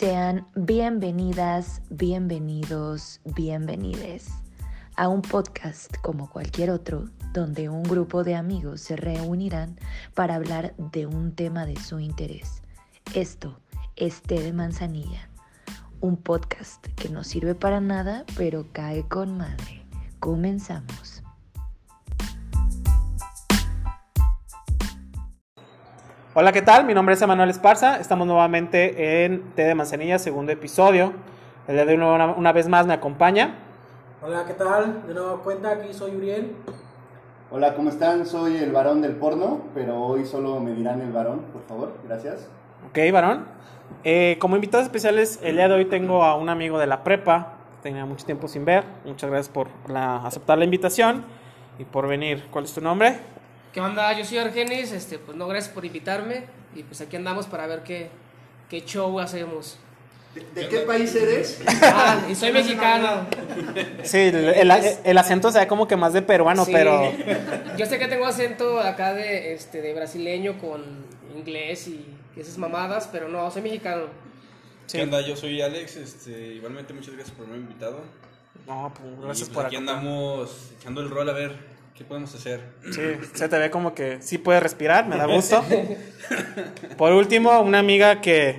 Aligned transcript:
Sean 0.00 0.46
bienvenidas, 0.54 1.82
bienvenidos, 1.90 3.20
bienvenides 3.36 4.30
a 4.96 5.08
un 5.08 5.20
podcast 5.20 5.94
como 5.98 6.30
cualquier 6.30 6.70
otro, 6.70 7.04
donde 7.34 7.68
un 7.68 7.82
grupo 7.82 8.24
de 8.24 8.34
amigos 8.34 8.80
se 8.80 8.96
reunirán 8.96 9.78
para 10.14 10.36
hablar 10.36 10.74
de 10.78 11.04
un 11.04 11.34
tema 11.34 11.66
de 11.66 11.76
su 11.76 12.00
interés. 12.00 12.62
Esto 13.14 13.60
es 13.94 14.22
Té 14.22 14.40
de 14.40 14.54
Manzanilla, 14.54 15.28
un 16.00 16.16
podcast 16.16 16.82
que 16.96 17.10
no 17.10 17.22
sirve 17.22 17.54
para 17.54 17.82
nada, 17.82 18.24
pero 18.38 18.68
cae 18.72 19.06
con 19.06 19.36
madre. 19.36 19.84
Comenzamos. 20.18 21.19
Hola, 26.34 26.52
¿qué 26.52 26.62
tal? 26.62 26.84
Mi 26.84 26.94
nombre 26.94 27.14
es 27.14 27.22
Emanuel 27.22 27.50
Esparza. 27.50 27.98
Estamos 27.98 28.26
nuevamente 28.26 29.24
en 29.24 29.42
Té 29.54 29.64
de 29.64 29.74
Manzanilla, 29.74 30.18
segundo 30.18 30.52
episodio. 30.52 31.12
El 31.66 31.74
día 31.74 31.84
de 31.84 31.92
hoy 31.94 31.98
una, 32.00 32.26
una 32.32 32.52
vez 32.52 32.68
más 32.68 32.86
me 32.86 32.94
acompaña. 32.94 33.56
Hola, 34.22 34.44
¿qué 34.46 34.54
tal? 34.54 35.06
De 35.06 35.14
nuevo 35.14 35.38
cuenta, 35.40 35.70
aquí 35.70 35.92
soy 35.92 36.14
Uriel. 36.16 36.52
Hola, 37.50 37.74
¿cómo 37.74 37.90
están? 37.90 38.26
Soy 38.26 38.56
el 38.58 38.70
varón 38.70 39.02
del 39.02 39.16
porno, 39.16 39.62
pero 39.74 40.00
hoy 40.00 40.24
solo 40.24 40.60
me 40.60 40.72
dirán 40.72 41.00
el 41.00 41.10
varón, 41.10 41.40
por 41.52 41.62
favor, 41.62 41.94
gracias. 42.06 42.48
Ok, 42.88 42.98
varón. 43.12 43.46
Eh, 44.04 44.36
como 44.40 44.54
invitados 44.54 44.86
especiales, 44.86 45.40
el 45.42 45.56
día 45.56 45.66
de 45.66 45.74
hoy 45.74 45.84
tengo 45.86 46.22
a 46.22 46.36
un 46.36 46.48
amigo 46.48 46.78
de 46.78 46.86
la 46.86 47.02
prepa, 47.02 47.54
que 47.72 47.88
tenía 47.88 48.06
mucho 48.06 48.24
tiempo 48.24 48.46
sin 48.46 48.64
ver. 48.64 48.84
Muchas 49.04 49.28
gracias 49.30 49.48
por 49.52 49.66
la- 49.88 50.24
aceptar 50.24 50.58
la 50.58 50.64
invitación 50.64 51.24
y 51.80 51.84
por 51.84 52.06
venir. 52.06 52.44
¿Cuál 52.52 52.66
es 52.66 52.72
tu 52.74 52.80
nombre? 52.80 53.18
¿Qué 53.72 53.80
onda? 53.80 54.12
Yo 54.18 54.24
soy 54.24 54.38
Argenis, 54.38 54.92
este, 54.92 55.18
pues 55.18 55.36
no, 55.36 55.46
gracias 55.46 55.72
por 55.72 55.84
invitarme 55.84 56.44
y 56.74 56.82
pues 56.82 57.00
aquí 57.00 57.16
andamos 57.16 57.46
para 57.46 57.66
ver 57.66 57.82
qué, 57.82 58.08
qué 58.68 58.84
show 58.84 59.18
hacemos. 59.20 59.78
¿De, 60.34 60.42
de 60.62 60.68
qué 60.68 60.78
país 60.80 61.12
eres? 61.16 61.60
Ah, 61.82 62.20
y 62.30 62.34
soy 62.36 62.52
mexicano. 62.52 63.26
Sí, 64.04 64.18
el, 64.18 64.36
el- 64.36 64.72
el 65.04 65.18
acento 65.18 65.50
sea 65.50 65.66
como 65.66 65.88
que 65.88 65.96
más 65.96 66.12
de 66.12 66.22
peruano, 66.22 66.64
Sí. 66.64 66.72
pero 66.72 67.12
Yo 67.76 67.86
sé 67.86 67.98
que 67.98 68.06
tengo 68.08 68.26
acento 68.26 68.80
acá 68.80 69.12
de, 69.12 69.54
este, 69.54 69.82
de 69.82 69.92
brasileño 69.94 70.58
con 70.58 70.82
inglés 71.36 71.88
y 71.88 72.04
esas 72.36 72.58
mamadas, 72.58 73.08
pero 73.10 73.28
no, 73.28 73.50
soy 73.50 73.62
mexicano. 73.62 74.04
Sí. 74.86 74.98
¿Qué 74.98 75.04
onda? 75.04 75.20
Yo 75.20 75.36
soy 75.36 75.60
Alex, 75.62 75.96
este, 75.96 76.54
igualmente 76.54 76.92
muchas 76.92 77.14
gracias 77.14 77.36
por 77.36 77.46
haberme 77.46 77.64
invitado. 77.64 78.00
no, 78.66 78.92
pues, 79.20 79.38
Y, 79.40 79.44
pues, 79.44 79.48
por 79.54 79.66
aquí 79.66 79.76
andamos 79.76 80.70
echando 80.78 81.00
el 81.00 81.10
rol 81.10 81.28
a 81.28 81.32
ver 81.32 81.56
qué 82.00 82.06
podemos 82.06 82.34
hacer. 82.34 82.62
Sí, 82.92 83.02
se 83.34 83.46
te 83.46 83.58
ve 83.58 83.70
como 83.70 83.94
que 83.94 84.22
sí 84.22 84.38
puedes 84.38 84.62
respirar, 84.62 85.06
me 85.06 85.18
da 85.18 85.26
gusto. 85.34 85.62
Por 86.96 87.12
último, 87.12 87.60
una 87.60 87.78
amiga 87.78 88.22
que 88.22 88.58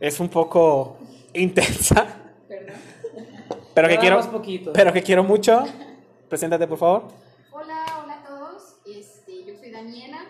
es 0.00 0.18
un 0.20 0.30
poco 0.30 0.96
intensa, 1.34 2.06
pero 3.74 3.88
que 3.88 3.98
quiero, 3.98 4.30
poquito. 4.30 4.72
pero 4.72 4.90
que 4.90 5.02
quiero 5.02 5.22
mucho. 5.22 5.64
Preséntate, 6.30 6.66
por 6.66 6.78
favor. 6.78 7.08
Hola, 7.52 7.84
hola 8.02 8.14
a 8.14 8.24
todos. 8.24 8.76
Este, 8.86 9.44
yo 9.44 9.54
soy 9.54 9.70
Daniela. 9.70 10.24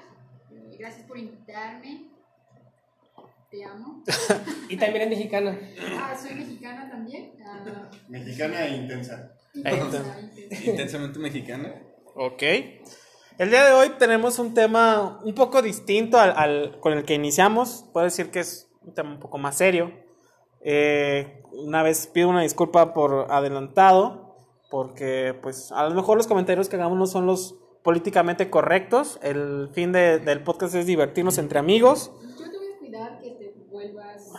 Gracias 0.77 1.07
por 1.07 1.19
invitarme. 1.19 2.09
Te 3.53 3.65
amo. 3.65 4.03
Y 4.69 4.77
también 4.77 5.03
es 5.05 5.11
mexicana. 5.11 5.57
Ah, 5.97 6.19
soy 6.21 6.35
mexicana 6.35 6.91
también. 6.91 7.35
Ah, 7.47 7.89
Mexicana 8.09 8.67
e 8.67 8.77
intensa. 8.79 9.31
intensa, 9.55 10.19
intensa. 10.21 10.71
Intensamente 10.71 11.19
mexicana. 11.21 11.73
Ok. 12.17 12.43
El 13.39 13.51
día 13.51 13.65
de 13.67 13.73
hoy 13.73 13.91
tenemos 13.99 14.39
un 14.39 14.55
tema 14.55 15.21
un 15.23 15.35
poco 15.35 15.61
distinto 15.61 16.19
al, 16.19 16.33
al- 16.37 16.81
con 16.81 16.93
el 16.95 17.05
que 17.05 17.15
iniciamos. 17.15 17.85
Puedo 17.93 18.05
decir 18.05 18.31
que 18.31 18.41
es 18.41 18.71
un 18.83 18.95
tema 18.95 19.11
un 19.13 19.21
poco 19.21 19.37
más 19.39 19.57
serio. 19.59 19.93
Eh, 20.63 21.43
una 21.53 21.83
vez 21.83 22.07
pido 22.07 22.29
una 22.29 22.43
disculpa 22.43 22.95
por 22.95 23.27
adelantado, 23.31 24.37
porque 24.71 25.35
pues 25.43 25.71
a 25.73 25.87
lo 25.89 25.95
mejor 25.95 26.17
los 26.17 26.27
comentarios 26.27 26.69
que 26.69 26.77
hagamos 26.77 26.99
no 26.99 27.07
son 27.07 27.27
los 27.27 27.57
políticamente 27.85 28.49
correctos. 28.49 29.19
El 29.23 29.69
fin 29.75 29.93
de- 29.93 30.19
del 30.19 30.43
podcast 30.43 30.75
es 30.75 30.87
divertirnos 30.87 31.37
entre 31.39 31.59
amigos. 31.59 32.11
Yo 32.39 32.51
te 32.51 32.57
voy 32.57 32.69
a 32.75 32.79
cuidar 32.79 33.21
que 33.21 33.31
te 33.33 33.55
vuelvas 33.71 34.31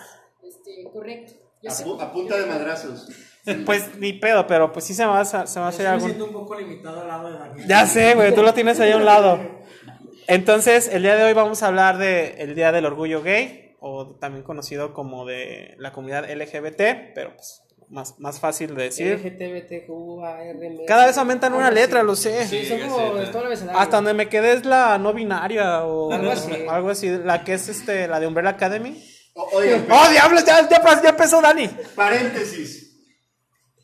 este, 0.42 0.90
correcto. 0.92 1.34
Yo 1.62 1.70
A, 1.70 1.74
sé- 1.74 1.86
pu- 1.86 2.02
a 2.02 2.12
punta 2.12 2.36
de 2.38 2.46
madrazos. 2.48 3.08
Pues 3.66 3.98
ni 3.98 4.14
pedo, 4.14 4.46
pero 4.48 4.72
pues 4.72 4.86
sí 4.86 4.94
se 4.94 5.06
va 5.06 5.20
a, 5.22 5.26
se 5.26 5.60
va 5.60 5.66
a 5.66 5.70
hacer 5.70 5.86
me 5.86 5.92
algo. 5.94 6.06
siento 6.06 6.26
un 6.26 6.34
poco 6.34 6.56
limitado 6.56 7.02
al 7.02 7.08
lado 7.08 7.32
de 7.32 7.38
Daniel. 7.40 7.68
Ya 7.68 7.86
sé, 7.86 8.14
güey, 8.16 8.34
tú 8.36 8.42
lo 8.44 8.54
tienes 8.54 8.80
ahí 8.80 8.92
a 8.92 8.98
un 8.98 9.06
lado. 9.06 9.40
Entonces, 10.28 10.90
el 10.92 11.04
día 11.04 11.16
de 11.16 11.24
hoy 11.24 11.34
vamos 11.34 11.64
a 11.64 11.68
hablar 11.68 11.98
de 11.98 12.36
el 12.40 12.54
Día 12.56 12.72
del 12.72 12.86
Orgullo 12.86 13.22
Gay, 13.24 13.76
o 13.80 14.16
también 14.20 14.44
conocido 14.44 14.94
como 14.94 15.26
de 15.26 15.76
la 15.78 15.94
comunidad 15.94 16.30
LGBT, 16.30 17.14
pero 17.16 17.34
pues 17.36 17.62
más, 17.90 18.20
más 18.20 18.40
fácil 18.42 18.76
de 18.76 18.84
decir. 18.84 19.14
LGTBTQARM. 19.24 20.86
Cada 20.86 21.06
vez 21.06 21.18
aumentan 21.18 21.54
una 21.54 21.72
letra, 21.72 22.04
lo 22.04 22.16
sé. 22.16 22.46
Sí, 22.46 22.66
son 22.66 22.82
como 22.82 22.98
todo 22.98 23.42
el 23.42 23.46
abecedario. 23.48 23.80
Hasta 23.80 23.96
donde 23.98 24.14
me 24.14 24.28
quedé 24.28 24.54
es 24.54 24.66
la 24.66 24.98
no 24.98 25.14
binaria 25.14 25.86
o 25.86 26.12
Algo 26.12 26.32
así. 26.32 26.52
algo 26.70 26.90
así, 26.90 27.10
la 27.24 27.44
que 27.46 27.54
es 27.54 27.70
este, 27.70 28.08
la 28.10 28.20
de 28.20 28.28
Umbrella 28.28 28.50
Academy. 28.50 29.02
O- 29.36 29.50
¡Oh, 29.54 29.62
diablos! 29.62 30.44
Ya, 30.46 30.68
ya, 30.68 30.82
ya 31.02 31.10
empezó 31.10 31.40
Dani. 31.42 31.70
paréntesis. 31.96 32.87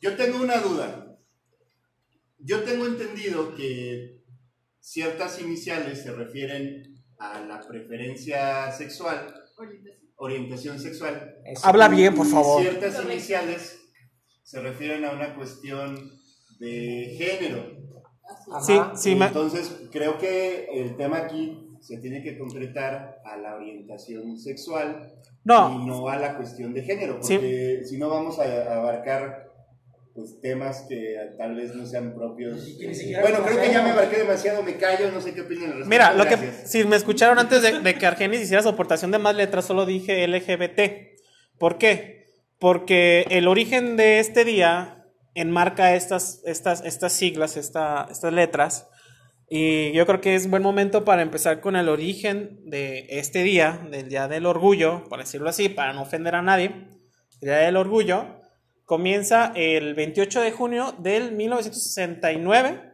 Yo 0.03 0.17
tengo 0.17 0.43
una 0.43 0.57
duda. 0.57 1.17
Yo 2.39 2.63
tengo 2.63 2.85
entendido 2.85 3.55
que 3.55 4.21
ciertas 4.81 5.39
iniciales 5.39 6.03
se 6.03 6.11
refieren 6.11 6.93
a 7.17 7.39
la 7.39 7.61
preferencia 7.65 8.69
sexual, 8.73 9.33
Orientación. 9.57 10.03
orientación 10.17 10.79
sexual. 10.81 11.35
Eso. 11.45 11.65
Habla 11.65 11.87
bien, 11.87 12.13
por 12.15 12.27
Y 12.27 12.31
favor. 12.31 12.61
Ciertas 12.61 13.01
iniciales 13.05 13.79
se 14.43 14.59
refieren 14.59 15.05
a 15.05 15.11
una 15.11 15.35
cuestión 15.35 15.95
de 16.59 17.15
género. 17.17 17.65
Sí, 18.61 18.77
sí, 18.95 19.15
me- 19.15 19.27
Entonces, 19.27 19.87
creo 19.89 20.17
que 20.17 20.65
el 20.73 20.97
tema 20.97 21.19
aquí 21.19 21.77
se 21.79 21.97
tiene 21.99 22.21
que 22.21 22.37
concretar 22.37 23.21
a 23.23 23.37
la 23.37 23.55
orientación 23.55 24.37
sexual 24.37 25.13
y 25.45 25.47
no, 25.47 26.09
a 26.09 26.17
la 26.17 26.35
cuestión 26.35 26.73
de 26.73 26.83
género, 26.83 27.19
Sí. 27.23 27.35
porque 27.35 27.81
si 27.85 27.97
no 27.97 28.09
vamos 28.09 28.37
a 28.39 28.75
abarcar 28.79 29.42
pues, 30.13 30.39
temas 30.41 30.85
que 30.87 31.15
tal 31.37 31.55
vez 31.55 31.73
no 31.75 31.85
sean 31.85 32.13
propios. 32.13 32.67
Y 32.67 32.77
que 32.77 32.87
ni 32.87 32.95
siquiera 32.95 33.21
Bueno, 33.21 33.43
creo 33.43 33.61
que 33.61 33.71
ya 33.71 33.81
me 33.83 33.91
abarqué 33.91 34.17
demasiado, 34.17 34.61
me 34.63 34.75
callo, 34.77 35.11
no 35.11 35.19
sé 35.21 35.33
qué 35.33 35.41
opinan 35.41 35.71
al 35.71 35.79
respecto. 35.79 35.89
Mira, 35.89 36.13
lo 36.13 36.25
que 36.25 36.37
si 36.65 36.83
me 36.83 36.95
escucharon 36.95 37.39
antes 37.39 37.61
de, 37.61 37.79
de 37.79 37.95
que 37.95 38.05
Argenis 38.05 38.41
hiciera 38.41 38.61
su 38.63 38.69
aportación 38.69 39.11
de 39.11 39.19
más 39.19 39.35
letras, 39.35 39.65
solo 39.65 39.85
dije 39.85 40.27
LGBT. 40.27 41.17
¿Por 41.57 41.77
qué? 41.77 42.25
Porque 42.59 43.25
el 43.29 43.47
origen 43.47 43.97
de 43.97 44.19
este 44.19 44.45
día 44.45 45.05
enmarca 45.35 45.95
estas, 45.95 46.41
estas, 46.45 46.83
estas 46.85 47.11
siglas, 47.13 47.57
esta- 47.57 48.07
estas 48.11 48.31
letras. 48.33 48.87
Y 49.49 49.91
yo 49.93 50.05
creo 50.05 50.21
que 50.21 50.35
es 50.35 50.49
buen 50.49 50.63
momento 50.63 51.03
para 51.03 51.21
empezar 51.21 51.59
con 51.59 51.75
el 51.75 51.89
origen 51.89 52.59
de 52.65 53.05
este 53.09 53.43
día, 53.43 53.79
del 53.91 54.09
Día 54.09 54.27
del 54.27 54.45
Orgullo, 54.45 55.03
por 55.09 55.19
decirlo 55.19 55.49
así, 55.49 55.69
para 55.69 55.93
no 55.93 56.03
ofender 56.03 56.35
a 56.35 56.41
nadie. 56.41 56.67
El 57.41 57.47
Día 57.49 57.57
del 57.57 57.75
Orgullo 57.77 58.39
comienza 58.93 59.51
el 59.55 59.95
28 59.95 60.41
de 60.41 60.51
junio 60.51 60.93
del 60.99 61.31
1969 61.31 62.93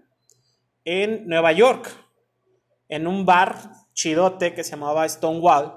en 0.85 1.27
Nueva 1.27 1.51
York 1.51 1.89
en 2.87 3.05
un 3.05 3.25
bar 3.25 3.71
chidote 3.91 4.53
que 4.53 4.63
se 4.63 4.71
llamaba 4.71 5.09
Stonewall, 5.09 5.73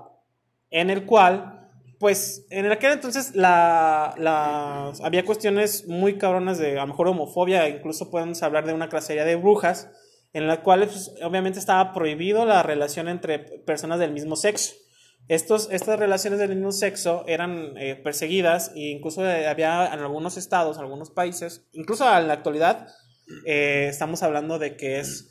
en 0.71 0.91
el 0.91 1.07
cual, 1.07 1.73
pues, 1.99 2.47
en 2.51 2.71
aquel 2.71 2.93
entonces 2.93 3.35
la, 3.35 4.15
había 5.03 5.25
cuestiones 5.25 5.89
muy 5.89 6.19
cabronas 6.19 6.59
de, 6.59 6.79
a 6.79 6.83
lo 6.83 6.87
mejor, 6.87 7.09
homofobia, 7.09 7.69
incluso 7.69 8.09
podemos 8.09 8.45
hablar 8.45 8.65
de 8.65 8.75
una 8.75 8.89
clasería 8.89 9.25
de 9.25 9.35
brujas, 9.35 9.91
en 10.33 10.47
la 10.47 10.63
cual, 10.63 10.87
pues, 10.87 11.13
obviamente, 11.25 11.59
estaba 11.59 11.93
prohibido 11.93 12.47
la 12.47 12.63
relación 12.63 13.09
entre 13.09 13.41
personas 13.41 13.99
del 13.99 14.13
mismo 14.13 14.37
sexo. 14.37 14.75
Estos, 15.29 15.69
estas 15.71 15.99
relaciones 15.99 16.39
del 16.39 16.51
mismo 16.51 16.73
sexo 16.73 17.25
eran 17.27 17.77
eh, 17.77 17.95
perseguidas 17.95 18.73
e 18.75 18.91
incluso 18.91 19.25
eh, 19.25 19.47
había 19.47 19.93
en 19.93 20.01
algunos 20.01 20.37
estados, 20.37 20.79
algunos 20.79 21.11
países, 21.11 21.67
incluso 21.73 22.05
en 22.17 22.29
la 22.29 22.35
actualidad, 22.35 22.89
eh, 23.47 23.87
estamos 23.89 24.23
hablando 24.23 24.59
de 24.59 24.77
que 24.77 24.99
es 24.99 25.29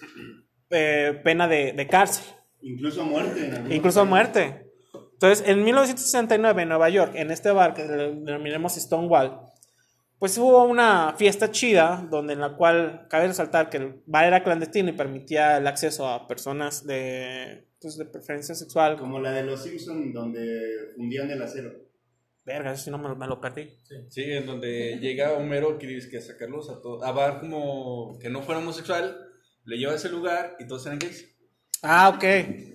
eh, 0.69 1.19
pena 1.23 1.47
de, 1.47 1.73
de 1.73 1.87
cárcel, 1.87 2.23
Incluso 2.61 3.03
muerte. 3.03 3.45
en 3.45 3.71
incluso 3.71 4.05
muerte. 4.05 4.67
Entonces, 5.13 5.47
en 5.47 5.63
1969, 5.63 6.63
en 6.63 6.69
Nueva 6.69 6.89
York, 6.89 7.11
en 7.15 7.29
este 7.29 7.51
bar 7.51 7.73
que 7.73 7.83
le 7.85 8.15
denominamos 8.15 8.73
Stonewall, 8.73 9.39
pues 10.21 10.37
hubo 10.37 10.65
una 10.65 11.15
fiesta 11.17 11.49
chida, 11.49 12.07
donde 12.11 12.33
en 12.33 12.41
la 12.41 12.55
cual 12.55 13.07
cabe 13.09 13.25
resaltar 13.25 13.71
que 13.71 13.77
el 13.77 14.03
bar 14.05 14.25
era 14.25 14.43
clandestino 14.43 14.89
y 14.89 14.93
permitía 14.93 15.57
el 15.57 15.65
acceso 15.65 16.07
a 16.07 16.27
personas 16.27 16.85
de, 16.85 17.65
pues, 17.81 17.97
de 17.97 18.05
preferencia 18.05 18.53
sexual. 18.53 18.97
Como 18.99 19.19
la 19.19 19.31
de 19.31 19.41
los 19.43 19.63
Simpson 19.63 20.13
donde 20.13 20.91
fundían 20.95 21.31
el 21.31 21.41
acero. 21.41 21.71
Verga, 22.45 22.71
eso 22.71 22.83
sí 22.83 22.91
no 22.91 22.99
me, 22.99 23.09
lo- 23.09 23.15
me 23.15 23.25
lo 23.25 23.41
perdí. 23.41 23.67
Sí, 24.09 24.21
en 24.21 24.45
donde 24.45 24.99
llega 24.99 25.33
Homero 25.33 25.79
que 25.79 25.87
dice 25.87 26.07
que 26.11 26.19
a 26.19 26.21
sacarlos 26.21 26.69
a 26.69 26.79
todos. 26.81 27.01
A 27.03 27.11
Bar 27.11 27.39
como 27.39 28.19
que 28.19 28.29
no 28.29 28.43
fuera 28.43 28.61
homosexual, 28.61 29.17
le 29.65 29.77
lleva 29.79 29.93
a 29.93 29.95
ese 29.95 30.09
lugar 30.09 30.55
y 30.59 30.67
todos 30.67 30.85
eran 30.85 30.99
gays. 30.99 31.30
Ah, 31.81 32.09
ok. 32.09 32.23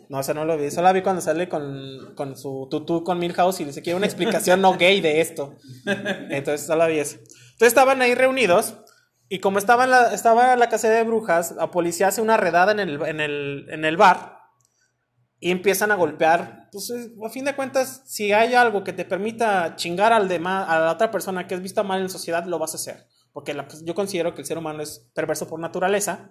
No, 0.08 0.18
o 0.18 0.22
sea, 0.22 0.34
no 0.34 0.44
lo 0.44 0.56
vi. 0.56 0.70
Solo 0.70 0.84
la 0.84 0.92
vi 0.92 1.02
cuando 1.02 1.20
sale 1.20 1.48
con, 1.48 2.14
con 2.14 2.36
su 2.36 2.68
tutú 2.70 3.02
con 3.04 3.18
Milhouse 3.18 3.60
y 3.60 3.64
dice 3.64 3.82
quiere 3.82 3.96
una 3.96 4.06
explicación 4.06 4.60
no 4.60 4.76
gay 4.76 5.00
de 5.00 5.20
esto. 5.20 5.54
Entonces, 6.30 6.66
solo 6.66 6.86
vi 6.86 6.98
eso. 6.98 7.16
Entonces 7.18 7.68
estaban 7.68 8.02
ahí 8.02 8.14
reunidos 8.14 8.74
y 9.28 9.40
como 9.40 9.58
estaba 9.58 9.84
en 9.84 9.90
la, 9.90 10.12
estaba 10.14 10.54
la 10.56 10.68
casa 10.68 10.88
de 10.88 11.02
brujas, 11.02 11.52
la 11.52 11.70
policía 11.70 12.08
hace 12.08 12.20
una 12.22 12.36
redada 12.36 12.72
en 12.72 12.80
el, 12.80 13.02
en 13.02 13.20
el, 13.20 13.66
en 13.70 13.84
el 13.84 13.96
bar 13.96 14.38
y 15.40 15.50
empiezan 15.50 15.90
a 15.90 15.96
golpear. 15.96 16.68
Pues 16.72 16.90
eh, 16.90 17.10
a 17.24 17.28
fin 17.30 17.44
de 17.44 17.54
cuentas, 17.56 18.02
si 18.06 18.32
hay 18.32 18.54
algo 18.54 18.84
que 18.84 18.92
te 18.92 19.04
permita 19.04 19.74
chingar 19.76 20.12
al 20.12 20.28
demás, 20.28 20.68
a 20.68 20.78
la 20.78 20.92
otra 20.92 21.10
persona 21.10 21.46
que 21.46 21.54
es 21.54 21.62
vista 21.62 21.82
mal 21.82 22.00
en 22.00 22.08
sociedad, 22.08 22.44
lo 22.46 22.58
vas 22.58 22.74
a 22.74 22.76
hacer. 22.76 23.06
Porque 23.32 23.54
la- 23.54 23.66
pues, 23.66 23.84
yo 23.84 23.94
considero 23.94 24.34
que 24.34 24.42
el 24.42 24.46
ser 24.46 24.58
humano 24.58 24.82
es 24.82 25.10
perverso 25.14 25.48
por 25.48 25.58
naturaleza. 25.60 26.30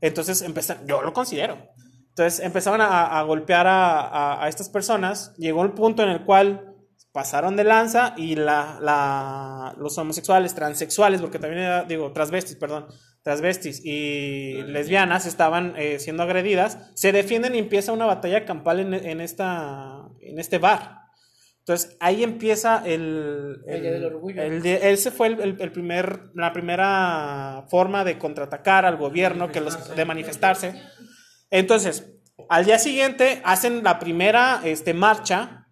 Entonces 0.00 0.42
empezan, 0.42 0.86
yo 0.86 1.02
lo 1.02 1.12
considero. 1.12 1.68
Entonces 2.12 2.40
empezaban 2.40 2.80
a, 2.80 3.18
a 3.18 3.22
golpear 3.22 3.66
a, 3.66 4.00
a- 4.00 4.44
a 4.44 4.48
estas 4.48 4.68
personas. 4.68 5.34
Llegó 5.38 5.62
el 5.62 5.72
punto 5.72 6.02
en 6.02 6.10
el 6.10 6.24
cual 6.24 6.68
pasaron 7.12 7.56
de 7.56 7.64
lanza 7.64 8.14
y 8.16 8.36
la, 8.36 8.78
la- 8.80 9.74
los 9.78 9.96
homosexuales, 9.98 10.54
transexuales, 10.54 11.20
porque 11.20 11.38
también 11.38 11.62
era, 11.62 11.84
digo, 11.84 12.12
transvestis, 12.12 12.56
perdón, 12.56 12.86
transvestis 13.22 13.80
y 13.84 14.62
lesbianas 14.64 15.26
estaban 15.26 15.74
eh, 15.76 15.98
siendo 16.00 16.22
agredidas, 16.22 16.90
se 16.94 17.12
defienden 17.12 17.54
y 17.54 17.58
empieza 17.58 17.92
una 17.92 18.06
batalla 18.06 18.44
campal 18.44 18.80
en, 18.80 18.94
en 18.94 19.20
esta, 19.20 20.02
en 20.20 20.38
este 20.38 20.58
bar. 20.58 20.98
Entonces 21.60 21.96
ahí 22.00 22.24
empieza 22.24 22.82
el... 22.84 23.62
El 23.66 23.82
Día 23.82 23.92
del 23.92 24.04
Orgullo. 24.06 24.42
el 24.42 24.66
ese 24.66 25.10
fue 25.12 25.28
el, 25.28 25.40
el- 25.40 25.56
el 25.60 25.70
primer, 25.72 26.30
la 26.34 26.52
primera 26.52 27.64
forma 27.70 28.04
de 28.04 28.18
contraatacar 28.18 28.84
al 28.84 28.96
gobierno, 28.96 29.50
que 29.52 29.60
los, 29.60 29.94
de 29.94 30.04
manifestarse. 30.04 30.74
Entonces, 31.52 32.10
al 32.48 32.64
día 32.64 32.78
siguiente 32.80 33.40
hacen 33.44 33.84
la 33.84 33.98
primera 34.00 34.62
este, 34.64 34.94
marcha 34.94 35.68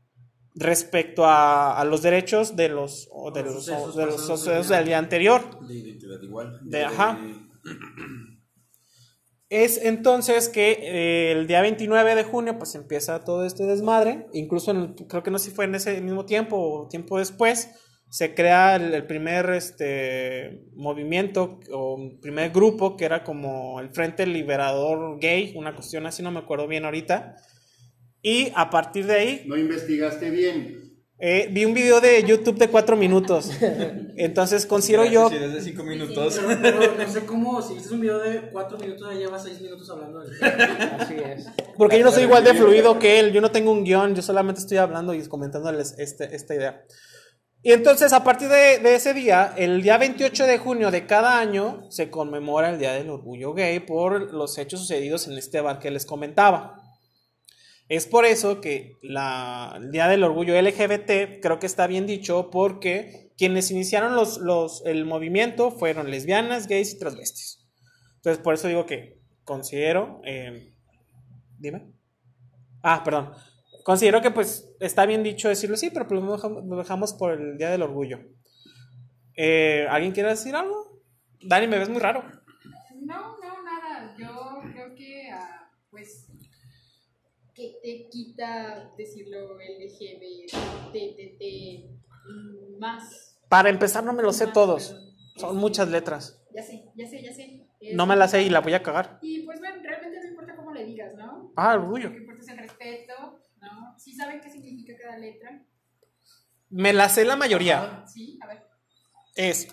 respecto 0.55 1.25
a, 1.25 1.79
a 1.81 1.85
los 1.85 2.03
derechos 2.03 2.55
de 2.55 2.69
los, 2.69 3.09
o 3.13 3.31
de 3.33 3.43
Los 3.43 3.55
los, 3.55 3.65
sucesos 3.65 3.97
de 3.97 4.07
los 4.07 4.17
pasados 4.29 4.69
del 4.69 4.85
día. 4.85 4.99
anterior. 4.99 5.67
De 5.67 5.75
identidad 5.75 6.21
igual. 6.23 6.61
De- 6.63 6.85
ajá. 6.85 7.19
Es 9.49 9.79
entonces 9.83 10.49
que 10.49 10.79
eh, 10.81 11.33
el 11.33 11.47
día 11.49 11.61
29 11.61 12.15
de 12.15 12.23
junio 12.25 12.57
pues 12.59 12.75
empieza 12.77 13.25
todo 13.25 13.45
este 13.45 13.65
desmadre, 13.65 14.27
incluso 14.33 14.71
en 14.71 14.77
el- 14.77 14.95
creo 15.09 15.23
que 15.25 15.31
no 15.33 15.39
sé 15.39 15.51
si 15.51 15.57
fue 15.57 15.65
en 15.65 15.75
ese 15.75 16.01
mismo 16.01 16.25
tiempo 16.25 16.57
o 16.57 16.89
tiempo 16.89 17.19
después, 17.19 17.71
se 18.11 18.35
crea 18.35 18.75
el, 18.77 18.93
el 18.93 19.07
primer 19.07 19.49
este, 19.51 20.65
movimiento 20.75 21.61
o 21.73 22.19
primer 22.21 22.51
grupo 22.51 22.97
que 22.97 23.05
era 23.05 23.23
como 23.25 23.79
el 23.81 23.91
Frente 23.91 24.27
Liberador 24.27 25.19
Gay, 25.21 25.55
una 25.57 25.75
cuestión 25.75 26.05
así, 26.07 26.23
no 26.23 26.31
me 26.33 26.41
acuerdo 26.41 26.67
bien 26.67 26.85
ahorita. 26.85 27.37
Y 28.23 28.53
a 28.55 28.69
partir 28.69 29.07
de 29.07 29.15
ahí 29.15 29.43
No 29.47 29.57
investigaste 29.57 30.29
bien. 30.31 30.93
eh, 31.19 31.49
vi 31.53 31.65
un 31.65 31.73
video 31.73 32.01
de 32.01 32.23
YouTube 32.25 32.59
de 32.59 32.69
cuatro 32.69 32.97
minutos. 32.97 33.51
Entonces 34.17 34.67
considero 34.67 35.05
yo 35.07 35.29
Si 35.31 35.39
desde 35.39 35.61
cinco 35.63 35.85
minutos. 35.85 36.39
Pero, 36.45 36.81
pero 36.81 36.97
no 36.99 37.09
sé 37.09 37.25
cómo, 37.25 37.63
si 37.63 37.75
hiciste 37.75 37.95
un 37.95 38.01
video 38.01 38.19
de 38.19 38.51
4 38.51 38.79
minutos, 38.79 39.09
ya 39.13 39.19
llevas 39.19 39.45
6 39.45 39.61
minutos 39.63 39.89
hablando. 39.89 40.21
Así 40.99 41.15
es. 41.15 41.47
Porque 41.79 41.99
yo 41.99 42.05
no 42.05 42.11
soy 42.11 42.25
igual 42.25 42.43
de 42.45 42.55
fluido 42.55 42.99
que 42.99 43.21
él, 43.21 43.33
yo 43.33 43.41
no 43.41 43.51
tengo 43.51 43.71
un 43.71 43.85
guion, 43.85 44.15
yo 44.15 44.21
solamente 44.23 44.61
estoy 44.61 44.79
hablando 44.79 45.15
y 45.15 45.27
comentándoles 45.29 45.95
este, 45.97 46.35
esta 46.35 46.55
idea. 46.55 46.85
Y 47.63 47.73
entonces, 47.73 48.13
a 48.15 48.25
partir 48.25 48.49
de, 48.49 48.95
ese 48.95 49.13
día, 49.13 49.55
el 49.57 49.83
día 49.83 49.99
28 49.99 50.47
de 50.47 50.59
junio 50.59 50.91
de 50.91 51.07
cada 51.07 51.39
año, 51.39 51.91
se 51.91 52.11
conmemora 52.11 52.71
el 52.71 52.79
Día 52.79 52.93
del 52.93 53.11
Orgullo 53.11 53.53
Gay 53.53 53.81
por 53.81 54.33
los 54.33 54.57
hechos 54.57 54.81
sucedidos 54.81 55.29
en 55.29 55.37
este 55.37 55.61
bar 55.61 55.79
que 55.79 55.91
les 55.91 56.07
comentaba. 56.07 56.81
Es 57.89 58.07
por 58.07 58.25
eso 58.25 58.61
que 58.63 58.97
la, 59.03 59.75
el 59.77 59.91
Día 59.91 60.09
del 60.09 60.25
Orgullo 60.25 60.61
LGBT 60.61 61.41
creo 61.43 61.59
que 61.59 61.67
está 61.67 61.87
bien 61.87 62.07
dicho 62.07 62.49
porque 62.51 63.33
quienes 63.37 63.71
iniciaron 63.71 64.17
los, 64.17 64.39
los, 64.39 64.83
el 64.87 65.05
movimiento 65.05 65.71
fueron 65.71 66.11
lesbianas, 66.11 66.67
gays 66.67 66.95
y 66.95 66.99
transvestis. 66.99 67.67
Entonces, 68.17 68.43
por 68.43 68.55
eso 68.55 68.69
digo 68.69 68.87
que 68.87 69.21
considero... 69.45 70.23
eh, 70.25 70.75
Dime. 71.61 71.93
Ah, 72.83 73.05
perdón. 73.05 73.33
Considero 73.85 74.23
que 74.23 74.31
pues 74.31 74.71
está 74.81 75.05
bien 75.07 75.23
dicho 75.23 75.49
decirlo 75.49 75.77
sí, 75.77 75.91
pero 75.91 76.07
pues 76.07 76.21
lo 76.23 76.33
dejamos, 76.33 76.65
lo 76.65 76.77
dejamos 76.77 77.13
por 77.15 77.33
el 77.33 77.59
Día 77.59 77.71
del 77.71 77.83
Orgullo. 77.83 78.19
Eh, 79.37 79.87
¿Alguien 79.89 80.13
quiere 80.13 80.31
decir 80.31 80.55
algo? 80.55 81.01
Dani, 81.43 81.67
me 81.67 81.79
ves 81.79 81.89
muy 81.89 82.01
raro. 82.01 82.23
No, 83.01 83.39
no, 83.39 83.63
nada. 83.65 84.15
Yo 84.19 84.61
creo 84.73 84.95
que, 84.95 85.31
ah, 85.33 85.71
pues, 85.91 86.27
que 87.55 87.79
te 87.83 88.09
quita 88.11 88.93
decirlo 88.97 89.61
LGBT, 89.61 90.63
más. 92.79 93.39
Para 93.49 93.71
empezar, 93.71 94.05
no 94.05 94.13
me 94.13 94.23
lo 94.23 94.33
sé 94.33 94.47
todos. 94.47 95.03
Son 95.37 95.57
muchas 95.57 95.89
letras. 95.89 96.41
Ya 96.55 96.63
sé, 96.63 96.85
ya 96.97 97.07
sé, 97.07 97.23
ya 97.25 97.33
sé. 97.33 97.43
Es- 97.81 97.95
No 97.95 98.07
me 98.07 98.17
las 98.17 98.31
sé 98.31 98.43
y 98.43 98.51
la 98.51 98.61
voy 98.61 98.75
a 98.75 98.83
cagar. 98.83 99.19
Y 99.23 99.45
pues 99.47 99.59
bueno, 99.61 99.77
realmente 99.83 100.19
no 100.21 100.29
importa 100.29 100.55
cómo 100.57 100.73
le 100.73 100.85
digas, 100.85 101.15
¿no? 101.17 101.53
Ah, 101.57 101.75
orgullo. 101.75 102.09
Lo 102.09 102.15
que 102.15 102.21
importa 102.21 102.43
es 102.43 102.49
el 102.49 102.59
respeto, 102.59 103.41
¿no? 103.63 103.99
Si 103.99 104.15
saben 104.15 104.41
qué 104.41 104.51
significa 104.51 104.93
cada 105.01 105.10
letra, 105.21 105.63
Me 106.71 106.93
la 106.93 107.09
sé 107.09 107.25
la 107.25 107.37
mayoría. 107.37 108.05
sí, 108.13 108.39
a 108.43 108.47
ver. 108.47 108.63
Es 109.35 109.69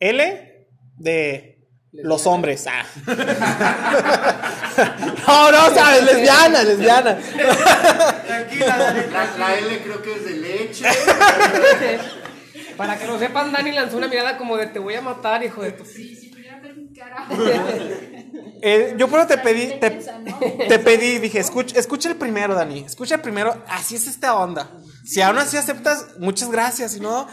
L 0.00 0.68
de 0.98 1.66
los 1.92 2.26
hombres. 2.26 2.66
Ah. 2.68 2.84
no, 5.26 5.52
no, 5.52 5.74
sabes, 5.74 6.04
lesbiana, 6.04 6.62
lesbiana. 6.62 7.18
Tranquila, 7.18 8.76
Dani, 8.78 9.00
La, 9.12 9.36
la 9.38 9.58
L 9.58 9.82
creo 9.82 10.02
que 10.02 10.14
es 10.14 10.24
de 10.24 10.34
leche. 10.36 10.84
Para 12.76 12.98
que 12.98 13.06
lo 13.06 13.18
sepan, 13.18 13.52
Dani 13.52 13.72
lanzó 13.72 13.96
una 13.98 14.08
mirada 14.08 14.38
como 14.38 14.56
de 14.56 14.66
te 14.68 14.78
voy 14.78 14.94
a 14.94 15.02
matar, 15.02 15.42
hijo 15.44 15.62
de 15.62 15.72
tu... 15.72 15.84
Sí, 15.84 16.16
si 16.16 16.28
pudieran 16.28 16.62
ver 16.62 16.74
mi 16.76 16.90
cara. 16.92 17.26
Eh, 18.62 18.94
yo 18.96 19.08
por 19.08 19.18
eso 19.20 19.28
te 19.28 19.38
pedí, 19.38 19.78
te, 19.80 20.78
pedí, 20.78 21.18
dije, 21.18 21.38
escucha, 21.40 21.78
escucha 21.78 22.08
el 22.08 22.16
primero, 22.16 22.54
Dani, 22.54 22.80
escucha 22.80 23.16
el 23.16 23.20
primero, 23.20 23.62
así 23.68 23.96
es 23.96 24.06
esta 24.06 24.34
onda. 24.36 24.70
Si 25.04 25.20
aún 25.20 25.38
así 25.38 25.56
aceptas, 25.56 26.06
muchas 26.18 26.50
gracias, 26.50 26.92
si 26.92 27.00
no, 27.00 27.26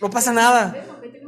no 0.00 0.10
pasa 0.10 0.32
nada. 0.32 0.74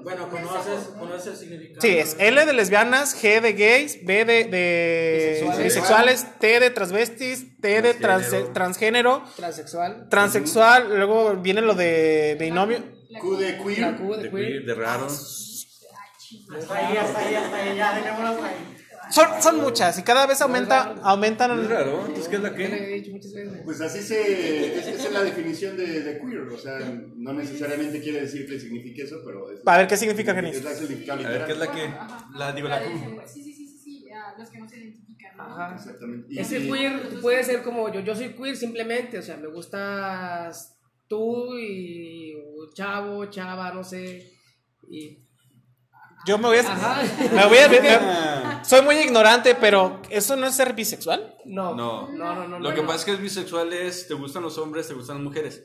Bueno, 0.05 0.31
conoces, 0.31 0.89
conoces 0.97 1.27
el 1.27 1.37
significado. 1.37 1.81
Sí, 1.81 1.99
es 1.99 2.15
L 2.21 2.47
de 2.47 2.53
lesbianas, 2.53 3.21
G 3.21 3.41
de 3.41 3.53
gays, 3.55 4.05
B 4.05 4.25
de, 4.25 4.45
de 4.45 5.41
Bisexuales. 5.41 5.65
bisexuales, 5.65 6.27
T 6.39 6.61
de 6.61 6.71
transvestis, 6.71 7.61
T 7.61 7.83
de 7.83 7.95
trans- 7.95 8.29
Transgénero. 8.29 8.53
transgénero, 8.53 9.25
Transexual. 9.35 10.09
transexual, 10.09 10.97
luego 10.97 11.35
viene 11.39 11.61
lo 11.61 11.75
de 11.75 12.37
binomio. 12.39 12.79
Q 13.21 13.37
de 13.37 13.59
queer. 13.59 13.97
Q 13.97 14.15
de 14.17 14.31
queer. 14.31 14.47
queer, 14.47 14.65
de 14.65 14.75
raro. 14.75 15.07
Hasta 15.07 16.77
ahí, 16.77 16.97
hasta 16.97 17.19
ahí, 17.19 17.35
hasta 17.35 17.57
ahí, 17.57 17.77
ya, 17.77 17.91
ahí. 17.91 18.76
Son, 19.11 19.27
son 19.43 19.57
muchas 19.61 19.99
y 19.99 20.03
cada 20.03 20.27
vez 20.27 20.41
aumenta, 20.41 20.93
Es 20.97 21.01
aumentan. 21.03 21.69
raro. 21.69 22.01
Entonces, 22.07 22.29
¿qué 22.29 22.37
es 22.37 22.43
la 22.43 22.55
que? 22.55 22.65
he 22.67 22.95
dicho 23.01 23.13
muchas 23.13 23.33
veces. 23.33 23.61
Pues 23.65 23.81
así 23.81 24.01
se. 24.03 24.79
es- 24.79 24.87
Esa 24.89 25.07
es 25.09 25.13
la 25.13 25.23
definición 25.23 25.77
de, 25.77 26.03
de 26.03 26.19
queer. 26.19 26.41
O 26.41 26.59
sea, 26.59 26.79
no 27.17 27.33
necesariamente 27.33 28.01
quiere 28.01 28.23
decir 28.23 28.47
que 28.49 28.59
signifique 28.59 29.03
eso, 29.03 29.17
pero. 29.25 29.51
Es, 29.51 29.61
A 29.65 29.79
ver, 29.79 29.87
¿qué 29.87 29.97
significa, 29.97 30.33
Es 30.33 30.37
Genis? 30.37 30.65
la 30.65 30.75
significado 30.75 31.25
A 31.27 31.31
ver. 31.31 31.45
¿qué 31.47 31.53
es 31.53 31.59
la 31.59 31.71
que? 31.73 31.91
La, 32.37 32.53
digo, 32.53 32.69
la. 32.69 32.81
Sí, 33.27 33.43
sí, 33.43 33.53
sí, 33.55 33.67
sí, 33.69 33.79
sí, 33.79 34.07
los 34.39 34.51
que 34.51 34.59
no 34.59 34.69
se 34.69 34.77
identifican, 34.79 35.37
¿no? 35.37 35.43
Ajá. 35.45 35.75
Exactamente. 35.77 36.27
Y- 36.35 36.39
Ese 36.39 36.67
queer 36.67 37.21
puede 37.21 37.45
ser 37.45 37.63
como 37.63 37.93
yo, 37.93 38.01
yo 38.01 38.15
soy 38.15 38.31
queer 38.35 38.57
simplemente, 38.57 39.19
o 39.19 39.23
sea, 39.23 39.37
me 39.37 39.47
gustas 39.49 40.79
tú 41.09 41.57
y 41.57 42.35
o 42.35 42.73
chavo, 42.75 43.27
chava, 43.27 43.73
no 43.73 43.85
sé. 43.85 44.33
Y 44.91 45.26
Yo 46.27 46.39
me 46.39 46.49
voy 46.49 46.59
a. 46.59 46.61
Ajá. 46.61 47.03
Me 47.33 47.47
voy 47.47 47.59
a 47.59 47.69
me- 47.69 48.65
soy 48.65 48.83
muy 48.83 48.97
ignorante, 48.97 49.55
pero 49.55 50.03
¿eso 50.11 50.35
no 50.37 50.47
es 50.47 50.55
ser 50.55 50.73
bisexual? 50.75 51.35
no, 51.45 51.75
No. 51.75 52.09
no, 52.11 52.35
no, 52.35 52.49
no. 52.49 52.59
Lo 52.59 52.69
no, 52.71 52.75
que 52.75 52.81
no. 52.83 52.87
pasa 52.89 52.99
es 53.01 53.05
que 53.05 53.13
es 53.13 53.21
bisexual 53.21 53.73
es, 53.73 54.09
te 54.09 54.15
gustan 54.15 54.43
los 54.43 54.59
hombres, 54.59 54.89
te 54.89 54.95
gustan 54.95 55.17
las 55.17 55.25
mujeres. 55.25 55.65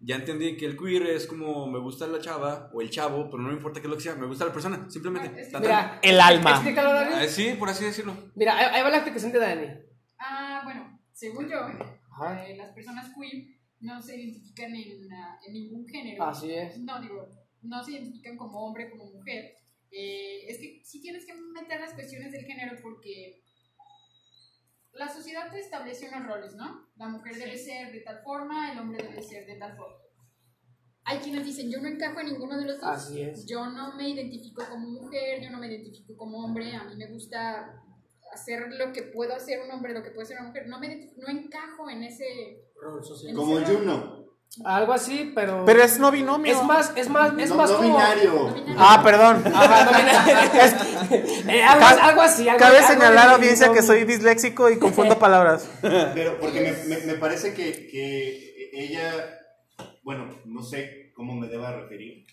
Ya 0.00 0.14
entendí 0.14 0.56
que 0.56 0.64
el 0.64 0.76
queer 0.78 1.02
es 1.08 1.26
como 1.26 1.66
me 1.66 1.80
gusta 1.80 2.06
la 2.06 2.20
chava 2.20 2.70
o 2.72 2.80
el 2.80 2.88
chavo, 2.88 3.28
pero 3.30 3.42
no 3.42 3.48
me 3.48 3.54
importa 3.54 3.80
qué 3.80 3.86
es 3.88 3.90
lo 3.90 3.96
que 3.96 4.02
sea, 4.04 4.14
me 4.14 4.26
gusta 4.26 4.44
la 4.46 4.52
persona, 4.52 4.86
simplemente. 4.88 5.48
Ah. 5.52 5.58
Mira, 5.60 5.98
El 6.02 6.20
alma. 6.20 6.50
explícalo, 6.52 6.92
Dani. 6.92 7.14
Ah, 7.16 7.26
sí, 7.28 7.54
por 7.58 7.68
así 7.68 7.84
decirlo. 7.84 8.14
Mira, 8.36 8.56
ahí, 8.56 8.82
va 8.82 8.90
la 8.90 8.96
explicación 8.98 9.32
de 9.32 9.38
Dani. 9.40 9.66
Ah, 10.20 10.60
bueno, 10.64 11.00
según 11.12 11.48
yo, 11.50 11.58
Ajá. 11.58 12.46
eh, 12.46 12.56
las 12.56 12.72
personas 12.72 13.06
queer 13.14 13.44
no 13.80 14.00
se 14.00 14.16
identifican 14.20 14.74
en, 14.74 15.12
ah, 15.12 15.36
en 15.46 15.52
ningún 15.52 15.86
género. 15.88 16.24
Así 16.24 16.50
es. 16.52 16.78
No, 16.78 17.00
digo, 17.00 17.28
no 17.62 17.82
se 17.84 17.92
identifican 17.92 18.36
como 18.36 18.64
hombre, 18.66 18.88
como 18.90 19.04
mujer. 19.04 19.52
Eh, 19.90 20.46
es 20.48 20.58
que 20.58 20.82
sí 20.84 21.00
tienes 21.00 21.24
que 21.24 21.34
meter 21.34 21.80
las 21.80 21.94
cuestiones 21.94 22.32
del 22.32 22.44
género 22.44 22.78
porque 22.82 23.42
la 24.92 25.08
sociedad 25.08 25.50
te 25.50 25.60
establece 25.60 26.08
unos 26.08 26.26
roles, 26.26 26.54
¿no? 26.56 26.88
La 26.96 27.08
mujer 27.08 27.36
debe 27.36 27.56
ser 27.56 27.92
de 27.92 28.00
tal 28.00 28.20
forma, 28.22 28.72
el 28.72 28.78
hombre 28.78 29.02
debe 29.02 29.22
ser 29.22 29.46
de 29.46 29.56
tal 29.56 29.76
forma. 29.76 29.96
Hay 31.04 31.18
quienes 31.20 31.44
dicen, 31.44 31.70
yo 31.70 31.80
no 31.80 31.88
encajo 31.88 32.20
en 32.20 32.26
ninguno 32.26 32.58
de 32.58 32.66
los 32.66 32.80
dos. 32.80 32.90
Así 32.90 33.22
es. 33.22 33.46
Yo 33.46 33.64
no 33.66 33.96
me 33.96 34.10
identifico 34.10 34.62
como 34.68 34.88
mujer, 34.88 35.42
yo 35.42 35.50
no 35.50 35.58
me 35.58 35.68
identifico 35.68 36.14
como 36.16 36.44
hombre, 36.44 36.74
a 36.74 36.84
mí 36.84 36.96
me 36.96 37.06
gusta 37.10 37.82
hacer 38.30 38.68
lo 38.72 38.92
que 38.92 39.04
puedo 39.04 39.34
hacer 39.34 39.60
un 39.64 39.70
hombre, 39.70 39.94
lo 39.94 40.02
que 40.02 40.10
puede 40.10 40.26
ser 40.26 40.38
una 40.38 40.48
mujer. 40.48 40.66
No, 40.68 40.78
me, 40.78 41.14
no 41.16 41.28
encajo 41.28 41.88
en 41.88 42.02
ese... 42.02 42.62
Rol 42.76 43.02
social. 43.02 43.30
en 43.30 43.36
Como 43.36 43.58
ese 43.58 43.72
rol. 43.72 43.78
Juno. 43.78 44.17
Algo 44.64 44.92
así, 44.92 45.32
pero. 45.34 45.64
Pero 45.64 45.82
es 45.82 45.98
no 45.98 46.10
binomio. 46.10 46.52
es 46.52 46.62
más, 46.64 46.92
es 46.96 47.08
más, 47.08 47.32
es 47.38 47.50
no, 47.50 47.56
más 47.56 47.70
no 47.70 47.76
como. 47.76 47.88
binario. 47.96 48.54
Ah, 48.78 49.00
perdón. 49.04 49.42
Ajá, 49.54 49.84
no 49.84 49.90
binario. 49.98 50.98
Eh, 51.48 51.62
algo, 51.62 51.86
algo 52.02 52.22
así. 52.22 52.48
Algo, 52.48 52.58
Cabe 52.58 52.78
algo 52.78 52.88
señalar, 52.88 53.28
de- 53.28 53.34
audiencia, 53.36 53.72
que 53.72 53.82
soy 53.82 54.04
disléxico 54.04 54.68
y 54.70 54.78
confundo 54.78 55.18
palabras. 55.26 55.68
Pero 55.80 56.38
porque 56.40 56.60
me, 56.60 56.96
me, 56.96 57.02
me 57.06 57.14
parece 57.14 57.54
que, 57.54 57.88
que 57.88 58.70
ella, 58.74 59.38
bueno, 60.02 60.28
no 60.44 60.62
sé 60.62 61.12
cómo 61.14 61.34
me 61.34 61.46
deba 61.48 61.72
referir, 61.72 62.26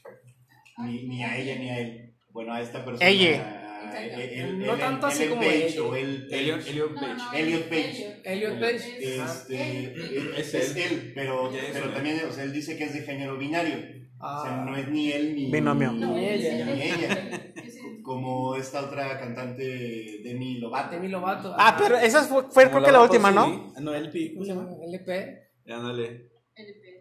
ni, 0.80 1.04
ni 1.04 1.24
a 1.24 1.38
ella 1.38 1.56
ni 1.58 1.70
a 1.70 1.80
él. 1.80 2.16
Bueno, 2.32 2.54
a 2.54 2.62
esta 2.62 2.84
persona. 2.84 3.08
Ella. 3.08 3.62
El- 3.94 4.60
No 4.60 4.74
el- 4.74 4.80
tanto 4.80 5.08
así 5.08 5.28
como 5.28 5.42
Page 5.42 5.68
ella. 5.68 5.84
o 5.84 5.96
el 5.96 6.28
Elliot, 6.32 6.68
Elliot 6.68 6.92
No, 6.92 7.02
Page. 7.02 7.16
no, 7.16 7.34
Elliot 7.34 7.64
Page. 7.70 8.16
Elliot 8.24 8.60
Page. 8.60 9.16
Este, 9.24 9.84
él- 9.94 10.34
Es 10.38 10.54
es, 10.54 10.76
él. 10.76 10.82
él, 10.84 11.12
pero, 11.16 11.52
Ya 11.52 11.60
es 11.62 11.66
pero 11.74 11.86
él. 11.86 11.94
también, 11.94 12.22
o 12.30 12.32
sea, 12.32 12.44
él 12.44 12.54
dice 12.54 12.78
que 12.78 12.84
es 12.86 12.94
de 12.94 13.02
género 13.02 13.38
binario. 13.38 13.76
O 14.18 14.42
sea, 14.44 14.62
Ah. 14.62 14.66
no 14.68 14.76
es 14.78 14.88
ni 14.88 15.12
él 15.12 15.36
ni, 15.36 15.52
Binomio. 15.52 15.92
ni, 15.92 16.00
No, 16.00 16.18
ella. 16.18 16.66
ni 16.66 16.82
ella. 16.82 17.52
Como 18.04 18.56
esta 18.56 18.82
otra 18.86 19.20
cantante 19.20 19.64
Demi 20.24 20.60
Lovato. 20.60 20.92
Demi 20.96 21.08
Lovato. 21.10 21.54
Ah, 21.58 21.76
pero 21.78 21.98
esa 21.98 22.24
fue, 22.24 22.44
fue 22.50 22.70
creo 22.70 22.84
que 22.84 22.92
la 22.92 23.02
última, 23.02 23.32
¿no? 23.32 23.74
No, 23.80 23.94
LP. 23.94 24.34
¿Cómo 24.34 24.46
se 24.46 24.54
llama? 24.54 24.70
LP. 24.84 25.50
Ándale. 25.68 26.04
LP. 26.06 26.14
LP. 26.14 26.35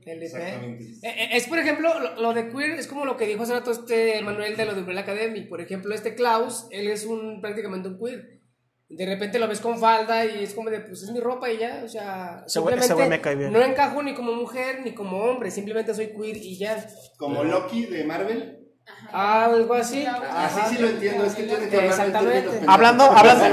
Exactamente. 0.06 0.84
Eh, 0.84 0.98
eh, 1.02 1.28
Es, 1.32 1.46
por 1.46 1.58
ejemplo, 1.58 1.98
lo, 2.00 2.20
lo 2.20 2.34
de 2.34 2.50
queer 2.50 2.72
es 2.78 2.86
como 2.86 3.04
lo 3.04 3.16
que 3.16 3.26
dijo 3.26 3.42
hace 3.42 3.52
rato 3.52 3.70
este 3.70 4.20
Manuel 4.22 4.56
de 4.56 4.64
lo 4.64 4.74
de 4.74 4.80
Umbrella 4.80 5.02
Academy. 5.02 5.42
Por 5.42 5.60
ejemplo, 5.60 5.94
este 5.94 6.14
Klaus, 6.14 6.66
él 6.70 6.88
es 6.88 7.04
un 7.04 7.40
prácticamente 7.40 7.88
un 7.88 7.98
queer. 7.98 8.40
De 8.88 9.06
repente 9.06 9.38
lo 9.38 9.48
ves 9.48 9.60
con 9.60 9.78
falda 9.78 10.24
y 10.26 10.44
es 10.44 10.54
como 10.54 10.70
de, 10.70 10.80
pues 10.80 11.02
es 11.02 11.10
mi 11.10 11.18
ropa 11.18 11.50
y 11.50 11.58
ya, 11.58 11.82
o 11.84 11.88
sea, 11.88 12.44
simplemente 12.46 12.94
me 13.08 13.20
cae 13.20 13.34
bien. 13.34 13.52
no 13.52 13.62
encajo 13.62 14.02
ni 14.02 14.14
como 14.14 14.34
mujer 14.34 14.82
ni 14.84 14.92
como 14.92 15.16
hombre, 15.24 15.50
simplemente 15.50 15.94
soy 15.94 16.08
queer 16.08 16.36
y 16.36 16.58
ya. 16.58 16.86
Como 17.16 17.42
Loki 17.42 17.86
de 17.86 18.04
Marvel. 18.04 18.63
Algo 19.12 19.74
así. 19.74 20.04
Así 20.06 20.60
sí 20.70 20.78
lo 20.82 20.88
entiendo, 20.88 21.24
es 21.24 21.34
que 21.34 21.44
tiene 21.44 21.68
que 21.68 21.76
hablar 21.76 21.82
de 21.82 21.88
Exactamente. 21.88 22.60
Hablando- 22.66 23.04
hablando-. 23.04 23.44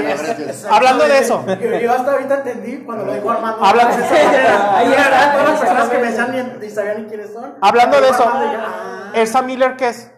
Hablando 0.70 1.04
de 1.08 1.18
eso. 1.18 1.44
Yo, 1.80 1.92
hasta 1.92 2.12
ahorita 2.12 2.34
entendí 2.38 2.76
cuando 2.78 3.04
lo 3.04 3.14
dijo 3.14 3.30
Armando. 3.30 3.64
Habla- 3.64 3.88
Ahí 4.76 4.90
están 4.92 5.32
todas 5.32 5.48
las 5.50 5.60
personas 5.60 5.88
que 5.88 5.98
me 5.98 6.06
decían 6.08 6.32
ni, 6.60 6.66
ni 6.66 6.70
sabían 6.72 7.02
ni 7.02 7.08
quiénes 7.08 7.32
son. 7.32 7.54
Hablando 7.60 8.00
de 8.00 8.08
eso, 8.08 8.24
ah. 8.26 9.12
¿Elsa 9.14 9.42
Miller 9.42 9.76
qué 9.76 9.88
es? 9.90 10.10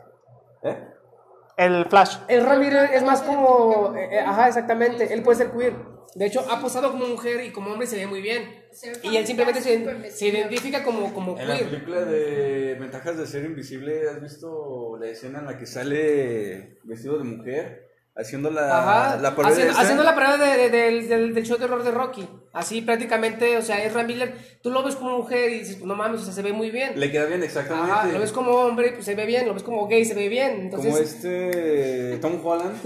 El 1.57 1.85
Flash. 1.87 2.17
El 2.29 2.45
Ramírez 2.45 2.91
es 2.93 3.03
más 3.05 3.23
como, 3.23 3.95
eh, 3.97 4.09
eh, 4.13 4.21
ajá, 4.21 4.49
exactamente, 4.49 5.13
él 5.13 5.23
puede 5.23 5.39
ser 5.39 5.51
queer. 5.51 5.75
De 6.15 6.27
hecho, 6.27 6.45
ha 6.49 6.61
posado 6.61 6.93
como 6.93 7.07
mujer 7.09 7.45
y 7.45 7.51
como 7.51 7.71
hombre 7.73 7.87
y 7.87 7.91
se 7.91 7.97
ve 7.97 8.07
muy 8.07 8.21
bien. 8.21 8.63
Y 9.03 9.17
él 9.17 9.27
simplemente 9.27 9.61
se, 9.61 10.11
se 10.11 10.29
identifica 10.29 10.85
como, 10.85 11.13
como 11.13 11.37
En 11.39 11.49
la 11.49 11.57
queer. 11.57 11.71
película 11.71 12.05
de 12.05 12.77
Ventajas 12.79 13.19
de 13.19 13.27
ser 13.27 13.45
invisible, 13.45 14.09
¿has 14.09 14.21
visto 14.23 14.97
la 15.01 15.09
escena 15.09 15.41
en 15.41 15.47
la 15.47 15.59
que 15.59 15.67
sale 15.67 16.79
vestido 16.85 17.19
de 17.19 17.25
mujer? 17.25 17.84
Haciendo 18.17 18.49
la, 18.51 18.79
Ajá, 18.79 19.17
la 19.17 19.35
parodia 19.35 19.57
haciendo, 19.57 19.79
haciendo 19.81 20.05
la 20.05 20.15
parodia 20.15 20.37
de- 20.47 20.57
de- 20.57 20.71
del, 20.71 21.09
del, 21.09 21.35
del 21.35 21.45
show 21.45 21.59
de 21.59 21.65
horror 21.65 21.83
de 21.83 21.91
Rocky. 21.91 22.29
Así 22.53 22.81
prácticamente, 22.81 23.57
o 23.57 23.63
sea, 23.63 23.83
es 23.85 23.93
Ram 23.93 24.07
Miller. 24.07 24.35
Tú 24.63 24.71
lo 24.71 24.85
ves 24.85 24.95
como 24.95 25.19
mujer 25.19 25.51
y 25.51 25.59
dices, 25.61 25.81
no 25.83 25.97
mames, 25.97 26.21
o 26.21 26.25
sea, 26.25 26.33
se 26.33 26.43
ve 26.43 26.53
muy 26.53 26.71
bien. 26.71 26.93
Le 26.95 27.11
queda 27.11 27.25
bien, 27.25 27.43
exactamente. 27.43 27.91
Ajá, 27.91 28.07
lo 28.07 28.21
ves 28.21 28.31
como 28.31 28.53
hombre, 28.53 28.93
pues 28.93 29.05
se 29.05 29.17
ve 29.17 29.27
bien. 29.27 29.49
Lo 29.49 29.55
ves 29.55 29.65
como 29.65 29.89
gay, 29.89 30.05
se 30.05 30.15
ve 30.15 30.29
bien. 30.29 30.61
Entonces, 30.61 30.93
Como 30.93 31.03
este 31.03 32.19
Tom 32.23 32.41
Holland. 32.47 32.77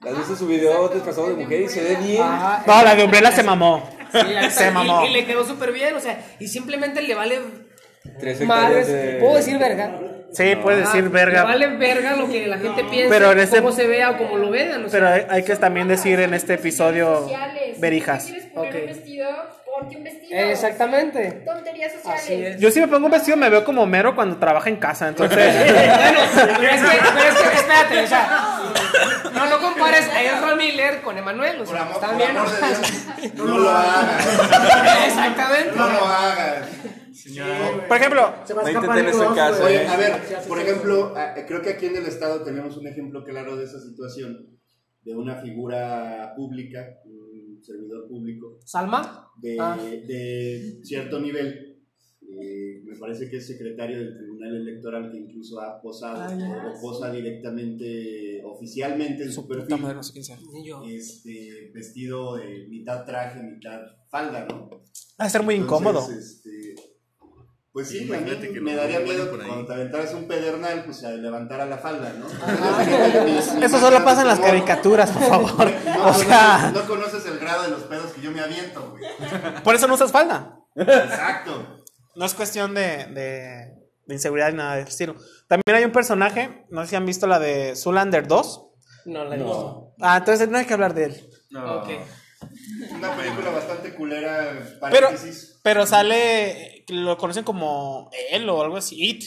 ¿Has 0.00 0.16
visto 0.16 0.34
su 0.34 0.46
video 0.46 0.88
disfrazado 0.88 1.26
de 1.28 1.34
mujer 1.44 1.60
y 1.60 1.68
se 1.68 1.82
ve 1.84 1.96
bien? 1.96 2.22
Ajá, 2.22 2.64
No, 2.66 2.82
la 2.82 2.94
de 2.94 3.04
Umbrella 3.04 3.32
se 3.32 3.42
mamó. 3.42 3.86
sí, 4.10 4.18
se 4.50 4.68
y- 4.68 4.70
mamó. 4.72 5.04
Y, 5.04 5.10
le 5.10 5.26
quedó 5.26 5.44
súper 5.44 5.72
bien, 5.72 5.94
o 5.94 6.00
sea, 6.00 6.24
y 6.38 6.48
simplemente 6.48 7.02
le 7.02 7.14
vale 7.14 7.38
Tres 8.18 8.40
madres. 8.46 8.88
de... 8.88 9.18
¿Puedo 9.20 9.34
decir 9.36 9.58
verga? 9.58 10.00
Sí, 10.32 10.54
puedes 10.62 10.86
decir 10.86 11.00
Ajá, 11.04 11.12
verga. 11.12 11.40
Le 11.42 11.66
vale 11.66 11.76
verga 11.76 12.16
lo 12.16 12.28
que 12.28 12.46
la 12.46 12.58
gente 12.58 12.84
piensa, 12.84 13.08
Pero 13.14 13.32
en 13.32 13.40
este- 13.40 13.56
cómo 13.58 13.72
se 13.72 13.86
vea 13.86 14.10
o 14.10 14.18
cómo 14.18 14.36
lo 14.36 14.50
vean. 14.50 14.84
O 14.84 14.88
sea, 14.88 15.00
Pero 15.00 15.08
hay, 15.12 15.26
hay 15.28 15.42
que 15.44 15.56
también 15.56 15.88
decir 15.88 16.20
en 16.20 16.34
este 16.34 16.54
episodio 16.54 17.22
sociales. 17.22 17.80
verijas. 17.80 18.24
Si 18.24 18.32
quieres 18.32 18.50
poner 18.52 18.70
Ok. 18.74 18.80
un 18.80 18.86
vestido, 18.86 19.28
ponte 19.64 19.96
un 19.96 20.04
vestido. 20.04 20.38
Exactamente. 20.40 21.42
Tonterías 21.44 21.92
sociales. 21.94 22.22
Así 22.22 22.44
es. 22.44 22.60
Yo 22.60 22.70
si 22.70 22.80
me 22.80 22.86
pongo 22.86 23.06
un 23.06 23.12
vestido 23.12 23.36
me 23.36 23.48
veo 23.50 23.64
como 23.64 23.84
mero 23.86 24.14
cuando 24.14 24.36
trabaja 24.36 24.68
en 24.68 24.76
casa, 24.76 25.08
entonces... 25.08 25.36
bueno, 25.56 26.20
pero 26.34 26.72
es 26.74 26.80
que, 26.80 26.98
pero 27.14 27.28
es 27.28 27.38
que, 27.38 27.56
espérate, 27.56 28.00
o 28.00 28.06
sea, 28.06 28.60
no, 29.32 29.46
no 29.46 29.58
compares 29.60 30.08
a 30.10 30.22
Ezra 30.22 30.54
Miller 30.54 31.00
con 31.00 31.18
Emanuel, 31.18 31.60
o 31.60 31.66
sea, 31.66 31.82
amor, 31.82 31.94
están 31.94 32.16
bien. 32.16 32.30
no 33.34 33.44
lo 33.58 33.68
hagas. 33.68 34.26
Exactamente. 35.08 35.72
No 35.76 35.88
lo 35.88 36.06
hagas. 36.06 36.66
Por 37.88 37.96
ejemplo, 37.96 38.34
Se 38.44 38.54
va 38.54 38.60
a 38.60 38.64
No 38.64 38.68
escapar 38.70 38.98
en 38.98 39.34
casa. 39.34 39.64
Oye, 39.64 39.78
ver, 39.96 40.12
por 40.48 40.58
ejemplo, 40.60 41.16
a- 41.16 41.34
creo 41.46 41.62
que 41.62 41.70
aquí 41.70 41.86
en 41.86 41.96
el 41.96 42.06
estado 42.06 42.42
tenemos 42.42 42.76
un 42.76 42.86
ejemplo 42.86 43.24
claro 43.24 43.56
de 43.56 43.64
esa 43.64 43.80
situación, 43.80 44.58
de 45.02 45.16
una 45.16 45.36
figura 45.40 46.32
pública, 46.36 46.86
un 47.06 47.62
servidor 47.62 48.06
público, 48.08 48.58
¿Salma? 48.64 49.28
de, 49.40 49.56
Ah. 49.60 49.76
de 49.82 50.80
cierto 50.82 51.20
nivel. 51.20 51.66
eh, 52.32 52.80
me 52.84 52.96
parece 52.96 53.28
que 53.28 53.38
es 53.38 53.46
secretario 53.48 53.98
del 53.98 54.16
Tribunal 54.16 54.54
Electoral 54.54 55.10
que 55.10 55.18
incluso 55.18 55.60
ha 55.60 55.82
posado 55.82 56.32
o, 56.32 56.76
o 56.78 56.80
posa 56.80 57.10
directamente, 57.10 58.40
oficialmente 58.44 59.24
en 59.24 59.32
su 59.32 59.48
perfil, 59.48 59.68
este, 60.86 61.72
vestido 61.74 62.36
de 62.36 62.66
mitad 62.68 63.04
traje, 63.04 63.42
mitad 63.42 63.80
falda, 64.08 64.46
¿no? 64.46 64.70
va 64.70 65.24
a 65.24 65.28
ser 65.28 65.42
muy 65.42 65.56
incómodo. 65.56 66.00
Entonces, 66.00 66.36
este, 66.44 66.74
pues 67.72 67.88
sí, 67.88 67.98
a 67.98 68.00
mí 68.00 68.06
Imagínate 68.08 68.52
que 68.52 68.60
me 68.60 68.74
daría 68.74 69.00
miedo 69.00 69.30
por 69.30 69.38
que 69.38 69.44
ahí. 69.44 69.48
cuando 69.50 69.66
te 69.66 69.72
aventaras 69.74 70.14
un 70.14 70.26
pedernal, 70.26 70.84
pues 70.84 71.04
a 71.04 71.10
levantara 71.10 71.66
la 71.66 71.78
falda, 71.78 72.12
¿no? 72.14 72.26
Eso 73.64 73.78
solo 73.78 74.04
pasa 74.04 74.22
en 74.22 74.28
las 74.28 74.40
caricaturas, 74.40 75.10
por 75.10 75.22
favor. 75.22 75.70
No, 75.84 76.06
O 76.08 76.14
sea, 76.14 76.58
conoces, 76.58 76.72
no 76.72 76.86
conoces 76.88 77.26
el 77.26 77.38
grado 77.38 77.62
de 77.64 77.70
los 77.70 77.82
pedos 77.82 78.12
que 78.12 78.20
yo 78.20 78.30
me 78.32 78.40
aviento, 78.40 78.90
güey. 78.90 79.62
por 79.62 79.74
eso 79.74 79.86
no 79.86 79.94
usas 79.94 80.10
falda. 80.10 80.56
Exacto. 80.74 81.76
No 82.16 82.24
es 82.24 82.34
cuestión 82.34 82.74
de, 82.74 83.06
de, 83.06 83.74
de 84.06 84.14
inseguridad 84.14 84.50
ni 84.50 84.56
nada 84.56 84.76
de 84.76 84.82
estilo. 84.82 85.14
También 85.46 85.76
hay 85.76 85.84
un 85.84 85.92
personaje, 85.92 86.64
no 86.70 86.82
sé 86.82 86.90
si 86.90 86.96
han 86.96 87.06
visto 87.06 87.26
la 87.26 87.38
de 87.38 87.76
Zoolander 87.76 88.26
2. 88.26 88.66
No, 89.06 89.24
la 89.24 89.34
he 89.36 89.38
visto. 89.38 89.94
Ah, 90.00 90.16
entonces 90.18 90.48
no 90.48 90.58
hay 90.58 90.64
que 90.66 90.74
hablar 90.74 90.94
de 90.94 91.04
él. 91.04 91.30
No. 91.50 91.78
Ok. 91.78 91.88
Una 92.94 93.14
película 93.16 93.50
bastante 93.50 93.94
culera, 93.94 94.52
Pero, 94.90 95.08
paréntesis. 95.08 95.60
pero 95.62 95.86
sale, 95.86 96.79
lo 96.90 97.16
conocen 97.16 97.44
como 97.44 98.10
él 98.30 98.48
o 98.48 98.62
algo 98.62 98.76
así, 98.76 98.96
It. 99.10 99.24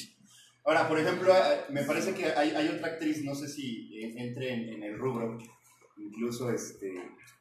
Ahora, 0.65 0.88
por 0.88 0.98
ejemplo, 1.00 1.34
eh, 1.36 1.62
me 1.70 1.84
parece 1.84 2.13
que 2.13 2.25
hay, 2.27 2.51
hay 2.51 2.67
otra 2.70 2.88
actriz, 2.88 3.24
no 3.24 3.36
sé 3.36 3.48
si 3.50 3.89
eh, 3.98 4.13
entre 4.17 4.53
en, 4.53 4.70
en 4.70 4.84
el 4.84 4.98
rubro, 4.98 5.38
incluso 5.98 6.50
este, 6.51 6.93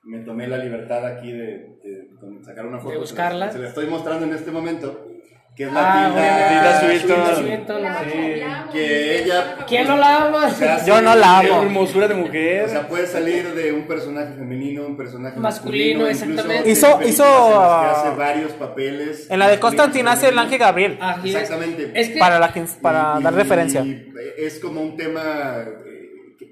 me 0.03 0.21
tomé 0.21 0.49
la 0.49 0.59
libertad 0.59 1.07
aquí 1.07 1.31
de, 1.31 1.79
de 1.85 2.11
con- 2.19 2.45
sacar 2.45 2.67
una 2.67 2.79
foto. 2.79 2.91
De 2.91 2.99
buscarla. 2.99 3.47
Se 3.47 3.53
la, 3.53 3.59
se 3.59 3.63
la 3.63 3.69
estoy 3.69 3.87
mostrando 3.87 4.27
en 4.27 4.33
este 4.33 4.51
momento, 4.51 5.07
que 5.55 5.65
es 5.65 5.73
la 5.73 6.07
Ah, 6.07 6.09
Tilda, 6.49 7.35
Swinton. 7.37 7.83
La 7.83 8.69
que 8.73 9.23
ella- 9.23 9.57
¿Quién 9.69 9.87
no 9.87 9.97
la 9.99 10.27
ama? 10.27 10.49
Yo 10.87 11.03
no 11.03 11.15
la 11.15 11.41
Qué 11.43 11.49
amo. 11.53 11.63
hermosura 11.63 12.09
de 12.09 12.15
O 12.15 12.17
mujer. 12.19 12.71
sea, 12.71 12.89
puede 12.89 13.07
salir 13.07 13.53
de 13.55 13.71
un 13.73 13.83
personaje 13.87 14.33
femenino, 14.35 14.87
un 14.87 14.97
personaje 14.97 15.39
Masculino, 15.39 16.07
exactamente. 16.07 16.71
Hizo- 16.71 17.01
hizo, 17.05 17.25
hace 17.61 18.11
varios 18.17 18.53
papeles. 18.53 19.31
En 19.31 19.39
la 19.39 19.49
de 19.49 19.59
Constantine 19.61 20.09
hace 20.09 20.29
el 20.31 20.39
Ángel 20.39 20.59
Gabriel. 20.59 20.99
Exactamente. 21.23 21.91
Es 21.95 22.09
que 22.11 22.19
Para, 22.19 22.39
la, 22.39 22.53
para 22.81 23.17
Y- 23.19 23.23
dar 23.23 23.33
y- 23.33 23.37
referencia. 23.37 23.83
y 23.83 24.11
es 24.39 24.59
como 24.59 24.81
un 24.81 24.97
tema 24.97 25.57
eh, 25.67 25.92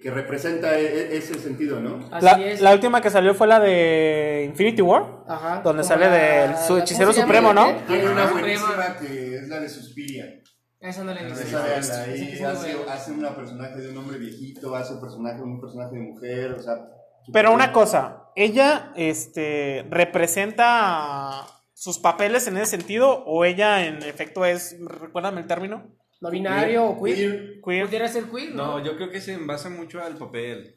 que, 0.01 0.11
representa 0.11 0.79
e- 0.79 0.85
e- 1.13 1.17
ese 1.19 1.35
sentido, 1.35 1.81
¿no? 1.81 2.09
así 2.13 2.25
La, 2.25 2.33
es. 2.33 2.61
la 2.61 2.73
última 2.73 3.01
que 3.01 3.11
salió 3.11 3.35
fue 3.35 3.47
la 3.47 3.61
de 3.61 4.45
Infinity 4.49 4.83
War. 4.83 5.25
Ajá. 5.29 5.61
donde 5.63 5.85
sale 5.85 6.07
la- 6.07 6.13
del 6.13 6.57
su 6.57 6.69
¿cómo 6.69 6.79
hechicero 6.81 7.13
supremo, 7.13 7.53
¿no? 7.53 7.67
Tiene 7.87 8.11
una 8.11 8.27
buenísima 8.27 8.97
que 8.99 9.37
es 9.37 9.49
la 9.49 9.61
de 9.61 9.69
Suspiria. 9.69 10.25
Esa 10.81 11.05
no 11.05 11.13
la 11.13 11.21
he 11.21 11.25
visto. 11.27 11.59
Ahí 11.59 12.37
sí 12.37 12.43
hace, 12.43 12.75
hace 12.91 13.13
una 13.13 13.37
personaje 13.37 13.79
de 13.81 13.91
un 13.91 13.99
hombre 13.99 14.17
viejito, 14.19 14.75
hace 14.75 14.95
un 14.95 15.01
personaje 15.01 15.37
de 15.37 15.43
un 15.43 15.61
personaje 15.61 15.95
de 15.95 16.01
mujer, 16.03 16.53
o 16.53 16.63
sea... 16.63 16.75
Pero 17.33 17.53
una 17.53 17.71
cosa, 17.71 18.25
ella 18.35 18.93
este, 18.97 19.85
representa 19.91 21.47
sus 21.75 21.99
papeles 21.99 22.47
en 22.49 22.57
ese 22.57 22.67
sentido 22.67 23.23
o 23.25 23.45
ella 23.45 23.85
en 23.87 24.03
efecto 24.03 24.45
es, 24.45 24.77
recuérdame 24.81 25.41
el 25.43 25.47
término, 25.47 25.85
No 26.21 26.31
binario 26.31 26.85
o 26.85 27.03
queer. 27.03 27.61
Queer. 27.65 27.87
Pudiera 27.87 28.09
ser 28.09 28.25
queer, 28.25 28.55
¿no? 28.55 28.79
No, 28.79 28.85
yo 28.85 28.97
creo 28.97 29.11
que 29.11 29.21
se 29.21 29.33
envasa 29.33 29.71
mucho 29.71 30.03
al 30.03 30.17
papel. 30.17 30.75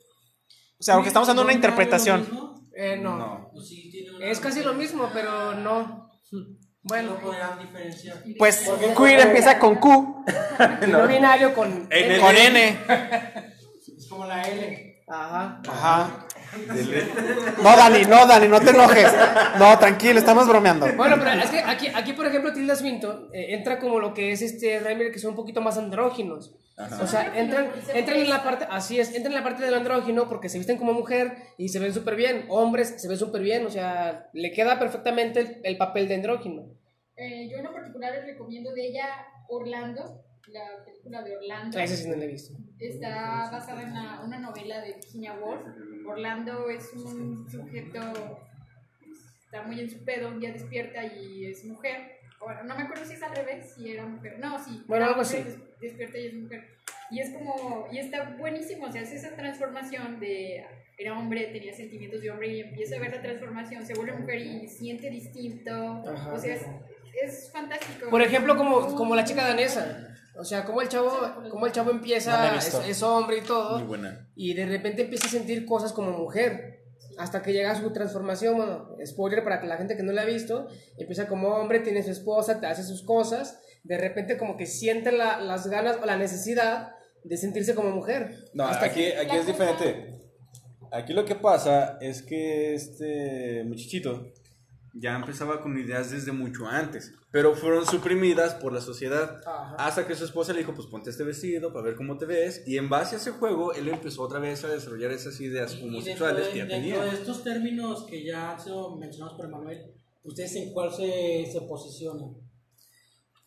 O 0.80 0.84
sea, 0.84 0.96
porque 0.96 1.10
estamos 1.10 1.28
dando 1.28 1.42
una 1.44 1.52
¿No 1.52 1.58
es 1.58 1.62
lo 1.62 1.68
interpretación. 1.68 2.22
mismo? 2.22 2.70
Eh, 2.76 2.98
no. 2.98 3.18
No. 3.18 3.50
Pues 3.54 3.70
Es 4.22 4.40
casi 4.40 4.64
lo 4.64 4.74
mismo, 4.74 5.10
pero 5.14 5.54
no. 5.56 6.10
Bueno, 6.82 7.12
No 7.14 7.20
podrán 7.20 7.60
diferenciar. 7.60 8.24
Pues 8.38 8.70
queer 8.98 9.20
empieza 9.22 9.58
con 9.60 9.76
Q, 9.76 10.26
no 10.90 11.08
binario 11.08 11.54
con 11.54 11.88
N. 11.90 12.20
con 12.20 12.36
N. 12.36 12.80
Es 13.98 14.08
como 14.10 14.26
la 14.26 14.42
L. 14.44 15.04
Ajá. 15.08 15.62
Ajá. 15.68 16.28
No, 17.64 17.76
Dani, 17.76 18.04
no, 18.06 18.26
Dani, 18.28 18.48
no 18.48 18.60
te 18.60 18.70
enojes. 18.72 19.12
No, 19.60 19.78
tranquilo, 19.80 20.20
estamos 20.20 20.48
bromeando. 20.48 20.88
Bueno, 20.96 21.16
pero 21.20 21.32
es 21.42 21.50
que 21.50 21.60
aquí, 21.60 21.88
aquí 21.94 22.14
por 22.14 22.26
ejemplo, 22.26 22.54
Tilda 22.54 22.76
Swinton 22.76 23.30
eh, 23.34 23.48
entra 23.56 23.80
como 23.80 24.00
lo 24.00 24.14
que 24.14 24.32
es 24.32 24.42
este 24.42 24.80
Reimer, 24.80 25.12
que 25.12 25.20
son 25.20 25.32
un 25.32 25.36
poquito 25.36 25.62
más 25.62 25.78
andróginos. 25.78 26.56
O 27.02 27.08
sea, 27.08 27.32
entran, 27.38 27.70
entran 27.94 28.18
en 28.20 28.30
la 28.30 28.44
parte, 28.44 28.66
así 28.70 29.00
es, 29.00 29.10
entran 29.10 29.28
en 29.28 29.36
la 29.36 29.44
parte 29.44 29.64
del 29.64 29.76
andrógino 29.76 30.28
porque 30.28 30.50
se 30.50 30.58
visten 30.58 30.78
como 30.78 30.94
mujer 30.94 31.36
y 31.58 31.70
se 31.70 31.80
ven 31.80 31.94
súper 31.94 32.16
bien. 32.16 32.46
Hombres 32.50 32.96
se 32.98 33.08
ven 33.08 33.18
súper 33.18 33.42
bien, 33.44 33.66
o 33.66 33.70
sea, 33.70 34.28
le 34.34 34.52
queda 34.52 34.80
perfectamente 34.80 35.40
el, 35.40 35.58
el 35.64 35.78
papel 35.78 36.08
de 36.08 36.16
andrógino. 36.16 36.64
Eh, 37.16 37.48
yo 37.50 37.58
en 37.58 37.64
lo 37.66 37.74
particular 37.74 38.12
les 38.14 38.26
recomiendo 38.26 38.74
de 38.74 38.88
ella 38.88 39.06
Orlando, 39.50 40.24
la 40.48 40.84
película 40.84 41.22
de 41.22 41.38
Orlando. 41.38 41.78
A 41.78 41.84
ese 41.84 41.96
sí 41.96 42.08
no 42.10 42.16
lo 42.16 42.24
he 42.24 42.28
visto. 42.28 42.56
Está 42.80 43.50
basada 43.52 43.84
en 43.84 43.94
la- 43.94 44.22
una 44.26 44.40
novela 44.40 44.82
de 44.82 44.94
Virginia 44.94 45.34
Woolf. 45.34 45.62
Orlando 46.06 46.70
es 46.70 46.92
un 46.94 47.50
sujeto, 47.50 48.00
está 49.46 49.64
muy 49.64 49.80
en 49.80 49.90
su 49.90 50.04
pedo, 50.04 50.30
un 50.30 50.40
día 50.40 50.52
despierta 50.54 51.06
y 51.06 51.46
es 51.46 51.64
mujer. 51.66 52.18
Bueno, 52.40 52.64
no 52.66 52.76
me 52.76 52.84
acuerdo 52.84 53.06
si 53.06 53.14
es 53.14 53.24
al 53.24 53.36
revés, 53.36 53.74
si 53.76 53.92
era 53.92 54.06
mujer. 54.06 54.38
No, 54.40 54.62
sí. 54.64 54.84
Bueno, 54.88 55.06
algo 55.06 55.22
así. 55.22 55.38
des- 55.38 55.58
Despierta 55.80 56.18
y 56.18 56.28
es 56.28 56.34
mujer. 56.34 56.68
Y 57.12 57.20
es 57.20 57.30
como, 57.32 57.88
y 57.92 57.98
está 58.00 58.36
buenísimo, 58.40 58.86
o 58.88 58.92
sea, 58.92 59.02
hace 59.02 59.16
esa 59.18 59.36
transformación 59.36 60.20
de, 60.20 60.66
era 60.98 61.18
hombre, 61.18 61.46
tenía 61.48 61.74
sentimientos 61.74 62.22
de 62.22 62.32
hombre 62.32 62.48
y 62.48 62.60
empieza 62.62 62.96
a 62.96 63.00
ver 63.00 63.12
la 63.12 63.22
transformación, 63.22 63.86
se 63.86 63.94
vuelve 63.94 64.14
mujer 64.14 64.40
y 64.40 64.68
siente 64.68 65.10
distinto. 65.10 66.04
Ajá. 66.08 66.34
O 66.34 66.40
sea, 66.40 66.56
es, 66.56 66.66
es 67.22 67.52
fantástico. 67.52 68.10
Por 68.10 68.22
ejemplo, 68.22 68.58
como, 68.58 68.96
como 68.96 69.16
la 69.16 69.24
chica 69.24 69.46
danesa. 69.48 70.13
O 70.38 70.44
sea, 70.44 70.66
como 70.66 70.82
el 70.82 70.90
chavo, 70.90 71.12
como 71.52 71.66
el 71.68 71.72
chavo 71.72 71.92
No 71.92 71.98
empieza, 71.98 72.56
he 72.56 72.90
es, 72.90 73.04
hombre 73.04 73.38
y 73.38 73.42
todo. 73.42 73.78
Muy 73.78 73.88
buena. 73.88 74.28
y 74.36 74.54
de 74.54 74.66
repente 74.66 75.04
empieza 75.04 75.28
a 75.28 75.30
sentir 75.30 75.66
cosas 75.66 75.94
como 75.94 76.12
mujer. 76.12 76.82
Hasta 77.20 77.44
que 77.44 77.54
llega 77.54 77.72
a 77.72 77.76
su 77.80 77.92
transformación, 77.94 78.58
bueno, 78.58 78.90
spoiler 79.06 79.44
para 79.44 79.62
que 79.62 79.68
la 79.68 79.78
gente 79.78 79.96
que 79.96 80.02
no 80.02 80.12
la 80.12 80.24
ha 80.24 80.26
visto, 80.26 80.68
empieza 80.98 81.28
como 81.28 81.50
hombre, 81.50 81.80
tiene 81.82 82.02
su 82.02 82.10
esposa, 82.10 82.60
te 82.60 82.66
hace 82.66 82.82
sus 82.84 83.04
cosas, 83.04 83.60
de 83.84 83.98
repente 84.00 84.36
como 84.38 84.58
que 84.58 84.66
siente 84.66 85.12
la- 85.12 85.40
las 85.40 85.68
ganas 85.68 85.98
o 86.02 86.06
la 86.08 86.18
necesidad 86.18 86.96
de 87.24 87.38
sentirse 87.38 87.76
como 87.76 87.92
mujer. 87.92 88.36
No, 88.56 88.66
Hasta 88.66 88.88
aquí, 88.88 89.06
aquí 89.12 89.36
es 89.38 89.46
diferente. 89.46 90.18
Aquí 90.92 91.14
lo 91.14 91.24
que 91.26 91.36
pasa 91.36 91.98
es 92.02 92.24
que 92.24 92.74
este 92.74 93.64
muchachito 93.66 94.32
ya 94.94 95.16
empezaba 95.16 95.60
con 95.62 95.78
ideas 95.78 96.12
desde 96.12 96.32
mucho 96.32 96.68
antes, 96.68 97.14
pero 97.32 97.56
fueron 97.56 97.86
suprimidas 97.86 98.54
por 98.56 98.72
la 98.74 98.80
sociedad. 98.82 99.42
Ajá. 99.46 99.76
Hasta 99.80 100.06
que 100.06 100.16
su 100.16 100.24
esposa 100.26 100.54
le 100.54 100.60
dijo, 100.60 100.74
pues 100.76 100.88
ponte 100.88 101.10
este 101.10 101.24
vestido 101.24 101.74
para 101.74 101.86
ver 101.86 101.96
cómo 101.96 102.18
te 102.18 102.26
ves. 102.26 102.64
Y 102.68 102.78
en 102.78 102.90
base 102.90 103.16
a 103.16 103.18
ese 103.18 103.32
juego, 103.32 103.74
él 103.74 103.88
empezó 103.90 104.22
otra 104.22 104.40
vez 104.40 104.64
a 104.64 104.68
desarrollar 104.68 105.12
esas 105.12 105.40
ideas 105.42 105.74
Y 105.76 105.84
homosexuales 105.88 106.46
de, 106.46 106.52
que 106.52 106.58
ya 106.60 106.66
dentro 106.66 106.80
tenía. 107.00 107.04
de 107.04 107.10
estos 107.18 107.44
términos 107.44 108.06
que 108.08 108.24
ya 108.24 108.52
han 108.52 108.60
sido 108.60 108.96
mencionados 108.98 109.36
por 109.36 109.46
Emanuel, 109.48 109.94
¿ustedes 110.24 110.56
en 110.58 110.72
cuál 110.74 110.92
se, 110.94 111.50
se 111.52 111.62
posicionan? 111.68 112.36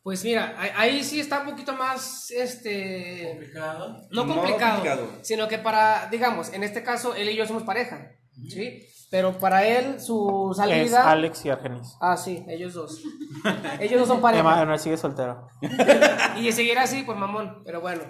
Pues 0.03 0.23
mira, 0.25 0.55
ahí- 0.77 1.03
sí 1.03 1.19
está 1.19 1.41
un 1.41 1.51
poquito 1.51 1.73
más, 1.73 2.31
este... 2.31 3.27
¿Complicado? 3.31 3.89
No 4.13 4.25
No 4.25 4.35
complicado, 4.35 4.83
complicado. 4.83 5.19
sino 5.23 5.49
que 5.49 5.59
para, 5.59 6.09
digamos, 6.11 6.53
en 6.53 6.63
este 6.63 6.85
caso, 6.85 7.15
él 7.17 7.29
y 7.31 7.37
yo 7.37 7.45
somos 7.45 7.65
pareja, 7.65 8.13
¿sí? 8.49 8.87
Pero 9.09 9.39
para 9.39 9.65
él, 9.65 10.01
su 10.01 10.49
Es 10.51 10.57
salida... 10.57 11.11
Alex 11.11 11.45
y 11.45 11.51
Argenis. 11.51 11.97
Ah, 12.01 12.17
sí, 12.17 12.45
ellos 12.49 12.75
dos. 12.75 13.03
ellos 13.81 14.01
dos 14.01 14.09
son 14.09 14.21
pareja. 14.21 14.41
Emanuel 14.41 14.79
sigue 14.79 14.97
soltero. 14.97 15.49
Y 16.37 16.53
seguir 16.53 16.79
así, 16.79 17.03
pues 17.05 17.17
mamón, 17.17 17.63
pero 17.65 17.81
bueno. 17.81 18.03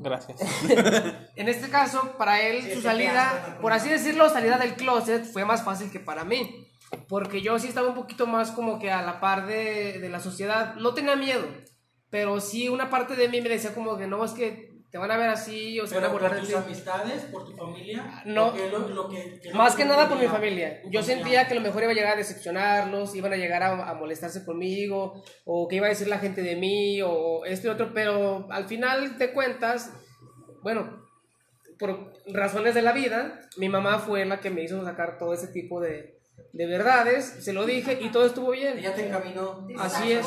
Gracias. 0.00 0.40
En 1.36 1.48
este 1.48 1.68
caso, 1.68 2.14
para 2.16 2.40
él, 2.40 2.72
su 2.72 2.80
salida, 2.80 3.58
por 3.60 3.72
así 3.72 3.88
decirlo, 3.88 4.30
salida 4.30 4.56
del 4.56 4.74
closet 4.74 5.24
fue 5.24 5.44
más 5.44 5.62
fácil 5.64 5.90
que 5.90 6.00
para 6.00 6.24
mí. 6.24 6.68
Porque 7.08 7.42
yo 7.42 7.58
sí 7.58 7.66
estaba 7.66 7.88
un 7.88 7.94
poquito 7.94 8.26
más 8.26 8.52
como 8.52 8.78
que 8.78 8.92
a 8.92 9.02
la 9.02 9.20
par 9.20 9.46
de, 9.46 9.98
de 9.98 10.08
la 10.08 10.20
sociedad. 10.20 10.76
No 10.76 10.94
tenía 10.94 11.16
miedo, 11.16 11.44
pero 12.08 12.40
sí 12.40 12.68
una 12.68 12.88
parte 12.88 13.16
de 13.16 13.28
mí 13.28 13.40
me 13.40 13.48
decía 13.48 13.74
como 13.74 13.98
que 13.98 14.06
no, 14.06 14.24
es 14.24 14.30
que 14.30 14.73
te 14.94 14.98
van 14.98 15.10
a 15.10 15.16
ver 15.16 15.28
así 15.28 15.80
o 15.80 15.88
se 15.88 15.96
van 15.96 16.04
a 16.04 16.06
¿Pero 16.06 16.20
burlar 16.22 16.38
tus 16.40 16.54
amistades, 16.54 17.22
por 17.24 17.44
tu 17.44 17.52
familia? 17.56 18.22
No. 18.26 18.46
¿O 18.50 18.54
qué 18.54 18.66
es 18.66 18.70
lo- 18.70 18.88
lo 18.90 19.08
que- 19.08 19.40
qué 19.42 19.48
es 19.48 19.52
lo 19.52 19.58
Más 19.58 19.74
que 19.74 19.84
nada 19.84 20.08
por 20.08 20.16
mi 20.20 20.28
familia. 20.28 20.74
Yo 20.84 21.00
familia. 21.00 21.02
sentía 21.02 21.48
que 21.48 21.52
a 21.54 21.56
lo 21.56 21.62
mejor 21.62 21.82
iba 21.82 21.90
a 21.90 21.94
llegar 21.96 22.12
a 22.12 22.16
decepcionarlos, 22.16 23.12
iban 23.16 23.32
a 23.32 23.36
llegar 23.36 23.64
a, 23.64 23.90
a 23.90 23.94
molestarse 23.94 24.44
conmigo, 24.44 25.24
o 25.44 25.66
que 25.66 25.74
iba 25.74 25.86
a 25.86 25.88
decir 25.88 26.06
la 26.06 26.18
gente 26.20 26.42
de 26.42 26.54
mí, 26.54 27.02
o 27.02 27.44
esto 27.44 27.66
y 27.66 27.70
otro, 27.70 27.90
pero 27.92 28.46
al 28.52 28.68
final 28.68 29.18
de 29.18 29.32
cuentas, 29.32 29.90
bueno, 30.62 31.04
por 31.76 32.12
razones 32.28 32.76
de 32.76 32.82
la 32.82 32.92
vida, 32.92 33.40
mi 33.56 33.68
mamá 33.68 33.98
fue 33.98 34.24
la 34.24 34.38
que 34.38 34.50
me 34.50 34.62
hizo 34.62 34.84
sacar 34.84 35.18
todo 35.18 35.34
ese 35.34 35.48
tipo 35.48 35.80
de, 35.80 36.20
de 36.52 36.66
verdades, 36.66 37.24
se 37.40 37.52
lo 37.52 37.66
dije 37.66 37.98
y 38.00 38.10
todo 38.10 38.26
estuvo 38.26 38.52
bien. 38.52 38.78
Ella 38.78 38.94
te 38.94 39.08
encaminó. 39.08 39.66
Así 39.76 40.12
es. 40.12 40.24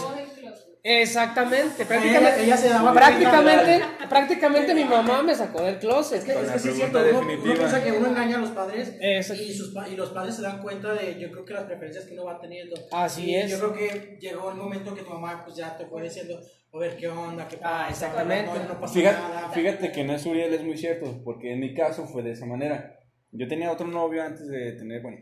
Closet. 0.84 1.88
Prácticamente, 1.88 2.08
Ella, 2.08 2.44
ella 2.44 2.58
se 2.58 2.70
daba 2.70 2.94
Prácticamente, 2.94 3.82
prácticamente 4.10 4.74
mi 4.74 4.86
mamá 4.86 5.22
me 5.24 5.36
sacó 5.36 5.62
del 5.64 5.78
closet. 5.80 6.20
Es 6.20 6.26
que, 6.26 6.32
es 6.32 6.52
que 6.52 6.60
sí 6.60 6.70
es 6.70 6.76
cierto, 6.76 7.00
uno, 7.00 7.20
uno 7.20 7.44
piensa 7.44 7.84
que 7.84 7.92
uno 7.92 8.08
engaña 8.08 8.38
a 8.38 8.40
los 8.40 8.52
padres 8.52 8.96
y, 9.02 9.54
sus 9.54 9.74
pa- 9.74 9.88
y 9.88 9.96
los 9.96 10.10
padres 10.12 10.36
se 10.36 10.42
dan 10.42 10.62
cuenta 10.62 10.94
de, 10.94 11.20
yo 11.20 11.32
creo 11.32 11.46
que 11.46 11.54
las 11.54 11.64
preferencias 11.64 12.06
que 12.06 12.14
uno 12.14 12.26
va 12.26 12.40
teniendo. 12.40 12.76
Así 12.92 13.32
Y 13.32 13.36
es. 13.36 13.52
Yo 13.52 13.60
creo 13.60 13.74
que 13.74 14.18
llegó 14.20 14.50
el 14.52 14.58
momento 14.58 14.94
que 14.96 15.02
tu 15.04 15.10
mamá 15.10 15.44
pues 15.46 15.58
ya 15.58 15.78
te 15.78 15.86
fue 15.86 16.04
diciendo, 16.04 16.40
a 16.74 16.78
ver 16.78 16.96
qué 16.98 17.08
onda, 17.08 17.48
qué 17.48 17.58
pasa, 17.58 17.86
Ah, 17.86 17.90
exactamente. 17.90 18.52
no, 18.60 18.74
no 18.74 18.80
pasa 18.80 18.94
Fíjate, 18.94 19.20
nada. 19.20 19.50
fíjate 19.50 19.92
que 19.92 20.02
en 20.02 20.10
eso 20.12 20.30
Uriel 20.30 20.54
es 20.54 20.64
muy 20.64 20.78
cierto, 20.78 21.22
porque 21.24 21.54
en 21.54 21.60
mi 21.60 21.74
caso 21.74 22.06
fue 22.08 22.24
de 22.24 22.32
esa 22.32 22.46
manera. 22.46 22.94
Yo 23.32 23.48
tenía 23.48 23.72
otro 23.72 23.88
novio 23.88 24.24
antes 24.24 24.48
de 24.48 24.72
tener, 24.74 25.02
bueno, 25.02 25.18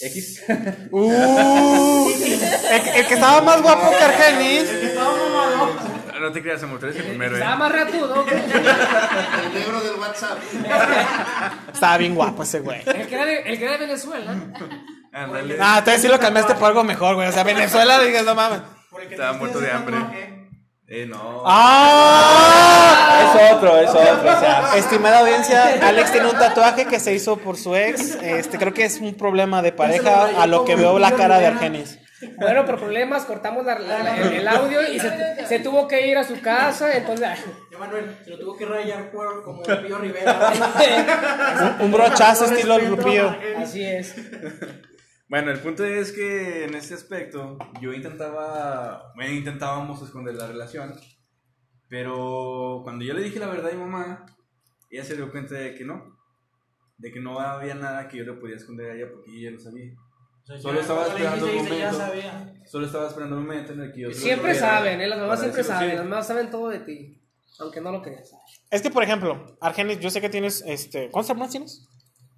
X. 0.00 0.42
Uh, 0.90 2.10
el, 2.10 2.88
el 2.96 3.06
que 3.06 3.14
estaba 3.14 3.40
más 3.40 3.62
guapo 3.62 3.90
que 3.90 4.04
Argenis. 4.04 4.68
no 6.20 6.32
te 6.32 6.42
creas, 6.42 6.60
tú 6.60 6.86
eres 6.86 6.96
el 6.96 7.04
primero, 7.04 7.34
Estaba 7.34 7.54
¿eh? 7.54 7.58
más 7.58 7.72
reatudo. 7.72 8.26
El 8.28 9.54
negro 9.54 9.80
del 9.80 9.94
WhatsApp. 9.98 10.38
Estaba 11.72 11.96
bien 11.96 12.14
guapo 12.14 12.42
ese 12.42 12.60
güey. 12.60 12.82
El 12.86 13.06
que 13.06 13.14
era 13.14 13.24
de, 13.24 13.40
el 13.40 13.58
que 13.58 13.64
era 13.64 13.72
de 13.72 13.78
Venezuela. 13.78 14.36
Ándale. 15.12 15.56
Ah, 15.58 15.76
entonces 15.78 16.02
sí 16.02 16.08
lo 16.08 16.20
cambiaste 16.20 16.54
por 16.54 16.68
algo 16.68 16.84
mejor, 16.84 17.14
güey. 17.14 17.28
O 17.28 17.32
sea, 17.32 17.42
Venezuela, 17.42 17.98
digas, 18.00 18.24
no 18.24 18.34
mames. 18.34 18.60
El 19.00 19.08
que 19.08 19.14
Estaba 19.14 19.32
muerto 19.32 19.60
de 19.60 19.70
hambre. 19.70 20.39
Eh, 20.92 21.06
no. 21.06 21.42
¡Ah! 21.46 23.32
Es 23.36 23.52
otro, 23.52 23.78
es 23.78 23.90
otro. 23.90 24.02
o 24.36 24.40
sea, 24.40 24.72
Estimada 24.76 25.20
audiencia, 25.20 25.78
Alex 25.86 26.10
tiene 26.10 26.26
un 26.28 26.36
tatuaje 26.36 26.84
que 26.86 26.98
se 26.98 27.14
hizo 27.14 27.36
por 27.36 27.56
su 27.56 27.76
ex. 27.76 28.16
Este, 28.22 28.58
creo 28.58 28.74
que 28.74 28.84
es 28.84 28.98
un 29.00 29.14
problema 29.14 29.62
de 29.62 29.70
pareja 29.72 30.30
a 30.36 30.46
lo 30.48 30.64
que 30.64 30.74
veo 30.74 30.98
la 30.98 31.12
cara 31.12 31.38
de 31.38 31.46
Argenis. 31.46 31.98
Bueno, 32.38 32.66
por 32.66 32.78
problemas 32.78 33.24
cortamos 33.24 33.64
la- 33.64 33.78
la- 33.78 34.02
la- 34.02 34.16
el, 34.16 34.46
audio 34.48 34.82
y 34.92 35.00
se, 35.00 35.46
se 35.46 35.58
tuvo 35.60 35.88
que 35.88 36.06
ir 36.06 36.18
a 36.18 36.24
su 36.24 36.38
casa. 36.42 36.92
Entonces, 36.94 37.28
Emanuel, 37.72 38.14
se 38.24 38.30
lo 38.30 38.38
tuvo 38.38 38.56
que 38.58 38.66
rayar 38.66 39.10
por, 39.10 39.42
como 39.42 39.62
Pío 39.62 39.96
Rivera. 39.98 40.52
Un, 41.80 41.86
un 41.86 41.92
brochazo 41.92 42.44
estilo 42.46 42.78
Lupillo. 42.78 43.34
así 43.58 43.82
es. 43.84 44.14
Bueno, 45.30 45.52
el 45.52 45.60
punto 45.60 45.84
es 45.84 46.10
que 46.10 46.64
en 46.64 46.74
este 46.74 46.94
aspecto 46.94 47.56
yo 47.80 47.92
intentaba, 47.92 49.12
bueno, 49.14 49.32
intentábamos 49.32 50.02
esconder 50.02 50.34
la 50.34 50.48
relación, 50.48 50.92
pero 51.88 52.80
cuando 52.82 53.04
yo 53.04 53.14
le 53.14 53.22
dije 53.22 53.38
la 53.38 53.46
verdad 53.46 53.70
a 53.70 53.74
mi 53.74 53.78
mamá, 53.80 54.26
ella 54.90 55.04
se 55.04 55.14
dio 55.14 55.30
cuenta 55.30 55.54
de 55.54 55.76
que 55.76 55.84
no, 55.84 56.18
de 56.98 57.12
que 57.12 57.20
no 57.20 57.38
había 57.38 57.76
nada 57.76 58.08
que 58.08 58.16
yo 58.16 58.24
le 58.24 58.32
podía 58.32 58.56
esconder 58.56 58.90
a 58.90 58.94
ella 58.96 59.06
porque 59.08 59.30
ella 59.30 59.50
ya 59.50 59.56
lo 59.56 59.60
sabía. 59.60 59.92
O 60.42 60.46
sea, 60.46 60.58
Solo 60.58 60.80
estaba 60.80 61.06
esperando 61.06 61.46
un 61.46 61.56
momento. 61.58 61.92
sabía. 61.92 62.62
Solo 62.66 62.86
estaba 62.86 63.06
esperando 63.06 63.36
un 63.36 63.42
momento 63.46 63.72
en 63.72 63.80
el 63.82 63.92
que 63.92 64.00
yo... 64.00 64.12
Siempre 64.12 64.52
saben, 64.56 65.00
¿eh? 65.00 65.06
Las 65.06 65.20
mamás 65.20 65.38
siempre 65.38 65.62
saben. 65.62 65.94
Las 65.94 66.04
mamás 66.06 66.26
saben 66.26 66.50
todo 66.50 66.70
de 66.70 66.80
ti. 66.80 67.22
Aunque 67.60 67.80
no 67.80 67.92
lo 67.92 68.02
creas. 68.02 68.32
Es 68.68 68.82
que, 68.82 68.90
por 68.90 69.04
ejemplo, 69.04 69.56
Argenis, 69.60 70.00
yo 70.00 70.10
sé 70.10 70.20
que 70.20 70.28
tienes, 70.28 70.64
este, 70.66 71.08
¿cuántos 71.08 71.30
hermanos 71.30 71.52
tienes? 71.52 71.86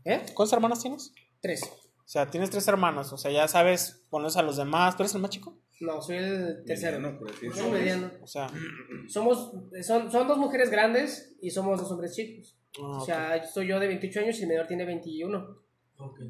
¿Eh? 0.04 0.26
¿Cuántos 0.34 0.52
hermanos 0.52 0.82
tienes? 0.82 1.14
Tres. 1.40 1.62
O 2.04 2.08
sea, 2.12 2.30
tienes 2.30 2.50
tres 2.50 2.66
hermanos, 2.68 3.12
o 3.12 3.16
sea, 3.16 3.30
ya 3.30 3.48
sabes 3.48 4.04
ponerse 4.10 4.38
a 4.38 4.42
los 4.42 4.56
demás. 4.56 4.96
¿Tú 4.96 5.02
eres 5.02 5.14
el 5.14 5.20
más 5.22 5.30
chico? 5.30 5.56
No, 5.80 6.00
soy 6.02 6.16
el 6.18 6.62
tercero. 6.66 6.98
Mediano, 7.00 7.18
por 7.18 7.30
Soy 7.34 7.48
decirlo. 7.48 7.70
mediano. 7.70 8.10
O 8.22 8.26
sea, 8.26 8.46
Somos, 9.08 9.52
son, 9.86 10.10
son 10.12 10.28
dos 10.28 10.38
mujeres 10.38 10.70
grandes 10.70 11.34
y 11.40 11.50
somos 11.50 11.80
dos 11.80 11.90
hombres 11.90 12.14
chicos. 12.14 12.56
Ah, 12.78 12.98
O 13.00 13.04
sea, 13.04 13.44
soy 13.46 13.68
yo 13.68 13.80
de 13.80 13.88
28 13.88 14.20
años 14.20 14.38
y 14.38 14.42
el 14.42 14.48
menor 14.48 14.66
tiene 14.66 14.84
21. 14.84 15.38
Ok. 15.98 16.20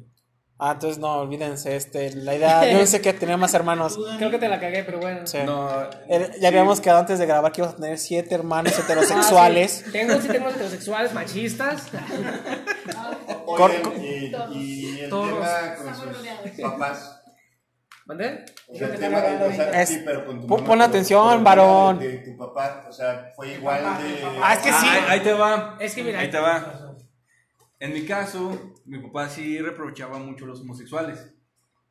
ah, 0.59 0.71
entonces 0.73 0.97
no, 0.99 1.19
olvídense, 1.21 1.75
este, 1.75 2.13
la 2.15 2.35
idea, 2.35 2.69
yo 2.71 2.77
pensé 2.77 3.01
que 3.01 3.13
tenía 3.13 3.37
más 3.37 3.53
hermanos. 3.53 3.97
Creo 4.17 4.29
que 4.31 4.39
te 4.39 4.47
la 4.49 4.59
cagué, 4.59 4.83
pero 4.83 4.99
bueno. 4.99 5.25
Sí. 5.27 5.37
No, 5.45 5.69
ya 6.09 6.31
sí. 6.33 6.45
habíamos 6.45 6.79
quedado 6.81 6.99
antes 6.99 7.19
de 7.19 7.25
grabar 7.25 7.51
que 7.51 7.61
íbamos 7.61 7.77
a 7.77 7.81
tener 7.81 7.97
siete 7.97 8.33
hermanos 8.35 8.77
heterosexuales. 8.77 9.81
Ah, 9.81 9.85
sí. 9.85 9.91
Tengo, 9.91 10.21
sí 10.21 10.27
tengo 10.29 10.49
heterosexuales, 10.49 11.13
machistas. 11.13 11.87
Cor- 13.45 13.71
y, 13.97 14.31
y 14.53 14.99
el 15.01 15.09
Todos. 15.09 15.27
tema 15.29 15.75
con 15.75 15.87
Estamos 15.89 15.97
sus 15.97 16.17
rodeados. 16.17 16.49
papás. 16.61 17.19
¿Mandé? 18.05 18.45
O 18.67 18.75
sea, 18.75 18.87
el 18.89 18.99
tema, 18.99 19.17
o 19.19 19.51
sea, 19.53 19.81
Es- 19.81 19.89
sí, 19.89 20.01
pero 20.03 20.25
con 20.25 20.41
tu 20.41 20.47
pon- 20.47 20.57
mamá, 20.59 20.67
pon 20.67 20.77
pero- 20.79 20.89
atención, 20.89 21.23
pero 21.25 21.37
el 21.37 21.43
varón. 21.43 21.99
tema 21.99 22.11
De, 22.11 22.17
de 22.17 22.25
tu 22.31 22.37
papá, 22.37 22.85
o 22.89 22.91
sea, 22.91 23.31
fue 23.35 23.53
igual 23.53 23.81
de. 24.03 24.23
Ah, 24.41 24.53
es 24.53 24.59
que 24.59 24.69
sí. 24.71 24.87
Ah, 24.89 24.93
ahí, 24.93 25.03
ahí 25.07 25.19
te 25.21 25.33
va. 25.33 25.77
Es 25.79 25.95
que 25.95 26.03
mira- 26.03 26.19
Ahí 26.19 26.29
te 26.29 26.39
va. 26.39 26.95
En 27.79 27.93
mi 27.93 28.05
caso, 28.05 28.73
mi 28.85 28.97
papá 28.99 29.29
sí 29.29 29.57
reprochaba 29.59 30.17
mucho 30.19 30.45
a 30.45 30.47
los 30.49 30.61
homosexuales. 30.61 31.33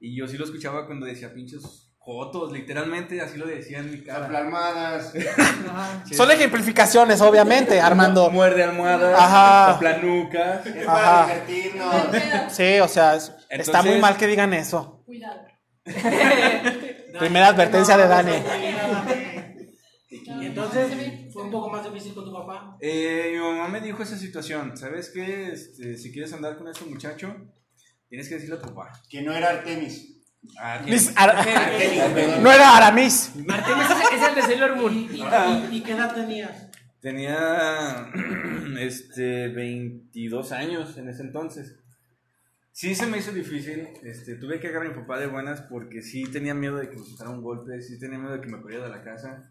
Y 0.00 0.16
yo 0.16 0.26
sí 0.26 0.36
lo 0.36 0.44
escuchaba 0.44 0.86
cuando 0.86 1.06
decía 1.06 1.32
pinches 1.32 1.81
jotos, 2.04 2.50
literalmente 2.52 3.20
así 3.20 3.36
lo 3.38 3.46
decía 3.46 3.78
en 3.78 3.90
mi 3.90 4.02
cara. 4.02 4.26
Almohadas. 4.26 5.12
Son 6.12 6.30
ejemplificaciones, 6.30 7.20
obviamente, 7.20 7.80
Armando. 7.80 8.30
Muerde 8.30 8.64
almohadas, 8.64 9.18
Ajá. 9.18 9.78
planucas. 9.78 10.66
Es 10.66 10.86
Ajá. 10.86 11.26
para 11.26 11.26
divertirnos. 11.26 12.52
Sí, 12.52 12.80
o 12.80 12.88
sea, 12.88 13.16
es- 13.16 13.32
está 13.48 13.82
muy 13.82 13.98
mal 14.00 14.16
que 14.16 14.26
digan 14.26 14.52
eso. 14.54 15.02
Cuidado. 15.06 15.40
Primera 17.18 17.48
advertencia 17.48 17.96
de 17.96 18.08
Dani. 18.08 18.32
Y 20.10 20.46
entonces 20.46 20.92
fue 21.32 21.42
un 21.44 21.50
poco 21.50 21.70
más 21.70 21.84
difícil 21.84 22.14
con 22.14 22.24
tu 22.24 22.32
papá. 22.32 22.76
Eh, 22.80 23.30
mi 23.32 23.38
mamá 23.38 23.68
me 23.68 23.80
dijo 23.80 24.02
esa 24.02 24.16
situación. 24.16 24.76
¿Sabes 24.76 25.10
qué? 25.12 25.52
Este, 25.52 25.96
si 25.96 26.12
quieres 26.12 26.32
andar 26.32 26.56
con 26.58 26.68
ese 26.68 26.84
muchacho, 26.84 27.34
tienes 28.08 28.28
que 28.28 28.34
decirle 28.34 28.56
a 28.56 28.60
tu 28.60 28.68
papá. 28.68 28.92
Que 29.08 29.22
no 29.22 29.32
era 29.32 29.50
Artemis. 29.50 30.21
No 32.40 32.52
era 32.52 32.76
Aramis. 32.76 33.32
Artemis 33.48 33.86
es, 33.90 34.20
es 34.20 34.28
el 34.28 34.34
de 34.34 34.42
Sailor 34.42 34.76
Moon. 34.76 34.94
¿Y, 34.94 35.06
y, 35.06 35.76
y 35.76 35.82
qué 35.82 35.92
edad 35.92 36.14
tenías? 36.14 36.68
Tenía 37.00 38.10
este 38.78 39.48
22 39.48 40.52
años 40.52 40.96
en 40.98 41.08
ese 41.08 41.22
entonces. 41.22 41.76
Sí 42.72 42.94
se 42.94 43.06
me 43.06 43.18
hizo 43.18 43.32
difícil, 43.32 43.88
este, 44.02 44.36
tuve 44.36 44.58
que 44.58 44.68
agarrar 44.68 44.86
a 44.86 44.94
mi 44.94 45.00
papá 45.00 45.18
de 45.18 45.26
buenas 45.26 45.60
porque 45.60 46.00
sí 46.00 46.24
tenía 46.24 46.54
miedo 46.54 46.76
de 46.78 46.88
que 46.88 46.96
me 46.96 47.04
soltara 47.04 47.28
un 47.28 47.42
golpe, 47.42 47.82
sí 47.82 47.98
tenía 47.98 48.18
miedo 48.18 48.32
de 48.32 48.40
que 48.40 48.48
me 48.48 48.62
corriera 48.62 48.84
de 48.84 48.90
la 48.90 49.02
casa. 49.02 49.50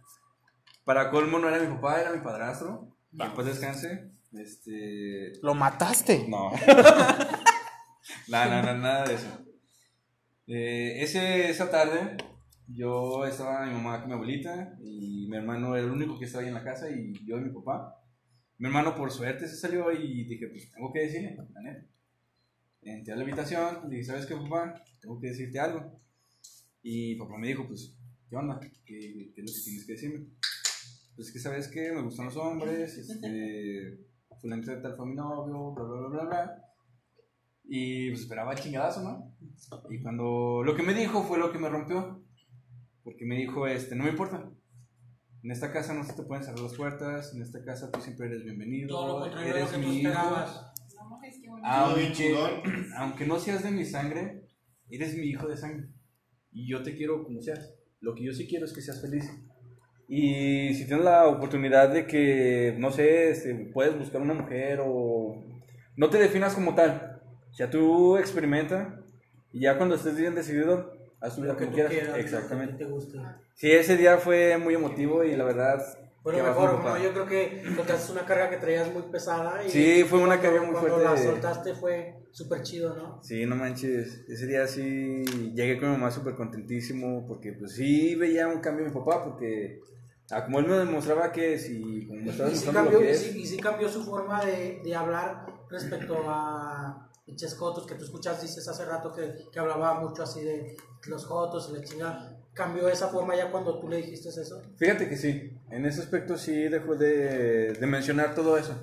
Para 0.85 1.11
colmo 1.11 1.37
no 1.37 1.47
era 1.47 1.59
mi 1.59 1.67
papá, 1.75 2.01
era 2.01 2.11
mi 2.11 2.21
padrastro. 2.21 2.95
Que 3.15 3.23
después 3.25 3.45
descanse. 3.45 4.09
Este, 4.33 5.33
Lo 5.43 5.53
mataste. 5.53 6.25
no. 6.27 6.51
no, 8.27 8.45
no, 8.45 8.63
no, 8.63 8.77
nada 8.77 9.03
de 9.03 9.13
eso. 9.13 9.50
Eh, 10.53 11.01
ese, 11.01 11.49
esa 11.49 11.71
tarde 11.71 12.17
yo 12.67 13.25
estaba 13.25 13.65
mi 13.65 13.71
mamá 13.71 14.01
con 14.01 14.09
mi 14.09 14.15
abuelita 14.15 14.77
y 14.83 15.25
mi 15.29 15.37
hermano 15.37 15.77
era 15.77 15.85
el 15.85 15.91
único 15.91 16.19
que 16.19 16.25
estaba 16.25 16.41
ahí 16.41 16.49
en 16.49 16.55
la 16.55 16.63
casa 16.63 16.89
y 16.89 17.13
yo 17.25 17.37
y 17.37 17.45
mi 17.45 17.51
papá. 17.51 18.03
Mi 18.57 18.67
hermano 18.67 18.93
por 18.93 19.09
suerte 19.11 19.47
se 19.47 19.55
salió 19.55 19.89
y 19.93 20.25
dije, 20.25 20.47
pues 20.49 20.69
tengo 20.73 20.91
que 20.91 21.03
decirle, 21.03 21.37
la. 21.37 21.87
Entré 22.81 23.13
a 23.13 23.15
la 23.15 23.23
habitación, 23.23 23.89
dije, 23.89 24.03
¿sabes 24.03 24.25
qué, 24.25 24.35
papá? 24.35 24.83
Tengo 24.99 25.21
que 25.21 25.27
decirte 25.27 25.57
algo. 25.57 26.01
Y 26.83 27.15
papá 27.15 27.37
me 27.37 27.47
dijo, 27.47 27.65
pues, 27.65 27.95
¿qué 28.29 28.35
onda? 28.35 28.59
¿Qué, 28.59 28.97
es 28.97 29.15
lo 29.15 29.53
que 29.53 29.61
tienes 29.63 29.85
que 29.85 29.93
decirme? 29.93 30.25
Pues 31.15 31.31
que, 31.31 31.39
¿sabes 31.39 31.69
qué? 31.69 31.93
Me 31.93 32.01
gustan 32.01 32.25
los 32.25 32.35
hombres, 32.35 32.97
este, 32.97 33.99
fulanito 34.41 34.71
de 34.71 34.81
tal 34.81 34.97
fue 34.97 35.05
mi 35.05 35.15
novio, 35.15 35.71
bla, 35.71 35.83
bla, 35.85 35.95
bla, 35.95 36.09
bla, 36.09 36.25
bla. 36.25 36.70
Y 37.73 38.09
pues 38.09 38.23
esperaba 38.23 38.53
chingadazo, 38.53 39.01
¿no? 39.01 39.33
Y 39.89 40.01
cuando 40.01 40.61
lo 40.61 40.75
que 40.75 40.83
me 40.83 40.93
dijo 40.93 41.23
fue 41.23 41.39
lo 41.39 41.53
que 41.53 41.57
me 41.57 41.69
rompió. 41.69 42.21
Porque 43.01 43.25
me 43.25 43.37
dijo, 43.37 43.65
este, 43.65 43.95
no 43.95 44.03
me 44.03 44.09
importa. 44.09 44.51
En 45.41 45.51
esta 45.51 45.71
casa 45.71 45.93
no 45.93 46.03
se 46.03 46.11
te 46.11 46.23
pueden 46.23 46.43
cerrar 46.43 46.59
las 46.59 46.75
puertas, 46.75 47.33
en 47.33 47.41
esta 47.41 47.63
casa 47.63 47.89
tú 47.89 48.01
siempre 48.01 48.27
eres 48.27 48.39
Todo 48.39 48.49
lo 48.49 48.57
bienvenido, 48.57 49.19
contrario 49.21 49.47
de 49.47 49.53
lo 49.53 49.57
eres 49.57 49.71
que 49.71 49.81
tú 49.81 49.89
esperabas. 49.89 50.73
Ah, 51.63 51.85
Todo 51.85 51.95
Aunque, 51.95 52.11
chingón. 52.11 52.51
aunque 52.97 53.25
no 53.25 53.39
seas 53.39 53.63
de 53.63 53.71
mi 53.71 53.85
sangre, 53.85 54.49
eres 54.89 55.15
mi 55.15 55.27
hijo 55.27 55.47
de 55.47 55.55
sangre. 55.55 55.87
Y 56.51 56.69
yo 56.69 56.83
te 56.83 56.93
quiero 56.97 57.23
como 57.23 57.41
seas. 57.41 57.73
Lo 58.01 58.13
que 58.15 58.25
yo 58.25 58.33
sí 58.33 58.49
quiero 58.49 58.65
es 58.65 58.73
que 58.73 58.81
seas 58.81 59.01
feliz. 59.01 59.31
Y 60.09 60.73
si 60.73 60.85
tienes 60.87 61.05
la 61.05 61.25
oportunidad 61.29 61.87
de 61.93 62.05
que, 62.05 62.75
no 62.77 62.91
sé, 62.91 63.31
este, 63.31 63.55
puedes 63.73 63.97
buscar 63.97 64.21
una 64.21 64.33
mujer 64.33 64.81
o... 64.85 65.41
No 65.95 66.09
te 66.09 66.17
definas 66.17 66.53
como 66.53 66.75
tal. 66.75 67.10
Sea, 67.53 67.69
tú 67.69 68.17
experimenta 68.17 68.99
y 69.53 69.61
ya 69.61 69.77
cuando 69.77 69.95
estés 69.95 70.15
bien 70.15 70.35
decidido, 70.35 70.93
haz 71.19 71.37
vida 71.39 71.53
Lo 71.53 71.57
que 71.57 71.65
tú 71.65 71.73
quieras. 71.73 71.91
quieras, 71.91 72.09
lo 72.09 72.15
que 72.15 72.21
Exactamente. 72.21 72.73
te 72.77 72.85
guste. 72.85 73.19
Sí, 73.55 73.71
ese 73.71 73.97
día 73.97 74.17
fue 74.17 74.57
muy 74.57 74.73
emotivo 74.75 75.23
y 75.23 75.35
la 75.35 75.43
verdad... 75.43 75.81
Que 76.23 76.43
mejor, 76.43 76.83
¿no? 76.83 77.01
yo 77.01 77.13
creo 77.13 77.25
que 77.25 77.63
soltaste 77.75 78.11
una 78.11 78.25
carga 78.25 78.47
que 78.51 78.57
traías 78.57 78.93
muy 78.93 79.01
pesada. 79.11 79.65
Y 79.65 79.69
Sí, 79.71 80.03
fue 80.07 80.19
una 80.19 80.39
carga 80.39 80.61
muy 80.61 80.71
cuando 80.73 80.97
fuerte. 80.99 81.03
la 81.03 81.17
soltaste 81.17 81.73
fue 81.73 82.13
súper 82.31 82.61
chido, 82.61 82.95
¿no? 82.95 83.19
Sí, 83.23 83.43
no 83.47 83.55
manches, 83.55 84.23
ese 84.29 84.45
día 84.45 84.67
sí 84.67 85.25
llegué 85.55 85.79
con 85.79 85.89
mi 85.89 85.95
mamá 85.97 86.11
súper 86.11 86.35
contentísimo 86.35 87.25
porque 87.27 87.53
pues 87.53 87.71
sí 87.73 88.13
veía 88.13 88.47
un 88.47 88.59
cambio 88.59 88.85
en 88.85 88.93
mi 88.93 88.99
papá 88.99 89.23
porque 89.23 89.79
ah, 90.29 90.45
como 90.45 90.59
él 90.59 90.67
me 90.67 90.77
demostraba 90.77 91.31
que 91.31 91.55
y 91.55 92.05
como 92.05 92.21
me 92.21 92.29
estaba 92.29 92.49
Y 92.51 92.55
sí, 92.55 92.59
demostrando 92.67 92.91
lo 92.91 92.97
cambió, 92.97 92.99
que 92.99 93.05
y, 93.07 93.09
es, 93.09 93.19
sí, 93.19 93.41
y 93.41 93.47
sí 93.47 93.57
cambió 93.57 93.89
su 93.89 94.03
forma 94.03 94.45
de, 94.45 94.79
de 94.83 94.95
hablar 94.95 95.47
respecto 95.71 96.21
a 96.27 97.09
pinches 97.25 97.55
jotos 97.57 97.85
que 97.85 97.95
tú 97.95 98.03
escuchas, 98.03 98.41
dices 98.41 98.67
hace 98.67 98.85
rato 98.85 99.11
que, 99.11 99.35
que 99.51 99.59
hablaba 99.59 99.99
mucho 99.99 100.23
así 100.23 100.41
de 100.41 100.75
los 101.07 101.25
jotos 101.25 101.69
y 101.69 101.77
la 101.77 101.83
chingada. 101.83 102.37
¿Cambió 102.53 102.89
esa 102.89 103.07
forma 103.07 103.35
ya 103.35 103.49
cuando 103.49 103.79
tú 103.79 103.87
le 103.87 103.97
dijiste 103.97 104.29
eso? 104.29 104.61
fíjate 104.77 105.07
que 105.07 105.15
sí, 105.15 105.57
en 105.69 105.85
ese 105.85 106.01
aspecto 106.01 106.37
sí 106.37 106.67
dejó 106.67 106.95
de, 106.95 107.73
de 107.73 107.87
mencionar 107.87 108.35
todo 108.35 108.57
eso. 108.57 108.75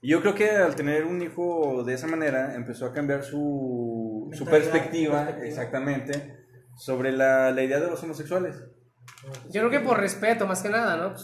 Y 0.00 0.08
yo 0.08 0.20
creo 0.20 0.34
que 0.34 0.50
al 0.50 0.74
tener 0.74 1.04
un 1.04 1.22
hijo 1.22 1.82
de 1.84 1.94
esa 1.94 2.06
manera 2.06 2.54
empezó 2.54 2.86
a 2.86 2.92
cambiar 2.92 3.24
su, 3.24 4.28
su 4.32 4.44
perspectiva, 4.44 5.24
perspectiva. 5.24 5.46
exactamente, 5.46 6.44
sobre 6.76 7.12
la, 7.12 7.52
la 7.52 7.62
idea 7.62 7.80
de 7.80 7.88
los 7.88 8.02
homosexuales. 8.02 8.56
Yo 9.50 9.60
creo 9.62 9.70
que 9.70 9.80
por 9.80 9.98
respeto, 9.98 10.46
más 10.46 10.62
que 10.62 10.68
nada, 10.68 10.96
¿no? 10.96 11.14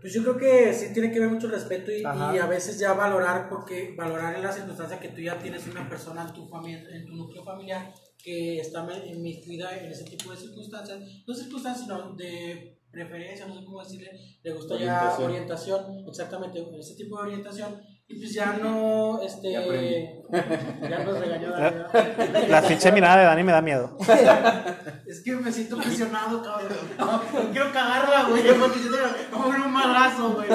Pues, 0.00 0.14
yo 0.14 0.22
creo 0.22 0.36
que 0.36 0.72
sí 0.72 0.92
tiene 0.92 1.10
que 1.10 1.18
ver 1.18 1.28
mucho 1.28 1.48
respeto 1.48 1.90
y, 1.90 2.04
a 2.04 2.46
veces 2.46 2.78
ya 2.78 2.92
valorar, 2.92 3.48
porque 3.48 3.94
valorar 3.96 4.36
en 4.36 4.42
la 4.42 4.52
circunstancia 4.52 5.00
que 5.00 5.08
tú 5.08 5.20
ya 5.20 5.38
tienes 5.38 5.66
una 5.66 5.88
persona 5.88 6.22
en 6.22 6.32
tu 6.32 6.46
familia, 6.46 6.84
en 6.90 7.04
tu 7.06 7.14
núcleo 7.14 7.42
familiar 7.42 7.92
que 8.22 8.58
está 8.58 8.86
inmiscuida 9.06 9.76
en 9.78 9.90
ese 9.90 10.04
tipo 10.04 10.30
de 10.30 10.36
circunstancias, 10.36 11.00
no 11.26 11.34
circunstancias, 11.34 11.86
sino 11.86 12.14
de 12.14 12.76
preferencia, 12.90 13.46
no 13.46 13.58
sé 13.58 13.64
cómo 13.64 13.82
decirle, 13.82 14.10
le 14.42 14.52
gusta 14.52 14.78
ya 14.78 15.14
Orientación. 15.18 15.30
orientación, 15.30 16.08
exactamente, 16.08 16.66
ese 16.78 16.94
tipo 16.94 17.16
de 17.16 17.22
orientación, 17.22 17.80
y 18.08 18.18
pues 18.20 18.32
ya 18.34 18.52
no, 18.52 19.20
este, 19.20 19.52
Ya 19.52 19.60
ya 20.88 20.98
nos 21.04 21.18
regañó 21.18 21.50
Dani, 21.50 21.76
¿no? 21.76 22.48
La 22.48 22.62
pinche 22.62 22.92
mirada 22.92 23.18
de 23.18 23.24
Dani 23.24 23.42
me 23.42 23.52
da 23.52 23.60
miedo. 23.60 23.96
Es 25.06 25.22
que 25.22 25.32
me 25.32 25.50
siento 25.50 25.76
presionado, 25.76 26.40
cabrón. 26.40 26.78
No, 26.98 27.22
no 27.22 27.50
quiero 27.50 27.72
cagarla, 27.72 28.28
güey, 28.28 28.42
porque 28.58 28.78
siento 28.78 28.96
que 28.98 29.30
como 29.30 29.48
un 29.48 29.72
madrazo, 29.72 30.34
güey. 30.34 30.48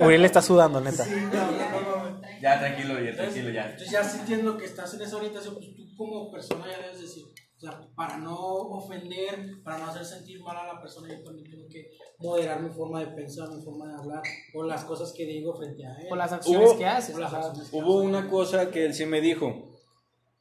Uriel 0.00 0.24
está 0.24 0.40
sudando, 0.40 0.80
neta. 0.80 1.04
Sí, 1.04 1.12
cabrón. 1.30 2.22
Ya, 2.40 2.58
tranquilo, 2.58 2.98
ya, 3.00 3.14
tranquilo, 3.14 3.50
ya. 3.50 3.64
Entonces 3.64 3.90
ya 3.90 4.04
sintiendo 4.04 4.56
que 4.56 4.64
estás 4.64 4.94
en 4.94 5.02
esa 5.02 5.16
orientación, 5.16 5.54
pues 5.54 5.66
tú 5.76 5.94
como 5.96 6.30
persona 6.30 6.64
ya 6.70 6.86
debes 6.86 7.02
decir, 7.02 7.24
o 7.58 7.60
sea, 7.60 7.80
para 7.96 8.18
no 8.18 8.36
ofender, 8.38 9.60
para 9.64 9.78
no 9.78 9.86
hacer 9.86 10.04
sentir 10.04 10.40
mal 10.40 10.56
a 10.56 10.74
la 10.74 10.80
persona, 10.80 11.08
yo 11.08 11.24
también 11.24 11.50
tengo 11.50 11.66
que 11.68 11.90
moderar 12.18 12.62
mi 12.62 12.70
forma 12.70 13.00
de 13.00 13.08
pensar, 13.08 13.50
mi 13.50 13.60
forma 13.62 13.88
de 13.88 13.94
hablar, 13.94 14.22
o 14.54 14.62
las 14.62 14.84
cosas 14.84 15.12
que 15.12 15.26
digo 15.26 15.52
frente 15.56 15.84
a 15.84 15.92
él. 16.00 16.06
por 16.08 16.18
las 16.18 16.32
acciones 16.32 16.70
Hubo- 16.70 16.78
que 16.78 16.86
haces. 16.86 17.16
o 17.16 17.18
las 17.18 17.34
acciones 17.34 17.68
que 17.70 17.76
Hubo 17.76 18.00
una 18.02 18.28
cosa 18.28 18.70
que 18.70 18.86
él 18.86 18.94
sí 18.94 19.06
me 19.06 19.20
dijo. 19.20 19.70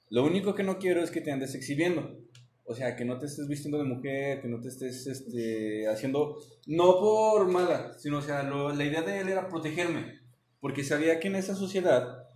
Lo 0.09 0.23
único 0.23 0.53
que 0.53 0.63
no 0.63 0.77
quiero 0.77 1.01
es 1.03 1.09
que 1.11 1.21
te 1.21 1.31
andes 1.31 1.55
exhibiendo. 1.55 2.17
O 2.69 2.75
sea, 2.75 2.95
que 2.95 3.03
no 3.05 3.17
te 3.17 3.25
estés 3.25 3.47
vistiendo 3.47 3.77
de 3.77 3.85
mujer, 3.85 4.41
que 4.41 4.47
no 4.49 4.59
te 4.61 4.67
estés 4.67 5.07
este, 5.07 5.87
haciendo... 5.87 6.37
No 6.67 6.99
por 6.99 7.47
mala, 7.47 7.93
sino, 7.97 8.17
o 8.17 8.21
sea, 8.21 8.43
lo- 8.43 8.73
la 8.73 8.83
idea 8.85 9.01
de 9.01 9.21
él 9.21 9.29
era 9.29 9.47
protegerme. 9.49 10.19
Porque 10.59 10.83
sabía 10.83 11.19
que 11.19 11.29
en 11.29 11.35
esa 11.37 11.55
sociedad, 11.55 12.26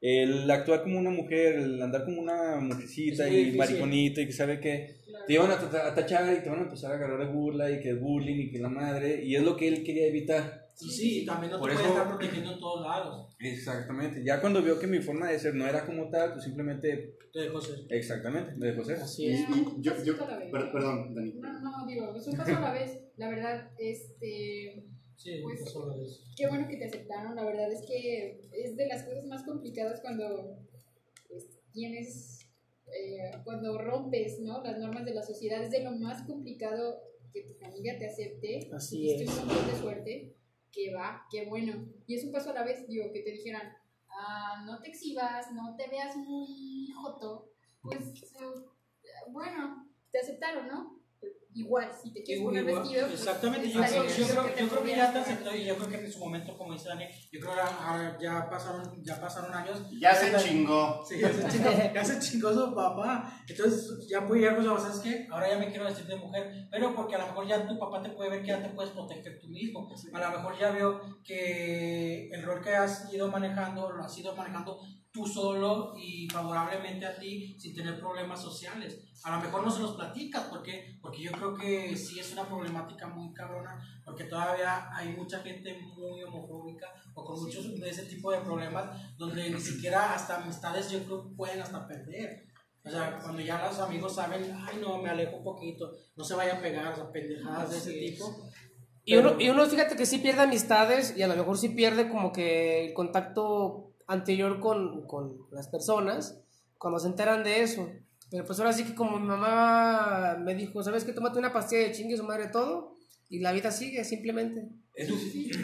el 0.00 0.50
actuar 0.50 0.82
como 0.82 0.98
una 0.98 1.10
mujer, 1.10 1.56
el 1.56 1.82
andar 1.82 2.04
como 2.04 2.20
una 2.20 2.56
mujercita 2.60 3.28
y 3.28 3.52
mariconita 3.56 4.20
y 4.20 4.26
que 4.26 4.32
sabe 4.32 4.60
que 4.60 4.96
te 5.26 5.32
iban 5.34 5.50
a, 5.50 5.58
ta- 5.58 5.88
a 5.88 5.94
tachar 5.94 6.32
y 6.36 6.42
te 6.42 6.48
van 6.48 6.60
a 6.60 6.62
empezar 6.62 6.92
a 6.92 6.94
agarrar 6.94 7.18
de 7.26 7.32
burla 7.32 7.70
y 7.70 7.80
que 7.80 7.90
es 7.90 8.00
bullying 8.00 8.46
y 8.46 8.50
que 8.50 8.58
la 8.60 8.68
madre. 8.68 9.24
Y 9.24 9.34
es 9.36 9.42
lo 9.42 9.56
que 9.56 9.68
él 9.68 9.82
quería 9.84 10.06
evitar. 10.06 10.66
Y 10.80 10.88
sí, 10.90 11.26
también 11.26 11.50
no 11.52 11.58
Por 11.58 11.70
te 11.70 11.74
eso- 11.74 11.82
puedes 11.82 11.96
estar 11.98 12.16
protegiendo 12.16 12.52
en 12.52 12.60
todos 12.60 12.86
lados. 12.86 13.34
Exactamente. 13.40 14.22
Ya 14.24 14.40
cuando 14.40 14.62
vio 14.62 14.78
que 14.78 14.86
mi 14.86 15.00
forma 15.00 15.28
de 15.28 15.38
ser 15.40 15.54
no 15.56 15.66
era 15.66 15.84
como 15.84 16.08
tal, 16.08 16.32
pues 16.34 16.44
simplemente 16.44 17.16
Te 17.32 17.40
dejo 17.40 17.60
ser. 17.60 17.80
Exactamente, 17.90 18.52
me 18.56 18.68
dejó 18.68 18.84
ser. 18.84 18.96
Así 18.98 19.24
Y, 19.26 19.30
es. 19.34 19.40
y 19.40 19.64
yo, 19.82 19.82
yo, 19.82 19.92
Pasito 19.94 20.24
a 20.24 20.30
la 20.30 20.38
vez. 20.38 20.50
per- 20.52 20.70
perdón, 20.72 21.14
Dani. 21.14 21.32
No, 21.32 21.60
no, 21.60 21.86
digo, 21.88 22.14
es 22.16 22.26
un 22.28 22.36
paso 22.36 22.56
a 22.56 22.60
la 22.60 22.72
vez. 22.72 23.00
La 23.16 23.28
verdad, 23.28 23.68
este. 23.80 24.84
Sí, 25.18 25.40
Pues- 25.42 25.60
no 25.60 25.66
solo 25.66 26.00
eso. 26.02 26.22
Qué 26.36 26.46
bueno 26.46 26.66
que 26.68 26.76
te 26.76 26.84
aceptaron. 26.86 27.34
La 27.36 27.44
verdad 27.44 27.70
es 27.72 27.82
que 27.86 28.40
es 28.52 28.76
de 28.76 28.86
las 28.86 29.02
cosas 29.02 29.26
más 29.26 29.42
complicadas 29.42 30.00
cuando 30.00 30.58
pues, 31.28 31.46
tienes. 31.72 32.36
eh, 32.90 33.32
cuando 33.44 33.76
rompes 33.76 34.38
¿no? 34.40 34.62
las 34.62 34.78
normas 34.78 35.04
de 35.04 35.12
la 35.12 35.22
sociedad. 35.22 35.62
Es 35.62 35.70
de 35.70 35.82
lo 35.84 35.90
más 35.90 36.22
complicado 36.26 37.02
que 37.34 37.42
tu 37.42 37.52
familia 37.54 37.98
te 37.98 38.06
acepte. 38.06 38.70
Así 38.72 38.96
Tuviste 39.02 39.24
es. 39.24 39.30
un 39.30 39.46
montón 39.46 39.66
de 39.66 39.78
suerte. 39.78 40.34
Que 40.72 40.94
va, 40.94 41.26
qué 41.30 41.44
bueno. 41.44 41.86
Y 42.06 42.14
es 42.14 42.24
un 42.24 42.32
paso 42.32 42.48
a 42.50 42.54
la 42.54 42.64
vez, 42.64 42.86
digo, 42.88 43.12
que 43.12 43.20
te 43.20 43.32
dijeran. 43.32 43.74
"Ah, 44.08 44.62
no 44.66 44.80
te 44.80 44.88
exhibas, 44.88 45.52
no 45.52 45.76
te 45.76 45.86
veas 45.88 46.16
muy 46.16 46.88
joto, 46.94 47.50
pues 47.82 48.00
eh, 48.40 49.08
bueno, 49.32 49.86
te 50.10 50.18
aceptaron, 50.20 50.66
¿no? 50.68 50.97
Igual, 51.58 51.90
si 52.02 52.12
te 52.12 52.22
quieres 52.22 52.44
poner 52.44 52.64
vestido. 52.64 53.06
pues, 53.06 53.20
Exactamente, 53.20 53.70
yo, 53.70 53.82
está 53.82 54.02
creo, 54.02 54.16
yo, 54.16 54.26
creo, 54.26 54.44
te 54.44 54.62
yo 54.62 54.68
creo 54.68 54.82
que 54.82 54.96
ya 54.96 55.12
te 55.12 55.18
aceptó 55.18 55.56
y 55.56 55.64
yo 55.64 55.76
creo 55.76 55.88
que 55.88 55.96
en 55.96 56.12
su 56.12 56.18
momento, 56.18 56.56
como 56.56 56.72
dice 56.72 56.88
Dani, 56.88 57.04
yo 57.32 57.40
creo 57.40 57.54
que 57.54 57.60
ahora 57.60 58.18
ya 58.20 58.48
pasaron, 58.48 59.04
ya 59.04 59.20
pasaron 59.20 59.54
años. 59.54 59.82
Ya 60.00 60.14
se 60.14 60.36
chingó. 60.36 61.04
Sí, 61.08 61.20
ya 61.20 61.32
se 61.32 61.48
chingó, 61.48 61.70
ya 61.94 62.04
se 62.04 62.18
chingó 62.20 62.52
su 62.52 62.74
papá. 62.74 63.42
Entonces 63.48 64.06
ya 64.08 64.26
puede 64.26 64.42
llegar 64.42 64.56
cosas, 64.56 64.82
¿sabes 64.82 65.00
qué? 65.00 65.26
Ahora 65.30 65.48
ya 65.48 65.58
me 65.58 65.68
quiero 65.68 65.84
vestir 65.84 66.06
de 66.06 66.16
mujer, 66.16 66.68
pero 66.70 66.94
porque 66.94 67.14
a 67.14 67.18
lo 67.18 67.26
mejor 67.26 67.46
ya 67.46 67.66
tu 67.66 67.78
papá 67.78 68.02
te 68.02 68.10
puede 68.10 68.30
ver 68.30 68.42
que 68.42 68.48
ya 68.48 68.62
te 68.62 68.68
puedes 68.70 68.92
proteger 68.92 69.38
tú 69.40 69.48
mismo. 69.48 69.88
A 70.12 70.20
lo 70.20 70.30
mejor 70.30 70.58
ya 70.58 70.70
veo 70.70 71.00
que 71.24 72.28
el 72.30 72.42
rol 72.42 72.62
que 72.62 72.74
has 72.74 73.12
ido 73.12 73.30
manejando 73.30 73.90
lo 73.90 74.04
has 74.04 74.16
ido 74.16 74.34
manejando 74.34 74.78
tú 75.12 75.26
solo 75.26 75.94
y 75.96 76.28
favorablemente 76.28 77.06
a 77.06 77.18
ti 77.18 77.56
sin 77.58 77.74
tener 77.74 77.98
problemas 77.98 78.42
sociales. 78.42 78.98
A 79.24 79.36
lo 79.36 79.42
mejor 79.42 79.64
no 79.64 79.70
se 79.70 79.80
los 79.80 79.96
platicas, 79.96 80.44
¿por 80.44 80.62
qué? 80.62 80.98
Porque 81.00 81.22
yo 81.22 81.32
creo 81.32 81.56
que 81.56 81.96
sí 81.96 82.20
es 82.20 82.32
una 82.32 82.46
problemática 82.46 83.08
muy 83.08 83.32
cabrona, 83.32 83.80
porque 84.04 84.24
todavía 84.24 84.88
hay 84.94 85.08
mucha 85.16 85.40
gente 85.40 85.78
muy 85.96 86.22
homofóbica 86.22 86.86
o 87.14 87.24
con 87.24 87.40
muchos 87.40 87.78
de 87.78 87.90
ese 87.90 88.04
tipo 88.04 88.30
de 88.30 88.40
problemas 88.40 89.16
donde 89.16 89.50
ni 89.50 89.60
siquiera 89.60 90.14
hasta 90.14 90.42
amistades 90.42 90.90
yo 90.90 91.02
creo 91.04 91.34
pueden 91.36 91.62
hasta 91.62 91.86
perder. 91.86 92.46
O 92.84 92.90
sea, 92.90 93.18
cuando 93.18 93.42
ya 93.42 93.66
los 93.66 93.78
amigos 93.80 94.14
saben, 94.14 94.56
ay 94.66 94.78
no, 94.80 94.98
me 94.98 95.10
alejo 95.10 95.38
un 95.38 95.44
poquito, 95.44 95.90
no 96.16 96.24
se 96.24 96.34
vaya 96.34 96.54
a 96.54 96.60
pegar, 96.60 96.92
o 96.92 96.96
sea, 96.96 97.10
pendejadas 97.10 97.70
de 97.70 97.76
ese 97.78 97.92
tipo. 97.92 98.50
Y 99.04 99.16
uno, 99.16 99.40
y 99.40 99.48
uno, 99.48 99.64
fíjate 99.66 99.96
que 99.96 100.06
sí 100.06 100.18
pierde 100.18 100.42
amistades 100.42 101.14
y 101.16 101.22
a 101.22 101.28
lo 101.28 101.36
mejor 101.36 101.58
sí 101.58 101.70
pierde 101.70 102.08
como 102.08 102.30
que 102.30 102.86
el 102.86 102.94
contacto 102.94 103.88
anterior 104.08 104.58
con, 104.60 105.06
con 105.06 105.36
las 105.52 105.68
personas 105.68 106.40
cuando 106.76 106.98
se 106.98 107.06
enteran 107.08 107.44
de 107.44 107.62
eso. 107.62 107.88
Pero 108.30 108.44
pues 108.44 108.58
ahora 108.58 108.72
sí 108.72 108.84
que 108.84 108.94
como 108.94 109.18
mi 109.18 109.26
mamá 109.26 110.36
me 110.40 110.54
dijo, 110.54 110.82
¿sabes 110.82 111.04
qué? 111.04 111.12
Tómate 111.12 111.38
una 111.38 111.52
pastilla 111.52 111.82
de 111.82 111.92
chingue 111.92 112.16
su 112.16 112.24
madre 112.24 112.48
todo 112.48 112.96
y 113.30 113.38
la 113.40 113.52
vida 113.52 113.70
sigue 113.70 114.04
simplemente. 114.04 114.68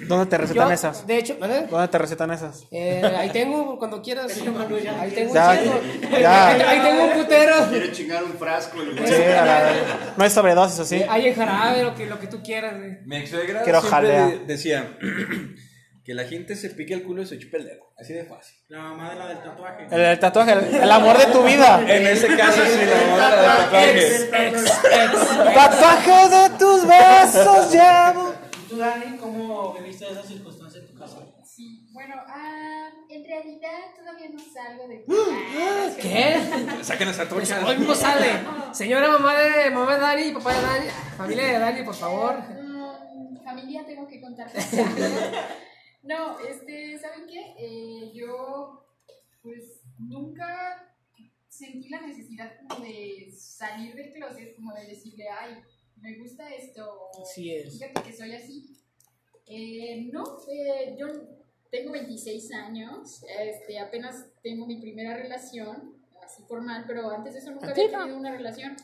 ¿Dónde 0.07 0.27
te 0.27 0.39
recetan 0.39 0.69
Yo, 0.69 0.73
esas? 0.75 1.07
De 1.09 1.19
hecho, 1.19 1.33
¿eh? 1.45 1.67
¿Dónde 1.69 1.89
te 1.89 1.99
recetan 1.99 2.31
esas? 2.31 2.63
Eh, 2.71 3.03
ahí 3.05 3.31
tengo, 3.31 3.77
cuando 3.81 4.01
quieras. 4.01 4.31
Ahí 4.31 5.11
tengo 5.11 5.31
un 5.31 5.35
Ya, 5.35 5.59
chingo. 5.61 5.81
ya. 6.21 6.49
Ahí, 6.51 6.61
ahí 6.69 6.81
tengo 6.83 7.05
un 7.13 7.13
putero. 7.23 7.55
Quiere 7.69 7.91
chingar 7.93 8.23
un 8.23 8.33
frasco. 8.35 8.79
Sí, 9.05 9.13
a 9.15 9.45
la- 9.45 10.15
no 10.17 10.23
hay 10.25 10.31
sobredosis 10.31 10.79
así. 10.79 11.03
Hay 11.09 11.27
en 11.27 11.35
jarabe, 11.35 11.83
lo 11.83 11.95
que, 11.97 12.07
lo 12.07 12.21
que 12.21 12.29
tú 12.29 12.43
quieras, 12.45 12.79
güey. 12.79 12.99
Mi 13.07 13.17
ex 13.17 13.31
suegra 13.31 13.63
Quiero 13.63 13.81
siempre 13.81 14.09
jalea. 14.09 14.27
de- 14.29 14.39
decía 14.47 14.97
que 16.05 16.13
la 16.15 16.25
gente 16.25 16.55
se 16.55 16.71
pique 16.71 16.93
el 16.95 17.03
culo 17.03 17.23
y 17.23 17.27
se 17.27 17.39
chupe 17.39 17.57
el 17.57 17.65
dedo. 17.65 17.93
Así 17.99 18.13
de 18.13 18.25
fácil. 18.25 18.57
La 18.69 18.79
mamá 18.83 19.11
de 19.11 19.17
la 19.17 19.27
del 19.29 19.39
tatuaje. 19.43 19.87
El, 19.91 20.01
el 20.01 20.19
tatuaje, 20.19 20.53
el, 20.53 20.75
el 20.75 20.91
amor 20.91 21.17
de 21.17 21.27
tu 21.33 21.43
vida. 21.45 21.81
En 21.89 22.07
ese 22.07 22.27
caso 22.37 22.61
sí, 22.65 22.81
la 22.85 23.11
mamá 23.11 23.31
de 23.31 23.43
la 23.43 23.57
tatuaje. 23.57 25.55
Tatuaje 25.55 26.29
de 26.37 26.59
tus 26.59 26.87
besos 26.87 27.73
llevo. 27.73 28.35
¿Y 28.65 28.69
tú, 28.69 28.77
Dani, 28.77 29.17
cómo 29.19 29.73
viviste 29.75 30.07
esa 30.11 30.23
circunstancia 30.23 30.81
en 30.81 30.87
tu 30.89 30.95
casa? 30.99 31.17
Sí, 31.45 31.87
bueno, 31.93 32.17
ah, 32.27 32.89
en 33.09 33.25
realidad 33.25 33.79
todavía 33.97 34.27
no 34.31 34.41
salgo 34.41 34.89
de. 34.89 35.05
¿Qué? 36.03 36.83
Saquen 36.83 37.09
esa 37.09 37.29
Pues 37.29 37.49
trocha. 37.49 37.65
hoy 37.67 37.79
mismo 37.79 37.95
sale. 37.95 38.27
Señora 38.73 39.09
mamá 39.09 39.35
de 39.39 39.71
mamá 39.71 39.95
de 39.95 40.01
Dani, 40.01 40.33
papá 40.33 40.53
de 40.53 40.61
Dani, 40.63 40.87
familia 41.17 41.45
de 41.47 41.59
Dani, 41.61 41.83
por 41.85 41.95
favor. 41.95 42.43
Familia, 43.45 43.85
tengo 43.87 44.09
que 44.09 44.21
contarte. 44.21 44.59
no, 46.05 46.39
este, 46.41 46.99
¿saben 46.99 47.27
qué? 47.27 47.55
Eh, 47.59 48.13
yo, 48.15 48.87
pues, 49.43 49.83
nunca 49.99 50.97
sentí 51.49 51.89
la 51.89 52.01
necesidad 52.01 52.53
como 52.59 52.85
de 52.85 53.33
salir 53.37 53.95
del 53.95 54.13
closet, 54.13 54.57
como 54.57 54.73
de 54.75 54.87
decirle, 54.87 55.29
ay, 55.29 55.63
me 56.01 56.19
gusta 56.19 56.53
esto. 56.53 57.11
o 57.13 57.23
Así 57.23 57.55
es. 57.55 57.73
Fíjate 57.73 58.03
que 58.03 58.13
soy 58.13 58.35
así. 58.35 58.77
Eh, 59.47 60.09
no, 60.13 60.39
eh, 60.49 60.97
yo 60.99 61.07
tengo 61.71 61.93
26 61.93 62.53
años, 62.53 63.25
este, 63.39 63.79
apenas 63.79 64.27
tengo 64.43 64.67
mi 64.67 64.81
primera 64.81 65.17
relación, 65.17 65.95
así 66.25 66.43
formal, 66.45 66.85
pero 66.87 67.11
antes 67.11 67.35
de 67.35 67.41
eso 67.41 67.51
nunca 67.51 67.71
había 67.71 67.91
tenido 67.91 68.17
una 68.17 68.33
relación. 68.33 68.77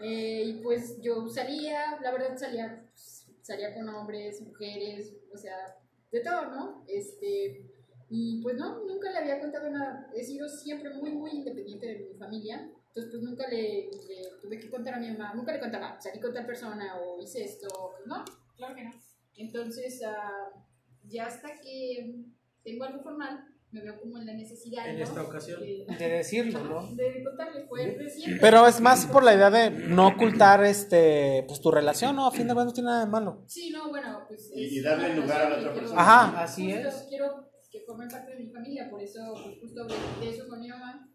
Eh, 0.00 0.44
y 0.46 0.52
pues 0.62 1.00
yo 1.02 1.28
salía, 1.28 1.98
la 2.00 2.12
verdad 2.12 2.36
salía, 2.36 2.84
pues, 2.92 3.26
salía 3.42 3.74
con 3.74 3.88
hombres, 3.88 4.40
mujeres, 4.40 5.12
o 5.34 5.36
sea, 5.36 5.76
de 6.10 6.20
todo, 6.20 6.46
¿no? 6.46 6.84
Este, 6.88 7.66
y 8.08 8.40
pues 8.42 8.56
no, 8.56 8.84
nunca 8.84 9.10
le 9.10 9.18
había 9.18 9.40
contado 9.40 9.70
nada. 9.70 10.10
He 10.14 10.24
sido 10.24 10.48
siempre 10.48 10.90
muy, 10.90 11.12
muy 11.12 11.30
independiente 11.30 11.86
de 11.86 11.98
mi 11.98 12.14
familia. 12.14 12.70
Entonces, 12.88 13.12
pues 13.12 13.22
nunca 13.22 13.46
le, 13.48 13.90
le 14.08 14.40
tuve 14.40 14.58
que 14.58 14.70
contar 14.70 14.94
a 14.94 14.98
mi 14.98 15.10
mamá, 15.10 15.34
nunca 15.34 15.52
le 15.52 15.60
contaba, 15.60 16.00
salí 16.00 16.20
con 16.20 16.32
tal 16.32 16.46
persona 16.46 16.96
o 16.98 17.20
hice 17.22 17.44
esto. 17.44 17.68
No, 18.06 18.24
claro 18.56 18.74
que 18.74 18.84
no. 18.84 18.90
Entonces, 19.36 20.02
ah, 20.04 20.50
ya 21.04 21.26
hasta 21.26 21.60
que 21.60 22.24
tengo 22.64 22.84
algo 22.84 23.02
formal, 23.02 23.46
me 23.70 23.82
veo 23.82 24.00
como 24.00 24.18
en 24.18 24.26
la 24.26 24.34
necesidad. 24.34 24.88
En 24.88 24.98
¿no? 24.98 25.04
esta 25.04 25.22
ocasión. 25.22 25.60
De, 25.60 25.86
De 25.98 26.08
decirlo, 26.08 26.60
¿no? 26.64 26.94
de 26.94 27.22
contarle, 27.22 27.66
fue 27.68 27.96
reciente. 27.98 28.38
Pero 28.40 28.66
es 28.66 28.80
más 28.80 29.06
por 29.06 29.22
la 29.22 29.34
idea 29.34 29.50
de 29.50 29.70
no 29.70 30.08
ocultar 30.08 30.64
este 30.64 31.44
pues 31.46 31.60
tu 31.60 31.70
relación, 31.70 32.16
¿no? 32.16 32.26
A 32.26 32.30
fin 32.30 32.48
de 32.48 32.54
cuentas 32.54 32.66
no 32.66 32.72
tiene 32.74 32.88
nada 32.90 33.04
de 33.04 33.10
malo. 33.10 33.42
Sí, 33.46 33.70
no, 33.70 33.88
bueno, 33.90 34.24
pues. 34.26 34.50
Y- 34.54 34.66
es 34.66 34.72
y 34.72 34.82
darle 34.82 35.14
lugar 35.14 35.42
a 35.42 35.50
la 35.50 35.56
otra 35.58 35.74
persona. 35.74 36.00
Ajá. 36.00 36.42
Así 36.42 36.72
justo 36.72 36.88
es. 36.88 37.06
Quiero 37.08 37.50
que 37.70 37.80
formen 37.86 38.08
parte 38.08 38.32
de 38.34 38.44
mi 38.44 38.50
familia, 38.50 38.88
por 38.90 39.02
eso 39.02 39.20
pues, 39.44 39.58
justo 39.60 39.86
de 40.20 40.28
eso 40.30 40.48
con 40.48 40.60
mi 40.60 40.68
mamá. 40.68 41.08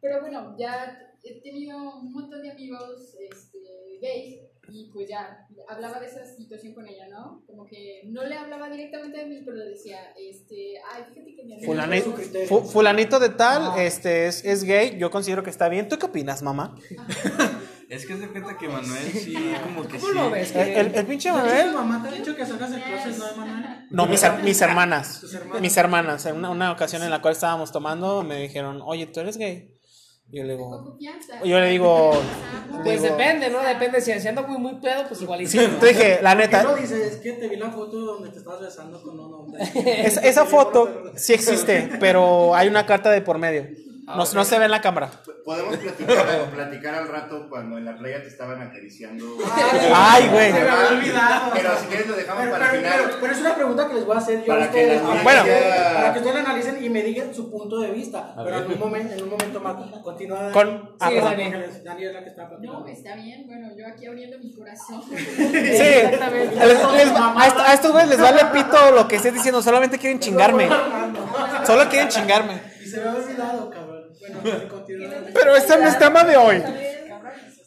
Pero 0.00 0.20
bueno, 0.20 0.54
ya 0.58 0.98
he 1.22 1.40
tenido 1.40 1.78
un 2.00 2.12
montón 2.12 2.42
de 2.42 2.50
amigos 2.50 3.14
este, 3.18 3.58
gays 4.02 4.40
y 4.68 4.90
pues 4.92 5.08
ya 5.08 5.46
hablaba 5.68 6.00
de 6.00 6.06
esa 6.06 6.24
situación 6.24 6.74
con 6.74 6.86
ella, 6.86 7.06
¿no? 7.08 7.42
Como 7.46 7.66
que 7.66 8.02
no 8.06 8.24
le 8.24 8.36
hablaba 8.36 8.68
directamente 8.70 9.18
de 9.18 9.26
mí, 9.26 9.42
pero 9.44 9.56
le 9.56 9.66
decía, 9.70 9.98
este, 10.18 10.74
ay, 10.92 11.04
fíjate 11.12 11.34
que 11.36 11.44
mi 11.44 11.54
amigo... 11.54 11.66
Fulanito, 11.72 12.04
su 12.10 12.14
criterio. 12.14 12.48
fu- 12.48 12.64
fulanito 12.64 13.18
de 13.18 13.28
tal, 13.30 13.78
este 13.78 14.26
es, 14.26 14.44
es 14.44 14.64
gay, 14.64 14.96
yo 14.98 15.10
considero 15.10 15.42
que 15.42 15.50
está 15.50 15.68
bien. 15.68 15.88
¿Tú 15.88 15.98
qué 15.98 16.06
opinas, 16.06 16.42
mamá? 16.42 16.74
Es 17.86 18.06
que 18.06 18.16
se 18.16 18.28
cuenta 18.28 18.56
que 18.56 18.66
Manuel 18.66 19.12
sí, 19.12 19.36
como 19.62 19.82
que 19.86 19.98
¿Cómo 19.98 20.08
sí. 20.08 20.14
lo 20.14 20.30
ves? 20.30 20.56
El, 20.56 20.68
el- 20.70 20.94
el 20.94 21.06
pinche 21.06 21.28
¿Tu 21.28 21.34
Manuel. 21.36 21.72
mamá 21.74 22.02
te 22.02 22.08
ha 22.08 22.12
dicho 22.18 22.34
que 22.34 22.46
salgas 22.46 22.70
del 22.72 22.82
closet, 22.82 23.16
no, 23.18 23.30
Emanuel? 23.30 23.86
No, 23.90 24.06
mis, 24.06 24.22
her- 24.24 24.42
mis 24.42 24.60
hermanas. 24.62 25.22
Hermanas. 25.32 25.60
Mis 25.60 25.76
hermanas. 25.76 26.26
En 26.26 26.36
una, 26.36 26.50
una 26.50 26.72
ocasión 26.72 27.02
en 27.02 27.10
la 27.10 27.20
cual 27.20 27.32
estábamos 27.34 27.70
tomando, 27.72 28.22
me 28.24 28.40
dijeron, 28.40 28.80
oye, 28.82 29.06
¿tú 29.06 29.20
eres 29.20 29.36
gay? 29.36 29.73
Yo 30.34 30.42
le 30.42 30.54
digo, 30.56 30.98
yo 31.44 31.60
le 31.60 31.68
digo, 31.68 32.10
Pues 32.82 33.00
digo- 33.00 33.14
depende, 33.16 33.50
¿no? 33.50 33.62
Depende. 33.62 34.00
Si 34.00 34.18
si 34.18 34.26
anda 34.28 34.42
muy, 34.42 34.58
muy 34.58 34.80
pedo, 34.80 35.06
pues 35.06 35.22
igual 35.22 35.40
y 35.42 35.46
sí. 35.52 35.58
Te 35.78 35.86
dije, 35.86 36.18
la 36.22 36.30
¿Qué 36.30 36.36
no 36.36 36.40
neta, 36.42 36.74
dices? 36.74 37.12
Es 37.12 37.16
que 37.18 37.32
te 37.34 37.48
vi 37.48 37.56
la 37.56 37.70
foto 37.70 37.96
donde 37.98 38.30
te 38.30 38.38
estabas 38.38 38.60
besando 38.62 39.00
con 39.00 39.18
un 39.20 39.32
hombre. 39.32 39.62
es- 40.04 40.16
esa 40.24 40.44
foto 40.44 41.12
sí 41.14 41.34
existe, 41.34 41.88
pero 42.00 42.54
hay 42.54 42.66
una 42.66 42.84
carta 42.84 43.10
de 43.12 43.20
por 43.22 43.38
medio. 43.38 43.68
No, 44.06 44.16
no 44.16 44.44
se 44.44 44.58
ve 44.58 44.64
en 44.66 44.70
la 44.70 44.80
cámara. 44.80 45.10
Podemos 45.44 45.76
platicar, 45.78 46.50
platicar 46.54 46.94
al 46.94 47.08
rato 47.08 47.46
cuando 47.48 47.78
en 47.78 47.84
la 47.86 47.96
playa 47.96 48.20
te 48.22 48.28
estaban 48.28 48.60
acariciando. 48.60 49.24
Ay, 49.94 50.28
güey. 50.28 50.52
Se 50.52 50.60
me 50.60 50.68
había 50.70 50.88
olvidado. 50.98 51.50
Pero 51.54 51.70
si 51.80 51.86
quieres 51.86 52.06
lo 52.08 52.16
dejamos 52.16 52.40
Pero, 52.42 52.52
para 52.52 52.64
el 52.66 52.70
pero, 52.70 52.82
final. 52.82 53.04
pero- 53.06 53.20
pero 53.20 53.32
es 53.32 53.40
una 53.40 53.54
pregunta 53.54 53.88
que 53.88 53.94
les 53.94 54.04
voy 54.06 54.14
a 54.16 54.18
hacer 54.18 54.40
yo 54.40 54.46
Para 54.46 54.64
a 54.66 54.70
que 54.70 54.80
ustedes. 54.82 55.00
para 55.02 55.22
Bueno. 55.22 55.44
que- 55.44 55.70
para 55.94 56.12
que 56.12 56.18
ustedes 56.18 56.34
la 56.34 56.40
analicen 56.50 56.84
y 56.84 56.90
me 56.90 57.02
digan 57.02 57.34
su 57.34 57.50
punto 57.50 57.80
de 57.80 57.90
vista. 57.92 58.34
Pero 58.36 58.58
en 58.58 58.72
un, 58.72 58.78
momento, 58.78 59.14
en 59.14 59.22
un 59.22 59.30
momento 59.30 59.60
más, 59.60 59.74
continúa. 60.02 60.50
Con- 60.52 60.90
ah, 61.00 61.08
Sí, 61.08 61.14
perdón. 61.14 61.30
Dani. 61.30 61.42
Ángeles, 61.44 61.84
Dani 61.84 62.04
es 62.04 62.12
la 62.14 62.22
que 62.24 62.28
está 62.30 62.48
platicando. 62.48 62.80
No, 62.80 62.86
está 62.88 63.14
bien, 63.16 63.46
bueno, 63.46 63.68
yo 63.76 63.86
aquí 63.86 64.06
abriendo 64.06 64.38
mi 64.38 64.52
corazón. 64.54 65.02
Sí, 65.08 65.16
les- 65.16 66.92
les 66.92 67.14
va- 67.14 67.34
a, 67.40 67.46
est- 67.46 67.58
a 67.58 67.72
estos 67.72 67.90
güeyes 67.92 68.10
les 68.10 68.20
vale 68.20 68.44
pito 68.52 68.90
lo 68.92 69.08
que 69.08 69.16
estés 69.16 69.32
diciendo, 69.34 69.62
solamente 69.62 69.98
quieren 69.98 70.20
chingarme. 70.20 70.68
Solo 71.66 71.88
quieren 71.88 72.08
chingarme. 72.08 72.60
Y 72.82 72.86
se 72.86 73.00
me 73.00 73.08
había 73.08 73.20
olvidado, 73.24 73.70
cabrón. 73.70 73.83
Pero 75.34 75.56
este 75.56 75.76
no 75.78 75.86
es 75.88 75.98
tema 75.98 76.24
de 76.24 76.36
hoy. 76.36 76.62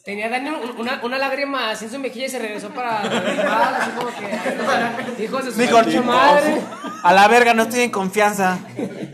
Tenía 0.04 0.28
Dani 0.30 0.48
un- 0.48 0.80
una, 0.80 1.00
una 1.04 1.18
lágrima 1.18 1.70
así 1.70 1.84
en 1.84 1.90
su 1.90 1.98
mejilla 1.98 2.26
y 2.26 2.30
se 2.30 2.38
regresó 2.38 2.70
para 2.70 3.00
así 3.76 3.90
como 3.90 4.08
que. 5.16 5.22
Hijos 5.24 5.44
de 5.44 5.52
su 5.52 5.58
Dijo, 5.60 5.80
pinche 5.82 6.00
madre. 6.00 6.60
a 7.02 7.12
la 7.12 7.28
verga, 7.28 7.52
no 7.52 7.64
estoy 7.64 7.80
en 7.80 7.90
confianza. 7.90 8.58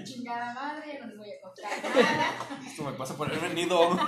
Chingada 0.05 0.55
madre, 0.55 0.99
no 1.01 1.07
les 1.09 1.19
voy 1.19 1.29
a 1.31 1.41
contar 1.43 2.05
nada. 2.07 2.61
Esto 2.65 2.85
me 2.85 2.93
pasa 2.93 3.17
por 3.17 3.29
haber 3.29 3.41
venido. 3.41 3.99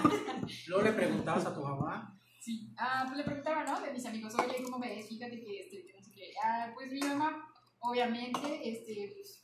Luego 0.69 0.85
le 0.85 0.93
preguntabas 0.93 1.45
a 1.47 1.55
tu 1.55 1.61
mamá. 1.61 2.13
Sí, 2.41 2.73
ah, 2.79 3.03
pues 3.07 3.19
le 3.19 3.25
preguntaba, 3.25 3.65
¿no? 3.65 3.81
De 3.81 3.91
mis 3.93 4.07
amigos, 4.07 4.33
oye, 4.39 4.63
¿cómo 4.63 4.79
ves? 4.79 5.09
Fíjate 5.09 5.41
que, 5.41 5.61
este, 5.63 5.85
que 5.85 5.93
no 5.93 6.01
sé 6.05 6.13
qué. 6.15 6.33
Ah, 6.45 6.71
pues 6.73 6.89
mi 6.93 7.01
mamá, 7.01 7.45
obviamente, 7.81 8.61
este, 8.71 9.13
pues, 9.17 9.41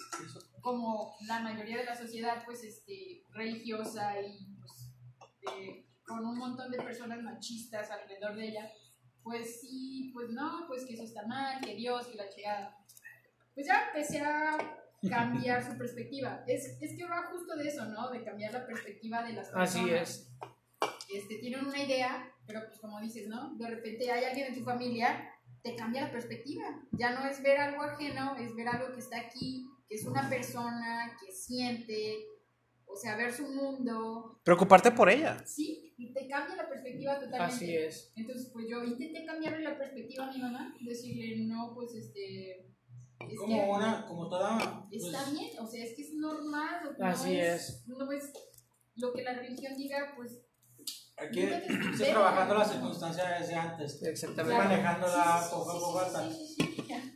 como 0.63 1.17
la 1.27 1.41
mayoría 1.41 1.79
de 1.79 1.85
la 1.85 1.97
sociedad, 1.97 2.43
pues, 2.45 2.65
este, 2.65 3.25
religiosa 3.31 4.21
y, 4.21 4.55
pues, 4.59 4.95
eh, 5.59 5.87
con 6.07 6.25
un 6.25 6.39
montón 6.39 6.71
de 6.71 6.79
personas 6.79 7.23
machistas 7.23 7.91
alrededor 7.91 8.37
de 8.37 8.49
ella, 8.49 8.73
pues 9.23 9.61
sí, 9.61 10.11
pues 10.15 10.31
no, 10.31 10.65
pues 10.67 10.85
que 10.85 10.95
eso 10.95 11.05
está 11.05 11.27
mal, 11.27 11.61
que 11.61 11.75
Dios, 11.75 12.07
que 12.07 12.17
la 12.17 12.29
llegada. 12.29 12.77
Pues 13.55 13.67
ya 13.67 13.89
empecé 13.89 14.21
a 14.21 14.57
cambiar 15.09 15.65
su 15.65 15.77
perspectiva. 15.77 16.43
Es, 16.47 16.79
es 16.81 16.97
que 16.97 17.05
va 17.05 17.29
justo 17.31 17.57
de 17.57 17.69
eso, 17.69 17.85
¿no? 17.87 18.11
De 18.11 18.25
cambiar 18.25 18.53
la 18.53 18.67
perspectiva 18.67 19.23
de 19.23 19.35
las 19.35 19.51
personas 19.51 19.77
Así 19.77 19.91
es. 19.91 20.33
este, 21.13 21.39
tienen 21.39 21.67
una 21.67 21.83
idea 21.83 22.33
pero 22.47 22.67
pues 22.67 22.79
como 22.81 23.01
dices, 23.01 23.29
¿no? 23.29 23.55
De 23.55 23.69
repente 23.69 24.11
hay 24.11 24.25
alguien 24.25 24.49
en 24.49 24.55
tu 24.55 24.65
familia, 24.65 25.31
te 25.63 25.77
cambia 25.77 26.03
la 26.03 26.13
perspectiva. 26.13 26.65
Ya 26.93 27.13
no 27.13 27.27
es 27.27 27.43
ver 27.43 27.59
algo 27.59 27.83
ajeno, 27.83 28.37
es 28.37 28.55
ver 28.55 28.69
algo 28.69 28.93
que 28.93 29.01
está 29.01 29.19
aquí, 29.21 29.67
que 29.93 29.99
es 29.99 30.07
una 30.07 30.27
persona, 30.27 31.19
que 31.21 31.31
siente, 31.31 32.25
o 32.87 32.97
sea, 32.97 33.15
ver 33.15 33.31
su 33.31 33.47
mundo. 33.47 34.41
Preocuparte 34.43 34.91
por 34.91 35.11
ella. 35.11 35.45
Sí, 35.45 35.93
y 35.99 36.15
te 36.15 36.27
cambia 36.27 36.57
la 36.57 36.67
perspectiva 36.67 37.17
totalmente. 37.21 37.55
Así 37.55 37.77
es. 37.77 38.11
Entonces, 38.17 38.49
pues 38.55 38.67
yo 38.71 38.83
intenté 38.85 39.27
cambiarle 39.27 39.61
la 39.63 39.77
perspectiva 39.77 40.27
a 40.29 40.33
mi 40.33 40.41
mamá, 40.41 40.75
decirle, 40.81 41.45
no, 41.45 41.73
pues 41.75 41.95
este... 41.95 42.71
es 43.29 43.39
Como 43.39 43.55
que 43.55 43.69
una, 43.71 44.07
como 44.07 44.31
toda. 44.31 44.87
pues, 44.89 45.05
Está 45.05 45.31
bien, 45.31 45.51
o 45.61 45.67
sea, 45.67 45.85
es 45.85 45.95
que 45.95 46.03
es 46.03 46.15
normal. 46.15 46.97
o 46.99 47.05
Así 47.05 47.35
no 47.35 47.43
es. 47.43 47.85
No 47.87 48.13
es 48.13 48.33
lo 48.97 49.13
que 49.13 49.23
la 49.25 49.35
religión 49.35 49.77
diga, 49.77 50.15
pues 50.17 50.41
Hay 51.19 51.31
que 51.31 51.65
irse 51.69 52.07
trabajando 52.07 52.55
las 52.55 52.73
circunstancias 52.73 53.41
desde 53.41 53.55
antes. 53.57 54.03
Exactamente. 54.03 54.57
Manejándola 54.57 55.49
poco 55.51 55.71
a 55.71 55.79
poco 55.79 55.99
hasta 55.99 56.31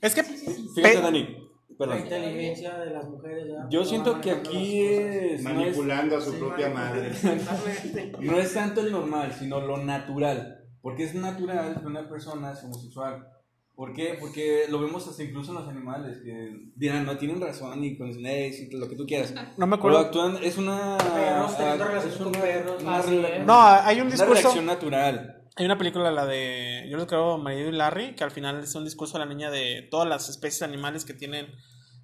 Es 0.02 0.14
que 0.14 0.22
Fíjate, 0.22 1.00
Dani. 1.00 1.45
La 1.78 1.98
inteligencia 1.98 2.78
de 2.78 2.90
las 2.90 3.08
mujeres. 3.08 3.46
¿verdad? 3.48 3.66
Yo 3.70 3.84
siento 3.84 4.20
que 4.20 4.30
aquí 4.30 4.82
es, 4.82 5.42
no 5.42 5.50
es, 5.50 5.56
Manipulando 5.56 6.16
a 6.16 6.20
su 6.20 6.32
Sí, 6.32 6.38
propia 6.38 6.68
manipulando. 6.70 7.42
madre. 7.52 8.12
no 8.20 8.38
es 8.38 8.54
tanto 8.54 8.80
el 8.80 8.92
normal, 8.92 9.32
sino 9.38 9.60
lo 9.60 9.76
natural. 9.78 10.60
Porque 10.80 11.04
es 11.04 11.14
natural 11.14 11.78
que 11.80 11.86
una 11.86 12.08
persona 12.08 12.52
es 12.52 12.62
homosexual. 12.64 13.26
¿Por 13.74 13.92
qué? 13.92 14.16
Porque 14.18 14.62
lo 14.70 14.80
vemos 14.80 15.06
hasta 15.06 15.22
incluso 15.22 15.50
en 15.50 15.58
los 15.58 15.68
animales, 15.68 16.18
que 16.24 16.50
dirán, 16.76 17.04
no 17.04 17.18
tienen 17.18 17.40
razón 17.42 17.84
y 17.84 17.98
con 17.98 18.10
leyes 18.22 18.72
lo 18.72 18.88
que 18.88 18.96
tú 18.96 19.04
quieras. 19.04 19.34
no 19.58 19.66
me 19.66 19.76
Pero 19.76 19.76
acuerdo. 19.76 19.98
actúan, 19.98 20.38
es 20.42 20.56
una... 20.56 20.96
Perros 20.96 21.56
teniendo 21.58 21.84
ah, 21.84 21.88
con 22.16 22.26
una- 22.28 22.40
perros. 22.40 22.82
una 22.82 22.98
es. 23.00 23.46
No, 23.46 23.60
hay 23.60 23.96
un 23.96 24.06
una 24.06 24.10
discurso. 24.12 24.32
reacción 24.42 24.64
natural. 24.64 25.35
Hay 25.58 25.64
una 25.64 25.78
película, 25.78 26.10
la 26.10 26.26
de. 26.26 26.86
Yo 26.90 27.06
creo, 27.06 27.38
Marido 27.38 27.70
y 27.70 27.72
Larry, 27.72 28.14
que 28.14 28.24
al 28.24 28.30
final 28.30 28.62
es 28.62 28.74
un 28.74 28.84
discurso 28.84 29.14
de 29.14 29.24
la 29.24 29.30
niña 29.34 29.50
de 29.50 29.88
todas 29.90 30.06
las 30.06 30.28
especies 30.28 30.60
animales 30.60 31.06
que 31.06 31.14
tienen 31.14 31.46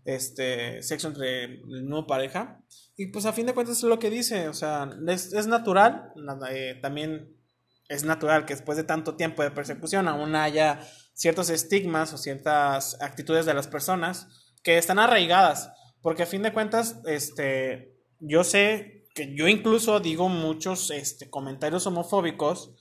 este 0.07 0.83
sexo 0.83 1.09
entre 1.09 1.45
el 1.45 1.83
mismo 1.83 2.07
pareja. 2.07 2.63
Y 2.97 3.09
pues 3.09 3.27
a 3.27 3.35
fin 3.35 3.45
de 3.45 3.53
cuentas 3.53 3.77
es 3.77 3.83
lo 3.85 3.99
que 3.99 4.09
dice. 4.09 4.49
O 4.49 4.55
sea, 4.55 4.89
es, 5.07 5.47
natural. 5.47 6.13
eh, 6.51 6.79
también 6.81 7.37
es 7.91 8.05
natural 8.05 8.47
que 8.47 8.55
después 8.55 8.79
de 8.79 8.85
tanto 8.85 9.17
tiempo 9.17 9.43
de 9.43 9.51
persecución 9.51 10.09
aún 10.09 10.35
haya 10.35 10.81
ciertos 11.13 11.51
estigmas 11.51 12.15
o 12.15 12.17
ciertas 12.17 12.99
actitudes 13.03 13.45
de 13.45 13.53
las 13.53 13.69
personas 13.69 14.29
que 14.63 14.79
están 14.79 14.99
arraigadas. 14.99 15.71
Porque 16.01 16.23
a 16.23 16.27
fin 16.27 16.41
de 16.41 16.55
cuentas, 16.55 17.03
este, 17.05 17.99
yo 18.19 18.45
sé 18.45 19.05
que 19.15 19.37
yo 19.37 19.47
incluso 19.47 20.01
digo 20.01 20.31
muchos 20.31 20.91
este, 20.91 21.29
comentarios 21.29 21.87
homofóbicos 21.87 22.73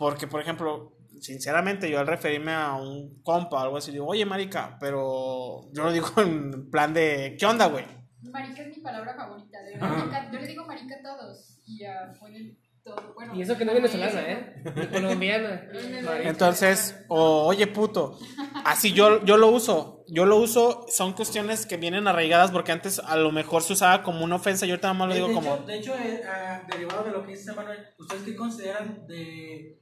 porque, 0.00 0.26
por 0.26 0.40
ejemplo, 0.40 0.96
sinceramente, 1.20 1.90
yo 1.90 2.00
al 2.00 2.06
referirme 2.06 2.54
a 2.54 2.72
un 2.72 3.22
compa 3.22 3.58
o 3.58 3.60
algo 3.60 3.76
así, 3.76 3.92
digo, 3.92 4.06
oye, 4.06 4.24
marica, 4.24 4.78
pero 4.80 5.70
yo 5.74 5.84
lo 5.84 5.92
digo 5.92 6.08
en 6.16 6.70
plan 6.70 6.94
de, 6.94 7.36
¿qué 7.38 7.44
onda, 7.44 7.66
güey? 7.66 7.84
Marica 8.22 8.62
es 8.62 8.78
mi 8.78 8.82
palabra 8.82 9.14
favorita, 9.14 9.62
de 9.62 9.74
verdad. 9.74 10.30
Yo 10.32 10.40
le 10.40 10.46
digo 10.46 10.64
marica 10.64 10.94
a 10.94 11.02
todos 11.02 11.60
y 11.66 11.80
ya 11.80 12.14
ponen 12.18 12.58
todo. 12.82 13.12
Bueno, 13.14 13.34
Y 13.34 13.42
eso 13.42 13.58
que 13.58 13.66
no 13.66 13.72
es 13.72 13.76
venezolana, 13.76 14.22
¿eh? 14.22 14.62
Ni 14.74 14.86
colombiana. 14.86 15.68
Entonces, 16.22 17.04
o 17.08 17.44
oye, 17.44 17.66
puto, 17.66 18.18
así 18.64 18.94
yo, 18.94 19.22
yo 19.26 19.36
lo 19.36 19.48
uso, 19.48 20.06
yo 20.08 20.24
lo 20.24 20.36
uso, 20.36 20.86
son 20.88 21.12
cuestiones 21.12 21.66
que 21.66 21.76
vienen 21.76 22.08
arraigadas 22.08 22.50
porque 22.52 22.72
antes 22.72 23.00
a 23.00 23.16
lo 23.16 23.32
mejor 23.32 23.62
se 23.62 23.74
usaba 23.74 24.02
como 24.02 24.24
una 24.24 24.36
ofensa, 24.36 24.64
yo 24.64 24.72
ahorita 24.72 24.88
nada 24.88 24.98
más 24.98 25.08
lo 25.08 25.14
digo 25.14 25.28
de 25.28 25.34
como... 25.34 25.54
Hecho, 25.56 25.66
de 25.66 25.76
hecho, 25.76 25.94
eh, 25.94 26.22
ah, 26.26 26.62
derivado 26.72 27.04
de 27.04 27.10
lo 27.10 27.22
que 27.22 27.32
dice 27.32 27.52
Manuel, 27.52 27.86
¿ustedes 27.98 28.22
qué 28.22 28.34
consideran 28.34 29.06
de, 29.06 29.80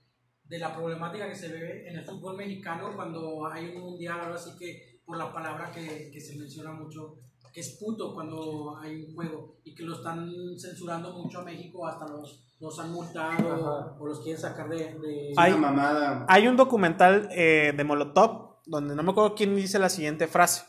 de 0.48 0.58
la 0.58 0.74
problemática 0.74 1.28
que 1.28 1.34
se 1.34 1.48
ve 1.48 1.88
en 1.88 1.98
el 1.98 2.04
fútbol 2.04 2.36
mexicano 2.36 2.92
cuando 2.94 3.46
hay 3.46 3.68
un 3.68 3.82
mundial 3.82 4.20
o 4.20 4.22
algo 4.24 4.34
así 4.36 4.50
que 4.58 5.00
por 5.04 5.16
la 5.16 5.32
palabra 5.32 5.70
que, 5.70 6.10
que 6.12 6.20
se 6.20 6.36
menciona 6.36 6.72
mucho, 6.72 7.18
que 7.52 7.60
es 7.60 7.78
puto 7.80 8.14
cuando 8.14 8.78
hay 8.78 9.04
un 9.04 9.14
juego 9.14 9.56
y 9.64 9.74
que 9.74 9.82
lo 9.82 9.96
están 9.96 10.30
censurando 10.58 11.12
mucho 11.12 11.40
a 11.40 11.44
México, 11.44 11.86
hasta 11.86 12.06
los, 12.06 12.54
los 12.60 12.78
han 12.78 12.92
multado 12.92 13.96
o 13.98 14.06
los 14.06 14.20
quieren 14.20 14.40
sacar 14.40 14.68
de... 14.68 14.98
de-. 14.98 15.32
Una 15.36 15.56
mamada. 15.56 16.26
Hay 16.28 16.46
un 16.46 16.56
documental 16.56 17.28
eh, 17.32 17.72
de 17.76 17.84
Molotov 17.84 18.60
donde 18.66 18.94
no 18.94 19.02
me 19.02 19.12
acuerdo 19.12 19.34
quién 19.34 19.56
dice 19.56 19.78
la 19.78 19.88
siguiente 19.88 20.26
frase. 20.26 20.64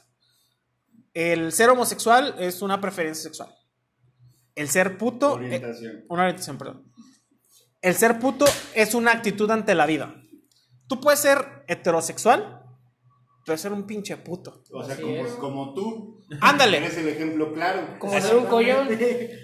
El 1.14 1.52
ser 1.52 1.70
homosexual 1.70 2.36
es 2.40 2.62
una 2.62 2.80
preferencia 2.80 3.24
sexual. 3.24 3.50
El 4.56 4.70
ser 4.70 4.98
puto... 4.98 5.34
eh, 5.34 5.46
Orientación. 5.46 6.06
una 6.10 6.22
orientación, 6.24 6.58
perdón. 6.58 6.89
El 7.82 7.96
ser 7.96 8.20
puto 8.20 8.46
es 8.76 8.94
una 8.94 9.12
actitud 9.12 9.50
ante 9.52 9.74
la 9.76 9.86
vida. 9.86 10.16
Tú 10.88 11.00
puedes 11.00 11.20
ser 11.20 11.64
heterosexual, 11.68 12.64
pero 13.46 13.58
ser 13.58 13.72
un 13.72 13.86
pinche 13.86 14.18
puto. 14.18 14.64
O 14.72 14.84
sea, 14.84 14.98
como, 15.40 15.74
tú. 15.74 16.22
Ándale. 16.42 16.78
Eres 16.78 16.98
el 16.98 17.08
ejemplo 17.08 17.54
claro. 17.54 17.98
Como 18.00 18.20
ser 18.20 18.36
un 18.36 18.46
collón. 18.46 18.90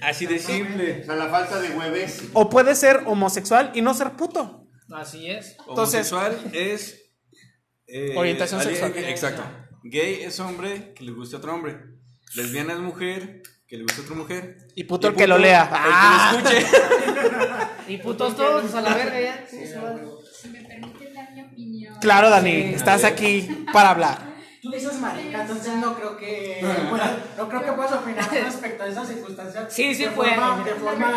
Así 0.02 0.26
de 0.26 0.40
simple. 0.40 1.02
O 1.02 1.06
sea, 1.06 1.16
la 1.16 1.30
falta 1.30 1.60
de 1.60 1.70
hueves. 1.78 2.30
O 2.34 2.50
puedes 2.50 2.78
ser 2.78 3.04
homosexual 3.06 3.72
y 3.74 3.82
no 3.82 3.94
ser 3.94 4.12
puto. 4.12 4.68
Así 4.94 5.30
es. 5.30 5.56
Entonces- 5.68 6.12
Homosexual 6.12 6.52
es... 6.54 7.02
eh, 7.88 8.16
Orientación 8.18 8.62
sexual. 8.62 8.94
Exacto. 8.98 9.44
Gay 9.84 10.24
es 10.24 10.40
hombre 10.40 10.94
que 10.94 11.04
le 11.04 11.12
guste 11.12 11.36
a 11.36 11.40
otro 11.40 11.54
hombre. 11.54 11.78
Lesbiana 12.36 12.74
es 12.74 12.80
mujer 12.80 13.44
que 13.68 13.78
le 13.78 13.84
guste 13.84 14.02
a 14.02 14.04
otra 14.04 14.16
mujer. 14.16 14.58
Y 14.76 14.84
puto 14.84 15.08
el 15.08 15.16
que 15.16 15.28
lo 15.28 15.38
lea. 15.38 15.64
El 15.64 15.70
que 15.70 15.76
Ah. 15.82 16.32
lo 16.34 16.50
escuche. 16.50 16.68
Y 17.88 17.98
putos 17.98 18.36
todos 18.36 18.74
a 18.74 18.82
la 18.82 18.96
verga 18.96 19.20
ya. 19.22 19.46
Sí. 19.48 19.60
Si 20.42 20.50
me 20.50 20.62
permiten 20.64 21.14
dar 21.14 21.32
mi 21.34 21.42
opinión. 21.42 21.96
Claro, 22.02 22.30
Dani, 22.32 22.52
Sí. 22.52 22.74
estás 22.76 23.04
aquí 23.04 23.66
para 23.72 23.92
hablar. 23.92 24.36
Tú 24.62 24.72
dices 24.72 25.00
marica, 25.00 25.42
entonces 25.42 25.76
no 25.76 25.94
creo 25.96 26.18
que 26.18 26.60
puedas- 26.90 27.12
no 27.38 27.48
creo 27.48 27.64
que 27.64 27.72
puedas 27.74 27.92
opinar 27.94 28.28
respecto 28.32 28.84
a 28.84 28.88
esas 28.88 29.08
circunstancias. 29.08 29.72
Sí, 29.72 29.94
sí 29.94 30.06
de 30.06 30.10
puede. 30.10 30.34
forma- 30.34 30.66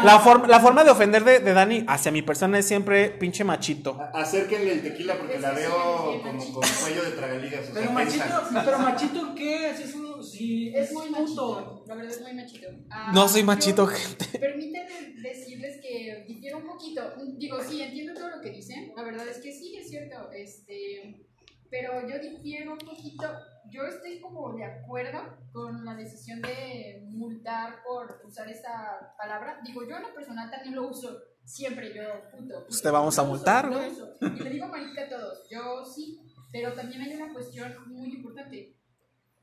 La, 0.04 0.18
forma 0.20 0.46
la 0.46 0.60
forma 0.60 0.84
de 0.84 0.90
ofender 0.90 1.24
de, 1.24 1.40
de 1.40 1.52
Dani 1.54 1.84
hacia 1.88 2.12
mi 2.12 2.20
persona 2.20 2.58
es 2.58 2.66
siempre 2.68 3.08
pinche 3.08 3.44
machito. 3.44 3.98
A- 3.98 4.20
Acérquenle 4.20 4.72
el 4.72 4.82
tequila 4.82 5.14
porque 5.16 5.38
la 5.38 5.52
veo 5.52 6.20
como 6.22 6.52
con 6.52 6.68
cuello 6.82 7.02
de 7.04 7.10
tragaligas. 7.12 7.60
O 7.62 7.72
sea, 7.72 7.74
Pero 7.74 7.92
machito, 7.92 8.24
pero 8.66 8.78
machito, 8.80 9.34
¿qué? 9.34 9.72
Si 9.74 9.84
es 9.84 9.94
un, 9.94 10.07
si 10.22 10.74
Es 10.74 10.92
muy 10.92 11.06
puto. 11.08 11.20
machito, 11.20 11.84
la 11.86 11.94
verdad 11.94 12.12
es 12.12 12.20
muy 12.22 12.32
machito. 12.34 12.68
Ah, 12.90 13.12
No 13.14 13.28
soy 13.28 13.40
yo- 13.42 13.46
machito, 13.46 13.86
gente. 13.86 14.26
Permítanme 14.38 15.14
decirles 15.22 15.80
que 15.82 16.24
difiero 16.28 16.58
un 16.58 16.66
poquito. 16.66 17.02
Digo, 17.36 17.62
sí, 17.62 17.82
entiendo 17.82 18.14
todo 18.14 18.36
lo 18.36 18.40
que 18.40 18.50
dicen. 18.50 18.92
La 18.96 19.02
verdad 19.02 19.26
es 19.28 19.38
que 19.38 19.52
sí, 19.52 19.76
es 19.76 19.88
cierto. 19.88 20.30
Este, 20.32 21.26
pero 21.70 22.08
yo 22.08 22.18
difiero 22.18 22.72
un 22.72 22.78
poquito. 22.78 23.24
Yo 23.70 23.82
estoy 23.82 24.18
como 24.20 24.54
de 24.54 24.64
acuerdo 24.64 25.20
con 25.52 25.84
la 25.84 25.94
decisión 25.94 26.40
de 26.40 27.02
multar 27.10 27.82
por 27.86 28.22
usar 28.26 28.48
esa 28.48 29.12
palabra. 29.18 29.60
Digo, 29.64 29.86
yo 29.86 29.96
en 29.96 30.02
lo 30.04 30.14
personal 30.14 30.50
también 30.50 30.74
lo 30.74 30.88
uso. 30.88 31.18
Siempre 31.44 31.92
yo, 31.94 32.02
puto. 32.30 32.64
Pues 32.66 32.80
te 32.82 32.90
vamos 32.90 33.18
a 33.18 33.24
multar, 33.24 33.68
güey. 33.68 33.90
Y 34.38 34.42
le 34.42 34.50
digo 34.50 34.68
marica 34.68 35.02
a 35.04 35.08
todos. 35.08 35.46
Yo 35.50 35.84
sí, 35.84 36.18
pero 36.52 36.72
también 36.72 37.02
hay 37.02 37.14
una 37.14 37.32
cuestión 37.32 37.74
muy 37.88 38.08
importante. 38.14 38.74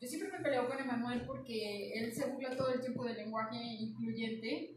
Yo 0.05 0.09
siempre 0.09 0.29
me 0.37 0.43
peleo 0.43 0.67
con 0.69 0.79
Emanuel 0.79 1.23
porque 1.25 1.93
él 1.95 2.13
se 2.13 2.27
burla 2.29 2.55
todo 2.55 2.71
el 2.73 2.79
tiempo 2.81 3.03
del 3.05 3.17
lenguaje 3.17 3.57
incluyente. 3.79 4.75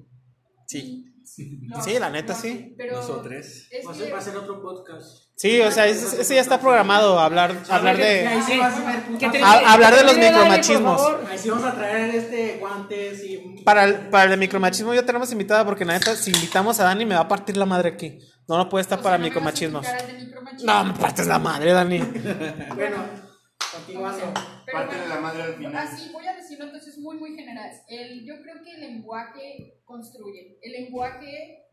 Sí. 0.67 1.05
Sí, 1.25 1.61
hace, 1.75 2.01
la 2.01 2.09
neta, 2.09 2.35
sí. 2.35 2.75
Pero 2.79 2.97
Nosotros. 2.97 3.35
es 3.71 3.87
Va 3.87 3.91
a 3.91 3.93
que- 3.93 3.99
ser, 4.01 4.15
va 4.15 4.19
a 4.19 4.21
ser 4.23 4.37
otro 4.39 4.63
podcast. 4.63 5.25
Sí, 5.37 5.61
o 5.61 5.71
sea, 5.71 5.87
ese, 5.87 6.23
ese 6.23 6.35
ya 6.37 6.41
está 6.41 6.59
programado, 6.59 7.19
hablar, 7.19 7.55
hablar 7.69 7.97
ahí 7.97 8.03
de... 8.03 8.43
sí 8.47 8.57
vas 8.59 8.79
a 8.79 8.87
ver 8.91 9.03
putas. 9.03 9.19
Que 9.33 9.39
te- 9.39 9.45
A- 9.45 9.73
hablar 9.75 9.95
de 9.95 10.05
los 10.05 10.17
dale, 10.17 10.31
micromachismos. 10.31 11.01
Ahí 11.29 11.37
sí 11.39 11.51
vamos 11.51 11.65
a 11.67 11.75
traer 11.75 12.15
este 12.15 12.57
guantes 12.59 13.23
y. 13.25 13.63
Para 13.63 13.85
el, 13.85 14.09
para 14.09 14.25
el 14.25 14.31
de 14.31 14.37
micromachismo 14.39 14.95
ya 14.95 15.05
tenemos 15.05 15.31
invitada 15.31 15.67
porque 15.67 15.85
la 15.85 15.93
neta, 15.93 16.17
si 16.17 16.31
invitamos 16.31 16.81
a 16.81 16.85
Dani 16.85 17.05
me 17.05 17.15
va 17.15 17.21
a 17.21 17.29
partir 17.29 17.59
la 17.59 17.67
madre 17.67 17.91
aquí. 17.91 18.19
No, 18.49 18.57
no 18.57 18.69
puede 18.71 18.81
estar 18.83 18.99
o 18.99 19.03
sea, 19.03 19.11
para 19.11 19.19
no 19.19 19.25
me 19.25 19.29
vas 19.29 19.37
a 19.37 19.41
micromachismos. 19.51 19.87
de 19.87 20.25
micromachismo. 20.25 20.73
No, 20.73 20.85
me 20.85 20.93
partes 20.95 21.27
la 21.27 21.39
madre, 21.39 21.73
Dani. 21.73 21.99
Bueno, 22.75 23.28
continuando. 23.73 24.35
Pero 24.67 24.79
Parte 24.79 24.95
de 24.95 25.01
bueno, 25.03 25.15
la 25.15 25.21
madre 25.21 25.43
al 25.43 25.55
final. 25.55 25.77
Así 25.77 26.13
voy 26.13 26.27
a 26.27 26.37
decirlo 26.37 26.65
entonces 26.67 26.99
muy 26.99 27.17
muy 27.19 27.35
general. 27.35 27.71
El, 27.89 28.25
yo 28.25 28.41
creo 28.43 28.63
que 28.63 28.73
el 28.73 28.81
lenguaje 28.81 29.81
construye. 29.85 30.59
El 30.63 30.73
lenguaje, 30.73 31.65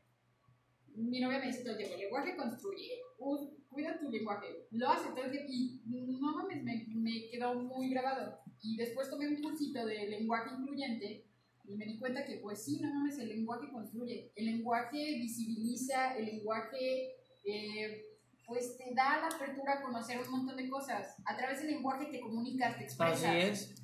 mi 0.96 1.20
novia 1.20 1.40
me 1.40 1.48
dice 1.48 1.62
todo 1.62 1.72
el 1.72 1.78
tiempo, 1.78 1.96
el 1.96 2.02
lenguaje 2.02 2.36
construye. 2.36 2.90
U- 3.20 3.52
cuida 3.70 4.00
tu 4.00 4.10
lenguaje. 4.10 4.68
Lo 4.72 4.90
hace 4.90 5.10
todo 5.10 5.26
el 5.26 5.32
tiempo 5.32 5.52
y 5.52 5.82
no 5.86 6.32
mames, 6.32 6.64
me, 6.64 6.86
me 6.90 7.28
quedó 7.30 7.56
muy 7.56 7.90
grabado. 7.90 8.40
Y 8.62 8.78
después 8.78 9.10
tomé 9.10 9.28
un 9.28 9.42
cursito 9.42 9.86
de 9.86 10.08
lenguaje 10.08 10.50
incluyente 10.58 11.26
y 11.68 11.76
me 11.76 11.86
di 11.86 12.00
cuenta 12.00 12.26
que 12.26 12.38
pues 12.38 12.64
sí, 12.64 12.80
no 12.80 12.94
mames, 12.94 13.18
el 13.20 13.30
lenguaje 13.30 13.70
construye. 13.72 14.32
El 14.36 14.46
lenguaje 14.46 15.16
visibiliza, 15.20 16.16
el 16.18 16.26
lenguaje... 16.26 17.16
eh, 17.46 18.06
pues 18.46 18.78
te 18.78 18.94
da 18.94 19.18
la 19.18 19.28
apertura 19.28 19.74
a 19.74 19.82
conocer 19.82 20.20
un 20.20 20.30
montón 20.30 20.58
de 20.58 20.70
cosas. 20.70 21.16
A 21.26 21.36
través 21.36 21.60
del 21.60 21.72
lenguaje 21.72 22.06
te 22.06 22.20
comunicas, 22.20 22.78
te 22.78 22.84
expresas. 22.84 23.26
Así 23.26 23.38
es. 23.38 23.76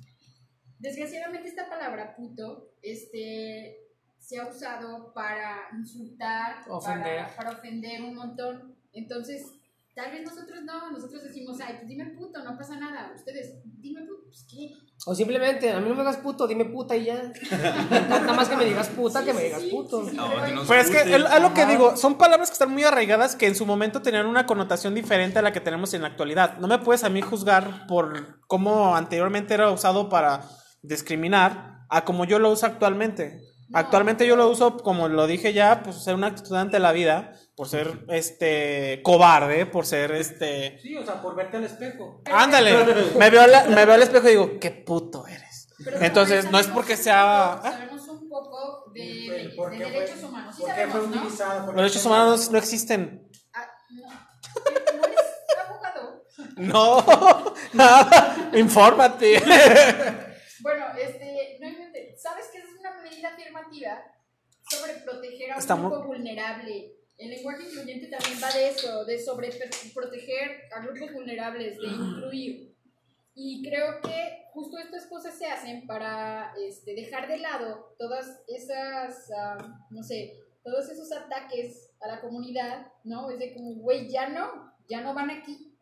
Desgraciadamente 0.78 1.48
esta 1.48 1.68
palabra 1.68 2.14
puto 2.16 2.74
este, 2.82 3.78
se 4.18 4.38
ha 4.38 4.48
usado 4.48 5.12
para 5.12 5.68
insultar, 5.76 6.64
Ofender. 6.68 7.24
Para, 7.24 7.36
para 7.36 7.50
ofender 7.52 8.02
un 8.02 8.14
montón. 8.14 8.76
Entonces, 8.92 9.46
tal 9.94 10.10
vez 10.10 10.22
nosotros 10.24 10.62
no, 10.64 10.90
nosotros 10.90 11.22
decimos, 11.22 11.58
ay, 11.60 11.74
pues 11.76 11.88
dime 11.88 12.06
puto, 12.16 12.42
no 12.42 12.56
pasa 12.56 12.76
nada. 12.76 13.12
Ustedes, 13.14 13.56
dime 13.64 14.02
puto, 14.02 14.24
pues 14.26 14.46
qué. 14.50 14.72
O 15.04 15.14
simplemente, 15.14 15.70
a 15.70 15.80
mí 15.80 15.88
no 15.88 15.94
me 15.94 16.00
digas 16.00 16.16
puto, 16.18 16.46
dime 16.46 16.64
puta 16.64 16.96
y 16.96 17.04
ya. 17.04 17.32
Nada 17.90 18.32
más 18.32 18.48
que 18.48 18.56
me 18.56 18.64
digas 18.64 18.88
puta 18.88 19.24
que 19.24 19.34
me 19.34 19.42
digas 19.42 19.62
puto. 19.64 20.02
No, 20.12 20.30
Pero 20.66 20.80
es 20.80 20.90
que 20.90 21.00
es 21.00 21.42
lo 21.42 21.52
que 21.52 21.66
digo, 21.66 21.96
son 21.96 22.16
palabras 22.16 22.48
que 22.48 22.54
están 22.54 22.70
muy 22.70 22.84
arraigadas 22.84 23.36
que 23.36 23.46
en 23.46 23.54
su 23.54 23.66
momento 23.66 24.00
tenían 24.00 24.26
una 24.26 24.46
connotación 24.46 24.94
diferente 24.94 25.40
a 25.40 25.42
la 25.42 25.52
que 25.52 25.60
tenemos 25.60 25.92
en 25.92 26.02
la 26.02 26.08
actualidad. 26.08 26.58
No 26.58 26.68
me 26.68 26.78
puedes 26.78 27.04
a 27.04 27.10
mí 27.10 27.20
juzgar 27.20 27.86
por 27.86 28.40
cómo 28.46 28.96
anteriormente 28.96 29.54
era 29.54 29.70
usado 29.70 30.08
para 30.08 30.42
discriminar 30.82 31.84
a 31.90 32.04
como 32.04 32.24
yo 32.24 32.38
lo 32.38 32.50
uso 32.50 32.66
actualmente. 32.66 33.40
Actualmente 33.74 34.26
yo 34.26 34.36
lo 34.36 34.48
uso, 34.48 34.76
como 34.78 35.08
lo 35.08 35.26
dije 35.26 35.52
ya, 35.52 35.82
pues 35.82 35.96
ser 36.04 36.14
un 36.14 36.24
estudiante 36.24 36.76
de 36.76 36.80
la 36.80 36.92
vida, 36.92 37.32
por 37.54 37.68
ser 37.68 38.04
este 38.08 39.00
cobarde, 39.02 39.66
por 39.66 39.84
ser 39.86 40.12
este. 40.12 40.78
Sí, 40.80 40.96
o 40.96 41.04
sea, 41.04 41.20
por 41.20 41.34
verte 41.36 41.58
al 41.58 41.64
espejo. 41.64 42.22
Ándale, 42.32 42.72
me 43.18 43.30
veo, 43.30 43.46
la- 43.46 43.64
me 43.64 43.84
veo 43.84 43.94
al 43.94 44.02
espejo 44.02 44.26
y 44.28 44.30
digo, 44.30 44.58
qué 44.60 44.70
puto 44.70 45.26
eres. 45.26 45.68
Pero 45.84 46.00
Entonces, 46.00 46.50
no 46.50 46.58
es 46.58 46.68
porque 46.68 46.96
sea. 46.96 47.56
poco- 47.60 47.70
Sabemos 47.72 48.08
un 48.08 48.28
poco 48.28 48.90
de, 48.94 49.02
de- 49.02 49.52
¿Por 49.56 49.70
de 49.72 49.78
qué 49.78 49.84
fue- 49.84 49.92
derechos 49.92 50.22
humanos. 50.22 50.56
Sí 50.56 50.62
¿Por 50.62 50.74
qué 50.74 50.86
fue 50.86 51.00
¿no? 51.00 51.12
¿Por 51.66 51.74
Los 51.74 51.76
derechos 51.76 52.06
humanos 52.06 52.50
no 52.50 52.58
existen. 52.58 53.28
Ah, 53.52 53.66
no. 53.90 54.02
¿No 54.98 55.06
eres 55.06 55.18
abogado? 55.66 56.24
No, 56.56 57.54
infórmate. 58.58 59.42
Bueno, 60.62 60.84
este, 60.96 61.58
no. 61.60 61.68
¿Sabes 62.16 62.46
que 62.52 62.58
es 62.58 62.64
una 62.78 63.02
medida 63.02 63.30
afirmativa 63.30 63.98
sobre 64.70 64.92
proteger 65.04 65.50
a 65.50 65.54
un 65.54 65.58
Estamos- 65.60 65.90
grupo 65.90 66.06
vulnerable? 66.06 66.92
El 67.18 67.30
lenguaje 67.30 67.62
incluyente 67.64 68.08
también 68.08 68.38
va 68.42 68.50
de 68.52 68.68
eso, 68.68 69.04
de 69.04 69.18
sobre 69.18 69.50
proteger 69.94 70.62
a 70.74 70.84
grupos 70.84 71.12
vulnerables, 71.12 71.78
de 71.78 71.86
incluir. 71.86 72.74
Y 73.34 73.62
creo 73.62 74.00
que 74.00 74.42
justo 74.52 74.76
estas 74.78 75.06
cosas 75.06 75.38
se 75.38 75.46
hacen 75.46 75.86
para 75.86 76.52
este, 76.58 76.94
dejar 76.94 77.28
de 77.28 77.38
lado 77.38 77.94
todas 77.98 78.42
esas, 78.48 79.30
ah, 79.30 79.86
no 79.90 80.02
sé, 80.02 80.34
todos 80.62 80.88
esos 80.90 81.10
ataques 81.12 81.90
a 82.00 82.08
la 82.08 82.20
comunidad, 82.20 82.86
¿no? 83.04 83.30
Es 83.30 83.38
de 83.38 83.54
como, 83.54 83.74
güey, 83.76 84.08
ya 84.08 84.28
no, 84.28 84.72
ya 84.88 85.00
no 85.00 85.14
van 85.14 85.30
aquí. 85.30 85.74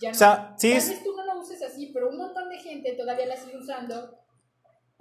Ya 0.00 0.10
no. 0.10 0.14
O 0.14 0.18
sea, 0.18 0.54
sí 0.58 0.70
Tal 0.72 0.88
vez 0.88 1.04
tú 1.04 1.16
no 1.16 1.24
lo 1.24 1.40
uses 1.40 1.62
así, 1.62 1.90
pero 1.92 2.10
un 2.10 2.18
montón 2.18 2.48
de 2.48 2.58
gente 2.58 2.92
todavía 2.92 3.26
la 3.26 3.36
sigue 3.36 3.56
usando 3.56 4.18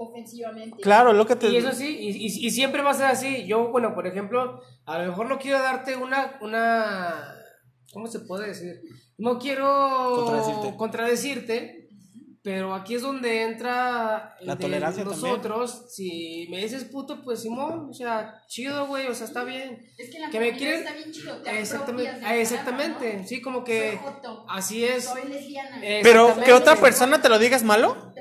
ofensivamente. 0.10 0.82
Claro, 0.82 1.14
lo 1.14 1.26
que 1.26 1.36
te 1.36 1.50
Y 1.50 1.56
eso 1.58 1.72
sí, 1.72 1.98
y, 2.00 2.10
y- 2.26 2.48
y 2.48 2.52
siempre 2.52 2.82
va 2.82 2.92
a 2.92 2.96
ser 2.96 3.06
así. 3.08 3.46
Yo, 3.46 3.70
bueno, 3.70 3.94
por 3.94 4.08
ejemplo, 4.08 4.62
a 4.86 5.00
lo 5.00 5.08
mejor 5.10 5.28
no 5.30 5.38
quiero 5.40 5.60
darte 5.60 5.96
una, 5.96 6.38
una, 6.42 7.36
¿cómo 7.94 8.08
se 8.08 8.20
puede 8.22 8.48
decir? 8.48 8.82
No 9.18 9.38
quiero 9.40 10.14
Contradecirte. 10.16 10.78
contradecirte, 10.78 11.81
pero 12.44 12.74
aquí 12.74 12.96
es 12.96 13.04
donde 13.04 13.44
entra 13.44 14.36
el 14.40 14.48
La 14.48 14.56
de 14.56 14.62
tolerancia 14.62 15.04
también. 15.04 15.22
nosotros. 15.22 15.86
Si 15.94 16.48
me 16.50 16.58
dices 16.58 16.86
puto, 16.86 17.22
pues 17.24 17.42
Simón, 17.42 17.90
o 17.90 17.94
sea, 17.94 18.42
chido, 18.48 18.88
güey, 18.88 19.06
o 19.08 19.14
sea, 19.14 19.28
está 19.28 19.44
bien. 19.44 19.86
Es 19.98 20.10
que 20.10 20.18
la 20.20 20.30
Que 20.32 20.40
me 20.40 20.46
comunidad 20.52 20.58
quiere- 20.58 20.78
está 20.80 20.94
bien 20.94 21.12
chido, 21.12 21.42
te 21.44 21.60
Exactamente, 21.60 22.12
ah, 22.24 22.36
exactamente, 22.36 23.06
palabra, 23.10 23.28
sí, 23.28 23.42
como 23.42 23.64
que 23.64 24.00
así 24.50 24.84
es. 24.84 25.04
soy 25.06 25.28
lesbiana. 25.30 25.80
Pero 26.02 26.36
que 26.44 26.54
otra 26.54 26.76
persona 26.78 27.22
te 27.22 27.30
lo 27.30 27.38
diga 27.38 27.56
es 27.56 27.64
malo. 27.64 28.12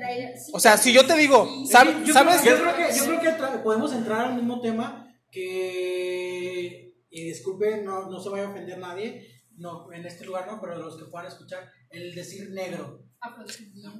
O 0.53 0.59
sea, 0.59 0.77
si 0.77 0.93
yo 0.93 1.05
te 1.07 1.15
digo, 1.15 1.45
sí, 1.65 1.73
¿sab- 1.73 2.03
Yo 2.03 2.13
¿sabes? 2.13 2.41
Creo, 2.41 2.57
yo 2.57 2.63
creo 2.63 2.75
que, 2.75 2.95
yo 2.95 3.05
creo 3.37 3.51
que 3.53 3.57
podemos 3.63 3.91
entrar 3.93 4.27
al 4.27 4.35
mismo 4.35 4.61
tema 4.61 5.07
que, 5.31 6.93
y 7.09 7.23
disculpe, 7.25 7.81
no, 7.83 8.09
no 8.09 8.19
se 8.19 8.29
vaya 8.29 8.45
a 8.45 8.49
ofender 8.49 8.77
nadie, 8.77 9.27
no, 9.61 9.91
en 9.93 10.05
este 10.05 10.25
lugar 10.25 10.47
no, 10.47 10.59
pero 10.59 10.75
los 10.77 10.97
que 10.97 11.05
puedan 11.05 11.27
escuchar, 11.27 11.69
el 11.91 12.13
decir 12.13 12.49
negro. 12.51 13.03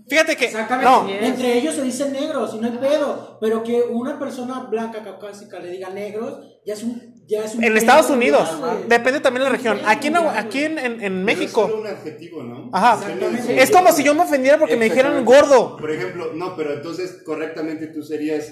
Fíjate 0.10 0.36
que. 0.36 0.46
Exactamente, 0.46 0.90
No, 0.90 1.08
entre 1.08 1.58
ellos 1.58 1.76
se 1.76 1.84
dice 1.84 2.10
negros 2.10 2.54
y 2.56 2.60
no 2.60 2.68
hay 2.68 2.78
pedo, 2.78 3.38
pero 3.40 3.62
que 3.64 3.82
una 3.84 4.18
persona 4.18 4.62
blanca 4.62 5.04
caucásica 5.04 5.60
le 5.60 5.70
diga 5.72 5.90
negros, 5.92 6.60
ya 6.66 6.74
es 6.74 6.84
un... 6.84 7.12
Ya 7.28 7.46
es 7.46 7.56
un 7.56 7.64
en 7.64 7.78
Estados 7.78 8.10
Unidos. 8.10 8.50
Depende 8.90 9.22
también 9.22 9.44
de 9.46 9.50
la 9.52 9.56
región. 9.56 9.80
Aquí 9.86 10.08
en, 10.08 10.18
aquí 10.18 10.64
en, 10.66 10.78
en- 10.80 10.94
en 10.94 11.00
Pero 11.00 11.06
es 11.06 11.12
México. 11.40 11.62
solo 11.68 11.80
un 11.82 11.88
adjetivo, 11.88 12.44
¿no? 12.44 12.70
Ajá. 12.74 13.00
Es 13.48 13.72
como 13.72 13.92
si 13.94 14.04
yo 14.04 14.14
me 14.16 14.24
ofendiera 14.24 14.58
porque 14.58 14.76
me 14.76 14.86
dijeran 14.86 15.24
gordo, 15.24 15.78
Por 15.78 15.92
ejemplo, 15.92 16.32
no, 16.34 16.58
pero 16.58 16.74
entonces 16.74 17.22
correctamente 17.24 17.88
tú 17.88 18.02
serías 18.04 18.52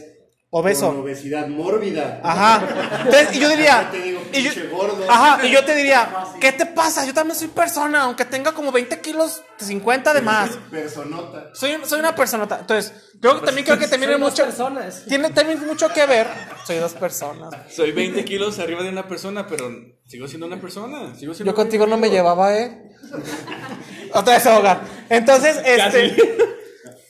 con 0.49 0.61
obeso. 0.61 0.89
obesidad 0.89 1.47
mórbida. 1.47 2.21
Ajá. 2.23 3.01
Entonces, 3.05 3.35
y 3.35 3.39
yo 3.39 3.49
diría. 3.49 3.87
Te 3.91 4.01
digo, 4.01 4.19
y 4.33 4.41
yo- 4.41 4.51
gordo. 4.71 5.05
Ajá, 5.07 5.45
y 5.45 5.51
yo 5.51 5.63
te 5.63 5.75
diría, 5.75 6.09
¿qué 6.41 6.51
te 6.51 6.65
pasa? 6.65 7.05
Yo 7.05 7.13
también 7.13 7.37
soy 7.37 7.49
persona, 7.49 8.01
aunque 8.03 8.25
tenga 8.25 8.51
como 8.53 8.71
20 8.71 8.99
kilos, 8.99 9.43
50 9.59 10.13
de 10.13 10.21
más. 10.21 10.49
Personota. 10.71 11.49
Soy, 11.53 11.77
soy 11.85 11.99
una 11.99 12.15
personota. 12.15 12.57
Entonces, 12.61 12.93
yo 13.21 13.39
también 13.41 13.63
creo 13.65 13.77
que 13.77 13.87
también 13.87 14.11
Soy 14.11 14.15
hay 14.15 14.19
mucho. 14.21 14.43
personas. 14.43 15.05
Tiene 15.07 15.29
también 15.29 15.65
mucho 15.67 15.87
que 15.89 16.05
ver. 16.07 16.27
Soy 16.65 16.77
dos 16.77 16.93
personas. 16.93 17.53
Soy 17.71 17.91
20 17.91 18.25
kilos 18.25 18.57
arriba 18.59 18.81
de 18.81 18.89
una 18.89 19.07
persona, 19.07 19.45
pero 19.45 19.69
sigo 20.07 20.27
siendo 20.27 20.47
una 20.47 20.59
persona. 20.59 21.13
Sigo 21.15 21.33
siendo 21.35 21.51
Yo 21.51 21.55
contigo 21.55 21.85
no 21.85 21.97
me 21.97 22.09
llevaba, 22.09 22.55
¿eh? 22.57 22.89
Otra 24.13 24.33
vez 24.35 24.45
ahogar. 24.47 24.81
Entonces, 25.09 25.57
este. 25.63 26.37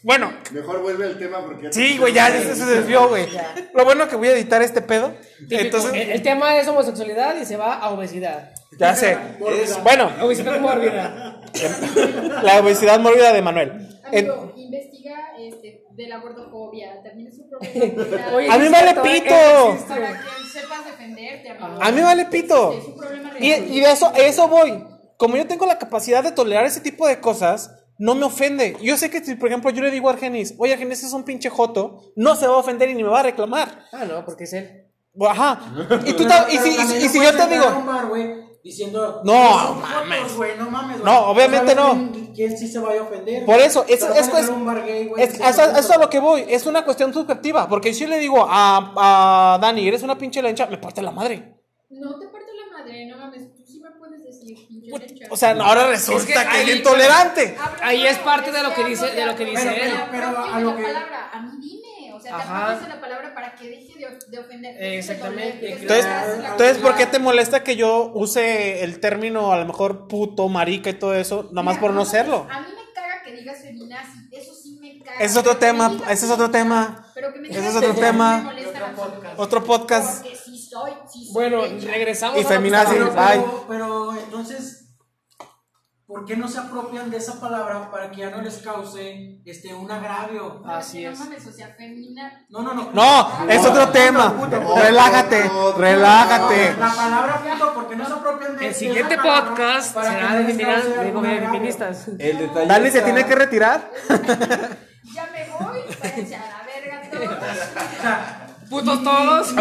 Bueno, 0.03 0.31
Mejor 0.51 0.81
vuelve 0.81 1.05
al 1.07 1.17
tema 1.19 1.43
porque... 1.45 1.73
sí, 1.73 1.97
güey, 1.97 2.13
ya 2.13 2.27
se, 2.31 2.55
se 2.55 2.65
desvió, 2.65 3.09
güey. 3.09 3.27
Lo 3.73 3.83
bueno 3.83 4.07
que 4.07 4.15
voy 4.15 4.29
a 4.29 4.31
editar 4.33 4.61
este 4.61 4.81
pedo. 4.81 5.13
Típico, 5.39 5.61
Entonces, 5.61 5.93
el, 5.93 6.09
el 6.11 6.21
tema 6.21 6.57
es 6.57 6.67
homosexualidad 6.67 7.35
y 7.35 7.45
se 7.45 7.57
va 7.57 7.73
a 7.75 7.89
obesidad. 7.89 8.51
ya 8.79 8.95
sé. 8.95 9.17
Es- 9.61 9.83
bueno, 9.83 10.09
Obesidad 10.21 10.59
mórbida. 10.61 11.41
la 12.43 12.59
obesidad 12.59 12.99
mórbida 12.99 13.33
de 13.33 13.41
Manuel. 13.41 13.71
En- 14.11 14.29
Amigo, 14.29 14.53
investiga 14.55 15.15
este, 15.37 15.83
de 15.91 16.07
la 16.07 16.17
gordofobia, 16.19 17.01
también 17.03 17.27
es 17.27 17.37
un 17.39 17.49
problema. 17.49 18.31
Oye, 18.35 18.49
A 18.49 18.57
mí 18.57 18.67
vale 18.69 18.93
pito. 19.01 19.33
Eso 19.35 19.71
existe. 19.73 19.93
para 19.95 20.11
que 20.13 20.59
sepas 20.59 20.85
defenderte, 20.85 21.49
amigo. 21.49 21.81
A 21.81 21.89
mí 21.91 21.95
me 21.97 22.03
vale 22.03 22.25
pito. 22.25 22.73
Es 22.73 22.85
un 22.85 22.95
problema 22.97 23.31
Y, 23.39 23.51
y 23.51 23.79
de 23.81 23.91
eso, 23.91 24.11
eso 24.15 24.47
voy. 24.47 24.83
Como 25.17 25.35
yo 25.35 25.45
tengo 25.45 25.65
la 25.65 25.77
capacidad 25.77 26.23
de 26.23 26.31
tolerar 26.31 26.65
ese 26.65 26.79
tipo 26.79 27.05
de 27.05 27.19
cosas, 27.19 27.75
no 27.99 28.15
me 28.15 28.23
ofende. 28.25 28.75
Yo 28.81 28.97
sé 28.97 29.11
que 29.11 29.23
si, 29.23 29.35
por 29.35 29.49
ejemplo, 29.49 29.69
yo 29.69 29.83
le 29.83 29.91
digo 29.91 30.09
a 30.09 30.13
Argenis, 30.13 30.55
oye, 30.57 30.73
Argenis 30.73 31.03
es 31.03 31.13
un 31.13 31.23
pinche 31.23 31.49
joto, 31.51 32.11
no 32.15 32.35
se 32.35 32.47
va 32.47 32.55
a 32.55 32.57
ofender 32.57 32.89
y 32.89 32.95
ni 32.95 33.03
me 33.03 33.09
va 33.09 33.19
a 33.19 33.23
reclamar. 33.23 33.85
Ah, 33.93 34.05
no, 34.05 34.25
porque 34.25 34.45
es 34.45 34.53
él. 34.53 34.85
Ajá. 35.27 35.59
Y, 36.05 36.13
tú 36.13 36.23
y 36.23 36.57
si, 36.57 36.69
y 36.69 36.73
si- 36.87 36.95
y 36.97 37.03
no 37.05 37.09
si 37.11 37.21
yo 37.23 37.35
te 37.35 37.47
digo, 37.47 37.65
bar, 37.85 38.09
diciendo 38.63 39.21
No, 39.23 39.59
"Son 39.67 39.81
mames. 39.81 40.57
no 40.57 40.69
mames, 40.69 40.99
güey". 41.01 41.03
No, 41.13 41.19
obviamente 41.27 41.73
¿Sabes 41.75 41.95
no. 41.97 42.11
¿Quién, 42.11 42.33
quién 42.33 42.57
sí 42.57 42.67
se 42.67 42.79
vaya 42.79 43.01
a 43.01 43.03
ofender? 43.03 43.45
Por 43.45 43.59
eso, 43.59 43.85
es- 43.87 44.03
es- 44.03 44.65
bar 44.65 44.85
gay, 44.85 45.07
güey, 45.07 45.23
es, 45.23 45.33
eso, 45.35 45.63
eso 45.63 45.77
es 45.77 45.89
a 45.91 45.97
lo 45.97 46.09
que 46.09 46.19
voy, 46.19 46.45
es 46.47 46.65
una 46.65 46.85
cuestión 46.85 47.13
subjetiva. 47.13 47.67
Porque 47.67 47.93
si 47.93 48.01
yo 48.01 48.07
le 48.07 48.19
digo 48.19 48.45
a, 48.47 49.53
a 49.55 49.57
Dani, 49.59 49.87
eres 49.87 50.03
una 50.03 50.17
pinche 50.17 50.41
lencha, 50.41 50.67
me 50.67 50.77
parte 50.77 51.01
la 51.01 51.11
madre. 51.11 51.55
No 51.89 52.17
te 52.19 52.27
parto 52.27 52.47
la 52.53 52.77
madre, 52.77 53.05
no 53.07 53.17
mames, 53.17 53.47
puedes 54.09 54.23
decir. 54.25 54.57
O 55.29 55.37
sea, 55.37 55.51
ahora 55.51 55.87
resulta 55.87 56.19
Es 56.21 56.25
que 56.27 56.33
que, 56.33 56.39
ahí- 56.39 56.69
es 56.71 56.75
intolerante. 56.77 57.55
Ah, 57.59 57.71
pero 57.75 57.85
Ahí 57.87 58.05
es 58.07 58.17
parte 58.19 58.51
de 58.51 58.63
lo 58.63 58.73
que 58.73 58.83
dice- 58.85 59.11
de 59.11 59.25
lo 59.25 59.35
que 59.35 59.45
dice 59.45 59.61
pero, 59.63 59.83
él. 59.85 59.93
Pero, 60.11 60.27
Pero 60.33 60.37
a 60.53 60.59
lo 60.59 60.75
que- 60.75 60.83
palabra, 60.83 61.29
a 61.31 61.41
mí 61.41 61.51
dime, 61.61 62.13
o 62.13 62.19
sea, 62.19 62.35
te 62.35 62.41
Ajá. 62.43 62.75
de 62.79 62.87
la 62.89 62.99
palabra 63.01 63.33
para 63.33 63.55
que 63.55 63.69
deje 63.69 63.97
de, 63.99 64.19
de 64.27 64.39
ofender. 64.39 64.75
Exactamente. 64.95 65.73
Entonces, 65.73 66.05
entonces, 66.51 66.77
¿por 66.79 66.95
qué 66.95 67.05
te 67.05 67.19
molesta 67.19 67.63
que 67.63 67.75
yo 67.75 68.11
use 68.13 68.83
el 68.83 68.99
término 68.99 69.51
a 69.53 69.57
lo 69.57 69.65
mejor 69.65 70.07
puto, 70.07 70.47
marica 70.49 70.89
y 70.89 70.93
todo 70.93 71.13
eso, 71.15 71.43
nada 71.51 71.63
más 71.63 71.75
Mira, 71.75 71.81
por 71.81 71.91
no 71.91 72.05
serlo? 72.05 72.47
A 72.49 72.61
mí 72.61 72.67
me 72.75 72.93
caga 72.93 73.23
que 73.23 73.31
digas 73.33 73.61
feminazi, 73.61 74.27
eso 74.31 74.53
sí 74.53 74.77
me 74.81 74.99
caga. 75.03 75.17
Ese 75.19 75.25
es 75.25 75.37
otro 75.37 75.57
tema, 75.57 75.97
ese 76.09 76.25
es 76.25 76.31
otro 76.31 76.49
tema. 76.49 77.05
Pero 77.15 77.33
que 77.33 77.39
me 77.39 77.49
Ese 77.49 77.59
digas 77.59 77.75
es 77.75 77.81
otro 77.81 77.93
tema. 77.95 78.37
me 78.37 78.43
molesta 78.43 78.77
en 78.77 78.83
absoluto. 78.83 79.27
Otro 79.37 79.63
podcast. 79.63 80.25
Soy, 80.69 80.91
sí 81.11 81.25
soy 81.25 81.33
Bueno, 81.33 81.61
regresamos 81.63 82.37
Y 82.37 82.43
a 82.43 82.47
feminazi. 82.47 82.93
Pero, 82.93 83.11
pero, 83.13 83.65
pero 83.67 84.13
entonces, 84.13 84.89
¿por 86.05 86.25
qué 86.25 86.37
no 86.37 86.47
se 86.47 86.59
apropian 86.59 87.09
de 87.09 87.17
esa 87.17 87.39
palabra 87.39 87.89
para 87.89 88.11
que 88.11 88.17
ya 88.17 88.29
no 88.29 88.41
les 88.41 88.57
cause 88.57 89.41
este, 89.45 89.73
un 89.73 89.89
agravio? 89.89 90.61
No, 90.63 90.71
Así 90.71 91.03
no 91.05 91.11
es. 91.11 91.19
No, 92.49 92.61
no, 92.61 92.73
no. 92.73 92.91
No, 92.93 93.49
es 93.49 93.65
otro 93.65 93.89
tema. 93.89 94.35
Relájate, 94.75 95.49
relájate. 95.75 96.75
La 96.77 96.93
palabra 96.93 97.41
puto, 97.41 97.73
¿por 97.73 97.89
qué 97.89 97.95
no 97.95 98.05
se 98.05 98.13
apropian 98.13 98.57
de 98.57 98.67
El 98.67 98.75
siguiente 98.75 99.17
podcast 99.17 99.99
será 99.99 100.35
de 100.35 100.53
feministas. 100.53 102.07
El 102.19 102.37
detalle 102.37 102.67
Dani 102.67 102.91
se 102.91 103.01
tiene 103.01 103.25
que 103.25 103.35
retirar. 103.35 103.91
Ya 105.15 105.27
me 105.31 105.49
voy, 105.49 105.81
váyanse 105.99 106.35
a 106.35 106.39
la 106.39 106.63
verga 106.63 107.01
todos. 107.09 108.49
Putos 108.69 109.03
todos. 109.03 109.55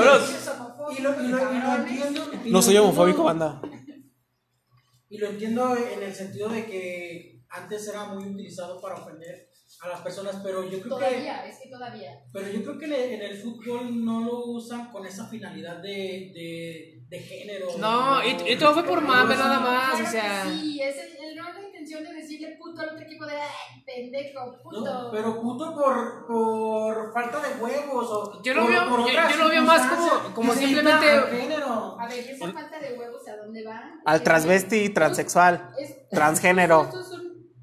Pinches 0.89 0.99
homofóbicos, 0.99 0.99
y 0.99 1.03
lo, 1.03 1.11
y 1.12 1.28
lo- 1.28 1.28
y 1.28 1.30
lo 1.30 1.39
cabrones. 1.39 1.91
entiendo. 1.93 2.30
y 2.45 2.51
No 2.51 2.62
soy 2.62 2.76
homofóbico, 2.76 3.24
banda. 3.24 3.61
Y 5.11 5.16
lo 5.18 5.28
entiendo 5.28 5.74
en 5.74 6.03
el 6.03 6.14
sentido 6.14 6.49
de 6.51 6.66
que 6.66 7.43
antes 7.49 7.89
era 7.89 8.05
muy 8.09 8.24
utilizado 8.26 8.78
para 8.80 8.97
ofender 8.97 9.49
a 9.80 9.89
las 9.89 10.01
personas, 10.03 10.36
pero 10.43 10.64
yo 10.64 10.80
creo 10.82 10.82
que 10.82 10.89
Todavía, 11.07 11.47
es 11.47 11.59
que 11.62 11.70
todavía. 11.70 12.11
pero 12.32 12.51
yo 12.51 12.62
creo 12.62 12.78
que 12.78 12.86
le- 12.89 13.14
en 13.14 13.22
el 13.22 13.39
fútbol 13.39 14.05
no 14.05 14.20
lo 14.20 14.45
usan 14.47 14.91
con 14.91 15.07
esa 15.07 15.26
finalidad 15.28 15.76
de, 15.78 16.32
de, 16.34 17.05
de 17.09 17.18
género. 17.20 17.68
No, 17.78 18.20
y, 18.22 18.53
y 18.53 18.57
todo 18.57 18.74
fue 18.74 18.84
por 18.84 19.01
mame 19.01 19.34
nada 19.34 19.61
más, 19.61 19.99
o 20.01 20.11
sea. 20.11 20.45
Sí, 20.45 20.78
es 20.82 20.97
el, 20.97 21.12
es 21.24 21.36
la 21.36 21.45
intención 21.89 22.05
de 22.05 22.20
decirle 22.20 22.57
puto 22.59 22.80
al 22.82 22.89
otro 22.91 23.01
equipo 23.05 23.24
de 23.26 23.32
"Ay, 23.41 23.82
pendejo, 23.84 24.57
puto. 24.62 24.80
No, 24.84 25.11
pero 25.11 25.41
puto 25.41 25.74
por, 25.74 26.26
por 26.26 27.12
falta 27.12 27.41
de 27.41 27.62
huevos 27.62 28.07
o 28.11 28.43
Yo 28.43 28.55
lo 28.55 28.62
por- 28.62 28.70
veo- 28.70 28.89
por 28.89 29.01
yo- 29.01 29.07
otras 29.07 29.32
yo 29.36 29.43
lo 29.45 29.49
veo 29.49 29.62
más 29.62 29.86
como- 29.86 30.34
como 30.34 30.55
simplemente- 30.55 31.11
al 31.11 31.28
género. 31.30 31.97
A 31.99 32.07
ver, 32.09 32.18
esa 32.18 32.53
falta 32.53 32.78
de 32.78 32.99
huevos, 32.99 33.26
¿a 33.28 33.36
dónde 33.36 33.64
va? 33.64 33.82
Al 34.05 34.22
transvesti, 34.22 34.89
transexual, 34.91 35.70
Es- 35.78 36.09
transgénero. 36.11 36.89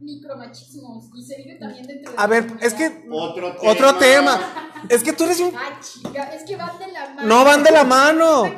Micromachismos 0.05 1.05
y 1.15 1.25
se 1.25 1.37
vive 1.37 1.55
también 1.55 1.85
dentro 1.87 2.11
de 2.11 2.17
A 2.17 2.21
la 2.21 2.27
ver, 2.27 2.45
es 2.61 2.73
que 2.73 3.03
Otro 3.11 3.55
tema. 3.55 3.71
otro 3.71 3.95
tema. 3.95 4.71
Es 4.89 5.03
que 5.03 5.13
tú 5.13 5.23
eres 5.25 5.39
un 5.39 5.53
Ah, 5.55 5.79
chica, 5.81 6.23
es 6.35 6.43
que 6.43 6.55
van 6.55 6.77
de 6.79 6.87
la 6.91 7.09
mano. 7.09 7.27
No 7.27 7.43
van 7.43 7.63
de 7.63 7.71
la 7.71 7.83
mano. 7.83 8.55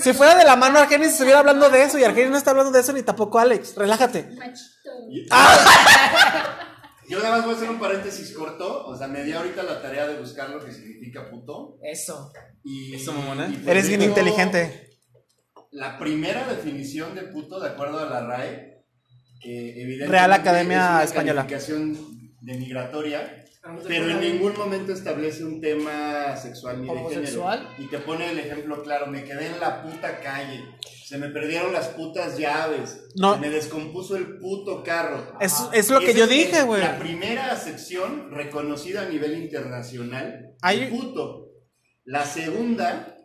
Si 0.00 0.12
fuera 0.12 0.34
de 0.36 0.44
la 0.44 0.54
mano, 0.56 0.78
Argenis 0.78 1.08
estuviera 1.12 1.38
hablando 1.40 1.70
de 1.70 1.82
eso. 1.84 1.98
Y 1.98 2.04
Argenis 2.04 2.30
no 2.30 2.36
está 2.36 2.50
hablando 2.50 2.70
de 2.72 2.80
eso, 2.80 2.92
ni 2.92 3.02
tampoco 3.02 3.38
Alex. 3.38 3.74
Relájate. 3.76 4.24
Machito. 4.36 4.90
Yo 7.08 7.18
nada 7.18 7.36
más 7.36 7.44
voy 7.44 7.54
a 7.54 7.56
hacer 7.56 7.70
un 7.70 7.78
paréntesis 7.80 8.34
corto. 8.36 8.86
O 8.86 8.96
sea, 8.96 9.08
me 9.08 9.22
di 9.24 9.32
ahorita 9.32 9.62
la 9.62 9.82
tarea 9.82 10.06
de 10.06 10.18
buscar 10.18 10.50
lo 10.50 10.64
que 10.64 10.72
significa 10.72 11.28
puto. 11.30 11.78
Eso. 11.82 12.32
Y, 12.64 12.94
Eso, 12.94 13.12
mamona. 13.12 13.48
y 13.48 13.68
Eres 13.68 13.88
bien 13.88 14.02
inteligente. 14.02 14.90
La 15.72 15.98
primera 15.98 16.44
definición 16.46 17.14
de 17.14 17.22
puto, 17.22 17.58
de 17.60 17.70
acuerdo 17.70 17.98
a 17.98 18.04
la 18.06 18.20
RAE, 18.26 18.71
que 19.42 19.70
evidentemente 19.70 20.06
Real 20.12 20.32
Academia 20.32 20.78
es 20.84 20.90
una 20.90 21.02
Española. 21.04 21.46
calificación 21.46 21.96
denigratoria, 22.40 23.44
pero 23.86 24.10
en 24.10 24.20
ningún 24.20 24.56
momento 24.56 24.92
establece 24.92 25.44
un 25.44 25.60
tema 25.60 26.36
sexual 26.36 26.82
ni 26.82 26.88
de 26.88 27.14
género. 27.14 27.46
Y 27.78 27.86
te 27.86 27.98
pone 27.98 28.30
el 28.30 28.38
ejemplo 28.38 28.82
claro, 28.82 29.06
me 29.06 29.22
quedé 29.24 29.46
en 29.46 29.60
la 29.60 29.82
puta 29.82 30.18
calle, 30.20 30.60
se 31.04 31.18
me 31.18 31.28
perdieron 31.28 31.72
las 31.72 31.88
putas 31.88 32.38
llaves, 32.38 33.04
No. 33.16 33.34
se 33.34 33.40
me 33.40 33.50
descompuso 33.50 34.16
el 34.16 34.38
puto 34.38 34.82
carro. 34.82 35.36
Es, 35.40 35.54
es 35.72 35.90
lo 35.90 36.00
que 36.00 36.10
Esa 36.10 36.18
yo 36.18 36.24
es 36.24 36.30
dije, 36.30 36.62
güey. 36.62 36.80
La 36.82 36.98
primera 36.98 37.52
acepción 37.52 38.30
reconocida 38.32 39.02
a 39.02 39.08
nivel 39.08 39.40
internacional 39.40 40.54
Hay- 40.62 40.80
de 40.80 40.86
puto. 40.86 41.48
La 42.04 42.24
segunda 42.24 43.16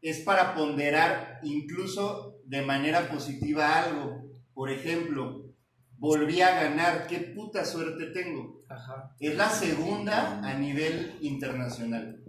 es 0.00 0.20
para 0.20 0.54
ponderar 0.54 1.40
incluso 1.42 2.38
de 2.46 2.62
manera 2.62 3.08
positiva 3.08 3.82
algo. 3.82 4.24
Por 4.56 4.70
ejemplo, 4.70 5.52
volví 5.98 6.40
a 6.40 6.62
ganar, 6.62 7.06
qué 7.06 7.18
puta 7.36 7.62
suerte 7.66 8.06
tengo. 8.06 8.62
Es 9.20 9.36
la 9.36 9.50
segunda 9.50 10.40
a 10.42 10.54
nivel 10.58 11.18
internacional. 11.20 12.24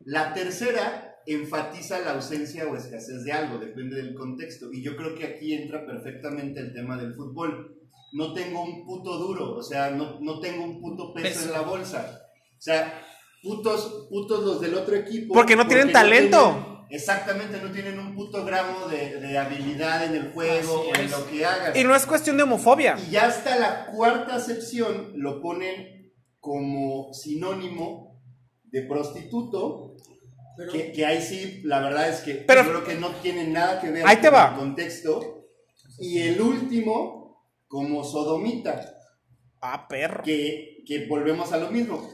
La 0.00 0.34
tercera 0.34 1.16
enfatiza 1.26 2.00
la 2.00 2.12
ausencia 2.12 2.68
o 2.68 2.76
escasez 2.76 3.24
de 3.24 3.32
algo, 3.32 3.56
depende 3.58 3.96
del 3.96 4.12
contexto. 4.14 4.70
Y 4.70 4.82
yo 4.82 4.96
creo 4.96 5.14
que 5.14 5.24
aquí 5.24 5.54
entra 5.54 5.86
perfectamente 5.86 6.60
el 6.60 6.74
tema 6.74 6.98
del 6.98 7.14
fútbol. 7.14 7.74
No 8.12 8.34
tengo 8.34 8.62
un 8.62 8.84
puto 8.84 9.16
duro, 9.16 9.54
o 9.56 9.62
sea, 9.62 9.90
no, 9.92 10.20
no 10.20 10.40
tengo 10.40 10.64
un 10.64 10.78
puto 10.78 11.14
peso, 11.14 11.26
Peso. 11.26 11.46
en 11.46 11.52
la 11.52 11.62
bolsa. 11.62 12.20
O 12.58 12.60
sea, 12.60 13.02
putos, 13.42 14.08
putos 14.10 14.44
los 14.44 14.60
del 14.60 14.74
otro 14.74 14.94
equipo. 14.94 15.32
Porque 15.32 15.56
no 15.56 15.66
tienen 15.66 15.90
talento. 15.90 16.50
tienen- 16.52 16.71
exactamente, 16.94 17.58
no 17.60 17.70
tienen 17.72 17.98
un 17.98 18.14
puto 18.14 18.44
gramo 18.44 18.86
de, 18.86 19.18
de 19.20 19.38
habilidad 19.38 20.04
en 20.04 20.14
el 20.14 20.32
juego 20.32 20.82
o 20.82 20.94
en 20.94 21.10
lo 21.10 21.26
que 21.26 21.44
hagan. 21.44 21.76
Y 21.76 21.84
no 21.84 21.94
es 21.96 22.06
cuestión 22.06 22.36
de 22.36 22.42
homofobia. 22.44 22.96
Y 23.08 23.10
ya 23.12 23.26
hasta 23.26 23.58
la 23.58 23.86
cuarta 23.86 24.36
acepción 24.36 25.12
lo 25.16 25.40
ponen 25.40 26.12
como 26.38 27.12
sinónimo 27.12 28.20
de 28.64 28.82
prostituto, 28.82 29.96
Pero, 30.56 30.72
que, 30.72 30.92
que 30.92 31.06
ahí 31.06 31.22
sí, 31.22 31.62
la 31.64 31.80
verdad 31.80 32.08
es 32.08 32.20
que 32.20 32.34
Pero- 32.34 32.62
yo 32.64 32.68
creo 32.70 32.84
que 32.84 32.94
no 32.94 33.08
tiene 33.22 33.46
nada 33.48 33.80
que 33.80 33.90
ver 33.90 34.06
Ahí 34.06 34.16
te 34.16 34.28
con 34.28 34.34
va. 34.38 34.48
el 34.50 34.56
contexto. 34.56 35.46
Y 35.98 36.18
el 36.20 36.40
último, 36.40 37.46
como 37.68 38.02
sodomita, 38.04 38.94
Ah, 39.60 39.86
perro. 39.88 40.22
que, 40.24 40.82
que 40.86 41.06
volvemos 41.06 41.52
a 41.52 41.58
lo 41.58 41.70
mismo. 41.70 42.08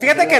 Fíjate 0.00 0.26
que 0.28 0.36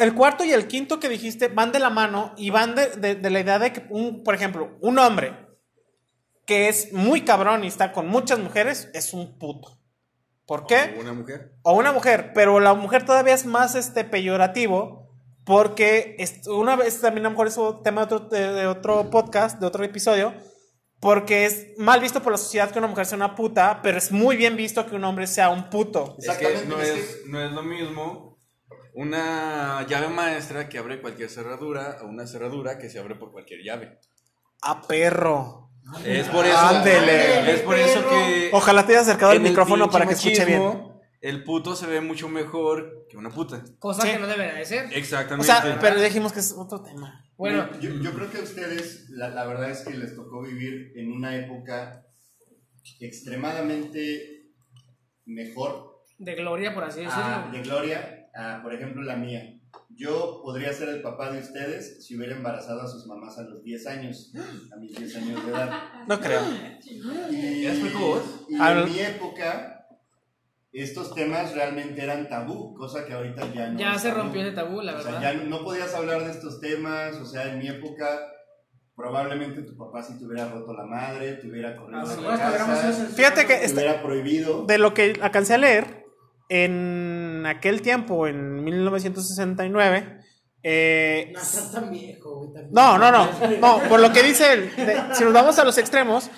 el- 0.00 0.14
cuarto 0.14 0.44
y 0.44 0.52
el 0.52 0.66
quinto 0.66 0.98
que 0.98 1.08
dijiste 1.08 1.48
van 1.48 1.72
de 1.72 1.78
la 1.78 1.90
mano 1.90 2.32
y 2.36 2.50
van 2.50 2.74
de, 2.74 2.86
de- 2.88 3.14
de 3.16 3.30
la 3.30 3.40
idea 3.40 3.58
de 3.58 3.72
que, 3.72 3.86
un, 3.90 4.22
por 4.24 4.34
ejemplo, 4.34 4.76
un 4.80 4.98
hombre 4.98 5.34
que 6.46 6.68
es 6.68 6.92
muy 6.92 7.22
cabrón 7.24 7.64
y 7.64 7.68
está 7.68 7.92
con 7.92 8.08
muchas 8.08 8.38
mujeres 8.38 8.88
es 8.94 9.12
un 9.12 9.38
puto. 9.38 9.78
¿Por 10.46 10.66
qué? 10.66 10.96
Una 10.98 11.12
mujer. 11.12 11.52
o 11.62 11.74
una 11.74 11.92
mujer, 11.92 12.32
pero 12.34 12.58
la 12.58 12.74
mujer 12.74 13.04
todavía 13.04 13.34
es 13.34 13.46
más 13.46 13.74
este 13.76 14.04
peyorativo 14.04 15.08
porque 15.44 16.16
es- 16.18 16.46
una 16.48 16.76
vez 16.76 17.00
también 17.00 17.26
a 17.26 17.28
lo 17.28 17.32
mejor 17.32 17.46
es 17.48 17.56
un 17.56 17.82
tema 17.82 18.06
de 18.06 18.14
otro, 18.14 18.28
de 18.28 18.66
otro 18.66 19.10
podcast, 19.10 19.60
de 19.60 19.66
otro 19.66 19.84
episodio, 19.84 20.32
porque 21.00 21.46
es 21.46 21.68
mal 21.78 22.00
visto 22.00 22.22
por 22.22 22.32
la 22.32 22.38
sociedad 22.38 22.70
que 22.70 22.78
una 22.78 22.88
mujer 22.88 23.06
sea 23.06 23.16
una 23.16 23.34
puta, 23.34 23.80
pero 23.82 23.98
es 23.98 24.12
muy 24.12 24.36
bien 24.36 24.54
visto 24.56 24.86
que 24.86 24.94
un 24.94 25.04
hombre 25.04 25.26
sea 25.26 25.48
un 25.48 25.70
puto. 25.70 26.16
Es 26.18 26.26
que 26.36 26.44
Exactamente, 26.46 26.68
no 26.68 26.80
es 26.80 27.22
no 27.26 27.42
es 27.42 27.52
lo 27.52 27.62
mismo 27.62 28.38
una 28.92 29.86
llave 29.88 30.08
maestra 30.08 30.68
que 30.68 30.78
abre 30.78 31.00
cualquier 31.00 31.30
cerradura 31.30 31.96
a 32.00 32.04
una 32.04 32.26
cerradura 32.26 32.78
que 32.78 32.90
se 32.90 32.98
abre 32.98 33.14
por 33.14 33.32
cualquier 33.32 33.62
llave. 33.62 33.98
A 34.62 34.82
perro. 34.82 35.70
Es 36.04 36.28
por 36.28 36.44
eso, 36.44 36.58
Ándele. 36.58 37.52
es 37.52 37.60
por 37.62 37.76
eso 37.76 38.06
que 38.08 38.50
Ojalá 38.52 38.86
te 38.86 38.92
hayas 38.92 39.08
acercado 39.08 39.32
el 39.32 39.40
micrófono 39.40 39.88
para 39.88 40.06
que 40.06 40.12
escuche 40.12 40.44
bien. 40.44 40.89
El 41.20 41.44
puto 41.44 41.76
se 41.76 41.86
ve 41.86 42.00
mucho 42.00 42.28
mejor 42.28 43.06
que 43.10 43.16
una 43.18 43.28
puta. 43.30 43.62
Cosa 43.78 44.02
Sí. 44.02 44.12
que 44.12 44.18
no 44.18 44.26
debería 44.26 44.54
de 44.54 44.64
ser. 44.64 44.86
O 44.86 44.90
Exactamente. 44.90 45.46
sea, 45.46 45.78
pero 45.80 46.00
dijimos 46.00 46.32
que 46.32 46.40
es 46.40 46.54
otro 46.56 46.82
tema. 46.82 47.24
Bueno, 47.36 47.68
Yo, 47.80 47.90
yo 48.02 48.12
creo 48.12 48.30
que 48.30 48.38
a 48.38 48.42
ustedes, 48.42 49.08
la, 49.10 49.28
la 49.30 49.44
verdad 49.46 49.70
es 49.70 49.80
que 49.80 49.94
les 49.94 50.14
tocó 50.16 50.42
vivir 50.42 50.92
en 50.96 51.12
una 51.12 51.36
época 51.36 52.06
extremadamente 53.00 54.46
mejor 55.26 56.02
de 56.18 56.34
gloria, 56.34 56.74
por 56.74 56.84
así 56.84 57.00
decirlo. 57.00 57.22
a- 57.24 57.50
de 57.52 57.62
gloria, 57.62 58.26
a, 58.34 58.60
por 58.62 58.74
ejemplo, 58.74 59.02
la 59.02 59.16
mía. 59.16 59.56
Yo 59.90 60.40
podría 60.42 60.72
ser 60.72 60.88
el 60.88 61.02
papá 61.02 61.30
de 61.32 61.40
ustedes 61.40 62.04
si 62.04 62.16
hubiera 62.16 62.34
embarazado 62.36 62.82
a 62.82 62.88
sus 62.88 63.06
mamás 63.06 63.38
a 63.38 63.42
los 63.42 63.62
10 63.62 63.86
años, 63.86 64.32
a 64.72 64.76
mis 64.76 64.94
10 64.96 65.16
años 65.16 65.44
de 65.44 65.50
edad. 65.52 65.70
No 66.08 66.20
creo. 66.20 66.42
Y, 66.84 67.64
y 67.64 67.66
Ah, 68.58 68.72
en 68.84 68.92
mi 68.92 68.98
época, 69.00 69.79
estos 70.72 71.14
temas 71.14 71.52
realmente 71.54 72.02
eran 72.02 72.28
tabú, 72.28 72.74
cosa 72.74 73.04
que 73.04 73.12
ahorita 73.12 73.52
ya 73.52 73.68
no. 73.68 73.78
ya 73.78 73.98
se 73.98 74.08
tabú. 74.10 74.20
rompió 74.22 74.42
ese 74.42 74.52
tabú, 74.52 74.80
la 74.82 74.96
O 74.96 75.02
sea, 75.02 75.12
verdad. 75.12 75.34
ya 75.34 75.42
no 75.44 75.64
podías 75.64 75.92
hablar 75.94 76.24
de 76.24 76.30
estos 76.30 76.60
temas, 76.60 77.14
o 77.16 77.26
sea, 77.26 77.48
en 77.50 77.58
mi 77.58 77.68
época 77.68 78.06
probablemente 78.94 79.62
tu 79.62 79.76
papá 79.76 80.02
si 80.02 80.18
te 80.18 80.26
hubiera 80.26 80.48
roto 80.50 80.74
la 80.74 80.84
madre, 80.84 81.34
te 81.34 81.48
hubiera 81.48 81.74
corrido 81.76 82.00
a 82.02 82.04
de 82.04 82.16
lo 82.16 82.30
la 82.30 82.36
casa, 82.38 82.92
Fíjate 83.16 83.46
que 83.46 83.54
te 83.56 83.72
hubiera 83.72 84.02
prohibido. 84.02 84.64
de 84.66 84.78
lo 84.78 84.92
que 84.94 85.18
alcancé 85.22 85.54
a 85.54 85.58
leer, 85.58 86.04
en 86.48 87.44
aquel 87.46 87.80
tiempo, 87.80 88.26
en 88.26 88.62
1969, 88.64 90.18
eh, 90.62 91.30
No 91.32 91.40
estás 91.40 91.72
tan 91.72 91.90
viejo. 91.90 92.52
No, 92.72 92.98
no, 92.98 93.10
no. 93.10 93.28
No, 93.60 93.78
por 93.88 94.00
lo 94.00 94.12
que 94.12 94.22
dice 94.22 94.52
él, 94.52 94.70
de- 94.76 95.14
si 95.14 95.24
nos 95.24 95.32
vamos 95.32 95.58
a 95.58 95.64
los 95.64 95.78
extremos, 95.78 96.30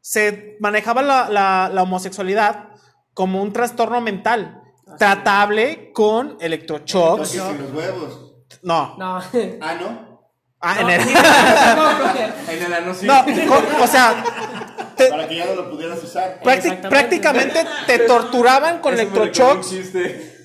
se 0.00 0.56
manejaba 0.60 1.02
la, 1.02 1.28
la- 1.28 1.70
la 1.72 1.82
homosexualidad 1.82 2.70
como 3.18 3.42
un 3.42 3.52
trastorno 3.52 4.00
mental, 4.00 4.62
tratable 4.96 5.90
con 5.92 6.36
en 6.40 7.58
los 7.58 7.72
huevos. 7.72 8.32
No. 8.62 8.94
No. 8.96 9.20
Ah, 9.60 9.74
¿no? 9.74 10.30
Ah, 10.60 10.76
en 10.82 10.90
el- 10.90 11.00
En 12.58 12.62
el 12.64 12.72
ano 12.74 12.94
sí. 12.94 13.06
No, 13.06 13.24
o 13.82 13.86
sea, 13.88 14.22
te- 14.96 15.08
Para 15.08 15.26
que 15.26 15.34
ya 15.34 15.46
no 15.46 15.56
lo 15.56 15.68
pudieras 15.68 16.00
usar. 16.04 16.38
prácticamente 16.42 17.64
te 17.88 17.98
torturaban 18.06 18.78
con 18.80 18.94
chiste. 19.62 20.36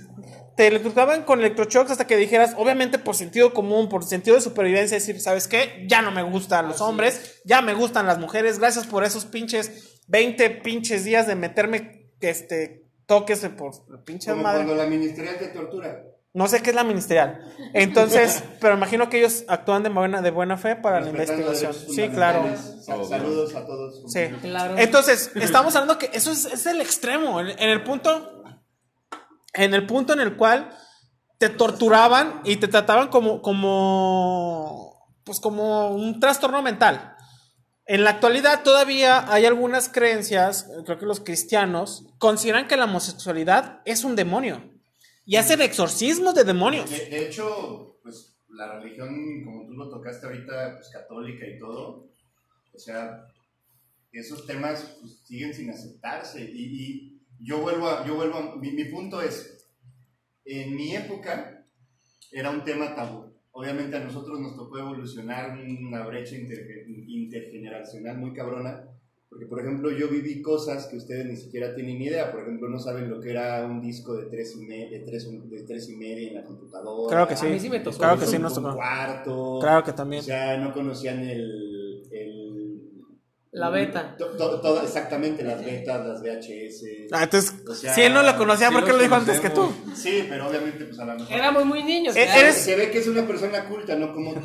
Te 0.58 0.66
electrocutaban 0.68 1.24
con 1.26 1.40
electroshocks 1.40 1.92
hasta 1.92 2.08
que 2.08 2.18
dijeras, 2.18 2.56
obviamente 2.58 2.98
por 2.98 3.16
sentido 3.16 3.54
común, 3.54 3.88
por 3.88 4.04
sentido 4.04 4.36
de 4.36 4.42
supervivencia, 4.42 4.98
decir, 4.98 5.22
¿sabes 5.22 5.48
qué? 5.48 5.86
Ya 5.88 6.02
no 6.02 6.10
me 6.12 6.24
gustan 6.24 6.68
los 6.68 6.82
hombres, 6.82 7.40
ya 7.46 7.62
me 7.62 7.76
gustan 7.76 8.08
las 8.08 8.18
mujeres, 8.18 8.58
gracias 8.58 8.88
por 8.88 9.04
esos 9.04 9.26
pinches 9.26 10.00
20 10.08 10.50
pinches 10.64 11.04
días 11.06 11.28
de 11.28 11.36
meterme 11.36 12.03
este 12.30 12.86
toques 13.06 13.48
por 13.58 14.04
pinche 14.04 14.32
Como 14.32 14.44
madre. 14.44 14.66
cuando 14.66 14.84
la 14.84 14.90
ministerial 14.90 15.38
te 15.38 15.48
tortura. 15.48 16.04
No 16.34 16.48
sé 16.48 16.64
qué 16.64 16.72
es 16.72 16.76
la 16.76 16.84
ministerial. 16.84 17.40
Entonces, 17.74 18.44
pero 18.60 18.76
imagino 18.76 19.08
que 19.08 19.20
ellos 19.20 19.46
actúan 19.48 19.84
de 19.84 19.90
buena, 19.90 20.22
de 20.24 20.32
buena 20.32 20.58
fe 20.58 20.76
para 20.76 21.00
la 21.00 21.10
investigación. 21.10 21.74
Sí, 21.74 22.10
claro. 22.10 22.44
Saludos 22.82 23.54
a 23.56 23.66
todos. 23.66 24.12
Sí. 24.12 24.30
Claro. 24.42 24.76
Entonces, 24.78 25.32
estamos 25.36 25.76
hablando 25.76 26.00
que 26.00 26.10
eso 26.12 26.32
es, 26.32 26.46
es 26.46 26.66
el 26.66 26.82
extremo. 26.82 27.40
En, 27.40 27.50
en 27.50 27.70
el 27.70 27.84
punto. 27.84 28.44
En 29.54 29.76
el 29.76 29.86
punto 29.86 30.14
en 30.14 30.22
el 30.22 30.36
cual 30.36 30.76
te 31.38 31.50
torturaban 31.50 32.42
y 32.46 32.56
te 32.58 32.68
trataban 32.68 33.10
como. 33.10 33.42
como. 33.42 34.92
Pues 35.24 35.40
como 35.40 35.90
un 35.90 36.20
trastorno 36.20 36.62
mental. 36.64 37.13
En 37.86 38.04
la 38.04 38.12
actualidad 38.12 38.64
todavía 38.64 39.32
hay 39.32 39.46
algunas 39.46 39.90
creencias, 39.90 40.70
creo 40.86 40.98
que 40.98 41.06
los 41.06 41.20
cristianos, 41.20 42.06
consideran 42.18 42.68
que 42.68 42.78
la 42.78 42.86
homosexualidad 42.86 43.82
es 43.86 44.06
un 44.06 44.16
demonio. 44.16 44.72
Y 45.26 45.36
hacen 45.36 45.62
exorcismos 45.62 46.36
de 46.36 46.44
demonios. 46.44 46.90
De, 46.90 47.28
hecho, 47.28 47.98
pues 48.04 48.36
la 48.50 48.80
religión, 48.80 49.44
como 49.44 49.66
tú 49.66 49.74
lo 49.74 49.90
tocaste 49.90 50.26
ahorita, 50.26 50.76
pues 50.76 50.90
católica 50.90 51.46
y 51.46 51.60
todo, 51.60 52.08
o 52.74 52.80
sea, 52.80 53.28
esos 54.12 54.46
temas 54.46 54.98
pues, 55.02 55.20
siguen 55.26 55.54
sin 55.54 55.70
aceptarse. 55.70 56.42
Y, 56.42 56.64
y 56.64 57.22
yo 57.40 57.60
vuelvo 57.60 57.90
a, 57.90 58.06
yo 58.06 58.16
vuelvo 58.16 58.38
a, 58.38 58.56
mi, 58.56 58.72
mi 58.72 58.86
punto 58.86 59.22
es, 59.22 59.68
en 60.46 60.76
mi 60.76 60.96
época 60.96 61.66
era 62.32 62.50
un 62.50 62.64
tema 62.64 62.96
tabú. 62.96 63.33
Obviamente 63.56 63.96
a 63.96 64.04
nosotros 64.04 64.40
nos 64.40 64.56
tocó 64.56 64.80
evolucionar 64.80 65.58
una 65.62 66.06
brecha 66.08 66.36
inter- 66.36 66.86
intergeneracional 66.88 68.18
muy 68.18 68.34
cabrona, 68.34 68.84
porque 69.30 69.46
por 69.46 69.60
ejemplo 69.62 69.92
yo 69.92 70.08
viví 70.10 70.42
cosas 70.42 70.88
que 70.88 70.98
ustedes 70.98 71.26
ni 71.26 71.36
siquiera 71.36 71.74
tienen 71.76 72.00
ni 72.00 72.06
idea, 72.06 72.32
por 72.32 72.42
ejemplo 72.42 72.68
no 72.68 72.80
saben 72.80 73.10
lo 73.10 73.20
que 73.20 73.30
era 73.32 73.64
un 73.66 73.80
disco 73.82 74.16
de 74.16 74.26
tres 74.26 74.56
y, 74.56 74.66
me- 74.66 74.90
de 74.90 75.00
tres, 75.00 75.28
de 75.50 75.62
tres 75.64 75.88
y 75.90 75.96
media 75.96 76.30
en 76.30 76.36
la 76.36 76.44
computadora. 76.44 77.10
Claro 77.10 77.28
que 77.28 77.36
sí. 77.36 77.46
A 77.46 77.50
mí 77.50 77.60
sí 77.60 77.70
me 77.70 77.80
tocó. 77.80 77.98
Claro 77.98 78.20
que 78.20 78.26
sí 78.26 78.36
un 78.38 78.42
nos 78.44 78.54
tocó. 78.56 78.74
cuarto. 78.76 79.60
Claro 79.62 79.84
que 79.84 79.92
O 79.92 79.96
también. 79.96 80.24
sea, 80.24 80.58
no 80.58 80.74
conocían 80.74 81.20
el 81.20 81.83
La 83.56 83.70
beta. 83.70 84.16
to- 84.18 84.36
to- 84.36 84.62
todo- 84.62 84.82
exactamente, 84.82 85.44
las 85.44 85.64
betas, 85.64 86.06
las 86.08 86.22
VHS. 86.24 87.08
Ah, 87.12 87.24
entonces, 87.24 87.54
O 87.68 87.74
sea, 87.76 87.94
si 87.94 88.02
él 88.02 88.12
no 88.14 88.24
lo 88.24 88.36
conocía, 88.36 88.70
sí 88.70 88.74
¿por 88.74 88.84
qué 88.84 88.92
lo 88.94 88.98
dijo 88.98 89.14
antes 89.16 89.40
que 89.40 89.50
tú? 89.52 89.72
Sí, 89.96 90.26
pero 90.28 90.48
obviamente 90.50 90.86
pues 90.86 90.98
a 91.00 91.06
lo 91.06 91.14
mejor... 91.16 91.32
Éramos 91.32 91.66
muy 91.66 91.84
niños. 91.84 92.16
Eh, 92.16 92.28
eres- 92.36 92.56
Se 92.56 92.76
ve 92.76 92.90
que 92.90 92.98
es 93.00 93.08
una 93.08 93.28
persona 93.28 93.70
culta, 93.70 93.96
no 93.96 94.12
como 94.12 94.34
tú. 94.34 94.42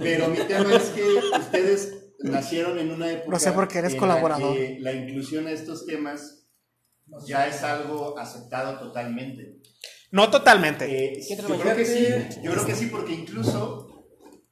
Pero 0.00 0.28
mi 0.28 0.38
tema 0.38 0.74
es 0.74 0.82
que 0.90 1.04
ustedes 1.38 1.94
nacieron 2.20 2.78
en 2.78 2.90
una 2.90 3.10
época. 3.10 3.30
No 3.30 3.38
sé 3.38 3.52
por 3.52 3.68
qué 3.68 3.78
eres 3.78 3.92
en 3.92 3.96
la 3.96 4.00
colaborador. 4.00 4.56
que 4.56 4.78
La 4.80 4.92
inclusión 4.92 5.46
a 5.46 5.52
estos 5.52 5.86
temas 5.86 6.48
ya 7.26 7.46
es 7.46 7.62
algo 7.62 8.18
aceptado 8.18 8.78
totalmente. 8.78 9.58
No 10.10 10.30
totalmente. 10.30 10.84
Eh, 10.86 11.20
¿Qué 11.28 11.36
yo 11.36 11.58
creo 11.58 11.76
que 11.76 11.84
sí, 11.84 12.06
yo 12.42 12.52
creo 12.52 12.66
que 12.66 12.74
sí, 12.74 12.86
porque 12.86 13.12
incluso 13.12 13.88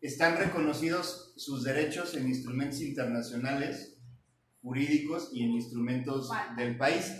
están 0.00 0.36
reconocidos 0.38 1.29
sus 1.40 1.64
derechos 1.64 2.14
en 2.14 2.28
instrumentos 2.28 2.82
internacionales, 2.82 3.96
jurídicos 4.60 5.30
y 5.32 5.42
en 5.44 5.52
instrumentos 5.52 6.28
del 6.56 6.76
país. 6.76 7.10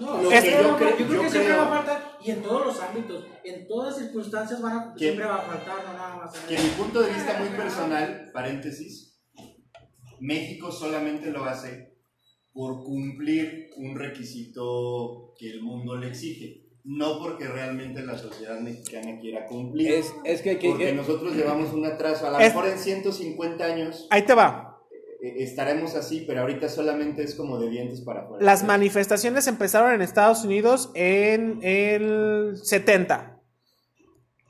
No, 0.00 0.20
Lo 0.20 0.32
es 0.32 0.42
que 0.42 0.50
que 0.50 0.56
yo 0.56 0.62
creo- 0.62 0.76
creo, 0.76 0.90
yo 0.90 0.96
creo 1.06 1.08
yo 1.14 1.22
que 1.22 1.30
siempre 1.30 1.52
creo- 1.52 1.58
va 1.58 1.66
a 1.66 1.76
faltar, 1.84 2.18
y 2.24 2.30
en 2.32 2.42
todos 2.42 2.66
los 2.66 2.80
ámbitos, 2.80 3.24
en 3.44 3.68
todas 3.68 3.96
circunstancias 3.98 4.60
van 4.60 4.76
a, 4.76 4.94
¿Qué? 4.94 4.98
siempre 5.04 5.26
va 5.26 5.36
a 5.36 5.42
faltar, 5.42 5.76
no 5.86 5.92
nada 5.92 6.16
más. 6.16 6.34
en 6.34 6.56
Que 6.56 6.60
mi 6.62 6.68
punto 6.70 7.02
de 7.02 7.12
vista 7.14 7.38
muy 7.38 7.48
personal, 7.50 8.30
paréntesis, 8.34 9.22
México 10.18 10.72
solamente 10.72 11.30
lo 11.30 11.44
hace 11.44 11.94
por 12.52 12.82
cumplir 12.82 13.70
un 13.76 13.94
requisito 13.96 15.34
que 15.38 15.50
el 15.52 15.62
mundo 15.62 15.96
le 15.96 16.08
exige, 16.08 16.66
no 16.84 17.18
porque 17.18 17.46
realmente 17.46 18.02
la 18.02 18.16
sociedad 18.16 18.58
mexicana 18.60 19.18
quiera 19.20 19.46
cumplir. 19.46 19.92
Es, 19.92 20.12
es 20.24 20.42
que 20.42 20.56
porque 20.56 20.92
nosotros 20.92 21.34
llevamos 21.34 21.72
un 21.72 21.84
atraso, 21.84 22.26
a 22.26 22.30
lo 22.30 22.38
mejor 22.38 22.66
en 22.68 22.78
150 22.78 23.64
años 23.64 24.06
Ahí 24.10 24.22
te 24.22 24.34
va. 24.34 24.80
eh, 25.22 25.34
estaremos 25.38 25.94
así, 25.94 26.24
pero 26.26 26.40
ahorita 26.40 26.68
solamente 26.68 27.22
es 27.22 27.34
como 27.34 27.58
de 27.58 27.68
dientes 27.68 28.00
para 28.00 28.22
afuera. 28.22 28.44
Las 28.44 28.64
manifestaciones 28.64 29.46
empezaron 29.46 29.92
en 29.92 30.02
Estados 30.02 30.44
Unidos 30.44 30.90
en 30.94 31.58
el 31.62 32.56
70. 32.62 33.36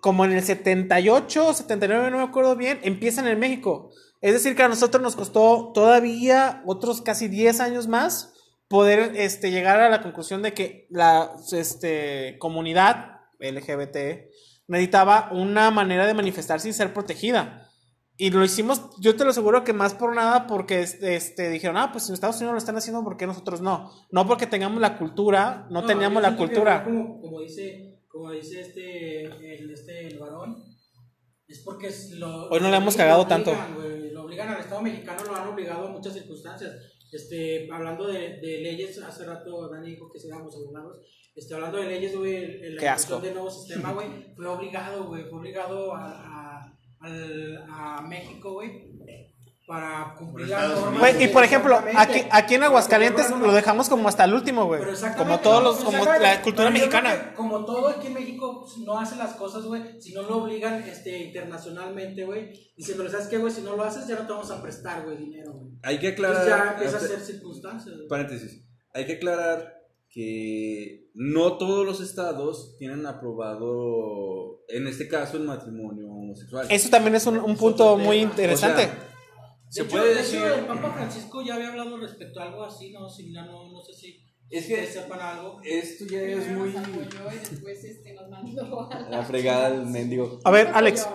Como 0.00 0.24
en 0.24 0.32
el 0.32 0.42
78, 0.42 1.52
79, 1.52 2.10
no 2.10 2.18
me 2.18 2.22
acuerdo 2.22 2.56
bien, 2.56 2.78
empiezan 2.82 3.26
en 3.28 3.38
México. 3.38 3.90
Es 4.22 4.32
decir, 4.32 4.54
que 4.54 4.62
a 4.62 4.68
nosotros 4.68 5.02
nos 5.02 5.16
costó 5.16 5.72
todavía 5.74 6.62
otros 6.66 7.02
casi 7.02 7.28
10 7.28 7.60
años 7.60 7.88
más 7.88 8.32
poder 8.70 9.14
este, 9.16 9.50
llegar 9.50 9.80
a 9.80 9.90
la 9.90 10.00
conclusión 10.00 10.42
de 10.42 10.54
que 10.54 10.86
la 10.90 11.32
este, 11.50 12.36
comunidad 12.38 13.22
LGBT 13.40 14.30
necesitaba 14.68 15.28
una 15.32 15.72
manera 15.72 16.06
de 16.06 16.14
manifestarse 16.14 16.68
y 16.68 16.72
ser 16.72 16.94
protegida. 16.94 17.68
Y 18.16 18.30
lo 18.30 18.44
hicimos, 18.44 18.82
yo 19.00 19.16
te 19.16 19.24
lo 19.24 19.30
aseguro 19.30 19.64
que 19.64 19.72
más 19.72 19.94
por 19.94 20.14
nada 20.14 20.46
porque 20.46 20.82
este, 20.82 21.16
este, 21.16 21.50
dijeron, 21.50 21.78
ah, 21.78 21.90
pues 21.90 22.08
en 22.08 22.14
Estados 22.14 22.36
Unidos 22.36 22.52
lo 22.52 22.58
están 22.58 22.76
haciendo, 22.76 23.02
¿por 23.02 23.16
qué 23.16 23.26
nosotros 23.26 23.60
no? 23.60 23.90
No 24.12 24.24
porque 24.28 24.46
tengamos 24.46 24.80
la 24.80 24.96
cultura, 24.98 25.66
no, 25.70 25.84
teníamos 25.84 26.22
yo 26.22 26.30
la 26.30 26.36
cultura. 26.36 26.84
Como, 26.84 27.20
como 27.20 27.40
dice, 27.40 28.04
como 28.06 28.30
dice 28.30 28.60
este, 28.60 29.24
el, 29.24 29.70
este, 29.72 30.06
el 30.06 30.18
varón, 30.20 30.62
es 31.48 31.58
porque 31.64 31.88
es 31.88 32.12
lo. 32.12 32.48
Hoy 32.50 32.60
no 32.60 32.70
le 32.70 32.76
hemos 32.76 32.94
lo 32.94 32.98
cagado 32.98 33.22
obligan, 33.22 33.42
tanto. 33.42 33.74
güey, 33.74 34.12
lo 34.12 34.22
obligan 34.22 34.48
al 34.50 34.60
Estado 34.60 34.80
mexicano, 34.80 35.24
lo 35.24 35.34
han 35.34 35.48
obligado 35.48 35.86
en 35.88 35.92
muchas 35.94 36.12
circunstancias. 36.12 36.70
Este, 37.12 37.68
hablando 37.72 38.06
de, 38.06 38.38
de 38.40 38.58
leyes, 38.60 38.98
hace 39.02 39.24
rato 39.24 39.68
Dani 39.68 39.90
dijo 39.90 40.10
que 40.12 40.18
seamos 40.20 40.54
abogados. 40.56 40.98
Este, 41.34 41.54
hablando 41.54 41.78
de 41.78 41.86
leyes, 41.86 42.16
güey, 42.16 42.36
el- 42.36 42.64
el- 42.64 42.76
la 42.76 42.92
asco. 42.92 43.20
del 43.20 43.34
nuevo 43.34 43.50
sistema, 43.50 43.92
güey, 43.92 44.08
fue 44.36 44.46
obligado, 44.46 45.04
güey, 45.08 45.24
fue 45.24 45.38
obligado 45.38 45.94
a, 45.94 46.06
a, 46.08 46.78
al- 47.00 47.64
a 47.68 48.02
México, 48.08 48.52
güey, 48.54 48.90
para 49.70 50.16
cumplir 50.18 50.48
las 50.48 50.68
normas. 50.68 50.98
Güey, 50.98 51.22
y 51.22 51.28
por 51.28 51.44
ejemplo, 51.44 51.80
aquí, 51.96 52.22
aquí 52.32 52.56
en 52.56 52.64
Aguascalientes 52.64 53.30
lo 53.30 53.52
dejamos 53.52 53.88
como 53.88 54.08
hasta 54.08 54.24
el 54.24 54.34
último, 54.34 54.66
güey. 54.66 54.80
pero 54.80 54.90
exactamente, 54.90 55.30
Como 55.30 55.38
todos 55.40 55.62
los, 55.62 55.76
como 55.84 56.04
la 56.04 56.42
cultura 56.42 56.70
mexicana. 56.70 57.30
que 57.30 57.36
Como 57.36 57.64
todo 57.64 57.86
aquí 57.86 58.08
en 58.08 58.14
México 58.14 58.66
no 58.84 58.98
hace 58.98 59.14
las 59.14 59.34
cosas, 59.34 59.62
güey, 59.66 60.02
si 60.02 60.12
no 60.12 60.22
lo 60.22 60.38
obligan 60.38 60.82
este, 60.82 61.18
internacionalmente, 61.18 62.24
güey, 62.24 62.50
diciéndole, 62.76 63.10
¿sabes 63.10 63.28
qué, 63.28 63.38
güey? 63.38 63.52
Si 63.52 63.60
no 63.62 63.76
lo 63.76 63.84
haces, 63.84 64.08
ya 64.08 64.16
no 64.16 64.26
te 64.26 64.32
vamos 64.32 64.50
a 64.50 64.60
prestar, 64.60 65.04
güey, 65.04 65.18
dinero, 65.18 65.52
güey. 65.52 65.70
Hay 65.84 66.00
que 66.00 66.08
Entonces 66.08 66.36
aclarar. 66.38 66.66
ya 66.66 66.72
empieza 66.72 66.96
a 66.96 67.00
antes- 67.00 67.16
ser 67.16 67.20
circunstancias. 67.34 67.94
güey. 67.94 68.08
Paréntesis. 68.08 68.64
Hay 68.92 69.06
que 69.06 69.12
aclarar 69.12 69.76
que 70.12 71.06
no 71.14 71.58
todos 71.58 71.86
los 71.86 72.00
estados 72.00 72.74
tienen 72.76 73.06
aprobado, 73.06 74.62
en 74.68 74.88
este 74.88 75.06
caso, 75.06 75.36
el 75.36 75.44
matrimonio 75.44 76.08
homosexual. 76.10 76.66
Eso 76.68 76.90
también 76.90 77.14
es 77.14 77.24
un, 77.28 77.38
un 77.38 77.56
punto 77.56 77.96
muy 77.96 78.16
interesante. 78.16 78.82
O 78.82 78.86
sea, 78.86 79.09
se 79.70 79.84
de 79.84 79.88
puede 79.90 80.12
hecho, 80.12 80.14
de 80.14 80.20
hecho, 80.38 80.44
decir. 80.46 80.58
el 80.60 80.66
Papa 80.66 80.92
Francisco 80.92 81.42
ya 81.42 81.54
había 81.54 81.68
hablado 81.68 81.96
respecto 81.98 82.40
a 82.40 82.44
algo 82.44 82.64
así, 82.64 82.92
¿no? 82.92 83.08
Similar, 83.08 83.46
no, 83.46 83.70
no 83.72 83.80
sé 83.82 83.94
si 83.94 84.20
Es 84.50 84.66
que- 84.66 84.86
sepan 84.86 85.20
algo. 85.20 85.60
Esto 85.64 86.04
ya 86.06 86.20
es 86.22 86.44
Primero 86.44 86.58
muy. 86.64 86.72
nos 86.72 86.86
apoyó 86.88 87.32
y 87.32 87.38
después 87.50 87.84
este, 87.84 88.12
nos 88.14 88.28
mandó 88.28 88.90
a 88.90 89.00
La 89.08 89.22
fregada 89.30 89.68
el 89.68 89.86
mendigo. 89.86 90.40
A 90.44 90.50
ver, 90.50 90.68
Alex. 90.74 91.08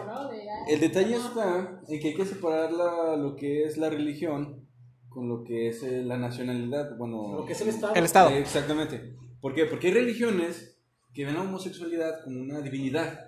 El 0.69 0.79
detalle 0.79 1.15
está 1.17 1.79
en 1.87 1.99
que 1.99 2.07
hay 2.07 2.15
que 2.15 2.25
separar 2.25 2.71
la- 2.71 3.15
lo 3.17 3.35
que 3.35 3.63
es 3.65 3.77
la 3.77 3.89
religión 3.89 4.65
con 5.09 5.29
lo 5.29 5.43
que 5.43 5.67
es 5.69 5.83
eh, 5.83 6.01
la 6.03 6.17
nacionalidad. 6.17 6.97
Bueno, 6.97 7.35
Lo 7.37 7.45
que 7.45 7.53
es 7.53 7.61
el 7.61 7.69
Estado. 7.69 7.93
El 7.93 8.03
Estado. 8.05 8.29
Exactamente. 8.31 9.15
¿Por 9.41 9.53
qué? 9.53 9.65
Porque 9.65 9.87
hay 9.87 9.93
religiones 9.93 10.79
que 11.13 11.23
ven 11.25 11.35
la 11.35 11.41
homosexualidad 11.41 12.23
como 12.23 12.41
una 12.41 12.59
divinidad, 12.61 13.27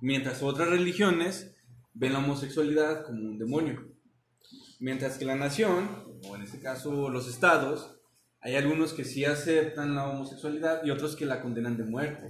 mientras 0.00 0.42
otras 0.42 0.68
religiones 0.68 1.56
ven 1.94 2.12
la 2.12 2.18
homosexualidad 2.20 3.04
como 3.06 3.20
un 3.22 3.38
demonio. 3.38 3.87
Mientras 4.78 5.18
que 5.18 5.24
la 5.24 5.34
nación, 5.34 5.88
o 6.28 6.36
en 6.36 6.42
este 6.42 6.60
caso 6.60 7.08
los 7.08 7.28
estados, 7.28 7.96
hay 8.40 8.54
algunos 8.54 8.92
que 8.92 9.04
sí 9.04 9.24
aceptan 9.24 9.94
la 9.94 10.08
homosexualidad 10.08 10.84
y 10.84 10.90
otros 10.90 11.16
que 11.16 11.26
la 11.26 11.42
condenan 11.42 11.76
de 11.76 11.84
muerte. 11.84 12.28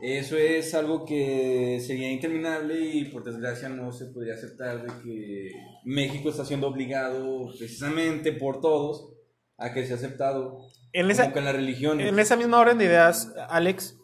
Eso 0.00 0.36
es 0.36 0.74
algo 0.74 1.04
que 1.04 1.80
sería 1.84 2.10
interminable 2.10 2.80
y 2.80 3.04
por 3.06 3.24
desgracia 3.24 3.68
no 3.68 3.92
se 3.92 4.06
podría 4.06 4.34
aceptar 4.34 4.82
de 4.82 5.02
que 5.02 5.50
México 5.84 6.30
está 6.30 6.44
siendo 6.44 6.66
obligado 6.66 7.46
precisamente 7.58 8.32
por 8.32 8.60
todos 8.60 9.12
a 9.56 9.72
que 9.72 9.86
sea 9.86 9.96
aceptado 9.96 10.58
En 10.92 11.02
como 11.02 11.12
esa, 11.12 11.32
con 11.32 11.44
las 11.44 11.54
religiones. 11.54 12.08
en 12.08 12.18
esa 12.18 12.36
misma 12.36 12.58
orden 12.58 12.78
de 12.78 12.86
ideas, 12.86 13.32
Alex, 13.48 13.96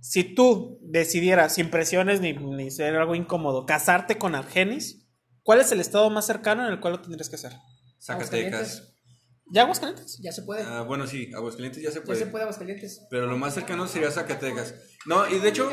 si 0.00 0.24
tú 0.24 0.78
decidieras, 0.82 1.54
sin 1.54 1.70
presiones 1.70 2.20
ni, 2.20 2.32
ni 2.32 2.70
ser 2.70 2.96
algo 2.96 3.14
incómodo, 3.14 3.66
casarte 3.66 4.16
con 4.16 4.34
Argenis, 4.34 5.03
¿cuál 5.44 5.60
es 5.60 5.70
el 5.70 5.78
estado 5.80 6.10
más 6.10 6.26
cercano 6.26 6.66
en 6.66 6.72
el 6.72 6.80
cual 6.80 6.94
lo 6.94 7.00
tendrías 7.00 7.28
que 7.30 7.36
hacer? 7.36 7.52
Zacatecas. 8.02 8.90
¿Ya 9.52 9.62
Aguascalientes? 9.62 10.18
Ya 10.22 10.32
se 10.32 10.42
puede. 10.42 10.62
Ah, 10.64 10.82
bueno, 10.82 11.06
sí, 11.06 11.30
Aguascalientes 11.34 11.80
ya 11.82 11.90
se 11.90 12.00
ya 12.00 12.04
puede. 12.04 12.18
se 12.18 12.26
puede 12.26 12.42
Aguascalientes. 12.44 13.06
Pero 13.10 13.26
lo 13.26 13.36
más 13.38 13.54
cercano 13.54 13.86
sería 13.86 14.10
Zacatecas. 14.10 14.74
No, 15.06 15.28
y 15.28 15.38
de 15.38 15.48
hecho. 15.50 15.70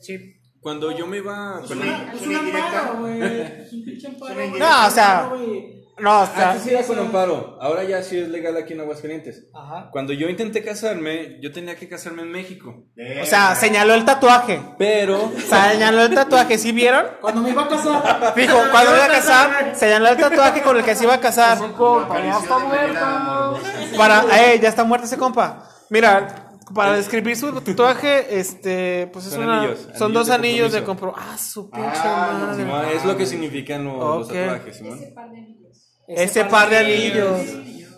Sí. 0.00 0.36
cuando 0.60 0.96
yo 0.96 1.06
me 1.08 1.18
iba... 1.18 1.60
Es 1.62 1.68
perdón, 1.68 1.88
una- 1.88 2.12
es 2.12 2.20
es 2.20 2.22
un 2.22 2.28
una 2.28 2.38
indirecta. 2.38 2.80
amparo, 2.80 3.00
güey. 3.00 3.22
Es 3.40 3.72
un 3.72 3.84
pinche 3.84 4.06
amparo, 4.06 4.34
güey. 4.34 4.50
No, 4.60 4.86
o 4.86 4.90
sea- 4.90 5.26
güey. 5.28 5.81
No, 6.02 6.22
o 6.22 6.26
sea, 6.26 6.50
Antes 6.50 6.66
era 6.66 6.82
con 6.82 6.98
amparo, 6.98 7.58
ahora 7.60 7.84
ya 7.84 8.02
sí 8.02 8.18
es 8.18 8.28
legal 8.28 8.56
aquí 8.56 8.72
en 8.72 8.80
Aguascalientes. 8.80 9.44
Ajá. 9.54 9.88
Cuando 9.92 10.12
yo 10.12 10.28
intenté 10.28 10.64
casarme, 10.64 11.38
yo 11.40 11.52
tenía 11.52 11.76
que 11.76 11.88
casarme 11.88 12.22
en 12.22 12.32
México. 12.32 12.86
o 13.22 13.24
sea, 13.24 13.54
señaló 13.54 13.94
el 13.94 14.04
tatuaje. 14.04 14.60
Pero 14.78 15.30
Señaló 15.48 16.02
el 16.02 16.12
tatuaje, 16.12 16.58
¿sí 16.58 16.72
vieron? 16.72 17.06
Cuando 17.20 17.40
me 17.42 17.50
iba 17.50 17.62
a 17.62 17.68
casar. 17.68 18.32
Fijo, 18.34 18.58
cuando 18.72 18.96
iba 18.96 19.04
a 19.04 19.08
casar, 19.08 19.72
señaló 19.76 20.08
el 20.08 20.16
tatuaje 20.16 20.60
con 20.62 20.76
el 20.76 20.84
que 20.84 20.96
se 20.96 21.04
iba 21.04 21.14
a 21.14 21.20
casar. 21.20 21.56
ya 21.58 22.38
está 22.40 22.58
muerto. 22.58 23.60
Para, 23.96 24.24
eh, 24.42 24.58
ya 24.60 24.68
está 24.70 24.82
muerto 24.82 25.06
ese 25.06 25.16
compa. 25.16 25.68
Mira, 25.88 26.48
para 26.74 26.94
describir 26.94 27.36
su 27.36 27.52
tatuaje, 27.60 28.40
este, 28.40 29.08
pues 29.12 29.26
es 29.26 29.34
Son 29.34 29.44
una, 29.44 29.60
anillos, 29.60 29.78
son 29.94 30.06
anillos 30.06 30.12
dos 30.14 30.26
de 30.26 30.34
anillos 30.34 30.72
de 30.72 30.82
compromiso. 30.82 31.20
compro. 31.20 31.32
Ah, 31.32 31.38
su 31.38 31.70
pinche 31.70 31.90
Ah, 31.94 32.54
no, 32.58 32.66
madre. 32.66 32.96
Es 32.96 33.04
lo 33.04 33.16
que 33.16 33.24
significan 33.26 33.84
los, 33.84 33.98
los 33.98 34.26
Ok. 34.28 34.34
tatuajes, 34.34 34.76
Simón. 34.78 34.98
Ese 36.08 36.44
par 36.44 36.68
de 36.70 36.78
anillos. 36.78 37.40
Ese 37.40 37.52
par 37.52 37.56
de 37.56 37.62
anillos. 37.62 37.88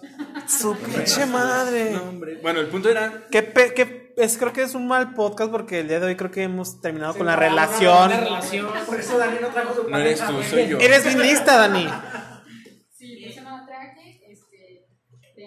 Su 0.49 0.77
pinche 0.77 1.27
madre. 1.27 1.91
No. 1.93 2.13
Bueno, 2.43 2.61
el 2.61 2.67
punto 2.69 2.89
era 2.91 3.25
¿Qué, 3.31 3.43
pe- 3.43 3.73
qué 3.75 4.13
es, 4.17 4.37
creo 4.37 4.53
que 4.53 4.63
es 4.63 4.75
un 4.75 4.87
mal 4.87 5.15
podcast 5.15 5.51
porque 5.51 5.81
el 5.81 5.89
día 5.89 6.01
de 6.01 6.07
hoy 6.07 6.17
creo 6.17 6.31
que 6.31 6.43
hemos 6.43 6.81
terminado 6.81 7.13
Sí, 7.15 7.19
con 7.19 7.27
la 7.27 7.35
una- 7.37 7.49
relación. 7.49 8.07
una 8.09 8.21
relación. 8.21 8.67
Por 8.87 9.01
eso 9.01 9.19
Dani 9.19 9.39
no 9.41 9.49
trajo 9.49 9.75
su 9.75 9.89
No 9.89 9.99
eres 9.99 10.21
tú, 10.21 10.43
soy 10.43 10.69
yo. 10.69 10.79
Eres 10.79 11.05
bien 11.05 11.23
lista, 11.23 11.57
Dani. 11.57 11.89
Sí, 12.97 13.25
eso 13.25 13.41
no 13.43 13.65
traje. 13.67 14.21
Este. 14.31 14.85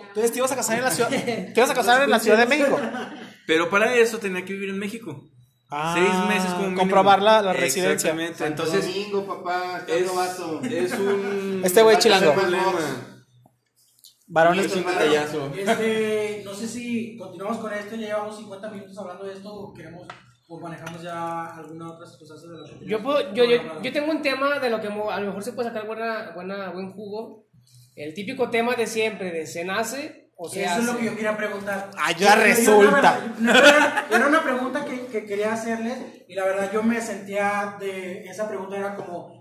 Entonces 0.08 0.32
te 0.32 0.38
ibas 0.40 0.52
a 0.52 0.56
casar 0.56 0.78
en 0.80 0.84
la 0.84 0.92
ciudad, 0.92 1.10
te 1.10 1.54
ibas 1.56 1.70
a 1.70 1.74
casar 1.76 2.02
en 2.04 2.10
la 2.10 2.20
Ciudad 2.20 2.38
de 2.40 2.46
México. 2.48 2.80
Pero 3.46 3.70
para 3.70 3.94
eso 3.96 4.18
tenía 4.18 4.44
que 4.44 4.54
vivir 4.54 4.70
en 4.70 4.80
México. 4.80 5.24
Ah, 5.70 5.94
Seis 5.96 6.28
meses 6.30 6.50
como 6.52 6.64
mínimo. 6.64 6.80
comprobar 6.80 7.22
la, 7.22 7.42
la 7.42 7.54
residencia. 7.54 7.92
Exactamente. 8.12 8.38
Santo 8.40 8.64
Entonces, 8.64 8.86
Domingo, 8.94 9.26
papá, 9.26 9.84
es, 9.88 10.06
novato. 10.06 10.62
es 10.64 10.94
un. 10.94 11.62
Este 11.64 11.82
güey 11.82 11.98
es 11.98 12.06
un 12.06 12.12
chilango. 12.12 12.34
Varones 14.28 14.66
Es 14.66 14.76
un 14.76 14.86
detallazo. 14.86 15.52
Este, 15.58 16.42
no 16.44 16.54
sé 16.54 16.68
si 16.68 17.18
continuamos 17.18 17.58
con 17.60 17.74
esto, 17.74 17.96
ya 17.96 18.08
llevamos 18.08 18.38
50 18.38 18.70
minutos 18.72 18.98
hablando 18.98 19.26
de 19.26 19.34
esto 19.34 19.54
o 19.54 19.74
queremos 19.74 20.08
o 20.50 20.60
manejamos 20.60 21.02
ya 21.02 21.56
alguna 21.56 21.92
otra 21.92 22.08
circunstancia 22.08 22.50
de 22.50 22.58
la 22.58 22.80
que 22.80 22.86
Yo, 22.86 23.04
puedo, 23.04 23.34
yo, 23.34 23.44
yo, 23.44 23.82
yo 23.82 23.92
tengo 23.94 24.12
un 24.12 24.22
tema 24.22 24.60
de 24.60 24.70
lo 24.70 24.80
que 24.80 24.88
a 24.88 25.20
lo 25.20 25.28
mejor 25.28 25.44
se 25.44 25.52
puede 25.54 25.70
sacar 25.70 25.86
buena, 25.86 26.32
buena, 26.36 26.70
buen 26.70 26.92
jugo. 26.94 27.46
El 27.96 28.14
típico 28.14 28.50
tema 28.50 28.76
de 28.76 28.86
siempre, 28.88 29.32
de 29.32 29.46
se 29.48 29.66
nace 29.66 30.27
o 30.40 30.48
Eso 30.48 30.80
es 30.80 30.86
lo 30.86 30.98
que 30.98 31.06
yo 31.06 31.16
quería 31.16 31.36
preguntar. 31.36 31.90
Ah, 31.98 32.12
ya 32.12 32.36
Yo- 32.36 32.36
yo- 32.38 32.44
resulta. 32.44 33.20
era, 33.42 34.06
era 34.12 34.28
una 34.28 34.44
pregunta 34.44 34.86
que, 34.86 35.08
que 35.08 35.26
quería 35.26 35.52
hacerles 35.54 35.98
y 36.28 36.36
la 36.36 36.46
verdad 36.46 36.70
yo 36.72 36.84
me 36.84 37.02
sentía 37.02 37.76
de 37.80 38.24
esa 38.30 38.48
pregunta 38.48 38.78
era 38.78 38.96
como 38.96 39.37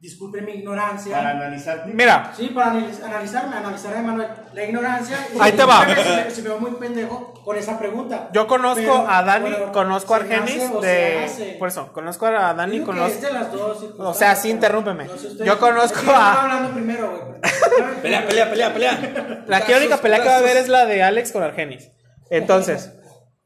pues, 0.00 0.10
disculpen 0.12 0.44
mi 0.44 0.52
ignorancia. 0.52 1.16
Para 1.16 1.30
analizarte. 1.30 1.90
Mira, 1.92 2.32
Sí, 2.36 2.48
para 2.54 2.72
analiz- 2.72 3.02
analizarme, 3.02 3.56
analizar 3.56 3.94
a 3.94 3.98
Emanuel 4.00 4.28
la 4.52 4.64
ignorancia. 4.64 5.18
y 5.34 5.38
Ahí 5.40 5.52
te 5.52 5.64
va. 5.64 5.84
Si 5.86 5.94
me, 5.94 6.30
si 6.30 6.42
me 6.42 6.48
veo 6.50 6.58
muy 6.60 6.70
pendejo 6.72 7.34
con 7.44 7.56
esa 7.56 7.78
pregunta. 7.78 8.28
yo 8.32 8.46
conozco 8.46 8.80
Pero, 8.80 9.08
a 9.08 9.22
Dani, 9.22 9.50
bueno, 9.50 9.72
conozco 9.72 10.14
a 10.14 10.18
nace 10.20 10.34
Argenis 10.34 10.80
de. 10.80 11.24
hace. 11.24 11.56
Por 11.58 11.68
eso, 11.68 11.92
conozco 11.92 12.26
a 12.26 12.54
Dani, 12.54 12.72
Digo 12.72 12.84
que 12.86 12.90
conozco. 12.92 13.14
es 13.14 13.22
de 13.22 13.32
las 13.32 13.52
dos 13.52 13.84
O 13.98 14.14
sea, 14.14 14.36
sí, 14.36 14.50
interrúmpeme. 14.50 15.04
no 15.06 15.16
sé 15.16 15.26
ustedes. 15.28 15.46
Yo 15.46 15.58
conozco 15.58 15.98
Es 15.98 16.04
que 16.04 16.10
a- 16.12 16.42
hablando 16.42 16.70
primero, 16.74 17.10
güey. 17.10 17.40
Pelea, 18.02 18.26
pelea, 18.26 18.50
pelea, 18.50 18.72
pelea. 18.72 19.44
La 19.46 19.60
que 19.62 19.74
única 19.76 19.96
pelea 19.96 20.22
que 20.22 20.28
va 20.28 20.34
a 20.36 20.38
haber 20.38 20.56
es 20.58 20.68
la 20.68 20.86
de 20.86 21.02
Alex 21.02 21.32
con 21.32 21.42
Argenis. 21.42 21.90
Entonces, 22.30 22.92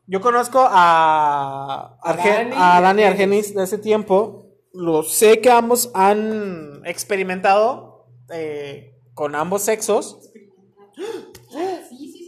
yo 0.06 0.20
conozco 0.20 0.66
a, 0.70 1.96
Arge- 2.02 2.50
Dani 2.50 2.52
a 2.56 2.78
y 2.78 2.82
Dani. 2.82 3.02
Argenis 3.04 3.54
de 3.54 3.64
ese 3.64 3.78
tiempo. 3.78 4.41
Lo 4.74 5.02
sé 5.02 5.40
que 5.40 5.50
ambos 5.50 5.90
han 5.94 6.82
experimentado 6.84 8.06
eh, 8.32 8.94
con 9.14 9.34
ambos 9.34 9.62
sexos. 9.62 10.30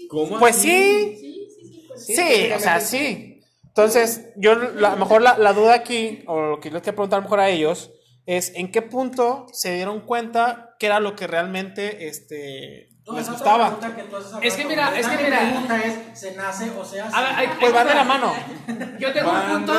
¿Cómo 0.09 0.39
Pues 0.39 0.57
así? 0.57 0.69
sí, 0.69 1.17
Sí, 1.17 1.49
sí, 1.51 1.71
sí. 1.71 1.87
pues 1.89 2.07
sí, 2.07 2.53
o 2.53 2.61
sea, 2.61 2.81
sí. 2.81 3.41
Entonces, 3.67 4.29
yo 4.37 4.53
a 4.53 4.55
lo 4.57 4.97
mejor 4.97 5.23
la, 5.23 5.37
la 5.39 5.53
duda 5.53 5.75
aquí, 5.75 6.23
o 6.27 6.41
lo 6.43 6.61
que 6.61 6.71
les 6.71 6.83
quiero 6.83 6.97
preguntar 6.97 7.19
a 7.19 7.21
lo 7.21 7.25
mejor 7.25 7.41
a 7.41 7.51
ellos, 7.51 7.91
es 8.27 8.53
en 8.55 8.71
qué 8.71 8.83
punto 8.83 9.47
se 9.53 9.75
dieron 9.75 10.01
cuenta 10.01 10.77
que 10.79 10.87
era 10.87 11.01
lo 11.01 11.17
que 11.17 11.27
realmente 11.27 12.07
este, 12.09 12.91
No, 13.07 13.13
les 13.19 13.29
gustaba. 13.31 13.79
pregunta 13.79 13.97
que 13.97 14.03
tú 14.09 14.17
haces 14.17 14.33
Es 14.43 14.55
que 14.55 14.65
mira, 14.65 14.99
es 14.99 15.07
que 15.07 15.17
la 15.17 15.23
mira. 15.23 15.39
pregunta 15.41 15.79
es, 15.85 16.19
¿se 16.19 16.35
nace 16.35 16.71
o 16.71 16.85
se 16.85 17.01
hace? 17.03 17.15
A 17.15 17.21
ver, 17.21 17.31
hay- 17.35 17.47
Pues 17.49 17.63
hay- 17.65 17.73
van 17.73 17.87
de 17.87 17.95
la 17.95 18.05
mano. 18.05 18.33
Yo 18.99 19.13
tengo 19.13 19.31
un 19.33 19.43
punto. 19.53 19.75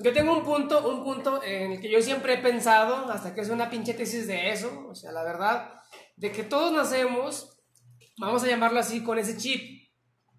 Yo 0.00 0.12
tengo 0.12 0.32
un 0.32 0.44
punto, 0.44 0.88
un 0.88 1.04
punto 1.04 1.42
en 1.42 1.72
el 1.72 1.80
que 1.80 1.90
yo 1.90 2.00
siempre 2.00 2.34
he 2.34 2.38
pensado, 2.38 3.10
hasta 3.12 3.34
que 3.34 3.42
es 3.42 3.50
una 3.50 3.68
pinche 3.68 3.92
tesis 3.94 4.26
de 4.26 4.50
eso, 4.52 4.86
o 4.88 4.94
sea, 4.94 5.12
la 5.12 5.22
verdad, 5.24 5.72
de 6.16 6.32
que 6.32 6.42
todos 6.42 6.72
nacemos, 6.72 7.58
vamos 8.18 8.42
a 8.44 8.46
llamarlo 8.46 8.80
así, 8.80 9.02
con 9.02 9.18
ese 9.18 9.36
chip. 9.36 9.90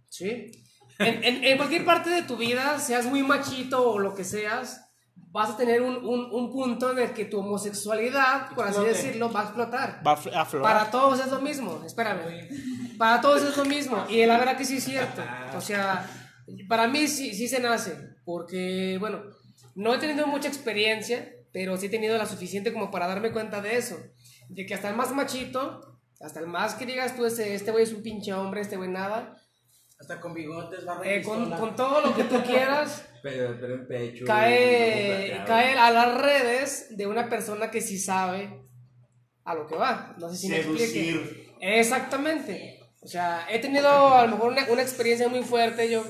¿Sí? 0.09 0.49
En, 0.97 1.23
en- 1.23 1.43
en 1.43 1.57
cualquier 1.57 1.83
parte 1.85 2.09
de 2.09 2.21
tu 2.23 2.37
vida, 2.37 2.79
seas 2.79 3.05
muy 3.05 3.21
machito 3.21 3.91
o 3.91 3.99
lo 3.99 4.15
que 4.15 4.23
seas, 4.23 4.84
vas 5.35 5.49
a 5.51 5.57
tener 5.57 5.81
un, 5.81 5.97
un- 5.97 6.29
un 6.31 6.51
punto 6.51 6.91
en 6.93 6.99
el 6.99 7.11
que 7.13 7.25
tu 7.25 7.39
homosexualidad, 7.39 8.49
por 8.55 8.65
así 8.65 8.79
decirlo, 8.87 9.31
va 9.31 9.41
a 9.41 9.43
explotar. 9.43 10.01
Va 10.05 10.13
a 10.13 10.17
fl- 10.17 10.33
a 10.33 10.45
florar. 10.45 10.73
Para 10.77 10.91
todos 10.91 11.19
es 11.19 11.27
lo 11.27 11.41
mismo, 11.41 11.83
espérame. 11.85 12.47
Para 12.97 13.19
todos 13.21 13.43
es 13.43 13.57
lo 13.57 13.65
mismo. 13.65 14.05
Y 14.09 14.25
la 14.25 14.37
verdad 14.37 14.57
que 14.57 14.63
sí 14.65 14.77
es 14.77 14.83
cierto. 14.85 15.21
O 15.55 15.61
sea, 15.61 16.09
para 16.69 16.87
mí 16.87 17.07
sí, 17.07 17.33
sí 17.33 17.47
se 17.47 17.59
nace. 17.59 18.15
Porque, 18.23 18.97
bueno, 18.99 19.21
no 19.75 19.93
he 19.93 19.97
tenido 19.97 20.25
mucha 20.27 20.47
experiencia, 20.47 21.29
pero 21.51 21.77
sí 21.77 21.87
he 21.87 21.89
tenido 21.89 22.17
la 22.17 22.25
suficiente 22.25 22.71
como 22.73 22.89
para 22.89 23.07
darme 23.07 23.31
cuenta 23.31 23.61
de 23.61 23.77
eso. 23.77 23.97
De 24.49 24.65
que 24.65 24.73
hasta 24.73 24.89
el 24.89 24.95
más 24.95 25.11
machito, 25.13 25.99
hasta 26.21 26.39
el 26.39 26.47
más 26.47 26.75
que 26.75 26.85
digas 26.85 27.15
tú, 27.15 27.25
este 27.25 27.55
este 27.55 27.71
güey 27.71 27.83
es 27.83 27.91
un 27.93 28.01
pinche 28.01 28.33
hombre, 28.33 28.61
este 28.61 28.77
güey 28.77 28.89
nada. 28.89 29.35
Hasta 29.99 30.19
con 30.19 30.33
bigotes, 30.33 30.83
barba 30.83 31.05
eh, 31.05 31.23
con, 31.23 31.75
todo 31.75 32.01
lo 32.01 32.15
que 32.15 32.25
tú 32.25 32.43
quieras, 32.43 33.05
Pero, 33.23 33.57
pero 33.59 33.75
en 33.75 33.87
pecho. 33.87 34.25
cae, 34.25 35.41
cae 35.47 35.73
a 35.77 35.89
las 35.89 36.21
redes 36.21 36.87
de 36.95 37.07
una 37.07 37.27
persona 37.27 37.71
que 37.71 37.81
sí 37.81 37.97
sabe 37.97 38.61
a 39.45 39.55
lo 39.55 39.65
que 39.65 39.75
va. 39.75 40.13
No 40.19 40.29
sé 40.29 40.37
si 40.37 40.49
me 40.49 40.57
explique. 40.57 40.85
Seducir. 40.85 41.53
Exactamente. 41.59 42.79
O 43.01 43.07
sea, 43.07 43.47
he 43.49 43.59
tenido 43.59 44.13
a 44.13 44.25
lo 44.25 44.31
mejor 44.31 44.51
una, 44.51 44.65
una 44.69 44.81
experiencia 44.81 45.27
muy 45.27 45.43
fuerte. 45.43 45.89
Yo, 45.89 46.03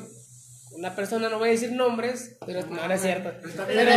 una 0.78 0.96
persona, 0.96 1.30
no 1.30 1.40
voy 1.40 1.50
a 1.50 1.52
decir 1.52 1.72
nombres, 1.72 2.38
pero 2.46 2.66
no, 2.66 2.88
no 2.88 2.94
es 2.94 3.02
cierto. 3.02 3.32
Pero, 3.68 3.92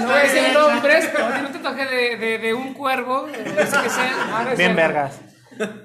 no 0.00 0.06
voy 0.06 0.16
a 0.16 0.22
decir 0.22 0.52
nombres, 0.52 1.08
pero 1.12 1.26
a 1.26 1.34
ti 1.36 1.42
no 1.42 1.50
te 1.52 1.58
toque 1.58 1.86
de, 1.86 2.16
de, 2.16 2.38
de 2.38 2.54
un 2.54 2.74
cuervo, 2.74 3.26
de 3.26 3.44
que 3.44 3.66
sea. 3.66 4.44
No, 4.44 4.56
Bien 4.56 4.76
vergas. 4.76 5.20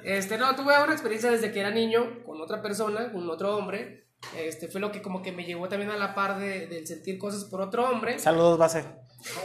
Este, 0.03 0.37
no, 0.37 0.55
tuve 0.55 0.81
una 0.81 0.93
experiencia 0.93 1.29
desde 1.31 1.51
que 1.51 1.59
era 1.59 1.71
niño 1.71 2.23
con 2.25 2.39
otra 2.41 2.61
persona, 2.61 3.11
con 3.11 3.29
otro 3.29 3.55
hombre. 3.57 4.07
Este, 4.35 4.67
fue 4.67 4.81
lo 4.81 4.91
que 4.91 5.01
como 5.01 5.21
que 5.21 5.31
me 5.31 5.45
llevó 5.45 5.69
también 5.69 5.91
a 5.91 5.97
la 5.97 6.15
par 6.15 6.39
de, 6.39 6.67
del 6.67 6.87
sentir 6.87 7.17
cosas 7.19 7.45
por 7.45 7.61
otro 7.61 7.87
hombre. 7.89 8.17
Saludos, 8.17 8.57
base. 8.57 8.83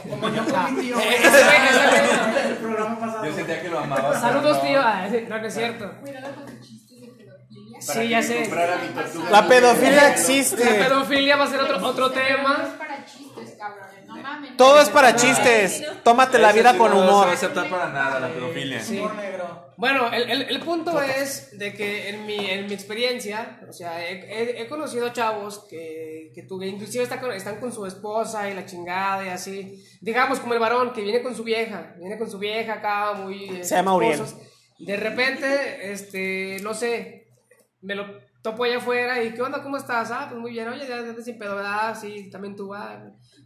Como 0.09 0.29
yo 0.29 0.45
con 0.45 0.75
mi 0.75 0.81
tío. 0.81 0.95
El 2.49 2.55
programa 2.57 2.99
pasado. 2.99 3.25
Yo 3.25 3.33
sentía 3.33 3.61
que 3.61 3.69
lo 3.69 3.79
amaba. 3.79 4.19
Saludos, 4.19 4.61
tío. 4.61 4.81
no. 4.81 4.87
Ah, 4.87 5.07
sí, 5.09 5.25
no, 5.27 5.39
no 5.39 5.47
es 5.47 5.53
cierto. 5.53 5.91
Cuidado 6.01 6.35
con 6.35 6.45
tus 6.45 6.67
chistes 6.67 7.01
de 7.01 7.07
pedofilia. 7.07 7.79
Para 7.85 8.01
Sí, 8.01 8.09
ya 8.09 8.17
me 8.17 8.23
sé. 8.23 8.49
La 9.31 9.47
pedofilia 9.47 10.09
existe. 10.11 10.63
La 10.79 10.87
pedofilia 10.87 11.35
va 11.37 11.43
a 11.43 11.47
ser 11.47 11.59
otro, 11.59 11.85
otro 11.85 12.11
tema. 12.11 12.75
No 14.07 14.15
mames. 14.17 14.57
Todo 14.57 14.81
es 14.81 14.89
para 14.89 15.15
chistes. 15.15 15.83
Tómate 16.03 16.39
la 16.39 16.51
vida 16.51 16.77
con 16.77 16.91
no 16.91 16.99
se 16.99 17.05
va 17.05 17.11
humor. 17.11 17.27
a 17.27 17.31
aceptar 17.31 17.69
para 17.69 17.89
nada 17.89 18.19
la 18.19 18.27
pedofilia. 18.29 18.79
Sí. 18.81 18.99
Humor 18.99 19.15
negro. 19.15 19.62
Bueno, 19.77 20.11
el, 20.11 20.29
el, 20.29 20.41
el 20.43 20.59
punto 20.59 21.01
es 21.01 21.57
de 21.57 21.73
que 21.73 22.09
en 22.09 22.25
mi, 22.25 22.35
en 22.49 22.67
mi 22.67 22.73
experiencia, 22.73 23.59
o 23.67 23.73
sea, 23.73 24.03
he, 24.07 24.19
he- 24.19 24.61
he 24.61 24.67
conocido 24.67 25.09
chavos 25.09 25.65
que, 25.69 26.31
que 26.35 26.43
tuve, 26.43 26.67
inclusive 26.67 27.03
están 27.03 27.19
con, 27.19 27.31
están 27.31 27.59
con 27.59 27.71
su 27.71 27.85
esposa 27.85 28.49
y 28.49 28.53
la 28.53 28.65
chingada 28.65 29.25
y 29.25 29.29
así. 29.29 29.83
Digamos, 30.01 30.39
como 30.39 30.53
el 30.53 30.59
varón 30.59 30.93
que 30.93 31.01
viene 31.01 31.21
con 31.23 31.35
su 31.35 31.43
vieja, 31.43 31.95
viene 31.97 32.17
con 32.17 32.29
su 32.29 32.37
vieja 32.37 32.73
acá, 32.73 33.13
muy... 33.13 33.45
eh, 33.45 33.63
Se 33.63 33.75
llama 33.75 33.95
Uriel. 33.95 34.21
De 34.79 34.97
repente, 34.97 35.91
este, 35.91 36.57
no 36.61 36.73
sé, 36.73 37.27
me 37.81 37.95
lo 37.95 38.05
topo 38.41 38.65
allá 38.65 38.77
afuera 38.77 39.23
y 39.23 39.33
¿qué 39.33 39.41
onda? 39.41 39.63
¿Cómo 39.63 39.77
estás? 39.77 40.11
Ah, 40.11 40.25
pues 40.29 40.39
muy 40.41 40.51
bien, 40.51 40.67
oye, 40.67 40.85
ya 40.87 40.97
andas 40.97 41.23
sin 41.23 41.37
pedo, 41.39 41.55
¿verdad? 41.55 41.97
Sí, 41.99 42.29
también 42.29 42.55
tú 42.55 42.67
vas. 42.69 42.99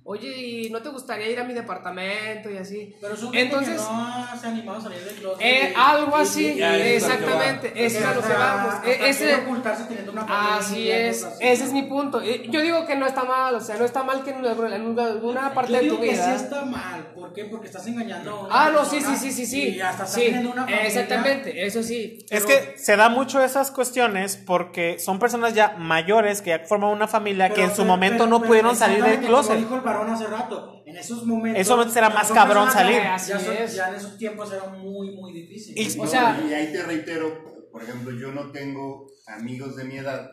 Oye, 0.09 0.37
¿y 0.37 0.69
no 0.69 0.81
te 0.81 0.87
gustaría 0.87 1.29
ir 1.29 1.37
a 1.37 1.43
mi 1.43 1.53
departamento 1.53 2.49
y 2.49 2.57
así? 2.57 2.95
Pero 3.01 3.13
es 3.13 3.21
un 3.23 3.35
Entonces... 3.35 3.81
que 3.81 3.91
no 3.91 4.39
se 4.39 4.47
ha 4.47 4.49
animado 4.51 4.77
a 4.77 4.81
salir 4.81 4.99
del 5.03 5.15
closet. 5.15 5.41
Eh, 5.45 5.73
algo 5.75 6.15
así, 6.15 6.45
y- 6.53 6.61
exactamente, 6.63 7.73
eso 7.75 7.99
es 7.99 8.05
a 8.05 8.13
lo 8.13 8.21
que 8.21 8.33
vamos. 8.33 8.73
E- 8.85 9.09
Ese, 9.09 9.35
ocultarse 9.35 9.83
teniendo 9.83 10.13
una 10.13 10.55
así 10.57 10.89
es, 10.89 11.27
ese 11.41 11.63
es 11.65 11.73
mi 11.73 11.83
punto. 11.83 12.21
Eh, 12.21 12.47
Yo 12.49 12.61
digo 12.61 12.85
que 12.85 12.95
no 12.95 13.05
está 13.05 13.25
mal, 13.25 13.53
o 13.55 13.59
sea, 13.59 13.75
no 13.75 13.83
está 13.83 14.01
mal 14.03 14.23
que 14.23 14.31
en 14.31 14.45
alguna, 14.45 15.53
parte 15.53 15.73
Yo 15.73 15.79
de 15.81 15.89
tu 15.89 15.99
que 15.99 16.07
sí 16.07 16.13
vida. 16.13 16.35
está 16.35 16.63
mal. 16.63 17.07
¿Por 17.13 17.33
qué? 17.33 17.43
Porque 17.45 17.67
estás 17.67 17.85
engañando 17.87 18.31
a 18.31 18.39
una 18.45 18.49
Ah, 18.65 18.69
no, 18.71 18.85
sí, 18.85 19.01
sí, 19.01 19.15
sí, 19.17 19.31
sí, 19.33 19.45
sí. 19.45 19.69
Y 19.75 19.81
hasta 19.81 20.03
estás 20.05 20.13
sí, 20.13 20.21
teniendo 20.21 20.51
una 20.51 20.61
familia. 20.63 20.85
exactamente, 20.87 21.65
eso 21.65 21.83
sí. 21.83 22.19
Es 22.29 22.45
pero- 22.45 22.47
que 22.47 22.77
se 22.77 22.95
da 22.95 23.09
mucho 23.09 23.43
esas 23.43 23.71
cuestiones 23.71 24.37
porque 24.37 24.99
son 24.99 25.19
personas 25.19 25.53
ya 25.53 25.75
mayores 25.77 26.41
que 26.41 26.51
ya 26.51 26.59
forman 26.59 26.91
una 26.91 27.09
familia 27.09 27.49
que 27.49 27.61
en 27.63 27.71
su 27.71 27.77
pero- 27.77 27.87
momento 27.87 28.17
pero- 28.19 28.29
no 28.29 28.37
pero 28.39 28.47
pudieron 28.47 28.75
salir 28.77 29.03
del 29.03 29.19
closet. 29.19 29.57
Varón 29.97 30.13
hace 30.13 30.27
rato. 30.27 30.83
En 30.85 30.97
esos 30.97 31.25
momentos. 31.25 31.55
En 31.55 31.61
esos 31.61 31.71
momentos 31.75 31.95
era 31.97 32.09
más 32.09 32.31
cabrón 32.31 32.71
salir. 32.71 32.97
Ya, 32.97 33.15
Así 33.15 33.31
son- 33.31 33.53
es. 33.53 33.75
ya 33.75 33.89
en 33.89 33.95
esos 33.95 34.17
tiempos 34.17 34.51
era 34.53 34.65
muy, 34.69 35.15
muy 35.15 35.33
difícil. 35.33 35.77
Y- 35.77 35.99
O 35.99 36.03
No, 36.03 36.09
sea- 36.09 36.39
y 36.49 36.53
ahí 36.53 36.71
te 36.71 36.83
reitero, 36.83 37.43
por 37.71 37.83
ejemplo, 37.83 38.11
yo 38.17 38.31
no 38.31 38.51
tengo 38.51 39.07
amigos 39.27 39.75
de 39.75 39.83
mi 39.85 39.97
edad 39.97 40.29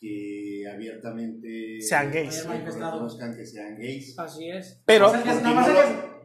que 0.00 0.64
abiertamente 0.72 1.80
Sean 1.80 2.10
gays. 2.12 2.44
reconozcan 2.46 3.34
que 3.36 3.46
sean 3.46 3.76
gays. 3.78 4.18
Así 4.18 4.50
es. 4.50 4.82
Pero 4.84 5.10
O 5.10 5.16
no 5.16 5.22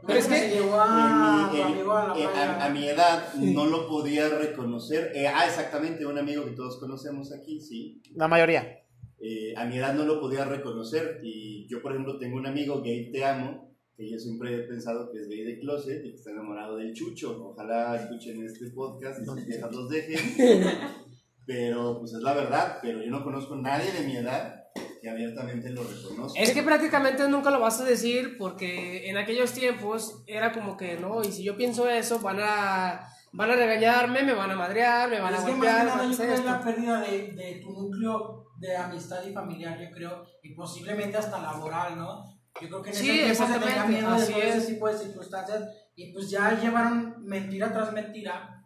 pero 0.06 0.20
es 0.20 0.28
que- 0.28 0.36
a 0.36 0.38
mi- 0.38 0.70
a 0.72 2.12
eh, 2.16 2.28
a 2.62 2.70
mi 2.70 2.88
edad 2.88 3.34
no 3.36 3.66
lo 3.66 3.88
podía 3.88 4.28
reconocer. 4.30 5.12
Eh, 5.14 5.28
ah, 5.28 5.46
exactamente, 5.46 6.06
un 6.06 6.18
amigo 6.18 6.46
que 6.46 6.52
todos 6.52 6.80
conocemos 6.80 7.32
aquí, 7.34 7.60
sí. 7.62 8.02
la 8.16 8.28
mayoría. 8.28 8.80
Eh, 9.22 9.54
a 9.58 9.66
mi 9.66 9.78
edad 9.78 9.94
no 9.94 10.06
lo 10.06 10.20
podía 10.20 10.46
reconocer 10.46 11.20
y 11.24 11.68
yo, 11.68 11.82
por 11.82 11.92
ejemplo, 11.92 12.18
tengo 12.18 12.38
un 12.38 12.48
amigo 12.48 12.82
gay, 12.82 13.12
te 13.12 13.26
amo, 13.26 13.74
que 13.98 14.10
yo 14.10 14.18
siempre 14.18 14.56
he 14.56 14.60
pensado 14.60 15.12
que 15.12 15.20
es 15.20 15.28
gay 15.28 15.44
de 15.44 15.60
closet 15.60 16.06
y 16.06 16.12
que 16.12 16.16
está 16.16 16.32
enamorado 16.32 16.78
del 16.78 16.94
chucho. 16.94 17.50
Ojalá 17.50 17.98
escuchen 17.98 18.46
este 18.46 18.70
podcast 18.70 19.22
y 19.22 19.26
sus 19.26 19.46
viejas 19.46 19.72
los 19.72 19.90
dejen. 19.90 20.66
Pero 21.46 21.98
pues 22.00 22.14
es 22.14 22.22
la 22.22 22.36
verdad, 22.36 22.78
pero 22.80 23.04
yo 23.04 23.10
no 23.10 23.24
conozco 23.24 23.56
a 23.56 23.62
nadie 23.62 23.92
de 23.92 24.06
mi 24.06 24.16
edad 24.18 24.66
que 25.02 25.10
abiertamente 25.10 25.72
lo 25.72 25.82
reconozca. 25.84 26.40
Es 26.40 26.52
que 26.52 26.62
prácticamente 26.62 27.28
nunca 27.28 27.50
lo 27.50 27.60
vas 27.60 27.82
a 27.82 27.86
decir 27.86 28.38
porque 28.38 29.10
en 29.10 29.18
aquellos 29.18 29.52
tiempos 29.54 30.24
era 30.28 30.52
como 30.52 30.78
que 30.78 30.98
no, 30.98 31.24
y 31.24 31.32
si 31.32 31.44
yo 31.44 31.58
pienso 31.58 31.90
eso, 31.90 32.20
van 32.20 32.38
a, 32.40 33.02
van 33.32 33.50
a 33.50 33.56
regañarme, 33.56 34.22
me 34.22 34.34
van 34.34 34.52
a 34.52 34.56
madrear, 34.56 35.10
me 35.10 35.20
van 35.20 35.34
Es 35.34 35.40
a 35.40 35.46
que 35.48 35.52
más 35.54 35.60
que 35.62 35.68
golpear. 35.68 35.86
nada 35.88 36.12
yo 36.12 36.18
creo 36.18 36.34
es 36.34 36.46
la 36.46 36.62
pérdida 36.64 37.02
de, 37.02 37.32
de 37.32 37.62
tu 37.64 37.72
núcleo 37.72 38.46
de 38.60 38.76
amistad 38.76 39.24
y 39.26 39.34
familiar, 39.34 39.80
yo 39.80 39.90
creo, 39.92 40.26
y 40.44 40.54
posiblemente 40.54 41.18
hasta 41.18 41.42
laboral, 41.42 41.98
¿no? 41.98 42.24
Yo 42.62 42.68
creo 42.68 42.82
que 42.82 42.90
en 42.90 42.96
Sí, 42.96 43.10
ese 43.22 43.46
tiempo 43.46 43.54
se 43.54 43.60
tenía 43.60 43.86
miedo 43.86 44.12
de 44.16 44.26
todo 44.26 44.42
ese 44.42 44.58
es. 44.58 44.68
tipo 44.68 44.88
de 44.88 44.98
circunstancias 44.98 45.64
y 45.96 46.12
pues 46.14 46.30
ya 46.30 46.60
llevaron 46.60 47.24
mentira 47.24 47.72
tras 47.72 47.94
mentira, 47.94 48.66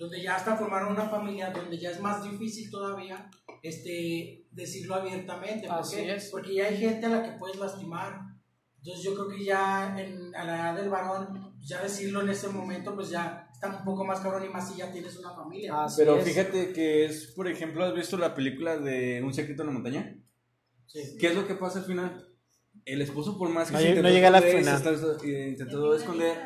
donde 0.00 0.22
ya 0.22 0.36
hasta 0.36 0.56
formaron 0.56 0.92
una 0.92 1.08
familia, 1.08 1.50
donde 1.50 1.78
ya 1.78 1.90
es 1.90 2.00
más 2.00 2.22
difícil 2.22 2.70
todavía 2.70 3.28
este, 3.62 4.46
decirlo 4.50 4.94
abiertamente. 4.96 5.66
¿Por 5.68 5.78
Así 5.78 5.96
qué? 5.96 6.14
es. 6.14 6.30
Porque 6.30 6.54
ya 6.54 6.66
hay 6.66 6.76
gente 6.76 7.06
a 7.06 7.10
la 7.10 7.22
que 7.22 7.38
puedes 7.38 7.58
lastimar. 7.58 8.20
Entonces 8.78 9.04
yo 9.04 9.14
creo 9.14 9.28
que 9.28 9.44
ya 9.44 9.94
en, 9.98 10.34
a 10.34 10.44
la 10.44 10.54
edad 10.56 10.76
del 10.76 10.90
varón, 10.90 11.54
ya 11.60 11.80
decirlo 11.82 12.22
en 12.22 12.30
ese 12.30 12.48
momento, 12.48 12.94
pues 12.96 13.10
ya 13.10 13.48
está 13.62 13.78
un 13.78 13.84
poco 13.84 14.04
más 14.04 14.20
cabrón 14.20 14.44
y 14.44 14.48
más 14.48 14.68
si 14.68 14.78
ya 14.78 14.90
tienes 14.90 15.16
una 15.18 15.30
familia. 15.34 15.84
Así 15.84 15.96
Pero 16.00 16.16
es. 16.18 16.24
fíjate 16.24 16.72
que 16.72 17.04
es, 17.04 17.28
por 17.28 17.46
ejemplo, 17.46 17.84
¿has 17.84 17.94
visto 17.94 18.16
la 18.18 18.34
película 18.34 18.76
de 18.76 19.22
Un 19.22 19.32
secreto 19.32 19.62
en 19.62 19.68
la 19.68 19.72
montaña? 19.74 20.16
Sí. 20.86 21.16
¿Qué 21.18 21.28
es 21.28 21.34
lo 21.36 21.46
que 21.46 21.54
pasa 21.54 21.78
al 21.78 21.84
final? 21.84 22.28
El 22.84 23.02
esposo, 23.02 23.38
por 23.38 23.48
más 23.50 23.68
que 23.68 23.74
No 23.74 23.78
se 23.78 23.88
intentó 23.90 24.08
no 24.08 24.14
llega 24.14 24.28
a 24.28 24.30
la 24.32 24.38
esconder, 24.38 24.60
final. 24.64 24.82
se 24.82 25.06
está- 25.12 25.26
eh, 25.26 25.48
intentó 25.50 25.94
esconder, 25.94 26.38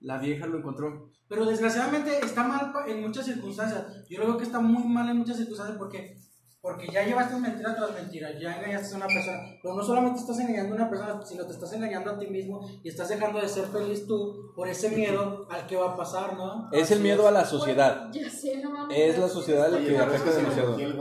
la 0.00 0.18
vieja 0.18 0.46
lo 0.46 0.58
encontró. 0.58 1.10
Pero 1.28 1.46
desgraciadamente 1.46 2.18
está 2.22 2.44
mal 2.44 2.72
en 2.86 3.00
muchas 3.00 3.24
circunstancias. 3.26 4.06
Yo 4.08 4.18
creo 4.20 4.36
que 4.36 4.44
está 4.44 4.60
muy 4.60 4.84
mal 4.84 5.08
en 5.08 5.16
muchas 5.18 5.36
circunstancias 5.38 5.78
porque, 5.78 6.18
porque 6.60 6.88
ya 6.92 7.04
llevaste 7.04 7.36
mentira 7.36 7.74
tras 7.76 7.92
mentira, 7.92 8.30
ya 8.38 8.56
engañaste 8.56 8.94
a 8.94 8.96
una 8.96 9.06
persona. 9.06 9.38
Pero 9.62 9.74
no 9.76 9.82
solamente 9.82 10.18
estás 10.20 10.38
engañando 10.40 10.74
a 10.74 10.76
una 10.76 10.90
persona, 10.90 11.20
sino 11.24 11.46
te 11.46 11.52
estás 11.52 11.72
engañando 11.72 12.10
a 12.10 12.18
ti 12.18 12.26
mismo 12.26 12.60
y 12.82 12.88
estás 12.88 13.08
dejando 13.08 13.40
de 13.40 13.48
ser 13.48 13.66
feliz 13.66 14.06
tú 14.08 14.52
por 14.56 14.68
ese 14.68 14.90
miedo 14.90 15.46
al 15.50 15.66
que 15.66 15.76
va 15.76 15.92
a 15.92 15.96
pasar, 15.96 16.36
¿no? 16.36 16.68
Es 16.72 16.90
el 16.90 16.98
Así 16.98 17.02
miedo 17.04 17.28
a 17.28 17.30
la 17.30 17.44
sociedad. 17.44 18.08
Ya 18.10 18.28
sé, 18.28 18.60
no 18.62 18.70
mames. 18.70 18.98
Es 18.98 19.18
la 19.18 19.28
sociedad 19.28 19.70
la 19.70 19.78
que 19.78 19.94
es 19.94 20.22
se 20.22 20.36
demasiado. 20.40 20.78
el 20.78 20.96